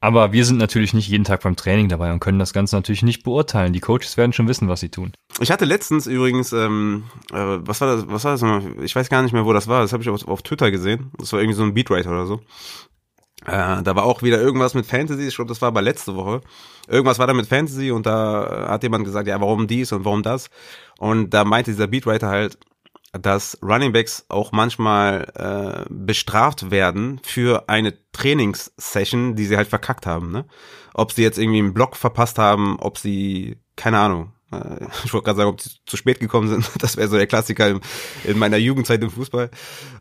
Aber 0.00 0.32
wir 0.32 0.44
sind 0.44 0.58
natürlich 0.58 0.94
nicht 0.94 1.08
jeden 1.08 1.24
Tag 1.24 1.42
beim 1.42 1.56
Training 1.56 1.88
dabei 1.88 2.12
und 2.12 2.20
können 2.20 2.38
das 2.38 2.52
Ganze 2.52 2.76
natürlich 2.76 3.02
nicht 3.02 3.24
beurteilen. 3.24 3.72
Die 3.72 3.80
Coaches 3.80 4.16
werden 4.16 4.32
schon 4.32 4.46
wissen, 4.46 4.68
was 4.68 4.80
sie 4.80 4.90
tun. 4.90 5.12
Ich 5.40 5.50
hatte 5.50 5.64
letztens 5.64 6.06
übrigens, 6.06 6.52
ähm, 6.52 7.04
äh, 7.32 7.36
was 7.36 7.80
war 7.80 7.96
das, 7.96 8.08
was 8.08 8.24
war 8.24 8.32
das 8.32 8.42
nochmal? 8.42 8.84
Ich 8.84 8.94
weiß 8.94 9.08
gar 9.08 9.22
nicht 9.22 9.32
mehr, 9.32 9.44
wo 9.44 9.52
das 9.52 9.66
war. 9.66 9.82
Das 9.82 9.92
habe 9.92 10.02
ich 10.02 10.08
auf, 10.08 10.26
auf 10.28 10.42
Twitter 10.42 10.70
gesehen. 10.70 11.10
Das 11.18 11.32
war 11.32 11.40
irgendwie 11.40 11.56
so 11.56 11.64
ein 11.64 11.74
Beatwriter 11.74 12.10
oder 12.10 12.26
so. 12.26 12.40
Äh, 13.44 13.82
da 13.82 13.96
war 13.96 14.04
auch 14.04 14.22
wieder 14.22 14.40
irgendwas 14.40 14.74
mit 14.74 14.84
Fantasy, 14.84 15.28
ich 15.28 15.36
glaube, 15.36 15.48
das 15.48 15.62
war 15.62 15.68
aber 15.68 15.80
letzte 15.80 16.14
Woche. 16.16 16.40
Irgendwas 16.88 17.18
war 17.18 17.26
da 17.26 17.34
mit 17.34 17.46
Fantasy 17.46 17.90
und 17.90 18.04
da 18.04 18.66
hat 18.68 18.82
jemand 18.82 19.04
gesagt, 19.04 19.28
ja, 19.28 19.40
warum 19.40 19.66
dies 19.66 19.92
und 19.92 20.04
warum 20.04 20.22
das? 20.22 20.50
Und 20.98 21.30
da 21.30 21.44
meinte 21.44 21.70
dieser 21.70 21.86
Beatwriter 21.86 22.28
halt, 22.28 22.58
dass 23.12 23.56
Runningbacks 23.62 24.26
auch 24.28 24.52
manchmal 24.52 25.32
äh, 25.34 25.86
bestraft 25.88 26.70
werden 26.70 27.20
für 27.22 27.68
eine 27.68 27.94
Trainingssession, 28.12 29.34
die 29.34 29.46
sie 29.46 29.56
halt 29.56 29.68
verkackt 29.68 30.04
haben. 30.04 30.30
Ne? 30.30 30.44
Ob 30.92 31.12
sie 31.12 31.22
jetzt 31.22 31.38
irgendwie 31.38 31.60
einen 31.60 31.72
Block 31.72 31.96
verpasst 31.96 32.38
haben, 32.38 32.76
ob 32.80 32.98
sie, 32.98 33.56
keine 33.76 33.98
Ahnung, 33.98 34.32
äh, 34.52 34.84
ich 35.04 35.12
wollte 35.12 35.24
gerade 35.24 35.36
sagen, 35.38 35.50
ob 35.50 35.60
sie 35.60 35.70
zu 35.86 35.96
spät 35.96 36.20
gekommen 36.20 36.48
sind. 36.48 36.68
Das 36.78 36.96
wäre 36.96 37.08
so 37.08 37.16
der 37.16 37.26
Klassiker 37.26 37.68
in, 37.68 37.80
in 38.24 38.38
meiner 38.38 38.56
Jugendzeit 38.58 39.02
im 39.02 39.10
Fußball. 39.10 39.50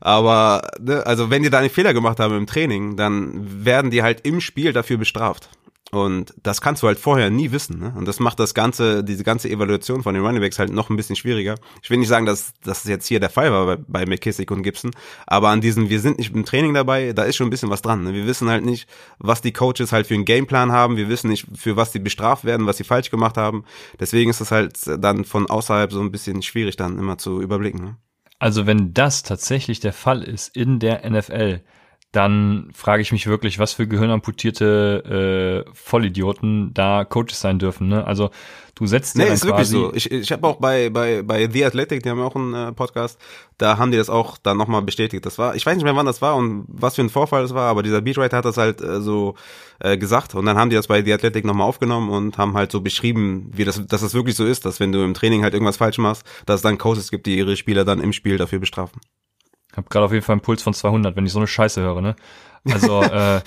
Aber 0.02 0.68
ne, 0.80 1.06
also 1.06 1.30
wenn 1.30 1.44
die 1.44 1.50
da 1.50 1.60
einen 1.60 1.70
Fehler 1.70 1.94
gemacht 1.94 2.20
haben 2.20 2.36
im 2.36 2.48
Training, 2.48 2.98
dann 2.98 3.66
werden 3.66 3.92
die 3.92 4.04
halt 4.04 4.26
im 4.26 4.42
Spiel 4.42 4.74
dafür 4.74 4.98
bestraft. 4.98 5.50
Und 5.92 6.34
das 6.44 6.60
kannst 6.60 6.84
du 6.84 6.88
halt 6.88 7.00
vorher 7.00 7.30
nie 7.30 7.52
wissen. 7.52 7.80
Ne? 7.80 7.94
Und 7.96 8.08
das 8.08 8.20
macht 8.20 8.40
das 8.40 8.54
ganze, 8.54 9.04
diese 9.04 9.24
ganze 9.24 9.50
Evaluation 9.50 10.04
von 10.04 10.14
den 10.14 10.24
Runningbacks 10.24 10.60
halt 10.60 10.72
noch 10.72 10.90
ein 10.90 10.98
bisschen 10.98 11.16
schwieriger. 11.16 11.56
Ich 11.82 11.90
will 11.90 11.98
nicht 11.98 12.10
sagen, 12.10 12.26
dass 12.26 12.54
das 12.64 12.84
jetzt 12.84 13.08
hier 13.08 13.22
der 13.22 13.30
Fall 13.30 13.52
war 13.52 13.66
bei, 13.66 13.78
bei 13.88 14.06
McKissick 14.06 14.52
und 14.52 14.64
Gibson, 14.64 14.92
aber 15.26 15.50
an 15.50 15.62
diesem, 15.62 15.90
wir 15.90 16.02
sind 16.02 16.18
nicht 16.18 16.36
im 16.36 16.44
Training 16.44 16.74
dabei, 16.74 17.14
da 17.14 17.24
ist 17.24 17.38
schon 17.38 17.48
ein 17.48 17.52
bisschen 17.52 17.70
was 17.70 17.82
dran. 17.82 18.04
Ne? 18.04 18.14
Wir 18.14 18.28
wissen 18.28 18.50
halt 18.50 18.66
nicht, 18.66 18.90
was 19.18 19.42
die 19.42 19.54
Coaches 19.54 19.94
halt 19.94 20.08
für 20.08 20.16
einen 20.16 20.26
Gameplan 20.26 20.74
haben. 20.74 20.98
Wir 20.98 21.08
wissen 21.08 21.30
nicht, 21.30 21.48
für 21.56 21.78
was 21.78 21.94
sie 21.94 22.00
bestraft 22.00 22.44
werden, 22.44 22.66
was 22.66 22.78
sie 22.78 22.84
falsch 22.84 23.10
gemacht 23.10 23.38
haben. 23.38 23.64
Deswegen 24.00 24.30
ist 24.30 24.42
das 24.42 24.52
halt 24.52 24.78
dann 25.00 25.24
von 25.24 25.50
außerhalb 25.50 25.92
so 25.94 26.02
ein 26.02 26.12
bisschen 26.12 26.42
schwierig 26.42 26.76
dann 26.76 27.00
immer 27.00 27.18
zu 27.18 27.42
überblicken. 27.42 27.84
Ne? 27.84 27.98
Also 28.40 28.68
wenn 28.68 28.94
das 28.94 29.24
tatsächlich 29.24 29.80
der 29.80 29.94
Fall 29.94 30.22
ist 30.22 30.56
in 30.56 30.80
der 30.80 31.10
NFL, 31.10 31.62
dann 32.18 32.70
frage 32.74 33.04
ich 33.04 33.12
mich 33.12 33.28
wirklich, 33.28 33.60
was 33.60 33.74
für 33.74 33.86
gehirnamputierte 33.86 35.64
äh, 35.68 35.72
Vollidioten 35.72 36.74
da 36.74 37.06
Coaches 37.06 37.40
sein 37.40 37.60
dürfen. 37.60 37.90
Ne? 37.90 38.08
Also 38.08 38.32
du 38.74 38.88
setzt 38.88 39.16
nee, 39.18 39.28
ist 39.28 39.46
wirklich 39.46 39.68
so. 39.68 39.94
Ich, 39.94 40.10
ich 40.10 40.32
habe 40.32 40.48
auch 40.48 40.56
bei 40.56 40.90
bei 40.90 41.22
bei 41.22 41.48
The 41.48 41.66
Athletic, 41.66 42.02
die 42.02 42.10
haben 42.10 42.18
ja 42.18 42.26
auch 42.26 42.36
einen 42.36 42.56
äh, 42.56 42.72
Podcast, 42.72 43.20
da 43.60 43.78
haben 43.78 43.92
die 43.92 44.00
das 44.00 44.10
auch 44.10 44.40
dann 44.40 44.58
nochmal 44.58 44.82
bestätigt. 44.82 45.28
Das 45.28 45.38
war, 45.38 45.56
ich 45.56 45.64
weiß 45.64 45.76
nicht 45.76 45.84
mehr, 45.84 45.96
wann 45.96 46.08
das 46.08 46.20
war 46.20 46.36
und 46.36 46.66
was 46.68 46.96
für 46.96 47.04
ein 47.04 47.12
Vorfall 47.12 47.44
es 47.44 47.54
war, 47.54 47.70
aber 47.70 47.84
dieser 47.84 48.02
Beatwriter 48.02 48.38
hat 48.38 48.46
das 48.46 48.58
halt 48.58 48.82
äh, 48.82 49.00
so 49.00 49.36
äh, 49.78 49.96
gesagt 49.96 50.34
und 50.34 50.48
dann 50.48 50.58
haben 50.58 50.72
die 50.72 50.76
das 50.76 50.88
bei 50.88 51.04
The 51.04 51.14
Athletic 51.14 51.46
nochmal 51.46 51.68
aufgenommen 51.68 52.10
und 52.10 52.40
haben 52.40 52.58
halt 52.58 52.72
so 52.72 52.82
beschrieben, 52.82 53.52
wie 53.54 53.64
das, 53.64 53.86
dass 53.86 54.02
das 54.02 54.16
wirklich 54.16 54.36
so 54.36 54.44
ist, 54.44 54.66
dass 54.66 54.80
wenn 54.80 54.92
du 54.92 55.04
im 55.04 55.14
Training 55.14 55.44
halt 55.44 55.54
irgendwas 55.54 55.78
falsch 55.78 56.00
machst, 56.00 56.24
dass 56.48 56.56
es 56.56 56.62
dann 56.64 56.80
Coaches 56.80 57.12
gibt, 57.12 57.28
die 57.28 57.38
ihre 57.38 57.56
Spieler 57.58 57.86
dann 57.86 58.02
im 58.02 58.12
Spiel 58.12 58.38
dafür 58.38 58.58
bestrafen 58.58 59.00
habe 59.78 59.88
gerade 59.90 60.06
auf 60.06 60.12
jeden 60.12 60.24
Fall 60.24 60.34
einen 60.34 60.42
Puls 60.42 60.62
von 60.62 60.74
200, 60.74 61.16
wenn 61.16 61.26
ich 61.26 61.32
so 61.32 61.40
eine 61.40 61.48
Scheiße 61.48 61.82
höre, 61.82 62.02
ne? 62.02 62.16
Also 62.66 63.02
äh, 63.04 63.42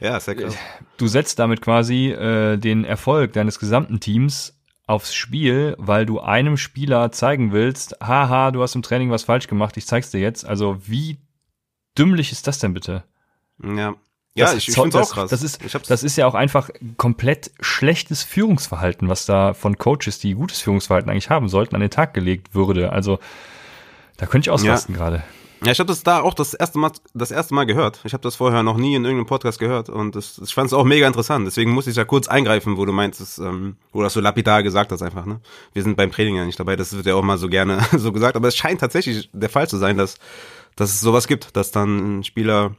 ja, 0.00 0.18
sehr 0.20 0.36
krass. 0.36 0.56
du 0.96 1.06
setzt 1.06 1.38
damit 1.38 1.60
quasi 1.60 2.10
äh, 2.10 2.56
den 2.56 2.84
Erfolg 2.84 3.32
deines 3.32 3.58
gesamten 3.58 4.00
Teams 4.00 4.56
aufs 4.86 5.14
Spiel, 5.14 5.74
weil 5.78 6.06
du 6.06 6.20
einem 6.20 6.56
Spieler 6.56 7.10
zeigen 7.10 7.52
willst, 7.52 7.96
haha, 8.02 8.50
du 8.50 8.62
hast 8.62 8.74
im 8.74 8.82
Training 8.82 9.10
was 9.10 9.24
falsch 9.24 9.48
gemacht, 9.48 9.76
ich 9.76 9.86
zeig's 9.86 10.10
dir 10.10 10.20
jetzt. 10.20 10.44
Also 10.44 10.78
wie 10.86 11.18
dümmlich 11.98 12.32
ist 12.32 12.46
das 12.46 12.58
denn 12.58 12.74
bitte? 12.74 13.04
Ja. 13.62 13.94
Ja, 14.36 14.46
das, 14.46 14.56
ich, 14.56 14.68
ich 14.68 14.74
finde 14.74 15.00
auch 15.00 15.10
krass. 15.10 15.30
Das 15.30 15.44
ist, 15.44 15.60
das 15.88 16.02
ist 16.02 16.16
ja 16.16 16.26
auch 16.26 16.34
einfach 16.34 16.68
komplett 16.96 17.52
schlechtes 17.60 18.24
Führungsverhalten, 18.24 19.08
was 19.08 19.26
da 19.26 19.54
von 19.54 19.78
Coaches, 19.78 20.18
die 20.18 20.34
gutes 20.34 20.60
Führungsverhalten 20.60 21.08
eigentlich 21.08 21.30
haben 21.30 21.48
sollten, 21.48 21.76
an 21.76 21.80
den 21.80 21.90
Tag 21.90 22.14
gelegt 22.14 22.52
würde. 22.52 22.90
Also 22.92 23.20
da 24.16 24.26
könnte 24.26 24.46
ich 24.46 24.50
ausrasten 24.50 24.94
ja. 24.94 25.00
gerade. 25.00 25.22
Ja, 25.64 25.72
ich 25.72 25.78
habe 25.78 25.88
das 25.88 26.02
da 26.02 26.20
auch 26.20 26.34
das 26.34 26.54
erste 26.54 26.78
Mal 26.78 26.92
das 27.14 27.30
erste 27.30 27.54
Mal 27.54 27.64
gehört. 27.64 28.00
Ich 28.04 28.12
habe 28.12 28.22
das 28.22 28.36
vorher 28.36 28.62
noch 28.62 28.76
nie 28.76 28.94
in 28.94 29.04
irgendeinem 29.04 29.26
Podcast 29.26 29.58
gehört 29.58 29.88
und 29.88 30.14
das, 30.14 30.40
ich 30.44 30.54
fand 30.54 30.66
es 30.66 30.72
auch 30.72 30.84
mega 30.84 31.06
interessant. 31.06 31.46
Deswegen 31.46 31.72
musste 31.72 31.90
ich 31.90 31.96
ja 31.96 32.04
kurz 32.04 32.28
eingreifen, 32.28 32.76
wo 32.76 32.84
du 32.84 32.92
meinst, 32.92 33.38
ähm, 33.38 33.76
wo 33.92 34.02
das 34.02 34.12
so 34.12 34.20
lapidar 34.20 34.62
gesagt 34.62 34.92
hast 34.92 35.02
einfach. 35.02 35.24
Ne, 35.24 35.40
wir 35.72 35.82
sind 35.82 35.96
beim 35.96 36.12
Training 36.12 36.36
ja 36.36 36.44
nicht 36.44 36.60
dabei. 36.60 36.76
Das 36.76 36.94
wird 36.94 37.06
ja 37.06 37.14
auch 37.14 37.22
mal 37.22 37.38
so 37.38 37.48
gerne 37.48 37.80
so 37.96 38.12
gesagt, 38.12 38.36
aber 38.36 38.48
es 38.48 38.56
scheint 38.56 38.80
tatsächlich 38.80 39.30
der 39.32 39.50
Fall 39.50 39.68
zu 39.68 39.78
sein, 39.78 39.96
dass 39.96 40.16
dass 40.76 40.90
es 40.90 41.00
sowas 41.00 41.28
gibt, 41.28 41.56
dass 41.56 41.70
dann 41.70 42.18
ein 42.18 42.24
Spieler 42.24 42.74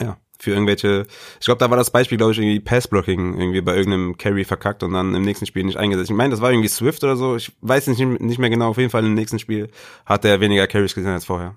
ja 0.00 0.18
für 0.42 0.50
irgendwelche, 0.50 1.06
ich 1.38 1.44
glaube, 1.44 1.60
da 1.60 1.70
war 1.70 1.76
das 1.76 1.92
Beispiel, 1.92 2.18
glaube 2.18 2.32
ich, 2.32 2.38
irgendwie 2.38 2.58
Passblocking 2.58 3.38
irgendwie 3.38 3.60
bei 3.60 3.76
irgendeinem 3.76 4.18
Carry 4.18 4.44
verkackt 4.44 4.82
und 4.82 4.92
dann 4.92 5.14
im 5.14 5.22
nächsten 5.22 5.46
Spiel 5.46 5.62
nicht 5.62 5.76
eingesetzt. 5.76 6.10
Ich 6.10 6.16
meine, 6.16 6.32
das 6.32 6.40
war 6.40 6.50
irgendwie 6.50 6.68
Swift 6.68 7.04
oder 7.04 7.14
so. 7.14 7.36
Ich 7.36 7.52
weiß 7.60 7.86
nicht, 7.86 8.00
nicht 8.00 8.38
mehr 8.38 8.50
genau. 8.50 8.70
Auf 8.70 8.78
jeden 8.78 8.90
Fall 8.90 9.04
im 9.04 9.14
nächsten 9.14 9.38
Spiel 9.38 9.70
hat 10.04 10.24
er 10.24 10.40
weniger 10.40 10.66
Carries 10.66 10.96
gesehen 10.96 11.12
als 11.12 11.26
vorher. 11.26 11.56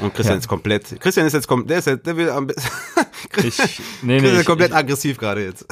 Und 0.00 0.14
Christian 0.14 0.36
ja. 0.36 0.40
ist 0.40 0.48
komplett, 0.48 1.00
Christian 1.00 1.26
ist 1.26 1.32
jetzt 1.32 1.48
komplett, 1.48 1.70
der 1.70 1.78
ist 1.78 1.86
jetzt, 1.86 2.06
der 2.06 2.16
will 2.16 2.30
am 2.30 2.48
ich, 3.44 3.58
nee, 4.02 4.20
nee, 4.20 4.40
ich, 4.40 4.46
komplett 4.46 4.70
ich, 4.70 4.76
aggressiv 4.76 5.18
gerade 5.18 5.44
jetzt. 5.44 5.66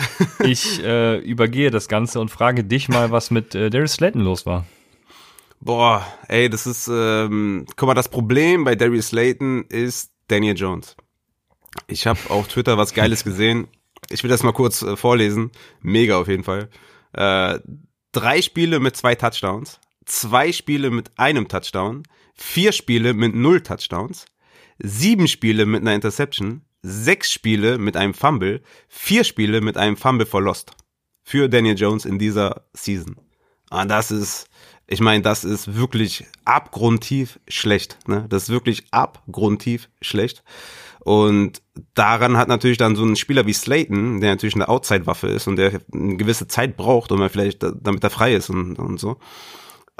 ich 0.44 0.82
äh, 0.84 1.18
übergehe 1.18 1.70
das 1.70 1.88
Ganze 1.88 2.20
und 2.20 2.30
frage 2.30 2.64
dich 2.64 2.88
mal, 2.88 3.11
was 3.11 3.30
mit 3.30 3.54
äh, 3.54 3.70
Darius 3.70 3.94
Slayton 3.94 4.22
los 4.22 4.46
war. 4.46 4.66
Boah, 5.61 6.06
ey, 6.28 6.48
das 6.48 6.66
ist, 6.66 6.88
ähm, 6.90 7.66
guck 7.76 7.86
mal, 7.86 7.94
das 7.94 8.08
Problem 8.08 8.64
bei 8.64 8.76
Darius 8.76 9.08
Slayton 9.08 9.64
ist 9.68 10.11
Daniel 10.28 10.56
Jones. 10.56 10.96
Ich 11.86 12.06
habe 12.06 12.18
auf 12.28 12.48
Twitter 12.48 12.78
was 12.78 12.94
Geiles 12.94 13.24
gesehen. 13.24 13.68
Ich 14.08 14.22
will 14.22 14.30
das 14.30 14.42
mal 14.42 14.52
kurz 14.52 14.82
äh, 14.82 14.96
vorlesen. 14.96 15.50
Mega 15.82 16.18
auf 16.18 16.28
jeden 16.28 16.44
Fall. 16.44 16.70
Äh, 17.12 17.58
drei 18.12 18.42
Spiele 18.42 18.80
mit 18.80 18.96
zwei 18.96 19.14
Touchdowns, 19.14 19.80
zwei 20.04 20.52
Spiele 20.52 20.90
mit 20.90 21.18
einem 21.18 21.48
Touchdown, 21.48 22.04
vier 22.41 22.72
Spiele 22.72 23.14
mit 23.14 23.34
null 23.34 23.61
Touchdowns, 23.61 24.24
sieben 24.78 25.28
Spiele 25.28 25.66
mit 25.66 25.82
einer 25.82 25.95
Interception, 25.95 26.62
sechs 26.82 27.30
Spiele 27.30 27.78
mit 27.78 27.97
einem 27.97 28.14
Fumble, 28.14 28.62
vier 28.88 29.24
Spiele 29.24 29.61
mit 29.61 29.76
einem 29.76 29.97
Fumble 29.97 30.26
for 30.26 30.43
Lost. 30.43 30.72
Für 31.22 31.49
Daniel 31.49 31.78
Jones 31.78 32.07
in 32.07 32.18
dieser 32.18 32.62
Season. 32.72 33.16
Ah, 33.68 33.84
das 33.84 34.11
ist, 34.11 34.49
ich 34.88 35.01
meine, 35.01 35.22
das 35.22 35.45
ist 35.45 35.76
wirklich 35.76 36.24
abgrundtief 36.45 37.38
schlecht. 37.47 37.99
Ne? 38.09 38.26
Das 38.28 38.45
ist 38.45 38.49
wirklich 38.49 38.84
abgrundtief 38.91 39.88
schlecht. 40.01 40.43
Und 41.01 41.62
daran 41.95 42.36
hat 42.36 42.49
natürlich 42.49 42.78
dann 42.78 42.97
so 42.97 43.05
ein 43.05 43.16
Spieler 43.16 43.47
wie 43.47 43.53
Slayton, 43.53 44.20
der 44.20 44.30
natürlich 44.30 44.57
eine 44.57 44.68
Outside-Waffe 44.68 45.28
ist 45.28 45.47
und 45.47 45.57
der 45.57 45.80
eine 45.93 46.16
gewisse 46.16 46.49
Zeit 46.49 46.76
braucht, 46.76 47.12
um 47.12 47.20
er 47.20 47.30
vielleicht, 47.30 47.62
damit 47.62 48.03
er 48.03 48.11
frei 48.11 48.34
ist 48.34 48.51
und, 48.51 48.78
und 48.78 48.99
so, 48.99 49.18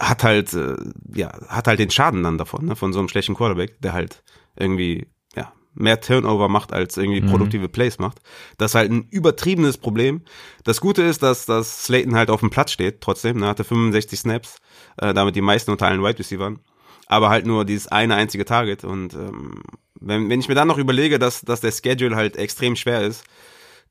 hat 0.01 0.24
halt, 0.24 0.53
äh, 0.55 0.76
ja, 1.14 1.30
hat 1.48 1.66
halt 1.66 1.78
den 1.78 1.90
Schaden 1.90 2.22
dann 2.22 2.38
davon, 2.38 2.66
ne, 2.66 2.76
von 2.76 2.92
so 2.92 2.98
einem 2.98 3.09
schlechten 3.09 3.34
Quarterback, 3.34 3.80
der 3.80 3.92
halt 3.92 4.22
irgendwie, 4.57 5.07
ja, 5.36 5.53
mehr 5.74 6.01
Turnover 6.01 6.48
macht, 6.48 6.72
als 6.72 6.96
irgendwie 6.96 7.20
mhm. 7.20 7.28
produktive 7.28 7.68
Plays 7.68 7.98
macht. 7.98 8.18
Das 8.59 8.72
ist 8.72 8.74
halt 8.74 8.90
ein 8.90 9.07
übertriebenes 9.11 9.78
Problem. 9.78 10.22
Das 10.64 10.80
Gute 10.80 11.03
ist, 11.03 11.22
dass, 11.22 11.46
dass 11.46 11.84
Slayton 11.84 12.16
halt 12.16 12.30
auf 12.30 12.40
dem 12.40 12.51
Platz 12.51 12.72
steht, 12.72 13.01
trotzdem, 13.01 13.38
ne, 13.38 13.46
hatte 13.46 13.64
65 13.64 14.18
Snaps, 14.18 14.57
äh, 14.96 15.14
damit 15.14 15.36
die 15.36 15.42
meisten 15.42 15.70
unter 15.70 15.86
allen 15.86 16.03
Wide 16.03 16.18
Receivers 16.18 16.55
aber 17.11 17.28
halt 17.28 17.44
nur 17.44 17.64
dieses 17.64 17.88
eine 17.88 18.14
einzige 18.14 18.44
Target. 18.44 18.84
Und 18.84 19.14
ähm, 19.14 19.62
wenn, 20.01 20.30
wenn 20.30 20.38
ich 20.38 20.48
mir 20.48 20.55
dann 20.55 20.68
noch 20.68 20.78
überlege, 20.78 21.18
dass, 21.18 21.40
dass 21.40 21.61
der 21.61 21.72
Schedule 21.72 22.14
halt 22.14 22.36
extrem 22.36 22.76
schwer 22.76 23.03
ist, 23.03 23.24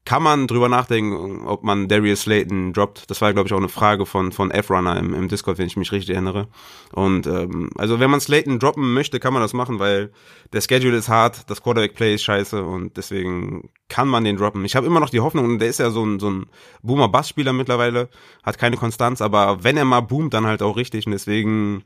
kann 0.06 0.24
man 0.24 0.48
drüber 0.48 0.70
nachdenken, 0.70 1.46
ob 1.46 1.64
man 1.64 1.88
Darius 1.88 2.22
Slayton 2.22 2.74
droppt. 2.74 3.10
Das 3.12 3.22
war, 3.22 3.34
glaube 3.34 3.48
ich, 3.48 3.54
auch 3.54 3.60
eine 3.60 3.70
Frage 3.70 4.06
von, 4.06 4.32
von 4.32 4.50
F-Runner 4.50 4.98
im, 4.98 5.14
im 5.14 5.28
Discord, 5.28 5.58
wenn 5.58 5.68
ich 5.68 5.78
mich 5.78 5.92
richtig 5.92 6.16
erinnere. 6.16 6.48
Und 6.94 7.28
ähm, 7.28 7.70
also 7.78 8.00
wenn 8.00 8.10
man 8.10 8.20
Slayton 8.20 8.60
droppen 8.60 8.94
möchte, 8.94 9.20
kann 9.20 9.34
man 9.34 9.42
das 9.42 9.54
machen, 9.54 9.78
weil 9.78 10.12
der 10.52 10.62
Schedule 10.62 10.98
ist 10.98 11.10
hart, 11.10 11.50
das 11.50 11.62
Quarterback-Play 11.62 12.16
ist 12.16 12.24
scheiße 12.24 12.64
und 12.64 12.98
deswegen 12.98 13.70
kann 13.88 14.08
man 14.08 14.24
den 14.24 14.38
droppen. 14.38 14.66
Ich 14.66 14.76
habe 14.76 14.88
immer 14.88 15.00
noch 15.00 15.12
die 15.12 15.20
Hoffnung, 15.20 15.46
und 15.46 15.60
der 15.60 15.70
ist 15.70 15.80
ja 15.80 15.92
so 15.92 16.04
ein, 16.04 16.20
so 16.20 16.30
ein 16.30 16.46
Boomer-Bass-Spieler 16.82 17.54
mittlerweile, 17.54 18.10
hat 18.42 18.58
keine 18.58 18.78
Konstanz, 18.78 19.22
aber 19.22 19.64
wenn 19.64 19.78
er 19.78 19.86
mal 19.86 20.02
boomt, 20.02 20.34
dann 20.34 20.48
halt 20.48 20.64
auch 20.64 20.78
richtig. 20.78 21.06
Und 21.06 21.12
deswegen 21.12 21.84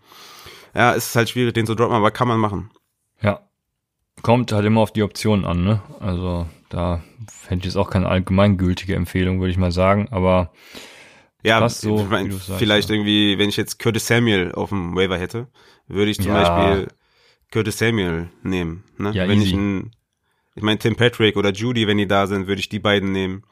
ja, 0.74 0.92
ist 0.94 1.10
es 1.10 1.16
halt 1.16 1.30
schwierig, 1.30 1.54
den 1.54 1.66
zu 1.66 1.76
droppen, 1.76 1.96
aber 1.96 2.12
kann 2.12 2.28
man 2.28 2.40
machen. 2.40 2.72
Ja. 3.22 3.42
Kommt 4.22 4.52
halt 4.52 4.66
immer 4.66 4.82
auf 4.82 4.94
die 4.94 5.04
Optionen 5.04 5.46
an, 5.46 5.64
ne? 5.64 5.82
Also 6.00 6.48
da 6.70 7.04
hätte 7.48 7.60
ich 7.60 7.66
jetzt 7.66 7.76
auch 7.76 7.90
keine 7.90 8.08
allgemeingültige 8.08 8.96
Empfehlung, 8.96 9.40
würde 9.40 9.52
ich 9.52 9.58
mal 9.58 9.72
sagen, 9.72 10.08
aber 10.12 10.52
ja, 11.44 11.68
so, 11.68 12.00
ich 12.00 12.10
mein, 12.10 12.32
vielleicht 12.32 12.90
ja. 12.90 12.96
irgendwie, 12.96 13.38
wenn 13.38 13.50
ich 13.50 13.58
jetzt 13.58 13.78
Curtis 13.78 14.08
Samuel 14.08 14.54
auf 14.54 14.70
dem 14.70 14.96
Waiver 14.96 15.18
hätte, 15.18 15.48
würde 15.88 16.10
ich 16.10 16.18
zum 16.18 16.32
ja. 16.34 16.42
Beispiel 16.42 16.88
Curtis 17.52 17.78
Samuel 17.78 18.30
nehmen. 18.44 18.84
Ne? 18.98 19.12
Ja, 19.14 19.28
wenn 19.28 19.40
easy. 19.40 19.50
ich 19.50 19.54
ein, 19.54 19.92
ich 20.56 20.64
meine 20.64 20.80
Tim 20.80 20.96
Patrick 20.96 21.36
oder 21.36 21.52
Judy, 21.52 21.86
wenn 21.86 21.98
die 21.98 22.08
da 22.08 22.28
sind, 22.28 22.48
würde 22.48 22.62
ich 22.62 22.70
die 22.70 22.80
beiden 22.80 23.12
nehmen. 23.12 23.44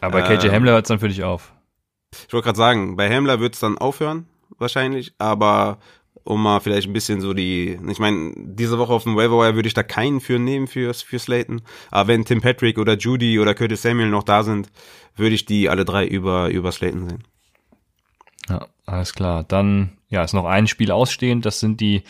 Aber 0.00 0.20
bei 0.20 0.36
KJ 0.36 0.46
ähm, 0.46 0.52
Hamler 0.52 0.72
hört 0.72 0.84
es 0.84 0.88
dann 0.88 1.00
für 1.00 1.08
dich 1.08 1.24
auf. 1.24 1.54
Ich 2.26 2.32
wollte 2.32 2.44
gerade 2.44 2.58
sagen, 2.58 2.96
bei 2.96 3.08
Hamler 3.08 3.40
wird 3.40 3.54
es 3.54 3.60
dann 3.60 3.78
aufhören, 3.78 4.26
wahrscheinlich, 4.58 5.14
aber 5.18 5.78
um 6.24 6.42
mal 6.42 6.60
vielleicht 6.60 6.88
ein 6.88 6.92
bisschen 6.92 7.20
so 7.20 7.34
die, 7.34 7.78
ich 7.88 7.98
meine, 7.98 8.32
diese 8.36 8.78
Woche 8.78 8.92
auf 8.92 9.04
dem 9.04 9.16
Waiver 9.16 9.54
würde 9.54 9.66
ich 9.66 9.74
da 9.74 9.82
keinen 9.82 10.20
für 10.20 10.38
nehmen 10.38 10.66
für, 10.66 10.92
für 10.94 11.18
Slayton, 11.18 11.62
aber 11.90 12.08
wenn 12.08 12.24
Tim 12.24 12.40
Patrick 12.40 12.78
oder 12.78 12.96
Judy 12.96 13.38
oder 13.38 13.54
Curtis 13.54 13.82
Samuel 13.82 14.10
noch 14.10 14.22
da 14.22 14.42
sind, 14.42 14.70
würde 15.16 15.34
ich 15.34 15.44
die 15.44 15.68
alle 15.68 15.84
drei 15.84 16.06
über, 16.06 16.48
über 16.48 16.72
Slayton 16.72 17.08
sehen. 17.08 17.24
Ja, 18.48 18.66
alles 18.86 19.14
klar. 19.14 19.44
Dann, 19.44 19.92
ja, 20.08 20.24
ist 20.24 20.32
noch 20.32 20.46
ein 20.46 20.66
Spiel 20.66 20.90
ausstehend, 20.90 21.46
das 21.46 21.60
sind 21.60 21.80
die 21.80 22.02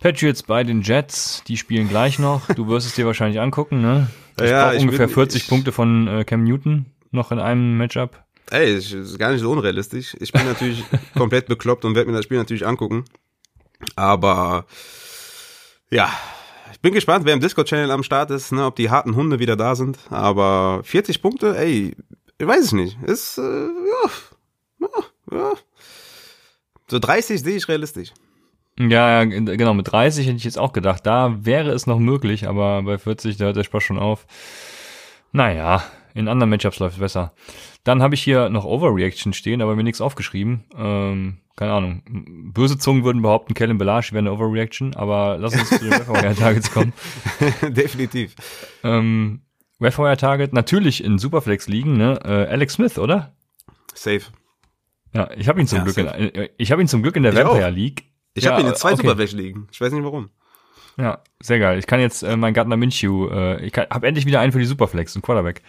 Patriots 0.00 0.42
bei 0.42 0.62
den 0.62 0.82
Jets, 0.82 1.42
die 1.46 1.56
spielen 1.56 1.88
gleich 1.88 2.18
noch. 2.18 2.46
Du 2.54 2.68
wirst 2.68 2.86
es 2.86 2.94
dir 2.94 3.06
wahrscheinlich 3.06 3.40
angucken, 3.40 3.80
ne? 3.80 4.08
Ich 4.38 4.50
ja, 4.50 4.72
ich 4.72 4.82
ungefähr 4.82 5.06
bin, 5.06 5.14
40 5.14 5.42
ich, 5.42 5.48
Punkte 5.48 5.72
von 5.72 6.06
äh, 6.08 6.24
Cam 6.24 6.44
Newton 6.44 6.86
noch 7.10 7.32
in 7.32 7.38
einem 7.38 7.78
Matchup. 7.78 8.22
Ey, 8.50 8.76
ist 8.76 9.18
gar 9.18 9.32
nicht 9.32 9.40
so 9.40 9.50
unrealistisch. 9.50 10.16
Ich 10.20 10.32
bin 10.32 10.44
natürlich 10.46 10.84
komplett 11.16 11.46
bekloppt 11.46 11.84
und 11.84 11.94
werde 11.94 12.10
mir 12.10 12.16
das 12.16 12.24
Spiel 12.24 12.38
natürlich 12.38 12.66
angucken. 12.66 13.04
Aber 13.96 14.66
ja, 15.90 16.10
ich 16.72 16.80
bin 16.80 16.94
gespannt, 16.94 17.24
wer 17.24 17.34
im 17.34 17.40
Discord-Channel 17.40 17.90
am 17.90 18.02
Start 18.02 18.30
ist, 18.30 18.52
ne, 18.52 18.66
ob 18.66 18.76
die 18.76 18.90
harten 18.90 19.16
Hunde 19.16 19.38
wieder 19.38 19.56
da 19.56 19.74
sind. 19.74 19.98
Aber 20.10 20.80
40 20.84 21.22
Punkte, 21.22 21.56
ey, 21.56 21.96
ich 22.38 22.46
weiß 22.46 22.66
es 22.66 22.72
nicht. 22.72 23.02
Ist, 23.02 23.38
äh, 23.38 23.42
ja, 23.42 24.10
ja, 24.80 24.88
ja. 25.32 25.52
So 26.88 26.98
30 26.98 27.40
sehe 27.42 27.56
ich 27.56 27.68
realistisch. 27.68 28.12
Ja, 28.78 29.24
genau, 29.24 29.72
mit 29.72 29.90
30 29.90 30.26
hätte 30.26 30.36
ich 30.36 30.44
jetzt 30.44 30.58
auch 30.58 30.72
gedacht, 30.72 31.06
da 31.06 31.38
wäre 31.40 31.70
es 31.70 31.86
noch 31.86 31.98
möglich, 31.98 32.46
aber 32.46 32.82
bei 32.82 32.98
40, 32.98 33.38
da 33.38 33.46
hört 33.46 33.56
der 33.56 33.64
Spaß 33.64 33.82
schon 33.82 33.98
auf. 33.98 34.26
Naja, 35.32 35.82
in 36.16 36.28
anderen 36.28 36.50
Matchups 36.50 36.78
läuft 36.78 36.94
es 36.94 37.00
besser. 37.00 37.32
Dann 37.84 38.02
habe 38.02 38.14
ich 38.14 38.22
hier 38.22 38.48
noch 38.48 38.64
Overreaction 38.64 39.32
stehen, 39.32 39.60
aber 39.60 39.76
mir 39.76 39.84
nichts 39.84 40.00
aufgeschrieben. 40.00 40.64
Ähm, 40.76 41.36
keine 41.56 41.72
Ahnung. 41.72 42.02
Böse 42.54 42.78
Zungen 42.78 43.04
würden 43.04 43.22
behaupten, 43.22 43.54
Kellen 43.54 43.76
Belage 43.76 44.12
wäre 44.12 44.20
eine 44.20 44.32
Overreaction, 44.32 44.94
aber 44.94 45.36
lass 45.38 45.54
uns 45.54 45.68
zu 45.68 45.78
den 45.78 45.90
Webfire 45.90 46.34
Targets 46.34 46.72
kommen. 46.72 46.94
Definitiv. 47.62 48.34
Ähm, 48.82 49.42
Webfire 49.78 50.16
Target 50.16 50.54
natürlich 50.54 51.04
in 51.04 51.18
Superflex 51.18 51.68
liegen, 51.68 51.98
ne? 51.98 52.18
Äh, 52.24 52.50
Alex 52.50 52.74
Smith, 52.74 52.98
oder? 52.98 53.34
Safe. 53.94 54.22
Ja, 55.12 55.30
ich 55.36 55.48
habe 55.48 55.60
ihn 55.60 55.66
zum 55.66 55.78
ja, 55.78 55.84
Glück 55.84 55.98
in, 55.98 56.06
äh, 56.06 56.48
ich 56.56 56.72
habe 56.72 56.80
ihn 56.80 56.88
zum 56.88 57.02
Glück 57.02 57.16
in 57.16 57.22
der 57.24 57.34
Vampire 57.34 57.70
League. 57.70 58.04
Ich 58.32 58.44
ja, 58.44 58.52
habe 58.52 58.62
ihn 58.62 58.68
in 58.68 58.74
zwei 58.74 58.92
okay. 58.92 59.02
Superflex 59.02 59.32
liegen. 59.32 59.68
Ich 59.70 59.80
weiß 59.80 59.92
nicht 59.92 60.04
warum. 60.04 60.30
Ja, 60.98 61.22
sehr 61.40 61.58
geil. 61.58 61.78
Ich 61.78 61.86
kann 61.86 62.00
jetzt 62.00 62.22
äh, 62.22 62.36
mein 62.36 62.54
Gardner 62.54 62.76
Minshew, 62.76 63.28
äh, 63.28 63.64
ich 63.64 63.74
habe 63.76 64.06
endlich 64.06 64.24
wieder 64.24 64.40
einen 64.40 64.52
für 64.52 64.58
die 64.58 64.64
Superflex, 64.64 65.14
ein 65.14 65.22
Quarterback. 65.22 65.62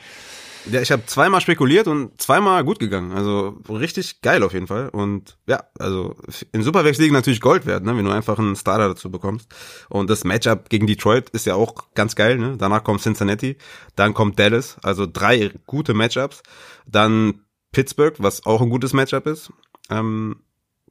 Ja, 0.72 0.82
ich 0.82 0.91
habe 0.91 1.05
zweimal 1.05 1.41
spekuliert 1.41 1.88
und 1.88 2.20
zweimal 2.22 2.63
gut 2.63 2.80
gegangen. 2.80 3.11
Also 3.11 3.57
richtig 3.70 4.22
geil 4.22 4.43
auf 4.43 4.53
jeden 4.53 4.68
Fall. 4.68 4.89
Und 4.89 5.38
ja, 5.47 5.63
also 5.80 6.15
in 6.51 6.63
Superflex 6.63 6.97
liegen 6.97 7.13
natürlich 7.13 7.41
Gold 7.41 7.65
wert, 7.65 7.84
ne, 7.84 7.95
wenn 7.95 8.05
du 8.05 8.11
einfach 8.11 8.38
einen 8.38 8.55
Starter 8.55 8.89
dazu 8.89 9.09
bekommst. 9.09 9.47
Und 9.89 10.09
das 10.09 10.24
Matchup 10.24 10.70
gegen 10.70 10.88
Detroit 10.88 11.30
ist 11.30 11.45
ja 11.45 11.55
auch 11.55 11.93
ganz 11.95 12.15
geil. 12.15 12.38
Ne? 12.38 12.55
Danach 12.57 12.84
kommt 12.84 13.01
Cincinnati, 13.01 13.57
dann 13.95 14.13
kommt 14.13 14.39
Dallas. 14.39 14.78
Also 14.84 15.07
drei 15.11 15.51
gute 15.65 15.93
Matchups. 15.93 16.43
Dann 16.86 17.41
Pittsburgh, 17.72 18.15
was 18.20 18.45
auch 18.45 18.61
ein 18.61 18.70
gutes 18.70 18.93
Matchup 18.93 19.28
ist. 19.28 19.51
Ähm, 19.89 20.41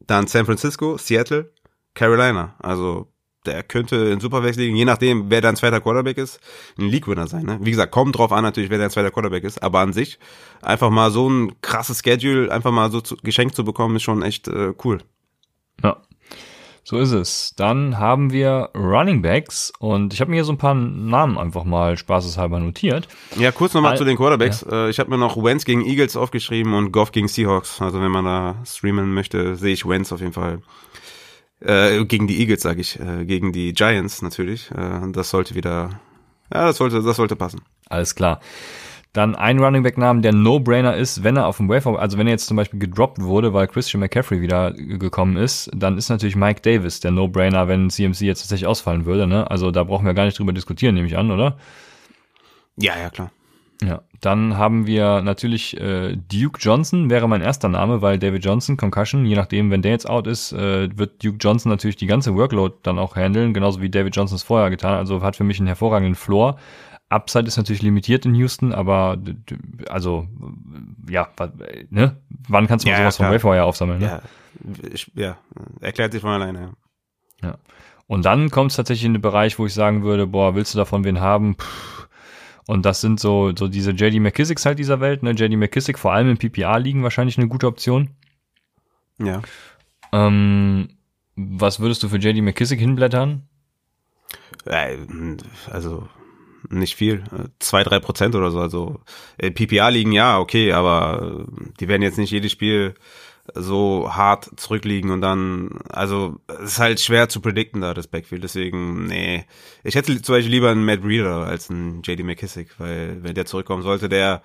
dann 0.00 0.26
San 0.26 0.46
Francisco, 0.46 0.96
Seattle, 0.98 1.52
Carolina. 1.94 2.54
Also 2.58 3.12
der 3.46 3.62
könnte 3.62 3.96
in 3.96 4.20
Superflex 4.20 4.56
liegen, 4.56 4.76
je 4.76 4.84
nachdem, 4.84 5.30
wer 5.30 5.40
dein 5.40 5.56
zweiter 5.56 5.80
Quarterback 5.80 6.18
ist, 6.18 6.40
ein 6.78 6.88
League-Winner 6.88 7.26
sein. 7.26 7.44
Ne? 7.44 7.58
Wie 7.60 7.70
gesagt, 7.70 7.92
kommt 7.92 8.16
drauf 8.16 8.32
an 8.32 8.42
natürlich, 8.42 8.70
wer 8.70 8.78
dein 8.78 8.90
zweiter 8.90 9.10
Quarterback 9.10 9.44
ist, 9.44 9.62
aber 9.62 9.80
an 9.80 9.92
sich 9.92 10.18
einfach 10.62 10.90
mal 10.90 11.10
so 11.10 11.28
ein 11.28 11.60
krasses 11.60 12.00
Schedule 12.04 12.50
einfach 12.52 12.72
mal 12.72 12.90
so 12.90 13.00
zu, 13.00 13.16
geschenkt 13.22 13.54
zu 13.54 13.64
bekommen, 13.64 13.96
ist 13.96 14.02
schon 14.02 14.22
echt 14.22 14.48
äh, 14.48 14.72
cool. 14.84 14.98
Ja, 15.82 15.98
so 16.88 16.98
ist 17.00 17.10
es. 17.10 17.52
Dann 17.56 17.98
haben 17.98 18.30
wir 18.30 18.70
Running 18.76 19.20
Backs 19.20 19.72
und 19.80 20.14
ich 20.14 20.20
habe 20.20 20.30
mir 20.30 20.36
hier 20.36 20.44
so 20.44 20.52
ein 20.52 20.58
paar 20.58 20.74
Namen 20.74 21.36
einfach 21.36 21.64
mal 21.64 21.96
spaßeshalber 21.96 22.60
notiert. 22.60 23.08
Ja, 23.36 23.50
kurz 23.50 23.74
nochmal 23.74 23.90
Al 23.90 23.98
zu 23.98 24.04
den 24.04 24.16
Quarterbacks. 24.16 24.64
Ja. 24.70 24.86
Äh, 24.86 24.90
ich 24.90 25.00
habe 25.00 25.10
mir 25.10 25.18
noch 25.18 25.36
Wentz 25.42 25.64
gegen 25.64 25.84
Eagles 25.84 26.16
aufgeschrieben 26.16 26.74
und 26.74 26.92
Goff 26.92 27.10
gegen 27.10 27.26
Seahawks. 27.26 27.82
Also 27.82 28.00
wenn 28.00 28.12
man 28.12 28.24
da 28.24 28.62
streamen 28.64 29.12
möchte, 29.12 29.56
sehe 29.56 29.72
ich 29.72 29.84
Wentz 29.84 30.12
auf 30.12 30.20
jeden 30.20 30.32
Fall 30.32 30.62
äh, 31.60 32.04
gegen 32.04 32.26
die 32.26 32.40
Eagles, 32.40 32.62
sage 32.62 32.80
ich. 32.80 32.98
Äh, 33.00 33.24
gegen 33.24 33.52
die 33.52 33.72
Giants 33.72 34.22
natürlich. 34.22 34.70
Äh, 34.70 35.12
das 35.12 35.30
sollte 35.30 35.54
wieder. 35.54 36.00
Ja, 36.52 36.66
das 36.66 36.76
sollte, 36.76 37.02
das 37.02 37.16
sollte 37.16 37.36
passen. 37.36 37.60
Alles 37.88 38.14
klar. 38.14 38.40
Dann 39.12 39.34
ein 39.34 39.58
Running 39.58 39.82
Back 39.82 39.96
Namen, 39.96 40.20
der 40.20 40.34
No-Brainer 40.34 40.94
ist, 40.94 41.24
wenn 41.24 41.38
er 41.38 41.46
auf 41.46 41.56
dem 41.56 41.70
Waiver, 41.70 41.98
also 41.98 42.18
wenn 42.18 42.26
er 42.26 42.32
jetzt 42.32 42.48
zum 42.48 42.58
Beispiel 42.58 42.78
gedroppt 42.78 43.22
wurde, 43.22 43.54
weil 43.54 43.66
Christian 43.66 44.00
McCaffrey 44.00 44.42
wieder 44.42 44.72
gekommen 44.72 45.38
ist, 45.38 45.70
dann 45.74 45.96
ist 45.96 46.10
natürlich 46.10 46.36
Mike 46.36 46.60
Davis 46.60 47.00
der 47.00 47.12
No-Brainer, 47.12 47.66
wenn 47.66 47.88
CMC 47.88 48.20
jetzt 48.26 48.40
tatsächlich 48.40 48.66
ausfallen 48.66 49.06
würde. 49.06 49.26
Ne? 49.26 49.50
Also 49.50 49.70
da 49.70 49.84
brauchen 49.84 50.04
wir 50.04 50.12
gar 50.12 50.26
nicht 50.26 50.38
drüber 50.38 50.52
diskutieren, 50.52 50.94
nehme 50.94 51.06
ich 51.06 51.16
an, 51.16 51.30
oder? 51.30 51.56
Ja, 52.76 52.98
ja, 52.98 53.08
klar. 53.08 53.30
Ja, 53.82 54.02
dann 54.20 54.56
haben 54.56 54.86
wir 54.86 55.20
natürlich 55.20 55.78
äh, 55.78 56.16
Duke 56.16 56.58
Johnson 56.60 57.10
wäre 57.10 57.28
mein 57.28 57.42
erster 57.42 57.68
Name, 57.68 58.00
weil 58.00 58.18
David 58.18 58.44
Johnson, 58.44 58.76
Concussion, 58.76 59.26
je 59.26 59.36
nachdem, 59.36 59.70
wenn 59.70 59.82
der 59.82 59.92
jetzt 59.92 60.08
out 60.08 60.26
ist, 60.26 60.52
äh, 60.52 60.88
wird 60.96 61.22
Duke 61.22 61.36
Johnson 61.38 61.70
natürlich 61.70 61.96
die 61.96 62.06
ganze 62.06 62.34
Workload 62.34 62.76
dann 62.82 62.98
auch 62.98 63.16
handeln, 63.16 63.52
genauso 63.52 63.82
wie 63.82 63.90
David 63.90 64.16
Johnson 64.16 64.36
es 64.36 64.42
vorher 64.42 64.70
getan, 64.70 64.94
also 64.94 65.20
hat 65.20 65.36
für 65.36 65.44
mich 65.44 65.58
einen 65.58 65.66
hervorragenden 65.66 66.14
Floor. 66.14 66.56
Upside 67.08 67.46
ist 67.46 67.56
natürlich 67.56 67.82
limitiert 67.82 68.24
in 68.24 68.34
Houston, 68.34 68.72
aber 68.72 69.18
also 69.88 70.26
ja, 71.08 71.28
ne? 71.90 72.16
Wann 72.48 72.66
kannst 72.66 72.84
du 72.84 72.90
mal 72.90 72.94
ja, 72.94 73.10
sowas 73.10 73.18
ja, 73.18 73.24
vom 73.26 73.34
Wayfire 73.34 73.64
aufsammeln? 73.64 74.00
Ne? 74.00 74.06
Ja, 74.06 74.22
ich, 74.92 75.12
ja, 75.14 75.36
erklärt 75.80 76.12
sich 76.12 76.22
von 76.22 76.30
alleine. 76.30 76.72
Ja. 77.42 77.48
ja. 77.48 77.58
Und 78.08 78.24
dann 78.24 78.50
kommt 78.50 78.70
es 78.70 78.76
tatsächlich 78.76 79.04
in 79.04 79.14
den 79.14 79.22
Bereich, 79.22 79.58
wo 79.58 79.66
ich 79.66 79.74
sagen 79.74 80.02
würde, 80.02 80.26
boah, 80.26 80.54
willst 80.54 80.74
du 80.74 80.78
davon 80.78 81.04
wen 81.04 81.20
haben? 81.20 81.56
Puh, 81.56 81.64
und 82.66 82.84
das 82.84 83.00
sind 83.00 83.20
so, 83.20 83.52
so 83.56 83.68
diese 83.68 83.92
JD 83.92 84.20
McKissicks 84.20 84.66
halt 84.66 84.78
dieser 84.78 85.00
Welt, 85.00 85.22
ne? 85.22 85.30
JD 85.32 85.56
McKissick 85.56 85.98
vor 85.98 86.12
allem 86.12 86.30
im 86.30 86.38
PPA 86.38 86.76
liegen 86.78 87.02
wahrscheinlich 87.02 87.38
eine 87.38 87.48
gute 87.48 87.66
Option. 87.66 88.10
Ja. 89.18 89.42
Ähm, 90.12 90.88
was 91.36 91.80
würdest 91.80 92.02
du 92.02 92.08
für 92.08 92.18
JD 92.18 92.42
McKissick 92.42 92.80
hinblättern? 92.80 93.42
Äh, 94.64 94.96
also 95.70 96.08
nicht 96.68 96.96
viel, 96.96 97.22
zwei 97.60 97.84
drei 97.84 98.00
Prozent 98.00 98.34
oder 98.34 98.50
so. 98.50 98.60
Also 98.60 99.00
PPA 99.38 99.88
liegen 99.88 100.12
ja 100.12 100.38
okay, 100.38 100.72
aber 100.72 101.46
die 101.78 101.86
werden 101.86 102.02
jetzt 102.02 102.18
nicht 102.18 102.32
jedes 102.32 102.50
Spiel 102.50 102.94
so 103.54 104.10
hart 104.12 104.50
zurückliegen 104.56 105.10
und 105.10 105.20
dann, 105.20 105.80
also 105.88 106.40
es 106.48 106.72
ist 106.72 106.78
halt 106.78 107.00
schwer 107.00 107.28
zu 107.28 107.40
predikten 107.40 107.80
da 107.80 107.94
das 107.94 108.08
Backfield, 108.08 108.42
deswegen, 108.44 109.06
nee. 109.06 109.44
Ich 109.84 109.94
hätte 109.94 110.20
zum 110.20 110.34
Beispiel 110.34 110.52
lieber 110.52 110.70
einen 110.70 110.84
Matt 110.84 111.02
Breeder 111.02 111.46
als 111.46 111.70
einen 111.70 112.02
JD 112.02 112.24
McKissick, 112.24 112.78
weil 112.78 113.22
wenn 113.22 113.34
der 113.34 113.46
zurückkommen 113.46 113.82
sollte, 113.82 114.08
der 114.08 114.42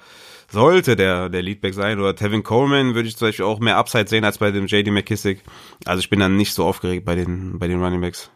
sollte 0.51 0.95
der 0.95 1.29
der 1.29 1.41
Leadback 1.41 1.73
sein 1.73 1.99
oder 1.99 2.15
Tevin 2.15 2.43
Coleman 2.43 2.93
würde 2.93 3.07
ich 3.07 3.15
zum 3.15 3.29
Beispiel 3.29 3.45
auch 3.45 3.59
mehr 3.59 3.77
Upside 3.77 4.07
sehen 4.07 4.25
als 4.25 4.37
bei 4.37 4.51
dem 4.51 4.67
JD 4.67 4.87
McKissick. 4.91 5.41
Also 5.85 5.99
ich 6.01 6.09
bin 6.09 6.19
dann 6.19 6.35
nicht 6.35 6.53
so 6.53 6.65
aufgeregt 6.65 7.05
bei 7.05 7.15
den 7.15 7.57
bei 7.57 7.67
den 7.67 7.81
Running 7.81 8.01
Backs. 8.01 8.29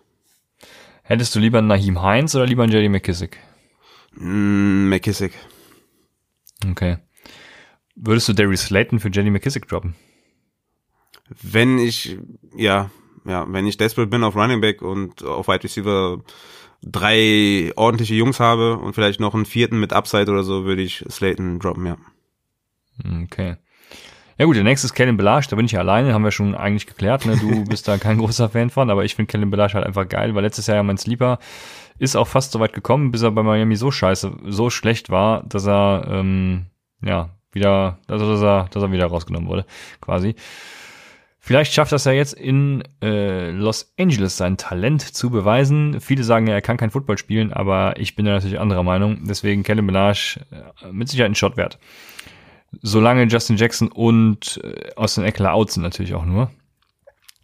Hättest 1.04 1.36
du 1.36 1.40
lieber 1.40 1.60
einen 1.60 1.68
Naheem 1.68 2.02
Heinz 2.02 2.34
oder 2.36 2.46
lieber 2.46 2.64
einen 2.64 2.72
JD 2.72 2.90
McKissick? 2.90 3.38
Mm, 4.16 4.90
McKissick. 4.90 5.34
Okay. 6.70 6.98
Würdest 7.96 8.28
du 8.28 8.34
Darius 8.34 8.66
Slayton 8.66 9.00
für 9.00 9.10
JD 9.10 9.30
McKissick 9.32 9.68
droppen? 9.68 9.96
Wenn 11.30 11.80
ich, 11.80 12.18
ja, 12.56 12.90
ja, 13.26 13.46
wenn 13.50 13.68
ich 13.68 13.78
desperate 13.78 14.10
bin 14.10 14.24
auf 14.24 14.36
Running 14.36 14.62
Back 14.62 14.82
und 14.82 15.24
auf 15.24 15.48
Wide 15.48 15.64
Receiver 15.64 16.22
drei 16.84 17.72
ordentliche 17.76 18.14
Jungs 18.14 18.40
habe 18.40 18.78
und 18.78 18.94
vielleicht 18.94 19.20
noch 19.20 19.34
einen 19.34 19.46
vierten 19.46 19.80
mit 19.80 19.94
Upside 19.94 20.32
oder 20.32 20.44
so, 20.44 20.66
würde 20.66 20.84
ich 20.84 21.04
Slayton 21.10 21.60
droppen, 21.60 21.86
ja. 21.88 21.98
Okay. 23.24 23.58
Ja 24.38 24.46
gut, 24.46 24.58
der 24.58 24.64
nächste 24.64 24.86
ist 24.86 24.94
Kellen 24.94 25.16
Belage, 25.16 25.48
da 25.50 25.56
bin 25.56 25.66
ich 25.66 25.72
ja 25.72 25.80
alleine, 25.80 26.14
haben 26.14 26.24
wir 26.24 26.32
schon 26.32 26.56
eigentlich 26.56 26.88
geklärt, 26.88 27.26
ne? 27.26 27.38
Du 27.38 27.64
bist 27.70 27.88
da 27.88 27.98
kein 27.98 28.18
großer 28.18 28.50
Fan 28.50 28.70
von, 28.70 28.90
aber 28.90 29.06
ich 29.06 29.16
finde 29.16 29.32
Kellen 29.32 29.50
Belage 29.50 29.76
halt 29.76 29.86
einfach 29.86 30.08
geil, 30.08 30.36
weil 30.36 30.44
letztes 30.44 30.68
Jahr 30.68 30.78
ja 30.78 30.84
mein 30.84 30.98
Sleeper 30.98 31.40
ist 31.98 32.18
auch 32.18 32.28
fast 32.28 32.52
so 32.52 32.60
weit 32.60 32.74
gekommen, 32.74 33.12
bis 33.12 33.22
er 33.22 33.32
bei 33.32 33.44
Miami 33.44 33.78
so 33.78 33.92
scheiße, 33.92 34.34
so 34.46 34.70
schlecht 34.70 35.10
war, 35.10 35.44
dass 35.44 35.66
er, 35.66 36.06
ähm, 36.10 36.66
ja, 37.02 37.30
wieder, 37.54 38.00
also 38.08 38.30
dass 38.30 38.42
er, 38.42 38.68
dass 38.72 38.84
er 38.84 38.92
wieder 38.92 39.08
rausgenommen 39.08 39.48
wurde, 39.48 39.66
quasi. 40.02 40.36
Vielleicht 41.46 41.74
schafft 41.74 41.92
das 41.92 42.06
ja 42.06 42.12
jetzt 42.12 42.34
in 42.34 42.84
äh, 43.04 43.52
Los 43.52 43.94
Angeles 44.00 44.36
sein 44.36 44.58
Talent 44.58 45.04
zu 45.04 45.30
beweisen. 45.30 46.02
Viele 46.02 46.24
sagen 46.24 46.48
ja, 46.48 46.56
er 46.56 46.62
kann 46.64 46.78
kein 46.78 46.90
Football 46.90 47.20
spielen, 47.20 47.54
aber 47.54 48.00
ich 48.00 48.16
bin 48.16 48.26
da 48.26 48.32
natürlich 48.32 48.60
anderer 48.60 48.82
Meinung. 48.82 49.20
Deswegen 49.26 49.62
Kellen 49.62 49.86
Menage 49.86 50.40
äh, 50.50 50.92
mit 50.92 51.08
Sicherheit 51.08 51.30
ein 51.30 51.36
Shot 51.36 51.56
wert. 51.56 51.78
Solange 52.82 53.26
Justin 53.26 53.58
Jackson 53.58 53.90
und 53.90 54.60
äh, 54.64 54.96
Austin 54.96 55.24
Eckler 55.24 55.54
out 55.54 55.70
sind 55.70 55.84
natürlich 55.84 56.16
auch 56.16 56.26
nur. 56.26 56.50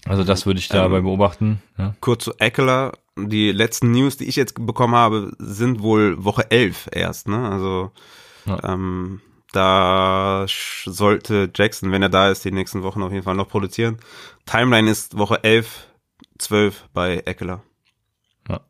Also 0.06 0.24
das 0.24 0.48
würde 0.48 0.60
ich 0.60 0.68
dabei 0.68 0.98
ähm, 0.98 1.04
beobachten. 1.04 1.62
Ja. 1.78 1.94
Kurz 2.02 2.24
zu 2.24 2.34
Eckler. 2.40 2.94
Die 3.16 3.52
letzten 3.52 3.92
News, 3.92 4.18
die 4.18 4.26
ich 4.26 4.36
jetzt 4.36 4.56
bekommen 4.66 4.96
habe, 4.96 5.32
sind 5.38 5.84
wohl 5.84 6.26
Woche 6.26 6.50
11 6.50 6.90
erst. 6.92 7.28
Ne? 7.28 7.38
Also 7.38 7.92
ja. 8.48 8.74
ähm, 8.74 9.22
da 9.52 10.46
sollte 10.48 11.50
Jackson, 11.54 11.92
wenn 11.92 12.02
er 12.02 12.10
da 12.10 12.30
ist, 12.30 12.46
die 12.46 12.52
nächsten 12.52 12.84
Wochen 12.84 13.04
auf 13.04 13.12
jeden 13.12 13.24
Fall 13.24 13.36
noch 13.36 13.50
produzieren. 13.50 13.98
Timeline 14.46 14.90
ist 14.90 15.18
Woche 15.18 15.44
11, 15.44 15.88
12 16.38 16.90
bei 16.94 17.18
Eckler. 17.26 17.64
Ja. 18.50 18.62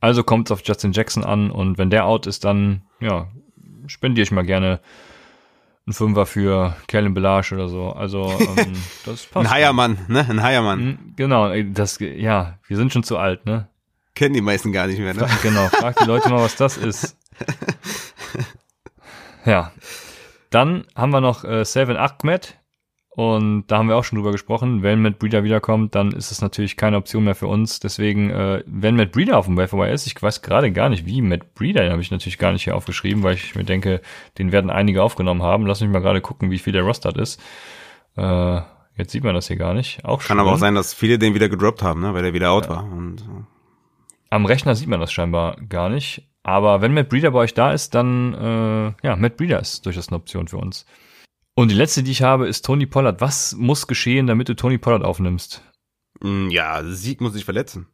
Also 0.00 0.22
kommt 0.22 0.48
es 0.48 0.52
auf 0.52 0.62
Justin 0.64 0.92
Jackson 0.92 1.24
an 1.24 1.50
und 1.50 1.78
wenn 1.78 1.90
der 1.90 2.06
out 2.06 2.26
ist, 2.26 2.44
dann 2.44 2.82
ja, 3.00 3.28
spendiere 3.86 4.24
ich 4.24 4.32
mal 4.32 4.44
gerne 4.44 4.80
einen 5.86 5.94
Fünfer 5.94 6.26
für 6.26 6.76
Kellen 6.88 7.14
Belage 7.14 7.54
oder 7.54 7.68
so. 7.68 7.92
Also 7.92 8.32
ähm, 8.56 8.72
das 9.06 9.26
passt. 9.26 9.46
Ein 9.46 9.50
Heiermann, 9.50 9.98
ne? 10.08 10.26
Ein 10.28 10.42
Heiermann. 10.42 10.80
Hm, 10.80 11.12
genau, 11.16 11.52
das 11.72 11.98
ja, 12.00 12.58
wir 12.66 12.76
sind 12.76 12.92
schon 12.92 13.04
zu 13.04 13.18
alt, 13.18 13.46
ne? 13.46 13.68
Kennen 14.14 14.34
die 14.34 14.40
meisten 14.40 14.72
gar 14.72 14.86
nicht 14.86 14.98
mehr, 14.98 15.14
ne? 15.14 15.28
Genau, 15.42 15.68
frag 15.68 15.96
die 15.98 16.06
Leute 16.06 16.28
mal, 16.30 16.42
was 16.42 16.56
das 16.56 16.76
ist. 16.76 17.16
Ja. 19.46 19.72
Dann 20.50 20.84
haben 20.94 21.12
wir 21.12 21.20
noch 21.20 21.44
äh, 21.44 21.64
Seven 21.64 21.96
Ahmed. 21.96 22.58
Und 23.16 23.68
da 23.68 23.78
haben 23.78 23.88
wir 23.88 23.96
auch 23.96 24.04
schon 24.04 24.18
drüber 24.18 24.32
gesprochen. 24.32 24.82
Wenn 24.82 25.00
Matt 25.00 25.18
Breeder 25.18 25.42
wiederkommt, 25.42 25.94
dann 25.94 26.12
ist 26.12 26.30
es 26.30 26.42
natürlich 26.42 26.76
keine 26.76 26.98
Option 26.98 27.24
mehr 27.24 27.34
für 27.34 27.46
uns. 27.46 27.80
Deswegen, 27.80 28.28
äh, 28.28 28.62
wenn 28.66 28.94
Matt 28.94 29.12
Breeder 29.12 29.38
auf 29.38 29.46
dem 29.46 29.56
Waiver 29.56 29.88
ist, 29.88 30.06
ich 30.06 30.20
weiß 30.20 30.42
gerade 30.42 30.70
gar 30.70 30.90
nicht, 30.90 31.06
wie 31.06 31.22
Matt 31.22 31.54
Breeder, 31.54 31.80
den 31.80 31.92
habe 31.92 32.02
ich 32.02 32.10
natürlich 32.10 32.36
gar 32.36 32.52
nicht 32.52 32.64
hier 32.64 32.76
aufgeschrieben, 32.76 33.22
weil 33.22 33.32
ich 33.32 33.54
mir 33.54 33.64
denke, 33.64 34.02
den 34.36 34.52
werden 34.52 34.68
einige 34.68 35.02
aufgenommen 35.02 35.42
haben. 35.42 35.64
Lass 35.64 35.80
mich 35.80 35.88
mal 35.88 36.02
gerade 36.02 36.20
gucken, 36.20 36.50
wie 36.50 36.58
viel 36.58 36.74
der 36.74 36.82
Rostert 36.82 37.16
ist. 37.16 37.40
Äh, 38.18 38.60
jetzt 38.98 39.12
sieht 39.12 39.24
man 39.24 39.34
das 39.34 39.48
hier 39.48 39.56
gar 39.56 39.72
nicht. 39.72 40.04
Auch 40.04 40.22
Kann 40.22 40.38
aber 40.38 40.52
auch 40.52 40.58
sein, 40.58 40.74
dass 40.74 40.92
viele 40.92 41.18
den 41.18 41.32
wieder 41.32 41.48
gedroppt 41.48 41.82
haben, 41.82 42.02
ne? 42.02 42.12
weil 42.12 42.22
der 42.22 42.34
wieder 42.34 42.50
out 42.50 42.64
ja. 42.64 42.70
war. 42.70 42.84
Und. 42.84 43.24
Am 44.28 44.44
Rechner 44.44 44.74
sieht 44.74 44.88
man 44.88 45.00
das 45.00 45.10
scheinbar 45.10 45.56
gar 45.70 45.88
nicht. 45.88 46.28
Aber 46.46 46.80
wenn 46.80 46.94
Matt 46.94 47.08
Breeder 47.08 47.32
bei 47.32 47.40
euch 47.40 47.54
da 47.54 47.72
ist, 47.72 47.92
dann, 47.96 48.32
äh, 48.32 48.94
ja, 49.04 49.16
Matt 49.16 49.36
Breeder 49.36 49.58
ist 49.58 49.84
durchaus 49.84 50.06
eine 50.06 50.16
Option 50.16 50.46
für 50.46 50.58
uns. 50.58 50.86
Und 51.56 51.72
die 51.72 51.74
letzte, 51.74 52.04
die 52.04 52.12
ich 52.12 52.22
habe, 52.22 52.46
ist 52.46 52.64
Tony 52.64 52.86
Pollard. 52.86 53.20
Was 53.20 53.56
muss 53.56 53.88
geschehen, 53.88 54.28
damit 54.28 54.48
du 54.48 54.54
Tony 54.54 54.78
Pollard 54.78 55.02
aufnimmst? 55.02 55.60
Mm, 56.20 56.48
ja, 56.50 56.84
Sieg 56.84 57.20
muss 57.20 57.32
sich 57.32 57.44
verletzen. 57.44 57.88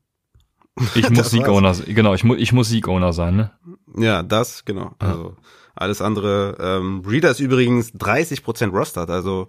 Ich 0.94 1.08
muss 1.10 1.30
Sieg-Owner, 1.30 1.74
genau, 1.86 2.12
ich, 2.12 2.24
mu 2.24 2.34
ich 2.34 2.52
muss 2.52 2.68
Sieg-Owner 2.68 3.14
sein, 3.14 3.36
ne? 3.36 3.52
Ja, 3.96 4.22
das, 4.22 4.66
genau. 4.66 4.94
Ja. 5.00 5.08
Also 5.08 5.36
alles 5.74 6.02
andere. 6.02 6.58
Ähm, 6.60 7.00
Breeder 7.00 7.30
ist 7.30 7.40
übrigens 7.40 7.94
30% 7.94 8.68
Rostert, 8.68 9.08
also 9.08 9.48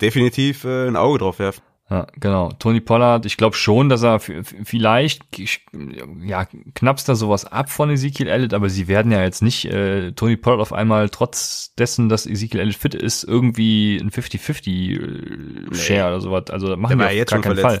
definitiv 0.00 0.64
äh, 0.64 0.88
ein 0.88 0.96
Auge 0.96 1.18
drauf 1.18 1.38
werfen. 1.38 1.62
Ja, 1.90 2.06
genau. 2.20 2.52
Tony 2.58 2.80
Pollard, 2.80 3.24
ich 3.24 3.38
glaube 3.38 3.56
schon, 3.56 3.88
dass 3.88 4.02
er 4.02 4.20
vielleicht, 4.20 5.22
ja, 6.22 6.46
knappst 6.74 7.08
da 7.08 7.14
sowas 7.14 7.46
ab 7.46 7.70
von 7.70 7.88
Ezekiel 7.88 8.28
Elliott, 8.28 8.52
aber 8.52 8.68
sie 8.68 8.88
werden 8.88 9.10
ja 9.10 9.22
jetzt 9.22 9.40
nicht 9.40 9.64
äh, 9.64 10.12
Tony 10.12 10.36
Pollard 10.36 10.60
auf 10.60 10.74
einmal, 10.74 11.08
trotz 11.08 11.74
dessen, 11.78 12.10
dass 12.10 12.26
Ezekiel 12.26 12.60
Elliott 12.60 12.76
fit 12.76 12.94
ist, 12.94 13.24
irgendwie 13.24 13.96
ein 13.96 14.10
50-50 14.10 15.74
Share 15.74 16.00
nee. 16.00 16.08
oder 16.08 16.20
sowas. 16.20 16.50
Also 16.50 16.76
machen 16.76 16.98
wir 16.98 17.06
auf 17.06 17.26
gar 17.26 17.40
keinen 17.40 17.56
Fall. 17.56 17.80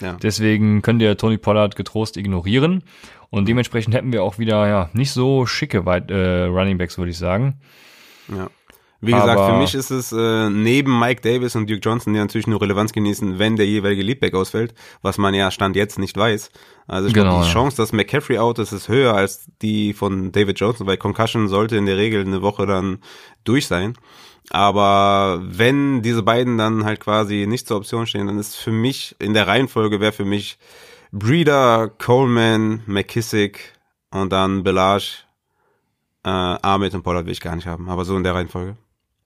Ja. 0.00 0.16
Deswegen 0.22 0.80
könnt 0.80 1.02
ihr 1.02 1.16
Tony 1.16 1.36
Pollard 1.36 1.76
getrost 1.76 2.16
ignorieren. 2.16 2.82
Und 3.30 3.48
dementsprechend 3.48 3.94
hätten 3.94 4.12
wir 4.12 4.22
auch 4.22 4.38
wieder, 4.38 4.68
ja, 4.68 4.90
nicht 4.92 5.10
so 5.10 5.44
schicke 5.44 5.84
Weit 5.86 6.10
äh, 6.10 6.44
Running 6.44 6.78
Backs, 6.78 6.98
würde 6.98 7.10
ich 7.10 7.18
sagen. 7.18 7.60
Ja. 8.28 8.48
Wie 9.06 9.12
gesagt, 9.12 9.40
für 9.40 9.58
mich 9.58 9.74
ist 9.74 9.90
es 9.90 10.12
äh, 10.12 10.50
neben 10.50 10.98
Mike 10.98 11.20
Davis 11.22 11.56
und 11.56 11.68
Duke 11.68 11.80
Johnson, 11.80 12.12
die 12.12 12.18
natürlich 12.18 12.46
nur 12.46 12.60
Relevanz 12.60 12.92
genießen, 12.92 13.38
wenn 13.38 13.56
der 13.56 13.66
jeweilige 13.66 14.02
Leadback 14.02 14.34
ausfällt, 14.34 14.74
was 15.02 15.18
man 15.18 15.34
ja 15.34 15.50
Stand 15.50 15.76
jetzt 15.76 15.98
nicht 15.98 16.16
weiß. 16.16 16.50
Also 16.86 17.08
ich 17.08 17.14
genau, 17.14 17.30
glaube, 17.30 17.42
die 17.44 17.48
ja. 17.48 17.52
Chance, 17.54 17.76
dass 17.76 17.92
McCaffrey 17.92 18.38
out 18.38 18.58
ist, 18.58 18.72
ist 18.72 18.88
höher 18.88 19.14
als 19.14 19.46
die 19.62 19.92
von 19.92 20.32
David 20.32 20.58
Johnson, 20.58 20.86
weil 20.86 20.96
Concussion 20.96 21.48
sollte 21.48 21.76
in 21.76 21.86
der 21.86 21.96
Regel 21.96 22.22
eine 22.22 22.42
Woche 22.42 22.66
dann 22.66 22.98
durch 23.44 23.66
sein. 23.66 23.94
Aber 24.50 25.40
wenn 25.42 26.02
diese 26.02 26.22
beiden 26.22 26.58
dann 26.58 26.84
halt 26.84 27.00
quasi 27.00 27.46
nicht 27.48 27.66
zur 27.66 27.78
Option 27.78 28.06
stehen, 28.06 28.26
dann 28.26 28.38
ist 28.38 28.56
für 28.56 28.72
mich, 28.72 29.16
in 29.18 29.32
der 29.34 29.46
Reihenfolge 29.46 30.00
wäre 30.00 30.12
für 30.12 30.26
mich 30.26 30.58
Breeder, 31.12 31.90
Coleman, 31.98 32.82
McKissick 32.86 33.72
und 34.10 34.32
dann 34.32 34.62
Belage, 34.62 35.24
äh, 36.24 36.28
Ahmed 36.28 36.94
und 36.94 37.02
Pollard 37.02 37.26
will 37.26 37.32
ich 37.32 37.40
gar 37.40 37.54
nicht 37.54 37.66
haben, 37.66 37.88
aber 37.88 38.04
so 38.04 38.16
in 38.16 38.24
der 38.24 38.34
Reihenfolge. 38.34 38.76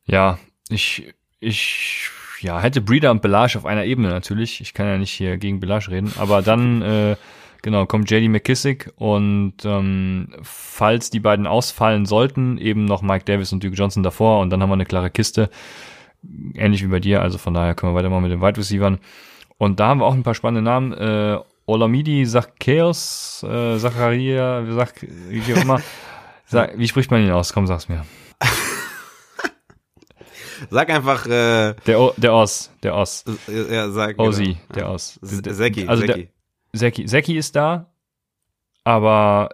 Ja, 0.08 0.38
ich, 0.70 1.14
ich, 1.38 2.10
ja, 2.40 2.60
hätte 2.60 2.80
Breeder 2.80 3.10
und 3.10 3.22
Belage 3.22 3.58
auf 3.58 3.66
einer 3.66 3.84
Ebene 3.84 4.08
natürlich. 4.08 4.60
Ich 4.60 4.74
kann 4.74 4.86
ja 4.86 4.98
nicht 4.98 5.12
hier 5.12 5.36
gegen 5.36 5.60
Belage 5.60 5.90
reden, 5.90 6.12
aber 6.18 6.42
dann, 6.42 6.82
äh, 6.82 7.16
genau, 7.62 7.86
kommt 7.86 8.10
JD 8.10 8.28
McKissick 8.30 8.90
und 8.96 9.54
ähm, 9.64 10.34
falls 10.42 11.10
die 11.10 11.20
beiden 11.20 11.46
ausfallen 11.46 12.06
sollten, 12.06 12.58
eben 12.58 12.86
noch 12.86 13.02
Mike 13.02 13.24
Davis 13.26 13.52
und 13.52 13.62
Duke 13.62 13.76
Johnson 13.76 14.02
davor 14.02 14.40
und 14.40 14.50
dann 14.50 14.62
haben 14.62 14.70
wir 14.70 14.74
eine 14.74 14.86
klare 14.86 15.10
Kiste. 15.10 15.50
Ähnlich 16.54 16.82
wie 16.82 16.88
bei 16.88 17.00
dir, 17.00 17.22
also 17.22 17.38
von 17.38 17.54
daher 17.54 17.74
können 17.74 17.92
wir 17.92 17.98
weitermachen 17.98 18.22
mit 18.22 18.32
den 18.32 18.40
Wide 18.40 18.58
Receivers. 18.58 18.98
Und 19.58 19.78
da 19.78 19.88
haben 19.88 20.00
wir 20.00 20.06
auch 20.06 20.14
ein 20.14 20.22
paar 20.22 20.34
spannende 20.34 20.62
Namen. 20.62 20.92
Äh, 20.92 21.38
Olamidi 21.66 22.24
Zacchaeus, 22.26 23.44
äh, 23.44 23.78
Zacharia, 23.78 24.66
wie 24.66 24.72
sagt, 24.72 25.06
wie 25.28 25.54
auch 25.54 25.62
immer. 25.62 25.80
Sag, 26.46 26.78
wie 26.78 26.88
spricht 26.88 27.10
man 27.10 27.22
ihn 27.22 27.30
aus? 27.30 27.52
Komm, 27.52 27.66
sag's 27.66 27.88
mir. 27.88 28.06
Sag 30.70 30.90
einfach 30.90 31.26
äh, 31.26 31.74
der 31.86 32.00
o, 32.00 32.12
der 32.16 32.34
Os, 32.34 32.70
der 32.82 32.94
Os. 32.94 33.24
Ja, 33.46 33.90
sag 33.90 34.18
Osi, 34.18 34.44
genau. 34.44 34.56
der 34.74 34.90
Os. 34.90 35.18
Zeki, 35.22 35.86
also 35.86 36.06
Zeki. 36.06 36.28
Zeki. 36.74 37.04
Zeki 37.06 37.36
ist 37.36 37.56
da, 37.56 37.86
aber 38.84 39.50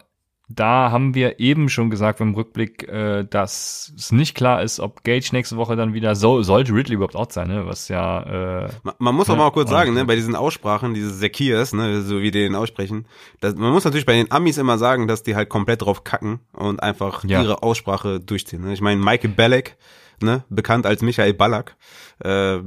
da 0.48 0.90
haben 0.90 1.14
wir 1.14 1.40
eben 1.40 1.68
schon 1.70 1.88
gesagt 1.88 2.18
beim 2.18 2.34
Rückblick, 2.34 2.86
äh, 2.88 3.24
dass 3.24 3.92
es 3.96 4.12
nicht 4.12 4.34
klar 4.34 4.62
ist, 4.62 4.78
ob 4.78 5.02
Gage 5.02 5.30
nächste 5.32 5.56
Woche 5.56 5.74
dann 5.74 5.94
wieder 5.94 6.14
so 6.14 6.42
sollte 6.42 6.74
Ridley 6.74 6.94
überhaupt 6.94 7.16
out 7.16 7.32
sein, 7.32 7.48
ne? 7.48 7.66
Was 7.66 7.88
ja. 7.88 8.64
Äh, 8.64 8.68
man, 8.82 8.94
man 8.98 9.14
muss 9.14 9.28
ne? 9.28 9.34
auch 9.34 9.38
mal 9.38 9.50
kurz 9.52 9.70
sagen, 9.70 9.94
ne, 9.94 10.04
bei 10.04 10.16
diesen 10.16 10.36
Aussprachen, 10.36 10.92
diese 10.92 11.18
Zekias, 11.18 11.72
ne, 11.72 12.02
so 12.02 12.20
wie 12.20 12.30
die 12.30 12.40
den 12.40 12.54
aussprechen, 12.54 13.06
das, 13.40 13.54
man 13.54 13.72
muss 13.72 13.84
natürlich 13.84 14.06
bei 14.06 14.14
den 14.14 14.30
Amis 14.30 14.58
immer 14.58 14.76
sagen, 14.76 15.08
dass 15.08 15.22
die 15.22 15.34
halt 15.34 15.48
komplett 15.48 15.82
drauf 15.82 16.04
kacken 16.04 16.40
und 16.52 16.82
einfach 16.82 17.24
ja. 17.24 17.42
ihre 17.42 17.62
Aussprache 17.62 18.20
durchziehen. 18.20 18.62
Ne? 18.62 18.74
Ich 18.74 18.82
meine, 18.82 19.00
Michael 19.00 19.30
Belek, 19.30 19.76
ne, 20.20 20.44
bekannt 20.48 20.86
als 20.86 21.02
Michael 21.02 21.34
Ballack, 21.34 21.76
äh, 22.20 22.58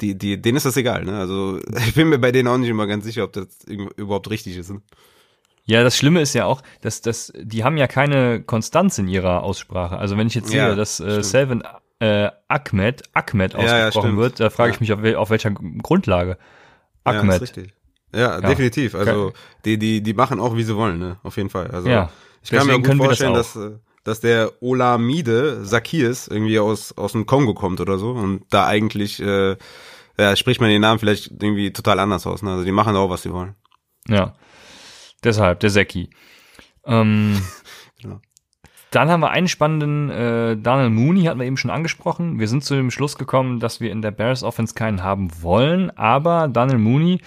die, 0.00 0.18
die, 0.18 0.40
denen 0.40 0.56
ist 0.56 0.66
das 0.66 0.76
egal, 0.76 1.04
ne? 1.04 1.18
Also 1.18 1.58
ich 1.86 1.94
bin 1.94 2.08
mir 2.08 2.18
bei 2.18 2.32
denen 2.32 2.48
auch 2.48 2.58
nicht 2.58 2.68
immer 2.68 2.86
ganz 2.86 3.04
sicher, 3.04 3.24
ob 3.24 3.32
das 3.32 3.64
überhaupt 3.64 4.30
richtig 4.30 4.56
ist. 4.56 4.70
Ne? 4.70 4.82
Ja, 5.64 5.82
das 5.82 5.96
Schlimme 5.96 6.20
ist 6.20 6.34
ja 6.34 6.44
auch, 6.44 6.62
dass, 6.82 7.00
dass 7.00 7.32
die 7.36 7.64
haben 7.64 7.76
ja 7.76 7.86
keine 7.86 8.42
Konstanz 8.42 8.98
in 8.98 9.08
ihrer 9.08 9.42
Aussprache. 9.42 9.96
Also 9.96 10.18
wenn 10.18 10.26
ich 10.26 10.34
jetzt 10.34 10.48
sehe, 10.48 10.58
ja, 10.58 10.74
dass 10.74 11.00
äh, 11.00 11.22
Selvin 11.22 11.62
äh, 12.00 12.30
Ahmed, 12.48 13.02
Ahmed 13.14 13.54
ausgesprochen 13.54 14.10
ja, 14.10 14.16
ja, 14.16 14.16
wird, 14.16 14.40
da 14.40 14.50
frage 14.50 14.72
ich 14.72 14.80
mich, 14.80 14.92
auf, 14.92 15.02
wel, 15.02 15.16
auf 15.16 15.30
welcher 15.30 15.52
Grundlage. 15.52 16.38
Ahmed. 17.04 17.32
Ja, 17.32 17.36
richtig. 17.38 17.74
Ja, 18.14 18.40
definitiv. 18.40 18.94
Also 18.94 19.32
die, 19.64 19.78
die, 19.78 20.02
die 20.02 20.14
machen 20.14 20.38
auch, 20.38 20.56
wie 20.56 20.62
sie 20.62 20.76
wollen, 20.76 20.98
ne? 20.98 21.18
Auf 21.22 21.36
jeden 21.36 21.50
Fall. 21.50 21.70
Also 21.70 21.88
ja, 21.88 22.10
ich 22.42 22.50
kann 22.50 22.66
mir 22.66 22.80
gut 22.80 22.96
vorstellen, 22.96 23.34
das 23.34 23.54
dass, 23.54 23.64
äh, 23.64 23.76
dass 24.04 24.20
der 24.20 24.52
Olamide 24.60 25.64
Sakirs 25.64 26.28
irgendwie 26.28 26.58
aus, 26.58 26.96
aus 26.96 27.12
dem 27.12 27.26
Kongo 27.26 27.54
kommt 27.54 27.80
oder 27.80 27.98
so 27.98 28.10
und 28.10 28.44
da 28.50 28.66
eigentlich 28.66 29.20
äh, 29.20 29.56
ja, 30.18 30.36
spricht 30.36 30.60
man 30.60 30.70
den 30.70 30.82
Namen 30.82 30.98
vielleicht 30.98 31.30
irgendwie 31.30 31.72
total 31.72 31.98
anders 31.98 32.26
aus. 32.26 32.42
Ne? 32.42 32.52
Also 32.52 32.64
die 32.64 32.72
machen 32.72 32.94
auch, 32.94 33.10
was 33.10 33.22
sie 33.22 33.32
wollen. 33.32 33.54
Ja. 34.06 34.34
Deshalb, 35.24 35.60
der 35.60 35.70
Seki. 35.70 36.10
Ähm, 36.84 37.42
genau. 38.02 38.20
Dann 38.90 39.08
haben 39.08 39.20
wir 39.20 39.30
einen 39.30 39.48
spannenden, 39.48 40.10
äh, 40.10 40.56
Daniel 40.56 40.90
Mooney 40.90 41.24
hatten 41.24 41.40
wir 41.40 41.46
eben 41.46 41.56
schon 41.56 41.70
angesprochen. 41.70 42.38
Wir 42.38 42.46
sind 42.46 42.62
zu 42.62 42.74
dem 42.74 42.92
Schluss 42.92 43.16
gekommen, 43.16 43.58
dass 43.58 43.80
wir 43.80 43.90
in 43.90 44.02
der 44.02 44.12
Bears 44.12 44.44
Offense 44.44 44.74
keinen 44.74 45.02
haben 45.02 45.30
wollen, 45.42 45.90
aber 45.96 46.46
Daniel 46.46 46.78
Mooney 46.78 47.20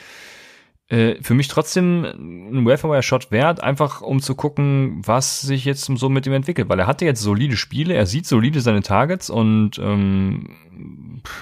äh, 0.90 1.22
für 1.22 1.34
mich 1.34 1.50
trotzdem 1.50 2.06
ein 2.06 2.66
Welfare-Shot 2.66 3.30
wert, 3.30 3.62
einfach 3.62 4.02
um 4.02 4.22
zu 4.22 4.36
gucken, 4.36 5.02
was 5.06 5.42
sich 5.42 5.66
jetzt 5.66 5.84
so 5.84 6.08
mit 6.08 6.26
ihm 6.26 6.34
entwickelt, 6.34 6.70
weil 6.70 6.80
er 6.80 6.88
hatte 6.88 7.04
jetzt 7.04 7.22
solide 7.22 7.58
Spiele, 7.58 7.94
er 7.94 8.06
sieht 8.06 8.26
solide 8.26 8.62
seine 8.62 8.82
Targets 8.82 9.30
und 9.30 9.80
ähm, 9.80 10.56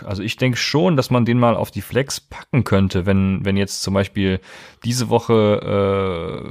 also 0.03 0.23
ich 0.23 0.37
denke 0.37 0.57
schon, 0.57 0.97
dass 0.97 1.11
man 1.11 1.25
den 1.25 1.37
mal 1.37 1.55
auf 1.55 1.69
die 1.69 1.81
Flex 1.81 2.19
packen 2.19 2.63
könnte, 2.63 3.05
wenn 3.05 3.45
wenn 3.45 3.55
jetzt 3.55 3.83
zum 3.83 3.93
Beispiel 3.93 4.39
diese 4.83 5.09
Woche, 5.09 5.33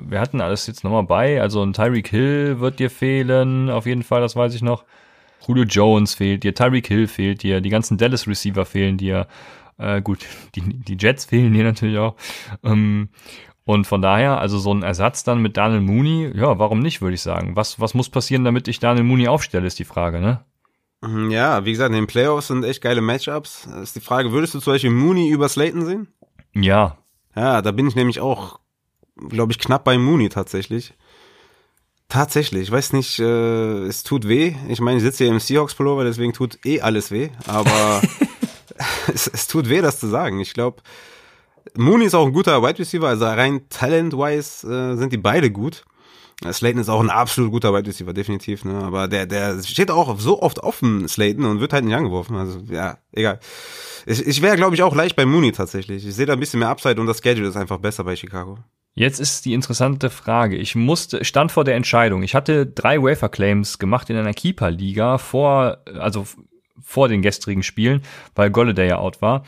äh, 0.04 0.10
wir 0.10 0.20
hatten 0.20 0.40
alles 0.40 0.68
jetzt 0.68 0.84
nochmal 0.84 1.02
bei, 1.02 1.40
also 1.40 1.64
ein 1.64 1.72
Tyreek 1.72 2.06
Hill 2.06 2.60
wird 2.60 2.78
dir 2.78 2.90
fehlen, 2.90 3.70
auf 3.70 3.86
jeden 3.86 4.04
Fall, 4.04 4.20
das 4.20 4.36
weiß 4.36 4.54
ich 4.54 4.62
noch. 4.62 4.84
Julio 5.46 5.64
Jones 5.64 6.14
fehlt 6.14 6.44
dir, 6.44 6.54
Tyreek 6.54 6.86
Hill 6.86 7.08
fehlt 7.08 7.42
dir, 7.42 7.60
die 7.60 7.70
ganzen 7.70 7.98
Dallas 7.98 8.28
Receiver 8.28 8.64
fehlen 8.64 8.96
dir 8.98 9.26
äh, 9.78 10.02
gut, 10.02 10.26
die, 10.55 10.60
die 10.62 10.96
Jets 10.98 11.24
fehlen 11.24 11.55
hier 11.55 11.64
natürlich 11.64 11.98
auch. 11.98 12.16
Ähm, 12.62 13.09
und 13.64 13.86
von 13.86 14.02
daher, 14.02 14.38
also 14.38 14.59
so 14.59 14.72
ein 14.74 14.82
Ersatz 14.82 15.24
dann 15.24 15.40
mit 15.40 15.56
Daniel 15.56 15.80
Mooney, 15.80 16.32
ja, 16.34 16.59
warum 16.59 16.80
nicht, 16.80 17.01
würde 17.01 17.14
ich 17.14 17.22
sagen. 17.22 17.56
Was, 17.56 17.80
was 17.80 17.94
muss 17.94 18.10
passieren, 18.10 18.44
damit 18.44 18.68
ich 18.68 18.78
Daniel 18.78 19.05
Mooney 19.05 19.26
aufstelle, 19.28 19.66
ist 19.66 19.78
die 19.78 19.84
Frage, 19.84 20.20
ne? 20.20 20.44
Mhm, 21.01 21.30
ja, 21.30 21.64
wie 21.64 21.72
gesagt, 21.72 21.90
in 21.90 21.96
den 21.96 22.06
Playoffs 22.06 22.48
sind 22.48 22.64
echt 22.64 22.82
geile 22.82 23.01
Matchups. 23.01 23.66
Ist 23.82 23.96
die 23.96 24.01
Frage, 24.01 24.32
würdest 24.32 24.55
du 24.55 24.60
zum 24.60 24.74
Beispiel 24.74 24.90
Mooney 24.90 25.30
über 25.30 25.48
Slayton 25.48 25.86
sehen? 25.86 26.09
Ja. 26.55 26.98
Ja, 27.34 27.62
da 27.62 27.72
bin 27.72 27.88
ich 27.88 27.94
nämlich 27.94 28.20
auch, 28.20 28.60
glaube 29.16 29.52
ich, 29.52 29.59
knapp 29.59 29.84
bei 29.84 29.98
Mooney 29.98 30.28
tatsächlich. 30.28 30.94
Tatsächlich, 32.09 32.64
ich 32.64 32.70
weiß 32.70 32.92
nicht, 32.92 33.18
äh, 33.18 33.86
es 33.86 34.02
tut 34.02 34.28
weh. 34.28 34.55
Ich 34.68 34.80
meine, 34.80 34.98
ich 34.98 35.02
sitze 35.02 35.24
hier 35.24 35.32
im 35.32 35.40
Seahawks-Pullover, 35.40 36.05
deswegen 36.05 36.34
tut 36.34 36.64
eh 36.64 36.80
alles 36.80 37.10
weh. 37.10 37.30
Aber 37.46 38.02
es, 39.12 39.27
es 39.27 39.47
tut 39.47 39.69
weh, 39.69 39.81
das 39.81 40.01
zu 40.01 40.07
sagen. 40.07 40.41
Ich 40.41 40.55
glaube, 40.55 40.82
Mooney 41.77 42.07
ist 42.07 42.15
auch 42.15 42.27
ein 42.27 42.32
guter 42.32 42.62
Wide 42.62 42.78
Receiver, 42.78 43.09
also 43.09 43.24
rein 43.24 43.62
talent-wise 43.69 44.66
äh, 44.66 44.97
sind 44.97 45.12
die 45.12 45.19
beide 45.19 45.51
gut. 45.51 45.85
Slayton 46.53 46.81
ist 46.81 46.89
auch 46.89 47.01
ein 47.01 47.11
absolut 47.11 47.53
guter 47.53 47.73
Wide 47.73 47.89
Receiver, 47.89 48.12
definitiv, 48.12 48.65
ne? 48.65 48.74
Aber 48.82 49.09
der, 49.09 49.24
der 49.27 49.62
steht 49.62 49.91
auch 49.91 50.19
so 50.19 50.43
oft 50.43 50.59
offen, 50.59 51.09
Slayton, 51.09 51.45
und 51.45 51.61
wird 51.61 51.73
halt 51.73 51.85
nicht 51.85 51.95
angeworfen. 51.95 52.36
Also, 52.36 52.59
ja, 52.70 52.99
egal. 53.12 53.39
Ich, 54.05 54.27
ich 54.27 54.43
wäre, 54.43 54.57
glaube 54.57 54.74
ich, 54.74 54.82
auch 54.82 54.95
leicht 54.95 55.16
bei 55.16 55.24
Mooney 55.24 55.53
tatsächlich. 55.53 56.07
Ich 56.07 56.15
sehe 56.15 56.27
da 56.27 56.35
ein 56.35 56.41
bisschen 56.41 56.61
mehr 56.61 56.69
Upside 56.69 57.01
und 57.01 57.07
das 57.07 57.20
Schedule 57.23 57.49
ist 57.49 57.57
einfach 57.57 57.78
besser 57.78 58.05
bei 58.05 58.16
Chicago. 58.16 58.59
Jetzt 58.95 59.19
ist 59.19 59.45
die 59.45 59.55
interessante 59.55 60.11
Frage. 60.11 60.57
Ich 60.57 60.74
musste, 60.74 61.24
stand 61.24 61.51
vor 61.51 61.65
der 61.65 61.74
Entscheidung. 61.77 62.23
Ich 62.23 62.35
hatte 62.35 62.66
drei 62.66 63.03
Wafer 63.03 63.28
Claims 63.28 63.78
gemacht 63.78 64.11
in 64.11 64.16
einer 64.16 64.35
Keeper-Liga 64.35 65.19
vor, 65.19 65.78
also 65.99 66.27
vor 66.80 67.09
den 67.09 67.22
gestrigen 67.22 67.62
Spielen, 67.62 68.02
weil 68.34 68.51
Golladay 68.51 68.88
ja 68.88 68.98
out 68.98 69.22
war. 69.22 69.44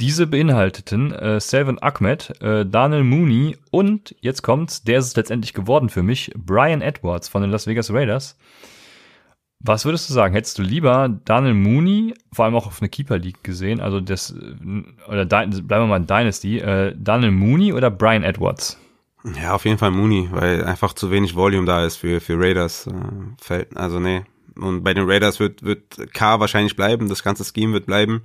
Diese 0.00 0.26
beinhalteten 0.26 1.12
äh, 1.12 1.40
Selvin 1.40 1.80
Ahmed, 1.80 2.40
äh, 2.42 2.66
Daniel 2.66 3.04
Mooney 3.04 3.56
und 3.70 4.16
jetzt 4.20 4.42
kommt's, 4.42 4.82
der 4.82 4.98
ist 4.98 5.06
es 5.06 5.16
letztendlich 5.16 5.52
geworden 5.52 5.88
für 5.88 6.02
mich, 6.02 6.32
Brian 6.36 6.82
Edwards 6.82 7.28
von 7.28 7.42
den 7.42 7.52
Las 7.52 7.68
Vegas 7.68 7.92
Raiders. 7.92 8.36
Was 9.60 9.84
würdest 9.84 10.10
du 10.10 10.14
sagen? 10.14 10.34
Hättest 10.34 10.58
du 10.58 10.62
lieber 10.62 11.08
Daniel 11.24 11.54
Mooney, 11.54 12.14
vor 12.32 12.44
allem 12.44 12.56
auch 12.56 12.66
auf 12.66 12.82
eine 12.82 12.88
Keeper 12.88 13.18
League 13.18 13.44
gesehen, 13.44 13.80
also 13.80 14.00
das, 14.00 14.32
äh, 14.32 15.08
oder 15.08 15.24
bleiben 15.26 15.68
wir 15.68 15.86
mal 15.86 15.96
in 15.98 16.06
Dynasty, 16.06 16.58
äh, 16.58 16.92
Daniel 16.98 17.30
Mooney 17.30 17.72
oder 17.72 17.90
Brian 17.90 18.24
Edwards? 18.24 18.78
Ja, 19.40 19.54
auf 19.54 19.64
jeden 19.64 19.78
Fall 19.78 19.92
Mooney, 19.92 20.28
weil 20.32 20.64
einfach 20.64 20.92
zu 20.92 21.10
wenig 21.10 21.34
Volume 21.34 21.66
da 21.66 21.84
ist 21.86 21.96
für, 21.96 22.20
für 22.20 22.38
Raiders. 22.38 22.88
Äh, 23.48 23.64
also 23.74 24.00
nee, 24.00 24.22
und 24.56 24.84
bei 24.84 24.94
den 24.94 25.08
Raiders 25.08 25.40
wird, 25.40 25.62
wird 25.62 26.12
K 26.12 26.40
wahrscheinlich 26.40 26.76
bleiben, 26.76 27.08
das 27.08 27.22
ganze 27.22 27.44
Scheme 27.44 27.72
wird 27.72 27.86
bleiben. 27.86 28.22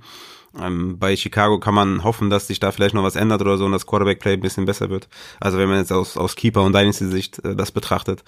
Ähm, 0.58 0.98
bei 0.98 1.14
Chicago 1.14 1.60
kann 1.60 1.74
man 1.74 2.02
hoffen, 2.02 2.28
dass 2.28 2.48
sich 2.48 2.58
da 2.58 2.72
vielleicht 2.72 2.94
noch 2.94 3.04
was 3.04 3.14
ändert 3.14 3.40
oder 3.40 3.56
so 3.56 3.66
und 3.66 3.72
das 3.72 3.86
Quarterback-Play 3.86 4.34
ein 4.34 4.40
bisschen 4.40 4.64
besser 4.64 4.90
wird. 4.90 5.08
Also 5.38 5.58
wenn 5.58 5.68
man 5.68 5.78
jetzt 5.78 5.92
aus, 5.92 6.16
aus 6.16 6.34
Keeper 6.34 6.62
und 6.62 6.74
Dynasty-Sicht 6.74 7.44
äh, 7.44 7.54
das 7.54 7.70
betrachtet. 7.70 8.24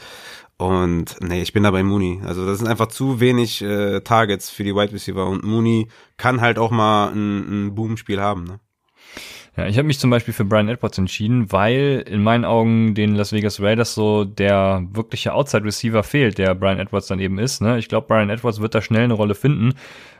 Und 0.56 1.16
nee, 1.20 1.42
ich 1.42 1.52
bin 1.52 1.64
da 1.64 1.72
bei 1.72 1.82
Mooney. 1.82 2.20
Also 2.24 2.46
das 2.46 2.58
sind 2.58 2.68
einfach 2.68 2.86
zu 2.86 3.18
wenig 3.18 3.62
äh, 3.62 4.00
Targets 4.00 4.50
für 4.50 4.62
die 4.62 4.74
Wide 4.74 4.92
Receiver 4.92 5.26
und 5.26 5.42
Mooney 5.42 5.88
kann 6.16 6.40
halt 6.40 6.58
auch 6.58 6.70
mal 6.70 7.08
ein, 7.08 7.66
ein 7.66 7.74
Boom-Spiel 7.74 8.20
haben. 8.20 8.44
Ne? 8.44 8.60
Ja, 9.54 9.66
ich 9.66 9.76
habe 9.76 9.86
mich 9.86 9.98
zum 9.98 10.08
Beispiel 10.08 10.32
für 10.32 10.46
Brian 10.46 10.68
Edwards 10.68 10.96
entschieden, 10.96 11.52
weil 11.52 12.04
in 12.08 12.22
meinen 12.22 12.46
Augen 12.46 12.94
den 12.94 13.14
Las 13.14 13.32
Vegas 13.34 13.60
Raiders 13.60 13.94
so 13.94 14.24
der 14.24 14.82
wirkliche 14.92 15.34
Outside-Receiver 15.34 16.02
fehlt, 16.02 16.38
der 16.38 16.54
Brian 16.54 16.78
Edwards 16.78 17.08
dann 17.08 17.20
eben 17.20 17.38
ist. 17.38 17.60
Ne? 17.60 17.78
Ich 17.78 17.88
glaube, 17.88 18.06
Brian 18.06 18.30
Edwards 18.30 18.62
wird 18.62 18.74
da 18.74 18.80
schnell 18.80 19.04
eine 19.04 19.12
Rolle 19.12 19.34
finden. 19.34 19.74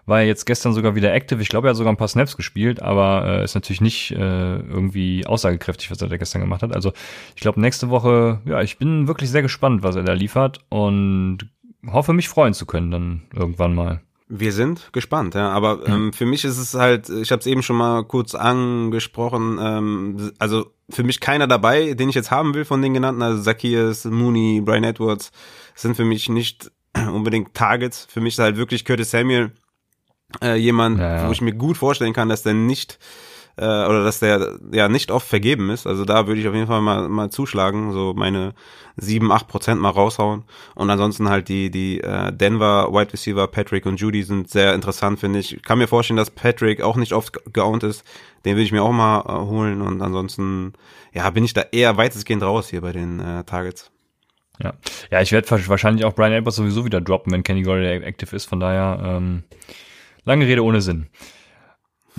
War 0.05 0.21
jetzt 0.21 0.45
gestern 0.45 0.75
sogar 0.75 0.97
wieder 0.97 1.15
active. 1.15 1.41
Ich 1.41 1.49
glaube, 1.49 1.69
er 1.69 1.71
hat 1.71 1.77
sogar 1.79 1.93
ein 1.93 1.97
paar 1.97 2.09
Snaps 2.09 2.37
gespielt, 2.37 2.83
aber 2.83 3.25
äh, 3.25 3.45
ist 3.45 3.55
natürlich 3.55 3.81
nicht 3.81 4.11
äh, 4.11 4.57
irgendwie 4.57 5.25
aussagekräftig, 5.27 5.91
was 5.91 6.03
er 6.03 6.09
da 6.09 6.19
gestern 6.19 6.43
gemacht 6.43 6.63
hat. 6.63 6.75
Also 6.75 6.93
ich 7.35 7.41
glaube, 7.41 7.59
nächste 7.59 7.89
Woche, 7.89 8.43
ja, 8.45 8.61
ich 8.61 8.77
bin 8.77 9.09
wirklich 9.09 9.31
sehr 9.31 9.43
gespannt, 9.43 9.83
was 9.83 9.97
er 9.97 10.03
da 10.03 10.13
liefert 10.13 10.61
und 10.69 11.49
hoffe, 11.87 12.13
mich 12.13 12.29
freuen 12.29 12.53
zu 12.53 12.67
können 12.67 12.91
dann 12.91 13.23
irgendwann 13.35 13.75
mal. 13.75 14.03
Wir 14.35 14.53
sind 14.53 14.89
gespannt, 14.93 15.35
ja. 15.35 15.51
Aber 15.51 15.87
ähm, 15.87 16.15
für 16.15 16.25
mich 16.25 16.47
ist 16.47 16.57
es 16.57 16.73
halt, 16.73 17.11
ich 17.11 17.31
habe 17.33 17.41
es 17.41 17.47
eben 17.47 17.63
schon 17.63 17.77
mal 17.77 18.03
kurz 18.03 18.35
angesprochen, 18.35 19.59
ähm, 19.61 20.33
also 20.39 20.73
für 20.89 21.03
mich 21.03 21.21
keiner 21.21 21.47
dabei, 21.47 21.93
den 21.93 22.09
ich 22.09 22.15
jetzt 22.15 22.31
haben 22.31 22.55
will 22.55 22.65
von 22.65 22.81
den 22.81 22.95
genannten, 22.95 23.21
also 23.21 23.43
Zacchaeus, 23.43 24.07
Mooney, 24.07 24.63
Brian 24.65 24.85
Edwards, 24.85 25.33
sind 25.75 25.97
für 25.97 26.07
mich 26.07 26.31
nicht 26.31 26.73
unbedingt 26.97 27.53
Targets. 27.53 28.07
Für 28.11 28.23
mich 28.23 28.33
ist 28.33 28.39
halt 28.39 28.57
wirklich 28.57 28.87
Curtis 28.87 29.11
Samuel 29.11 29.53
äh, 30.41 30.57
jemand, 30.57 30.99
ja, 30.99 31.17
ja. 31.17 31.29
wo 31.29 31.33
ich 31.33 31.43
mir 31.43 31.53
gut 31.53 31.77
vorstellen 31.77 32.15
kann, 32.15 32.31
dass 32.31 32.43
der 32.43 32.55
nicht 32.55 32.99
äh, 33.57 33.65
oder 33.65 34.05
dass 34.05 34.21
der 34.21 34.59
ja 34.73 34.89
nicht 34.89 35.11
oft 35.11 35.27
vergeben 35.27 35.71
ist. 35.71 35.87
Also 35.87 36.05
da 36.05 36.27
würde 36.27 36.41
ich 36.41 36.49
auf 36.49 36.55
jeden 36.55 36.67
Fall 36.67 36.81
mal, 36.81 37.09
mal 37.09 37.31
zuschlagen, 37.31 37.93
so 37.93 38.15
meine 38.15 38.55
sieben, 38.97 39.33
acht 39.33 39.49
Prozent 39.49 39.81
mal 39.81 39.91
raushauen. 39.91 40.45
Und 40.75 40.91
ansonsten 40.91 41.29
halt 41.29 41.49
die, 41.49 41.71
die 41.71 42.01
äh, 42.01 42.33
Denver 42.33 42.89
Wide 42.93 43.13
Receiver 43.13 43.47
Patrick 43.47 43.87
und 43.87 44.01
Judy 44.01 44.23
sind 44.23 44.51
sehr 44.51 44.75
interessant, 44.75 45.21
finde 45.21 45.39
ich. 45.39 45.57
Ich 45.57 45.63
kann 45.63 45.79
mir 45.79 45.89
vorstellen, 45.89 46.17
dass 46.17 46.31
Patrick 46.31 46.83
auch 46.83 46.97
nicht 46.97 47.13
oft 47.13 47.39
geowned 47.53 47.83
ist. 47.83 48.05
Den 48.45 48.57
will 48.57 48.65
ich 48.65 48.73
mir 48.73 48.83
auch 48.83 48.93
mal 48.93 49.21
äh, 49.21 49.47
holen. 49.47 49.83
Und 49.83 50.03
ansonsten, 50.03 50.73
ja, 51.13 51.29
bin 51.31 51.45
ich 51.45 51.55
da 51.55 51.63
eher 51.73 51.97
weitestgehend 51.97 52.43
raus 52.43 52.69
hier 52.69 52.81
bei 52.81 52.93
den 52.93 53.21
äh, 53.21 53.45
Targets. 53.45 53.91
Ja, 54.63 54.75
ja, 55.11 55.21
ich 55.23 55.33
werde 55.33 55.51
wahrscheinlich 55.69 56.05
auch 56.05 56.15
Brian 56.15 56.33
Edwards 56.33 56.57
sowieso 56.57 56.85
wieder 56.85 57.01
droppen, 57.01 57.33
wenn 57.33 57.43
Kenny 57.43 57.63
Golladay 57.63 58.05
aktiv 58.07 58.33
ist. 58.33 58.45
Von 58.45 58.61
daher, 58.61 59.01
ähm, 59.03 59.45
lange 60.25 60.47
Rede 60.47 60.63
ohne 60.63 60.83
Sinn. 60.83 61.09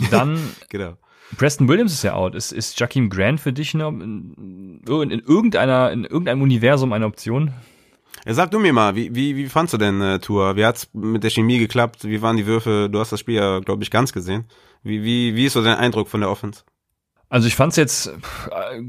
Dann 0.10 0.39
genau. 0.69 0.97
Preston 1.38 1.68
Williams 1.68 1.93
ist 1.93 2.03
ja 2.03 2.14
out. 2.14 2.35
Ist, 2.35 2.51
ist 2.51 2.80
Jakeem 2.80 3.10
Grant 3.10 3.39
für 3.39 3.53
dich 3.53 3.73
eine, 3.73 3.88
in, 3.88 4.81
in, 4.85 5.19
irgendeiner, 5.19 5.91
in 5.91 6.03
irgendeinem 6.03 6.41
Universum 6.41 6.93
eine 6.93 7.05
Option? 7.05 7.53
Sag 8.26 8.51
du 8.51 8.60
mir 8.60 8.72
mal, 8.72 8.95
wie, 8.95 9.14
wie, 9.14 9.35
wie 9.35 9.47
fandst 9.47 9.73
du 9.73 9.77
denn 9.77 10.01
äh, 10.01 10.19
Tour? 10.19 10.55
Wie 10.55 10.65
hat's 10.65 10.89
mit 10.93 11.23
der 11.23 11.30
Chemie 11.30 11.60
geklappt? 11.60 12.05
Wie 12.05 12.22
waren 12.22 12.38
die 12.38 12.45
Würfe? 12.45 12.88
Du 12.89 12.99
hast 12.99 13.11
das 13.11 13.19
Spiel 13.19 13.35
ja, 13.35 13.60
glaube 13.60 13.84
ich, 13.84 13.91
ganz 13.91 14.14
gesehen. 14.14 14.45
Wie, 14.81 15.03
wie, 15.03 15.35
wie 15.35 15.45
ist 15.45 15.53
so 15.53 15.64
dein 15.64 15.77
Eindruck 15.77 16.07
von 16.07 16.22
der 16.22 16.30
Offense? 16.30 16.64
Also 17.30 17.47
ich 17.47 17.55
fand's 17.55 17.76
jetzt, 17.76 18.07
äh, 18.07 18.81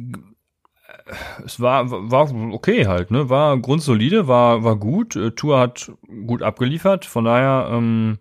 es 1.44 1.60
war, 1.60 1.90
war 1.90 2.32
okay 2.52 2.86
halt, 2.86 3.10
ne? 3.10 3.28
War 3.28 3.58
grundsolide, 3.58 4.28
war, 4.28 4.62
war 4.62 4.76
gut. 4.76 5.16
Äh, 5.16 5.32
Tour 5.32 5.58
hat 5.58 5.90
gut 6.26 6.42
abgeliefert. 6.42 7.04
Von 7.04 7.24
daher, 7.24 7.70
ähm, 7.72 8.18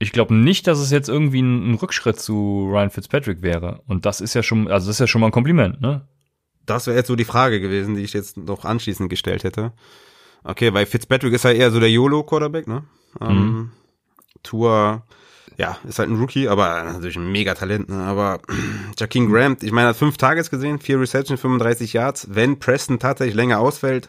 ich 0.00 0.12
glaube 0.12 0.34
nicht, 0.34 0.66
dass 0.66 0.78
es 0.78 0.90
jetzt 0.90 1.10
irgendwie 1.10 1.42
ein, 1.42 1.70
ein, 1.70 1.74
Rückschritt 1.74 2.18
zu 2.18 2.66
Ryan 2.70 2.90
Fitzpatrick 2.90 3.42
wäre. 3.42 3.82
Und 3.86 4.06
das 4.06 4.22
ist 4.22 4.34
ja 4.34 4.42
schon, 4.42 4.66
also 4.66 4.86
das 4.86 4.96
ist 4.96 5.00
ja 5.00 5.06
schon 5.06 5.20
mal 5.20 5.28
ein 5.28 5.32
Kompliment, 5.32 5.80
ne? 5.82 6.08
Das 6.64 6.86
wäre 6.86 6.96
jetzt 6.96 7.08
so 7.08 7.16
die 7.16 7.24
Frage 7.24 7.60
gewesen, 7.60 7.94
die 7.96 8.02
ich 8.02 8.14
jetzt 8.14 8.38
noch 8.38 8.64
anschließend 8.64 9.10
gestellt 9.10 9.44
hätte. 9.44 9.72
Okay, 10.42 10.72
weil 10.72 10.86
Fitzpatrick 10.86 11.34
ist 11.34 11.44
ja 11.44 11.52
eher 11.52 11.70
so 11.70 11.80
der 11.80 11.90
YOLO-Quarterback, 11.90 12.66
ne? 12.66 12.84
Ähm, 13.20 13.28
mhm. 13.28 13.36
Ähm, 13.36 13.70
Tour, 14.42 15.02
ja, 15.58 15.76
ist 15.86 15.98
halt 15.98 16.08
ein 16.08 16.18
Rookie, 16.18 16.48
aber 16.48 16.82
natürlich 16.84 17.16
ein 17.16 17.30
Megatalent, 17.30 17.90
ne? 17.90 18.02
Aber 18.02 18.40
Jakeem 18.98 19.30
Grant, 19.30 19.62
ich 19.62 19.72
meine, 19.72 19.88
hat 19.88 19.96
fünf 19.96 20.16
Tages 20.16 20.48
gesehen, 20.48 20.78
vier 20.78 20.98
Reception, 20.98 21.36
35 21.36 21.92
Yards. 21.92 22.28
Wenn 22.30 22.58
Preston 22.58 22.98
tatsächlich 22.98 23.36
länger 23.36 23.60
ausfällt, 23.60 24.08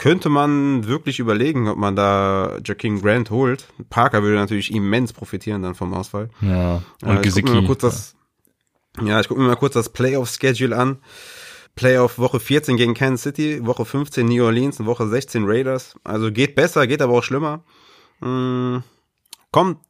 könnte 0.00 0.30
man 0.30 0.86
wirklich 0.86 1.18
überlegen, 1.18 1.68
ob 1.68 1.76
man 1.76 1.94
da 1.94 2.56
Jakeem 2.64 3.02
Grant 3.02 3.28
holt. 3.28 3.66
Parker 3.90 4.22
würde 4.22 4.36
natürlich 4.36 4.72
immens 4.74 5.12
profitieren 5.12 5.62
dann 5.62 5.74
vom 5.74 5.92
Ausfall. 5.92 6.30
Ja, 6.40 6.82
und 7.02 7.18
äh. 7.18 7.28
Ich 7.28 7.66
guck 7.66 7.78
das, 7.80 8.16
ja, 9.04 9.20
ich 9.20 9.28
gucke 9.28 9.42
mir 9.42 9.48
mal 9.48 9.56
kurz 9.56 9.74
das 9.74 9.90
Playoff-Schedule 9.90 10.74
an. 10.74 11.00
Playoff 11.74 12.18
Woche 12.18 12.40
14 12.40 12.78
gegen 12.78 12.94
Kansas 12.94 13.24
City, 13.24 13.66
Woche 13.66 13.84
15 13.84 14.24
New 14.26 14.42
Orleans 14.42 14.80
und 14.80 14.86
Woche 14.86 15.06
16 15.06 15.44
Raiders. 15.44 15.96
Also 16.02 16.32
geht 16.32 16.54
besser, 16.54 16.86
geht 16.86 17.02
aber 17.02 17.12
auch 17.12 17.22
schlimmer. 17.22 17.62
Hm, 18.20 18.82
kommt, 19.52 19.80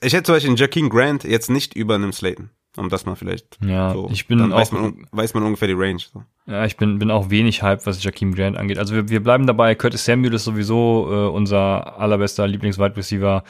ich 0.00 0.12
hätte 0.12 0.24
zum 0.24 0.34
Beispiel 0.34 0.58
Jakeem 0.58 0.90
Grant 0.90 1.22
jetzt 1.22 1.50
nicht 1.50 1.74
über 1.74 1.94
einem 1.94 2.12
Slayton. 2.12 2.50
Um 2.76 2.88
das 2.88 3.04
mal 3.04 3.16
vielleicht. 3.16 3.58
Ja, 3.62 3.92
so, 3.92 4.08
ich 4.10 4.26
bin 4.26 4.38
dann 4.38 4.52
auch, 4.52 4.58
weiß 4.58 4.72
man, 4.72 5.06
weiß 5.12 5.34
man 5.34 5.42
ungefähr 5.42 5.68
die 5.68 5.74
Range. 5.74 6.00
So. 6.00 6.22
Ja, 6.46 6.64
ich 6.64 6.76
bin, 6.76 6.98
bin 6.98 7.10
auch 7.10 7.28
wenig 7.28 7.62
hype, 7.62 7.84
was 7.86 8.02
Jakeem 8.02 8.34
Grant 8.34 8.56
angeht. 8.56 8.78
Also 8.78 8.94
wir, 8.94 9.08
wir 9.10 9.22
bleiben 9.22 9.46
dabei, 9.46 9.74
Curtis 9.74 10.04
Samuel 10.06 10.34
ist 10.34 10.44
sowieso 10.44 11.08
äh, 11.10 11.28
unser 11.28 11.98
allerbester 11.98 12.48
Lieblings-Wide 12.48 12.96
Receiver. 12.96 13.44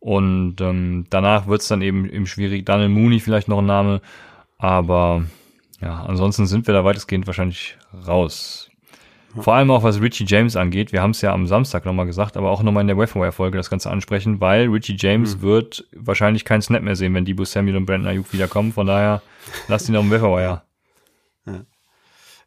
Und 0.00 0.60
ähm, 0.60 1.06
danach 1.08 1.46
wird's 1.46 1.68
dann 1.68 1.82
eben, 1.82 2.04
eben 2.10 2.26
schwierig. 2.26 2.66
Daniel 2.66 2.88
Mooney 2.88 3.20
vielleicht 3.20 3.48
noch 3.48 3.58
ein 3.58 3.66
Name. 3.66 4.00
Aber 4.58 5.24
ja, 5.80 6.02
ansonsten 6.04 6.46
sind 6.46 6.66
wir 6.66 6.74
da 6.74 6.84
weitestgehend 6.84 7.26
wahrscheinlich 7.26 7.78
raus. 8.06 8.70
Vor 9.40 9.54
allem 9.54 9.70
auch 9.70 9.82
was 9.82 10.00
Richie 10.00 10.24
James 10.26 10.56
angeht. 10.56 10.92
Wir 10.92 11.02
haben 11.02 11.10
es 11.10 11.20
ja 11.20 11.32
am 11.32 11.46
Samstag 11.46 11.84
nochmal 11.84 12.06
gesagt, 12.06 12.36
aber 12.36 12.50
auch 12.50 12.62
nochmal 12.62 12.82
in 12.82 12.86
der 12.88 12.96
Waferwire-Folge 12.96 13.56
das 13.56 13.70
Ganze 13.70 13.90
ansprechen, 13.90 14.40
weil 14.40 14.68
Richie 14.68 14.96
James 14.98 15.36
mhm. 15.36 15.42
wird 15.42 15.86
wahrscheinlich 15.94 16.44
keinen 16.44 16.62
Snap 16.62 16.82
mehr 16.82 16.96
sehen, 16.96 17.14
wenn 17.14 17.24
Debo 17.24 17.44
Samuel 17.44 17.76
und 17.76 17.86
Brandon 17.86 18.08
Ayuk 18.08 18.32
wiederkommen. 18.32 18.72
Von 18.72 18.86
daher 18.86 19.22
lasst 19.68 19.88
ihn 19.88 19.96
auf 19.96 20.04
dem 20.04 20.10
Waferwire. 20.10 20.62
Ja. 21.46 21.60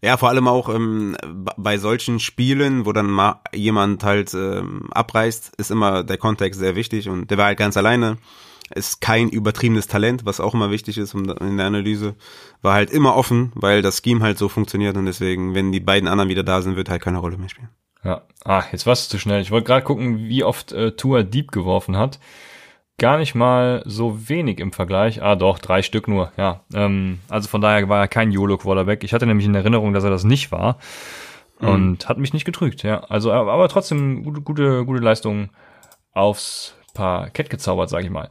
ja, 0.01 0.18
vor 0.18 0.30
allem 0.30 0.47
auch 0.47 0.73
ähm, 0.73 1.18
bei 1.57 1.77
solchen 1.77 2.19
Spielen, 2.19 2.85
wo 2.85 2.93
dann 2.93 3.09
mal 3.09 3.41
jemand 3.53 4.03
halt 4.03 4.34
ähm, 4.34 4.88
abreißt, 4.91 5.55
ist 5.57 5.72
immer 5.72 6.03
der 6.03 6.18
Kontext 6.18 6.59
sehr 6.59 6.76
wichtig 6.76 7.09
und 7.09 7.30
der 7.30 7.38
war 7.38 7.45
halt 7.45 7.59
ganz 7.59 7.76
alleine 7.77 8.18
ist 8.73 9.02
kein 9.02 9.30
übertriebenes 9.30 9.88
Talent, 9.88 10.26
was 10.26 10.39
auch 10.39 10.53
immer 10.53 10.72
wichtig 10.72 10.98
ist 10.98 11.14
in 11.14 11.57
der 11.57 11.65
Analyse. 11.65 12.15
War 12.61 12.73
halt 12.73 12.89
immer 12.89 13.15
offen, 13.15 13.52
weil 13.56 13.81
das 13.81 14.02
Scheme 14.03 14.22
halt 14.22 14.38
so 14.38 14.49
funktioniert 14.49 14.98
und 14.98 15.06
deswegen, 15.06 15.56
wenn 15.56 15.72
die 15.72 15.80
beiden 15.80 16.07
anderen 16.07 16.30
wieder 16.30 16.44
da 16.44 16.61
sind, 16.61 16.76
wird 16.76 16.89
halt 16.89 17.02
keine 17.02 17.19
Rolle 17.19 17.38
mehr 17.38 17.49
spielen. 17.49 17.69
Ja, 18.03 18.22
ah, 18.45 18.64
jetzt 18.72 18.85
warst 18.85 19.11
du 19.11 19.18
zu 19.18 19.22
schnell. 19.22 19.41
Ich 19.41 19.52
wollte 19.52 19.68
gerade 19.68 19.84
gucken, 19.84 20.30
wie 20.30 20.44
oft 20.44 20.72
äh, 20.72 20.91
Tua 20.91 21.23
Deep 21.23 21.52
geworfen 21.52 21.98
hat. 21.98 22.19
Gar 22.99 23.18
nicht 23.18 23.35
mal 23.35 23.84
so 23.85 24.30
wenig 24.30 24.60
im 24.60 24.72
Vergleich. 24.72 25.22
Ah, 25.22 25.35
doch, 25.35 25.60
drei 25.60 25.81
Stück 25.81 26.07
nur, 26.07 26.31
ja. 26.38 26.61
Ähm, 26.73 27.19
also 27.30 27.48
von 27.48 27.61
daher 27.61 27.88
war 27.89 27.99
er 27.99 28.07
kein 28.07 28.31
YOLO-Quarterback. 28.31 29.03
Ich 29.03 29.14
hatte 29.14 29.27
nämlich 29.27 29.45
in 29.45 29.56
Erinnerung, 29.56 29.94
dass 29.94 30.03
er 30.03 30.10
das 30.10 30.23
nicht 30.23 30.52
war. 30.52 30.77
Mhm. 31.60 31.68
Und 31.68 32.03
mhm. 32.03 32.10
hat 32.10 32.18
mich 32.18 32.34
nicht 32.34 32.45
getrügt, 32.45 32.84
ja. 32.84 33.02
Also, 33.02 33.31
aber 33.31 33.68
trotzdem 33.68 34.23
gute, 34.23 34.41
gute, 34.41 34.85
gute 34.85 35.03
Leistung 35.03 35.49
aufs 36.14 36.76
Parkett 36.97 37.49
gezaubert, 37.51 37.89
sage 37.89 38.05
ich 38.05 38.09
mal. 38.09 38.29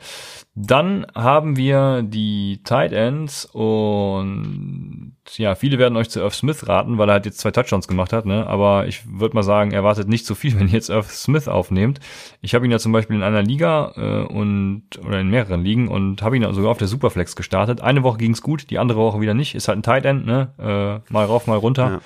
Dann 0.56 1.06
haben 1.14 1.56
wir 1.56 2.02
die 2.02 2.60
Tight 2.64 2.92
Ends 2.92 3.44
und 3.52 5.12
ja, 5.36 5.54
viele 5.54 5.78
werden 5.78 5.96
euch 5.96 6.10
zu 6.10 6.20
Irv 6.20 6.34
Smith 6.34 6.66
raten, 6.66 6.98
weil 6.98 7.08
er 7.08 7.14
halt 7.14 7.26
jetzt 7.26 7.38
zwei 7.38 7.52
Touchdowns 7.52 7.86
gemacht 7.86 8.12
hat, 8.12 8.26
ne? 8.26 8.46
Aber 8.46 8.88
ich 8.88 9.02
würde 9.06 9.36
mal 9.36 9.42
sagen, 9.42 9.70
erwartet 9.70 10.08
nicht 10.08 10.26
so 10.26 10.34
viel, 10.34 10.54
wenn 10.58 10.66
ihr 10.66 10.74
jetzt 10.74 10.90
Irv 10.90 11.10
Smith 11.10 11.46
aufnehmt. 11.46 12.00
Ich 12.40 12.54
habe 12.54 12.64
ihn 12.64 12.72
ja 12.72 12.78
zum 12.78 12.92
Beispiel 12.92 13.16
in 13.16 13.22
einer 13.22 13.42
Liga 13.42 13.92
äh, 13.96 14.32
und 14.32 14.84
oder 15.06 15.20
in 15.20 15.28
mehreren 15.28 15.62
Ligen 15.62 15.88
und 15.88 16.22
habe 16.22 16.36
ihn 16.36 16.52
sogar 16.52 16.70
auf 16.70 16.78
der 16.78 16.88
Superflex 16.88 17.36
gestartet. 17.36 17.80
Eine 17.80 18.02
Woche 18.02 18.18
ging's 18.18 18.42
gut, 18.42 18.70
die 18.70 18.78
andere 18.78 18.98
Woche 18.98 19.20
wieder 19.20 19.34
nicht. 19.34 19.54
Ist 19.54 19.68
halt 19.68 19.78
ein 19.78 19.82
Tight 19.82 20.04
End, 20.04 20.26
ne? 20.26 20.54
Äh, 20.58 21.12
mal 21.12 21.24
rauf, 21.26 21.46
mal 21.46 21.58
runter. 21.58 21.90
Ja. 21.90 22.00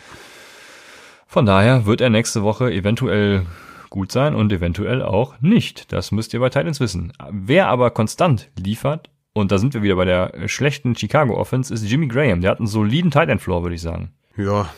Von 1.26 1.46
daher 1.46 1.86
wird 1.86 2.00
er 2.00 2.10
nächste 2.10 2.42
Woche 2.42 2.72
eventuell 2.72 3.46
gut 3.90 4.12
sein 4.12 4.34
und 4.34 4.52
eventuell 4.52 5.02
auch 5.02 5.40
nicht. 5.40 5.92
Das 5.92 6.12
müsst 6.12 6.32
ihr 6.32 6.40
bei 6.40 6.48
Titans 6.48 6.80
wissen. 6.80 7.12
Wer 7.30 7.68
aber 7.68 7.90
konstant 7.90 8.50
liefert, 8.58 9.10
und 9.32 9.52
da 9.52 9.58
sind 9.58 9.74
wir 9.74 9.82
wieder 9.82 9.96
bei 9.96 10.04
der 10.04 10.48
schlechten 10.48 10.96
Chicago 10.96 11.36
Offense, 11.38 11.72
ist 11.72 11.84
Jimmy 11.84 12.08
Graham. 12.08 12.40
Der 12.40 12.50
hat 12.50 12.58
einen 12.58 12.66
soliden 12.66 13.10
Tight 13.10 13.28
End 13.28 13.40
Floor, 13.42 13.62
würde 13.62 13.74
ich 13.74 13.82
sagen. 13.82 14.12
Ja. 14.36 14.68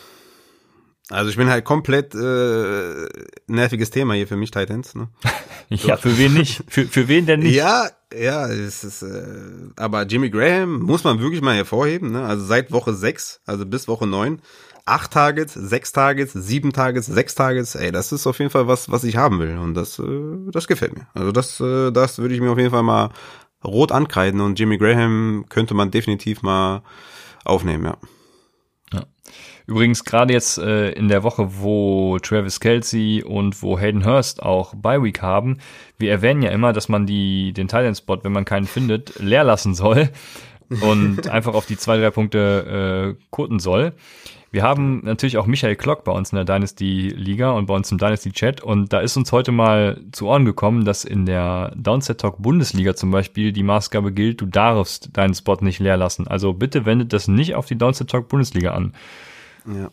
Also 1.11 1.31
ich 1.31 1.37
bin 1.37 1.51
halt 1.51 1.65
komplett 1.65 2.15
äh, 2.15 3.07
nerviges 3.47 3.91
Thema 3.91 4.15
hier 4.15 4.27
für 4.27 4.37
mich, 4.37 4.51
Titans. 4.51 4.95
Ne? 4.95 5.09
ja, 5.69 5.97
für 5.97 6.17
wen 6.17 6.35
nicht? 6.35 6.65
Für, 6.69 6.87
für 6.87 7.09
wen 7.09 7.27
denn 7.27 7.41
nicht? 7.41 7.55
Ja, 7.55 7.89
ja, 8.19 8.47
es 8.49 8.85
ist, 8.85 9.03
äh, 9.03 9.25
aber 9.77 10.03
Jimmy 10.03 10.31
Graham 10.31 10.81
muss 10.81 11.05
man 11.05 11.21
wirklich 11.21 11.43
mal 11.43 11.57
hervorheben. 11.57 12.13
Ne? 12.13 12.25
Also 12.25 12.45
seit 12.45 12.73
Woche 12.73 12.95
6, 12.95 13.41
also 13.47 13.67
bis 13.67 13.89
Woche 13.89 14.07
9, 14.07 14.41
acht 14.85 15.13
Targets, 15.13 15.55
sechs 15.55 15.93
Targets, 15.93 16.33
sieben 16.33 16.73
Targets, 16.73 17.07
sechs 17.07 17.35
Targets, 17.35 17.75
ey, 17.75 17.93
das 17.93 18.13
ist 18.13 18.27
auf 18.27 18.39
jeden 18.39 18.51
Fall 18.51 18.67
was, 18.67 18.91
was 18.91 19.05
ich 19.05 19.17
haben 19.17 19.39
will. 19.39 19.59
Und 19.59 19.75
das, 19.75 19.99
äh, 19.99 20.51
das 20.51 20.67
gefällt 20.67 20.97
mir. 20.97 21.07
Also 21.15 21.33
das, 21.33 21.61
äh, 21.61 21.91
das 21.93 22.19
würde 22.19 22.35
ich 22.35 22.41
mir 22.41 22.51
auf 22.51 22.59
jeden 22.59 22.71
Fall 22.71 22.83
mal 22.83 23.11
rot 23.65 23.93
ankreiden 23.93 24.41
und 24.41 24.59
Jimmy 24.59 24.79
Graham 24.79 25.47
könnte 25.49 25.75
man 25.75 25.91
definitiv 25.91 26.43
mal 26.43 26.83
aufnehmen, 27.45 27.85
ja. 27.85 27.97
ja. 28.93 29.05
Übrigens 29.73 30.05
gerade 30.05 30.35
jetzt 30.35 30.59
äh, 30.59 30.91
in 30.91 31.09
der 31.09 31.23
Woche, 31.23 31.63
wo 31.63 32.19
Travis 32.19 32.61
Kelsey 32.61 33.23
und 33.23 33.63
wo 33.63 33.79
Hayden 33.79 34.05
Hurst 34.05 34.43
auch 34.43 34.75
Bye 34.75 35.03
Week 35.03 35.23
haben, 35.23 35.61
wir 35.97 36.11
erwähnen 36.11 36.43
ja 36.43 36.51
immer, 36.51 36.75
dass 36.75 36.91
man 36.91 37.07
die 37.07 37.55
den 37.55 37.69
Thailand 37.69 37.97
Spot, 37.97 38.19
wenn 38.23 38.33
man 38.33 38.45
keinen 38.45 38.67
findet, 38.67 39.19
leer 39.19 39.45
lassen 39.45 39.75
soll 39.75 40.11
und 40.83 41.27
einfach 41.31 41.55
auf 41.55 41.65
die 41.65 41.79
zwei 41.79 41.97
drei 41.97 42.11
Punkte 42.11 43.17
äh, 43.17 43.25
quoten 43.31 43.61
soll. 43.61 43.95
Wir 44.51 44.63
haben 44.63 45.01
natürlich 45.05 45.39
auch 45.39 45.47
Michael 45.47 45.77
Klock 45.77 46.05
bei 46.05 46.13
uns 46.13 46.33
in 46.33 46.37
der 46.37 46.45
Dynasty 46.45 47.09
Liga 47.09 47.53
und 47.53 47.65
bei 47.65 47.75
uns 47.75 47.91
im 47.91 47.97
Dynasty 47.97 48.31
Chat 48.31 48.61
und 48.63 48.93
da 48.93 49.01
ist 49.01 49.17
uns 49.17 49.33
heute 49.33 49.53
mal 49.53 50.03
zu 50.13 50.27
Ohren 50.27 50.45
gekommen, 50.45 50.85
dass 50.85 51.07
in 51.07 51.25
der 51.25 51.73
Downset 51.77 52.21
Talk 52.21 52.43
Bundesliga 52.43 52.95
zum 52.95 53.11
Beispiel 53.11 53.53
die 53.53 53.63
Maßgabe 53.63 54.13
gilt, 54.13 54.43
du 54.43 54.45
darfst 54.45 55.17
deinen 55.17 55.33
Spot 55.33 55.57
nicht 55.63 55.79
leer 55.79 55.97
lassen. 55.97 56.29
Also 56.29 56.53
bitte 56.53 56.85
wendet 56.85 57.15
das 57.15 57.27
nicht 57.27 57.55
auf 57.55 57.65
die 57.65 57.79
Downset 57.79 58.11
Talk 58.11 58.29
Bundesliga 58.29 58.73
an. 58.73 58.93
Ja. 59.67 59.91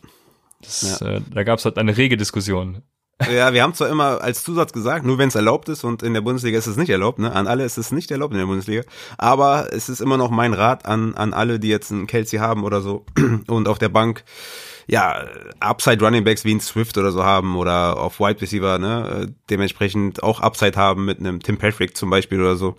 Das, 0.60 1.00
ja. 1.00 1.06
Äh, 1.06 1.20
da 1.32 1.42
gab 1.42 1.58
es 1.58 1.64
halt 1.64 1.78
eine 1.78 1.96
rege 1.96 2.16
Diskussion. 2.16 2.82
Ja, 3.30 3.52
wir 3.52 3.62
haben 3.62 3.74
zwar 3.74 3.90
immer 3.90 4.22
als 4.22 4.42
Zusatz 4.42 4.72
gesagt, 4.72 5.04
nur 5.04 5.18
wenn 5.18 5.28
es 5.28 5.34
erlaubt 5.34 5.68
ist 5.68 5.84
und 5.84 6.02
in 6.02 6.14
der 6.14 6.22
Bundesliga 6.22 6.58
ist 6.58 6.66
es 6.66 6.76
nicht 6.76 6.88
erlaubt, 6.88 7.18
ne? 7.18 7.32
An 7.32 7.46
alle 7.46 7.64
ist 7.64 7.76
es 7.76 7.92
nicht 7.92 8.10
erlaubt 8.10 8.32
in 8.32 8.38
der 8.38 8.46
Bundesliga. 8.46 8.82
Aber 9.18 9.68
es 9.72 9.90
ist 9.90 10.00
immer 10.00 10.16
noch 10.16 10.30
mein 10.30 10.54
Rat 10.54 10.86
an, 10.86 11.14
an 11.14 11.34
alle, 11.34 11.60
die 11.60 11.68
jetzt 11.68 11.92
einen 11.92 12.06
Kelsey 12.06 12.38
haben 12.38 12.64
oder 12.64 12.80
so 12.80 13.04
und 13.46 13.68
auf 13.68 13.78
der 13.78 13.90
Bank 13.90 14.24
ja, 14.86 15.24
Upside 15.60 16.04
Running 16.04 16.24
Backs 16.24 16.44
wie 16.44 16.54
ein 16.54 16.60
Swift 16.60 16.98
oder 16.98 17.12
so 17.12 17.22
haben 17.22 17.56
oder 17.56 17.98
auf 17.98 18.18
Wide 18.18 18.40
Receiver, 18.40 18.78
ne, 18.78 19.32
dementsprechend 19.48 20.22
auch 20.22 20.40
Upside 20.40 20.76
haben 20.76 21.04
mit 21.04 21.20
einem 21.20 21.40
Tim 21.40 21.58
Patrick 21.58 21.96
zum 21.96 22.10
Beispiel 22.10 22.40
oder 22.40 22.56
so. 22.56 22.76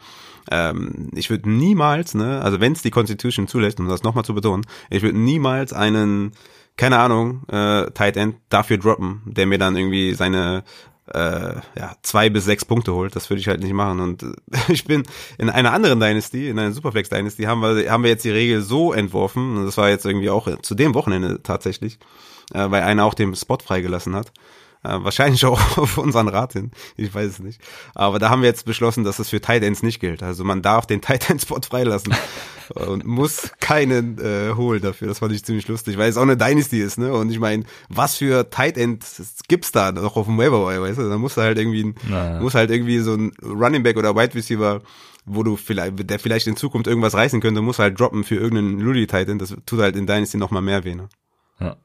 Ähm, 0.49 1.09
ich 1.15 1.29
würde 1.29 1.49
niemals, 1.49 2.13
ne, 2.13 2.41
also 2.41 2.59
wenn 2.59 2.73
es 2.73 2.81
die 2.81 2.91
Constitution 2.91 3.47
zulässt, 3.47 3.79
um 3.79 3.87
das 3.87 4.03
nochmal 4.03 4.25
zu 4.25 4.33
betonen, 4.33 4.65
ich 4.89 5.03
würde 5.03 5.17
niemals 5.17 5.71
einen 5.71 6.33
keine 6.77 6.99
Ahnung, 6.99 7.43
äh, 7.47 7.91
Tight 7.91 8.17
End 8.17 8.35
dafür 8.49 8.77
droppen, 8.77 9.21
der 9.25 9.45
mir 9.45 9.57
dann 9.57 9.75
irgendwie 9.75 10.13
seine 10.13 10.63
äh, 11.13 11.55
ja, 11.77 11.95
zwei 12.01 12.29
bis 12.29 12.45
sechs 12.45 12.65
Punkte 12.65 12.93
holt. 12.93 13.15
Das 13.15 13.29
würde 13.29 13.41
ich 13.41 13.47
halt 13.47 13.61
nicht 13.61 13.73
machen. 13.73 13.99
Und 13.99 14.23
äh, 14.23 14.27
ich 14.69 14.85
bin 14.85 15.03
in 15.37 15.49
einer 15.49 15.73
anderen 15.73 15.99
Dynasty, 15.99 16.49
in 16.49 16.59
einer 16.59 16.71
Superflex 16.71 17.09
Dynasty, 17.09 17.43
haben 17.43 17.61
wir, 17.61 17.91
haben 17.91 18.03
wir 18.03 18.09
jetzt 18.09 18.25
die 18.25 18.31
Regel 18.31 18.61
so 18.61 18.93
entworfen, 18.93 19.57
und 19.57 19.65
das 19.65 19.77
war 19.77 19.89
jetzt 19.89 20.05
irgendwie 20.05 20.29
auch 20.29 20.47
zu 20.61 20.75
dem 20.75 20.93
Wochenende 20.93 21.41
tatsächlich, 21.43 21.99
äh, 22.53 22.69
weil 22.69 22.83
einer 22.83 23.05
auch 23.05 23.13
den 23.13 23.35
Spot 23.35 23.57
freigelassen 23.57 24.15
hat. 24.15 24.31
Äh, 24.83 25.03
wahrscheinlich 25.03 25.45
auch 25.45 25.77
auf 25.77 25.97
unseren 25.97 26.27
Rat 26.27 26.53
hin. 26.53 26.71
Ich 26.97 27.13
weiß 27.13 27.27
es 27.27 27.39
nicht. 27.39 27.61
Aber 27.93 28.19
da 28.19 28.29
haben 28.29 28.41
wir 28.41 28.49
jetzt 28.49 28.65
beschlossen, 28.65 29.03
dass 29.03 29.17
das 29.17 29.29
für 29.29 29.41
Tight 29.41 29.63
Ends 29.63 29.83
nicht 29.83 29.99
gilt. 29.99 30.23
Also 30.23 30.43
man 30.43 30.61
darf 30.61 30.85
den 30.85 31.01
Tight 31.01 31.29
End 31.29 31.41
Spot 31.41 31.61
freilassen. 31.61 32.13
und 32.75 33.05
muss 33.05 33.51
keinen 33.59 34.17
äh, 34.19 34.53
holen 34.55 34.81
dafür. 34.81 35.07
Das 35.07 35.19
fand 35.19 35.33
ich 35.33 35.43
ziemlich 35.43 35.67
lustig, 35.67 35.97
weil 35.97 36.09
es 36.09 36.17
auch 36.17 36.21
eine 36.21 36.37
Dynasty 36.37 36.79
ist, 36.79 36.97
ne? 36.97 37.13
Und 37.13 37.29
ich 37.29 37.39
meine, 37.39 37.63
was 37.89 38.17
für 38.17 38.49
Tight 38.49 38.77
End 38.77 39.05
gibt's 39.47 39.71
da 39.71 39.91
noch 39.91 40.15
auf 40.15 40.25
dem 40.25 40.37
Waiver 40.37 40.65
weißt 40.65 40.99
du? 40.99 41.09
Da 41.09 41.17
muss 41.17 41.37
halt 41.37 41.57
irgendwie, 41.57 41.83
ein, 41.83 41.95
naja. 42.07 42.39
muss 42.39 42.55
halt 42.55 42.71
irgendwie 42.71 42.99
so 42.99 43.13
ein 43.13 43.33
Running 43.43 43.83
Back 43.83 43.97
oder 43.97 44.15
Wide 44.15 44.35
Receiver 44.35 44.81
wo 45.25 45.43
du 45.43 45.55
vielleicht, 45.55 46.09
der 46.09 46.19
vielleicht 46.19 46.47
in 46.47 46.55
Zukunft 46.55 46.87
irgendwas 46.87 47.13
reißen 47.13 47.41
könnte, 47.41 47.61
muss 47.61 47.79
halt 47.79 47.99
droppen 47.99 48.23
für 48.23 48.35
irgendeinen 48.35 48.79
Ludi 48.79 49.05
Titan. 49.07 49.37
Das 49.37 49.55
tut 49.65 49.79
halt 49.79 49.95
in 49.95 50.07
Dynasty 50.07 50.37
noch 50.37 50.51
mal 50.51 50.61
mehr 50.61 50.83
weh. 50.83 50.95
Ne? 50.95 51.09
Ja. 51.59 51.77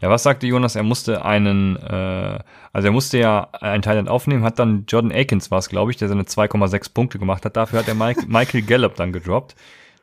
Ja, 0.00 0.10
was 0.10 0.22
sagte 0.22 0.46
Jonas? 0.46 0.76
Er 0.76 0.82
musste 0.82 1.24
einen, 1.24 1.76
äh, 1.76 2.38
also 2.72 2.88
er 2.88 2.92
musste 2.92 3.18
ja 3.18 3.48
einen 3.52 3.82
Thailand 3.82 4.08
aufnehmen, 4.08 4.44
hat 4.44 4.58
dann 4.58 4.84
Jordan 4.86 5.12
Akins 5.12 5.50
war 5.50 5.58
es, 5.58 5.68
glaube 5.68 5.90
ich, 5.90 5.96
der 5.96 6.08
seine 6.08 6.22
2,6 6.22 6.94
Punkte 6.94 7.18
gemacht 7.18 7.44
hat. 7.44 7.56
Dafür 7.56 7.80
hat 7.80 7.88
er 7.88 7.94
Mike, 7.94 8.24
Michael 8.28 8.62
Gallup 8.62 8.94
dann 8.94 9.12
gedroppt, 9.12 9.56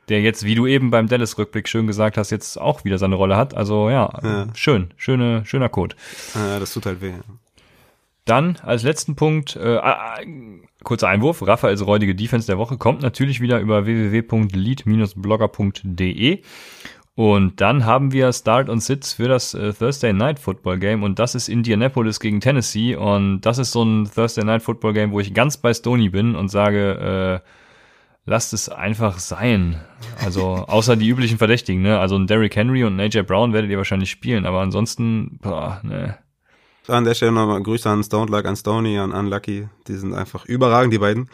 der 0.09 0.21
jetzt, 0.21 0.43
wie 0.43 0.55
du 0.55 0.67
eben 0.67 0.91
beim 0.91 1.07
Dallas-Rückblick 1.07 1.69
schön 1.69 1.87
gesagt 1.87 2.17
hast, 2.17 2.29
jetzt 2.29 2.59
auch 2.59 2.83
wieder 2.83 2.97
seine 2.97 3.15
Rolle 3.15 3.37
hat. 3.37 3.55
Also 3.55 3.89
ja, 3.89 4.11
ja. 4.21 4.47
schön, 4.53 4.91
schöne, 4.97 5.45
schöner 5.45 5.69
Code. 5.69 5.95
Ja, 6.35 6.59
das 6.59 6.73
tut 6.73 6.85
halt 6.85 7.01
weh. 7.01 7.13
Dann 8.25 8.57
als 8.63 8.83
letzten 8.83 9.15
Punkt, 9.15 9.55
äh, 9.55 9.77
äh, 9.77 10.25
kurzer 10.83 11.07
Einwurf, 11.09 11.45
Raphaels 11.45 11.85
räudige 11.85 12.15
Defense 12.15 12.47
der 12.47 12.57
Woche 12.57 12.77
kommt 12.77 13.03
natürlich 13.03 13.39
wieder 13.39 13.59
über 13.59 13.85
www.lead-blogger.de 13.85 16.41
und 17.15 17.61
dann 17.61 17.85
haben 17.85 18.11
wir 18.11 18.31
Start 18.33 18.67
und 18.67 18.81
Sits 18.81 19.13
für 19.13 19.29
das 19.29 19.53
äh, 19.53 19.71
Thursday 19.71 20.11
Night 20.11 20.37
Football 20.37 20.79
Game 20.79 21.01
und 21.01 21.17
das 21.17 21.33
ist 21.33 21.47
Indianapolis 21.47 22.19
gegen 22.19 22.41
Tennessee 22.41 22.95
und 22.95 23.41
das 23.41 23.57
ist 23.57 23.71
so 23.71 23.83
ein 23.83 24.09
Thursday 24.13 24.43
Night 24.43 24.61
Football 24.61 24.93
Game, 24.93 25.11
wo 25.11 25.21
ich 25.21 25.33
ganz 25.33 25.55
bei 25.55 25.73
Stony 25.73 26.09
bin 26.09 26.35
und 26.35 26.49
sage, 26.49 27.41
äh, 27.43 27.49
lasst 28.25 28.53
es 28.53 28.67
einfach 28.67 29.19
sein. 29.19 29.79
Also 30.23 30.65
außer 30.67 30.97
die 30.97 31.07
üblichen 31.07 31.37
Verdächtigen, 31.37 31.81
ne? 31.81 31.99
Also 31.99 32.17
ein 32.17 32.27
Derrick 32.27 32.55
Henry 32.55 32.83
und 32.83 32.99
AJ 32.99 33.21
Brown 33.23 33.53
werdet 33.53 33.71
ihr 33.71 33.77
wahrscheinlich 33.77 34.11
spielen, 34.11 34.45
aber 34.45 34.59
ansonsten, 34.59 35.39
boah, 35.41 35.79
ne. 35.83 36.17
An 36.87 37.05
der 37.05 37.15
Stelle 37.15 37.31
nochmal 37.31 37.63
Grüße 37.63 37.89
an 37.89 38.03
Stone 38.03 38.29
Luck, 38.29 38.45
an 38.45 38.55
Stony, 38.55 38.99
an 38.99 39.11
Unlucky. 39.11 39.69
Die 39.87 39.95
sind 39.95 40.13
einfach 40.13 40.45
überragend, 40.45 40.93
die 40.93 40.99
beiden. 40.99 41.29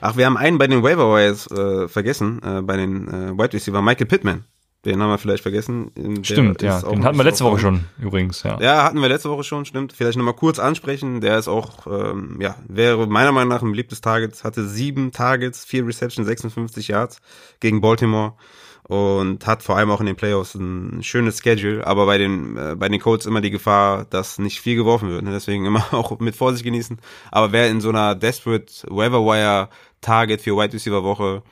Ach, 0.00 0.16
wir 0.16 0.26
haben 0.26 0.36
einen 0.36 0.58
bei 0.58 0.66
den 0.66 0.82
Waiver 0.82 1.14
Wires 1.14 1.48
äh, 1.50 1.86
vergessen, 1.86 2.40
äh, 2.42 2.62
bei 2.62 2.76
den 2.76 3.06
äh, 3.06 3.38
Wide 3.38 3.52
Receiver, 3.52 3.80
Michael 3.80 4.06
Pittman. 4.06 4.44
Den 4.86 5.02
haben 5.02 5.10
wir 5.10 5.18
vielleicht 5.18 5.42
vergessen. 5.42 5.90
Der 5.96 6.24
stimmt, 6.24 6.62
ja. 6.62 6.80
Den 6.80 7.04
hatten 7.04 7.16
wir 7.16 7.24
letzte 7.24 7.44
Woche 7.44 7.58
schon, 7.58 7.84
übrigens, 8.00 8.42
ja. 8.44 8.58
Ja, 8.60 8.84
hatten 8.84 9.02
wir 9.02 9.08
letzte 9.08 9.28
Woche 9.28 9.44
schon, 9.44 9.64
stimmt. 9.64 9.92
Vielleicht 9.92 10.16
nochmal 10.16 10.34
kurz 10.34 10.58
ansprechen. 10.58 11.20
Der 11.20 11.38
ist 11.38 11.48
auch, 11.48 11.86
ähm, 11.86 12.38
ja, 12.40 12.54
wäre 12.68 13.06
meiner 13.06 13.32
Meinung 13.32 13.48
nach 13.48 13.62
ein 13.62 13.70
beliebtes 13.70 14.00
Target. 14.00 14.44
Hatte 14.44 14.66
sieben 14.66 15.12
Targets, 15.12 15.64
vier 15.64 15.86
Receptions, 15.86 16.26
56 16.26 16.88
Yards 16.88 17.20
gegen 17.60 17.80
Baltimore 17.80 18.34
und 18.88 19.44
hat 19.46 19.64
vor 19.64 19.76
allem 19.76 19.90
auch 19.90 20.00
in 20.00 20.06
den 20.06 20.14
Playoffs 20.14 20.54
ein 20.54 21.02
schönes 21.02 21.40
Schedule, 21.42 21.84
aber 21.84 22.06
bei 22.06 22.18
den 22.18 22.56
äh, 22.56 22.76
bei 22.76 22.88
den 22.88 23.00
Colts 23.00 23.26
immer 23.26 23.40
die 23.40 23.50
Gefahr, 23.50 24.04
dass 24.04 24.38
nicht 24.38 24.60
viel 24.60 24.76
geworfen 24.76 25.08
wird. 25.08 25.24
Ne? 25.24 25.32
Deswegen 25.32 25.66
immer 25.66 25.84
auch 25.92 26.18
mit 26.20 26.36
Vorsicht 26.36 26.64
genießen. 26.64 27.00
Aber 27.32 27.50
wer 27.50 27.68
in 27.68 27.80
so 27.80 27.88
einer 27.88 28.14
desperate 28.14 28.72
Waiver 28.88 29.24
Wire 29.24 29.68
Target 30.00 30.40
für 30.40 30.56
Wide 30.56 30.72
Receiver 30.72 31.02
Woche 31.02 31.42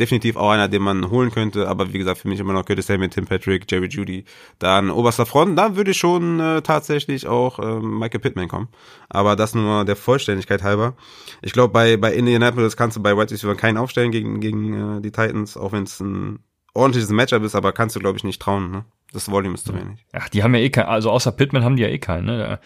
definitiv 0.00 0.36
auch 0.36 0.50
einer, 0.50 0.68
den 0.68 0.82
man 0.82 1.10
holen 1.10 1.30
könnte, 1.30 1.68
aber 1.68 1.92
wie 1.92 1.98
gesagt, 1.98 2.18
für 2.18 2.28
mich 2.28 2.40
immer 2.40 2.52
noch 2.52 2.64
Curtis 2.64 2.86
Samuel, 2.86 3.10
Tim 3.10 3.26
Patrick, 3.26 3.70
Jerry 3.70 3.88
Judy, 3.88 4.24
dann 4.58 4.90
oberster 4.90 5.26
Front, 5.26 5.56
da 5.56 5.76
würde 5.76 5.94
schon 5.94 6.40
äh, 6.40 6.62
tatsächlich 6.62 7.26
auch 7.26 7.58
äh, 7.58 7.80
Michael 7.80 8.20
Pittman 8.20 8.48
kommen, 8.48 8.68
aber 9.08 9.36
das 9.36 9.54
nur 9.54 9.84
der 9.84 9.96
Vollständigkeit 9.96 10.62
halber. 10.62 10.94
Ich 11.42 11.52
glaube, 11.52 11.72
bei 11.72 11.96
bei 11.96 12.12
Indianapolis 12.12 12.76
kannst 12.76 12.96
du 12.96 13.02
bei 13.02 13.16
Wide 13.16 13.30
Receiver 13.30 13.54
keinen 13.54 13.76
aufstellen 13.76 14.10
gegen 14.10 14.40
gegen 14.40 14.98
äh, 14.98 15.00
die 15.00 15.12
Titans, 15.12 15.56
auch 15.56 15.72
wenn 15.72 15.84
es 15.84 16.00
ein 16.00 16.40
ordentliches 16.74 17.10
Matchup 17.10 17.44
ist, 17.44 17.54
aber 17.54 17.72
kannst 17.72 17.94
du, 17.94 18.00
glaube 18.00 18.18
ich, 18.18 18.24
nicht 18.24 18.42
trauen. 18.42 18.70
Ne? 18.70 18.84
Das 19.12 19.30
Volume 19.30 19.54
ist 19.54 19.66
zu 19.66 19.74
wenig. 19.74 20.04
Ach, 20.12 20.28
die 20.28 20.42
haben 20.42 20.54
ja 20.54 20.60
eh 20.60 20.70
keinen, 20.70 20.86
also 20.86 21.10
außer 21.10 21.30
Pittman 21.30 21.62
haben 21.62 21.76
die 21.76 21.82
ja 21.82 21.88
eh 21.88 21.98
keinen. 21.98 22.26
Ne? 22.26 22.58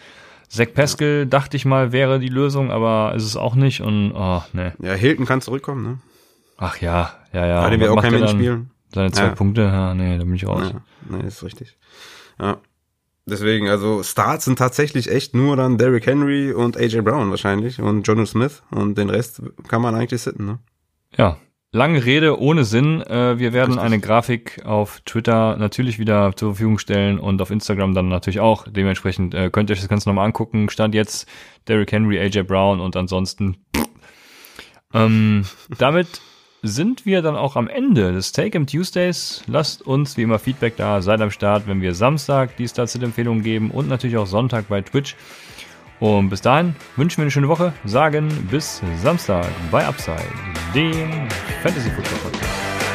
Zach 0.47 0.73
Pascal, 0.73 1.19
ja. 1.19 1.25
dachte 1.25 1.55
ich 1.57 1.65
mal, 1.65 1.91
wäre 1.91 2.19
die 2.19 2.27
Lösung, 2.27 2.71
aber 2.71 3.13
ist 3.15 3.23
es 3.23 3.37
auch 3.37 3.53
nicht 3.53 3.81
und, 3.81 4.13
oh, 4.13 4.41
ne. 4.51 4.73
Ja, 4.81 4.93
Hilton 4.93 5.27
kann 5.27 5.41
zurückkommen, 5.41 5.83
ne? 5.83 5.97
Ach 6.59 6.77
ja, 6.77 7.13
ja, 7.33 7.47
ja. 7.47 7.69
Kann 7.69 7.79
wir 7.79 7.93
auch 7.93 8.01
kein 8.01 8.13
Mensch 8.13 8.31
spielen. 8.31 8.71
Seine 8.93 9.11
zwei 9.11 9.25
ja. 9.25 9.35
Punkte, 9.35 9.61
ja, 9.61 9.93
nee, 9.93 10.17
da 10.17 10.23
bin 10.23 10.35
ich 10.35 10.47
raus. 10.47 10.73
Ja, 10.73 11.17
nee, 11.17 11.27
ist 11.27 11.43
richtig. 11.43 11.77
Ja. 12.39 12.57
Deswegen, 13.25 13.69
also 13.69 14.01
Starts 14.01 14.45
sind 14.45 14.57
tatsächlich 14.57 15.09
echt 15.09 15.35
nur 15.35 15.55
dann 15.55 15.77
Derrick 15.77 16.07
Henry 16.07 16.51
und 16.51 16.77
AJ 16.77 17.01
Brown 17.01 17.29
wahrscheinlich 17.29 17.79
und 17.79 18.07
Jonathan 18.07 18.25
Smith 18.25 18.63
und 18.71 18.97
den 18.97 19.09
Rest 19.09 19.41
kann 19.67 19.81
man 19.81 19.93
eigentlich 19.93 20.21
sitten, 20.21 20.45
ne? 20.45 20.59
Ja, 21.15 21.37
Lange 21.71 22.03
Rede 22.03 22.39
ohne 22.39 22.65
Sinn. 22.65 23.01
Äh, 23.01 23.37
wir 23.37 23.53
werden 23.53 23.73
Richtig. 23.73 23.85
eine 23.85 23.99
Grafik 23.99 24.65
auf 24.65 25.01
Twitter 25.01 25.55
natürlich 25.57 25.99
wieder 25.99 26.35
zur 26.35 26.55
Verfügung 26.55 26.79
stellen 26.79 27.19
und 27.19 27.39
auf 27.43 27.51
Instagram 27.51 27.93
dann 27.93 28.09
natürlich 28.09 28.39
auch. 28.39 28.65
Dementsprechend 28.67 29.35
äh, 29.35 29.51
könnt 29.51 29.69
ihr 29.69 29.73
euch 29.73 29.79
das 29.79 29.87
Ganze 29.87 30.09
nochmal 30.09 30.25
angucken. 30.25 30.69
Stand 30.71 30.95
jetzt 30.95 31.29
Derrick 31.67 31.91
Henry, 31.91 32.19
AJ 32.19 32.43
Brown 32.43 32.79
und 32.79 32.95
ansonsten. 32.95 33.57
Ähm, 34.95 35.45
damit 35.77 36.21
sind 36.61 37.05
wir 37.05 37.21
dann 37.21 37.35
auch 37.35 37.55
am 37.55 37.67
Ende 37.67 38.11
des 38.11 38.31
Take-Em 38.31 38.67
Tuesdays. 38.67 39.43
Lasst 39.47 39.81
uns 39.81 40.17
wie 40.17 40.23
immer 40.23 40.39
Feedback 40.39 40.75
da, 40.75 41.01
seid 41.01 41.21
am 41.21 41.31
Start, 41.31 41.67
wenn 41.67 41.81
wir 41.81 41.93
Samstag 41.93 42.57
die 42.57 42.67
Starts-Empfehlungen 42.67 43.43
geben 43.43 43.71
und 43.71 43.87
natürlich 43.87 44.17
auch 44.17 44.27
Sonntag 44.27 44.67
bei 44.67 44.81
Twitch. 44.81 45.15
Und 45.99 46.29
bis 46.29 46.41
dahin 46.41 46.75
wünschen 46.95 47.17
wir 47.17 47.23
eine 47.23 47.31
schöne 47.31 47.49
Woche, 47.49 47.73
sagen 47.85 48.29
bis 48.49 48.81
Samstag 49.01 49.47
bei 49.71 49.85
Upside, 49.85 50.21
dem 50.73 51.27
Fantasy 51.61 51.89
Football 51.89 52.31
Podcast. 52.31 52.88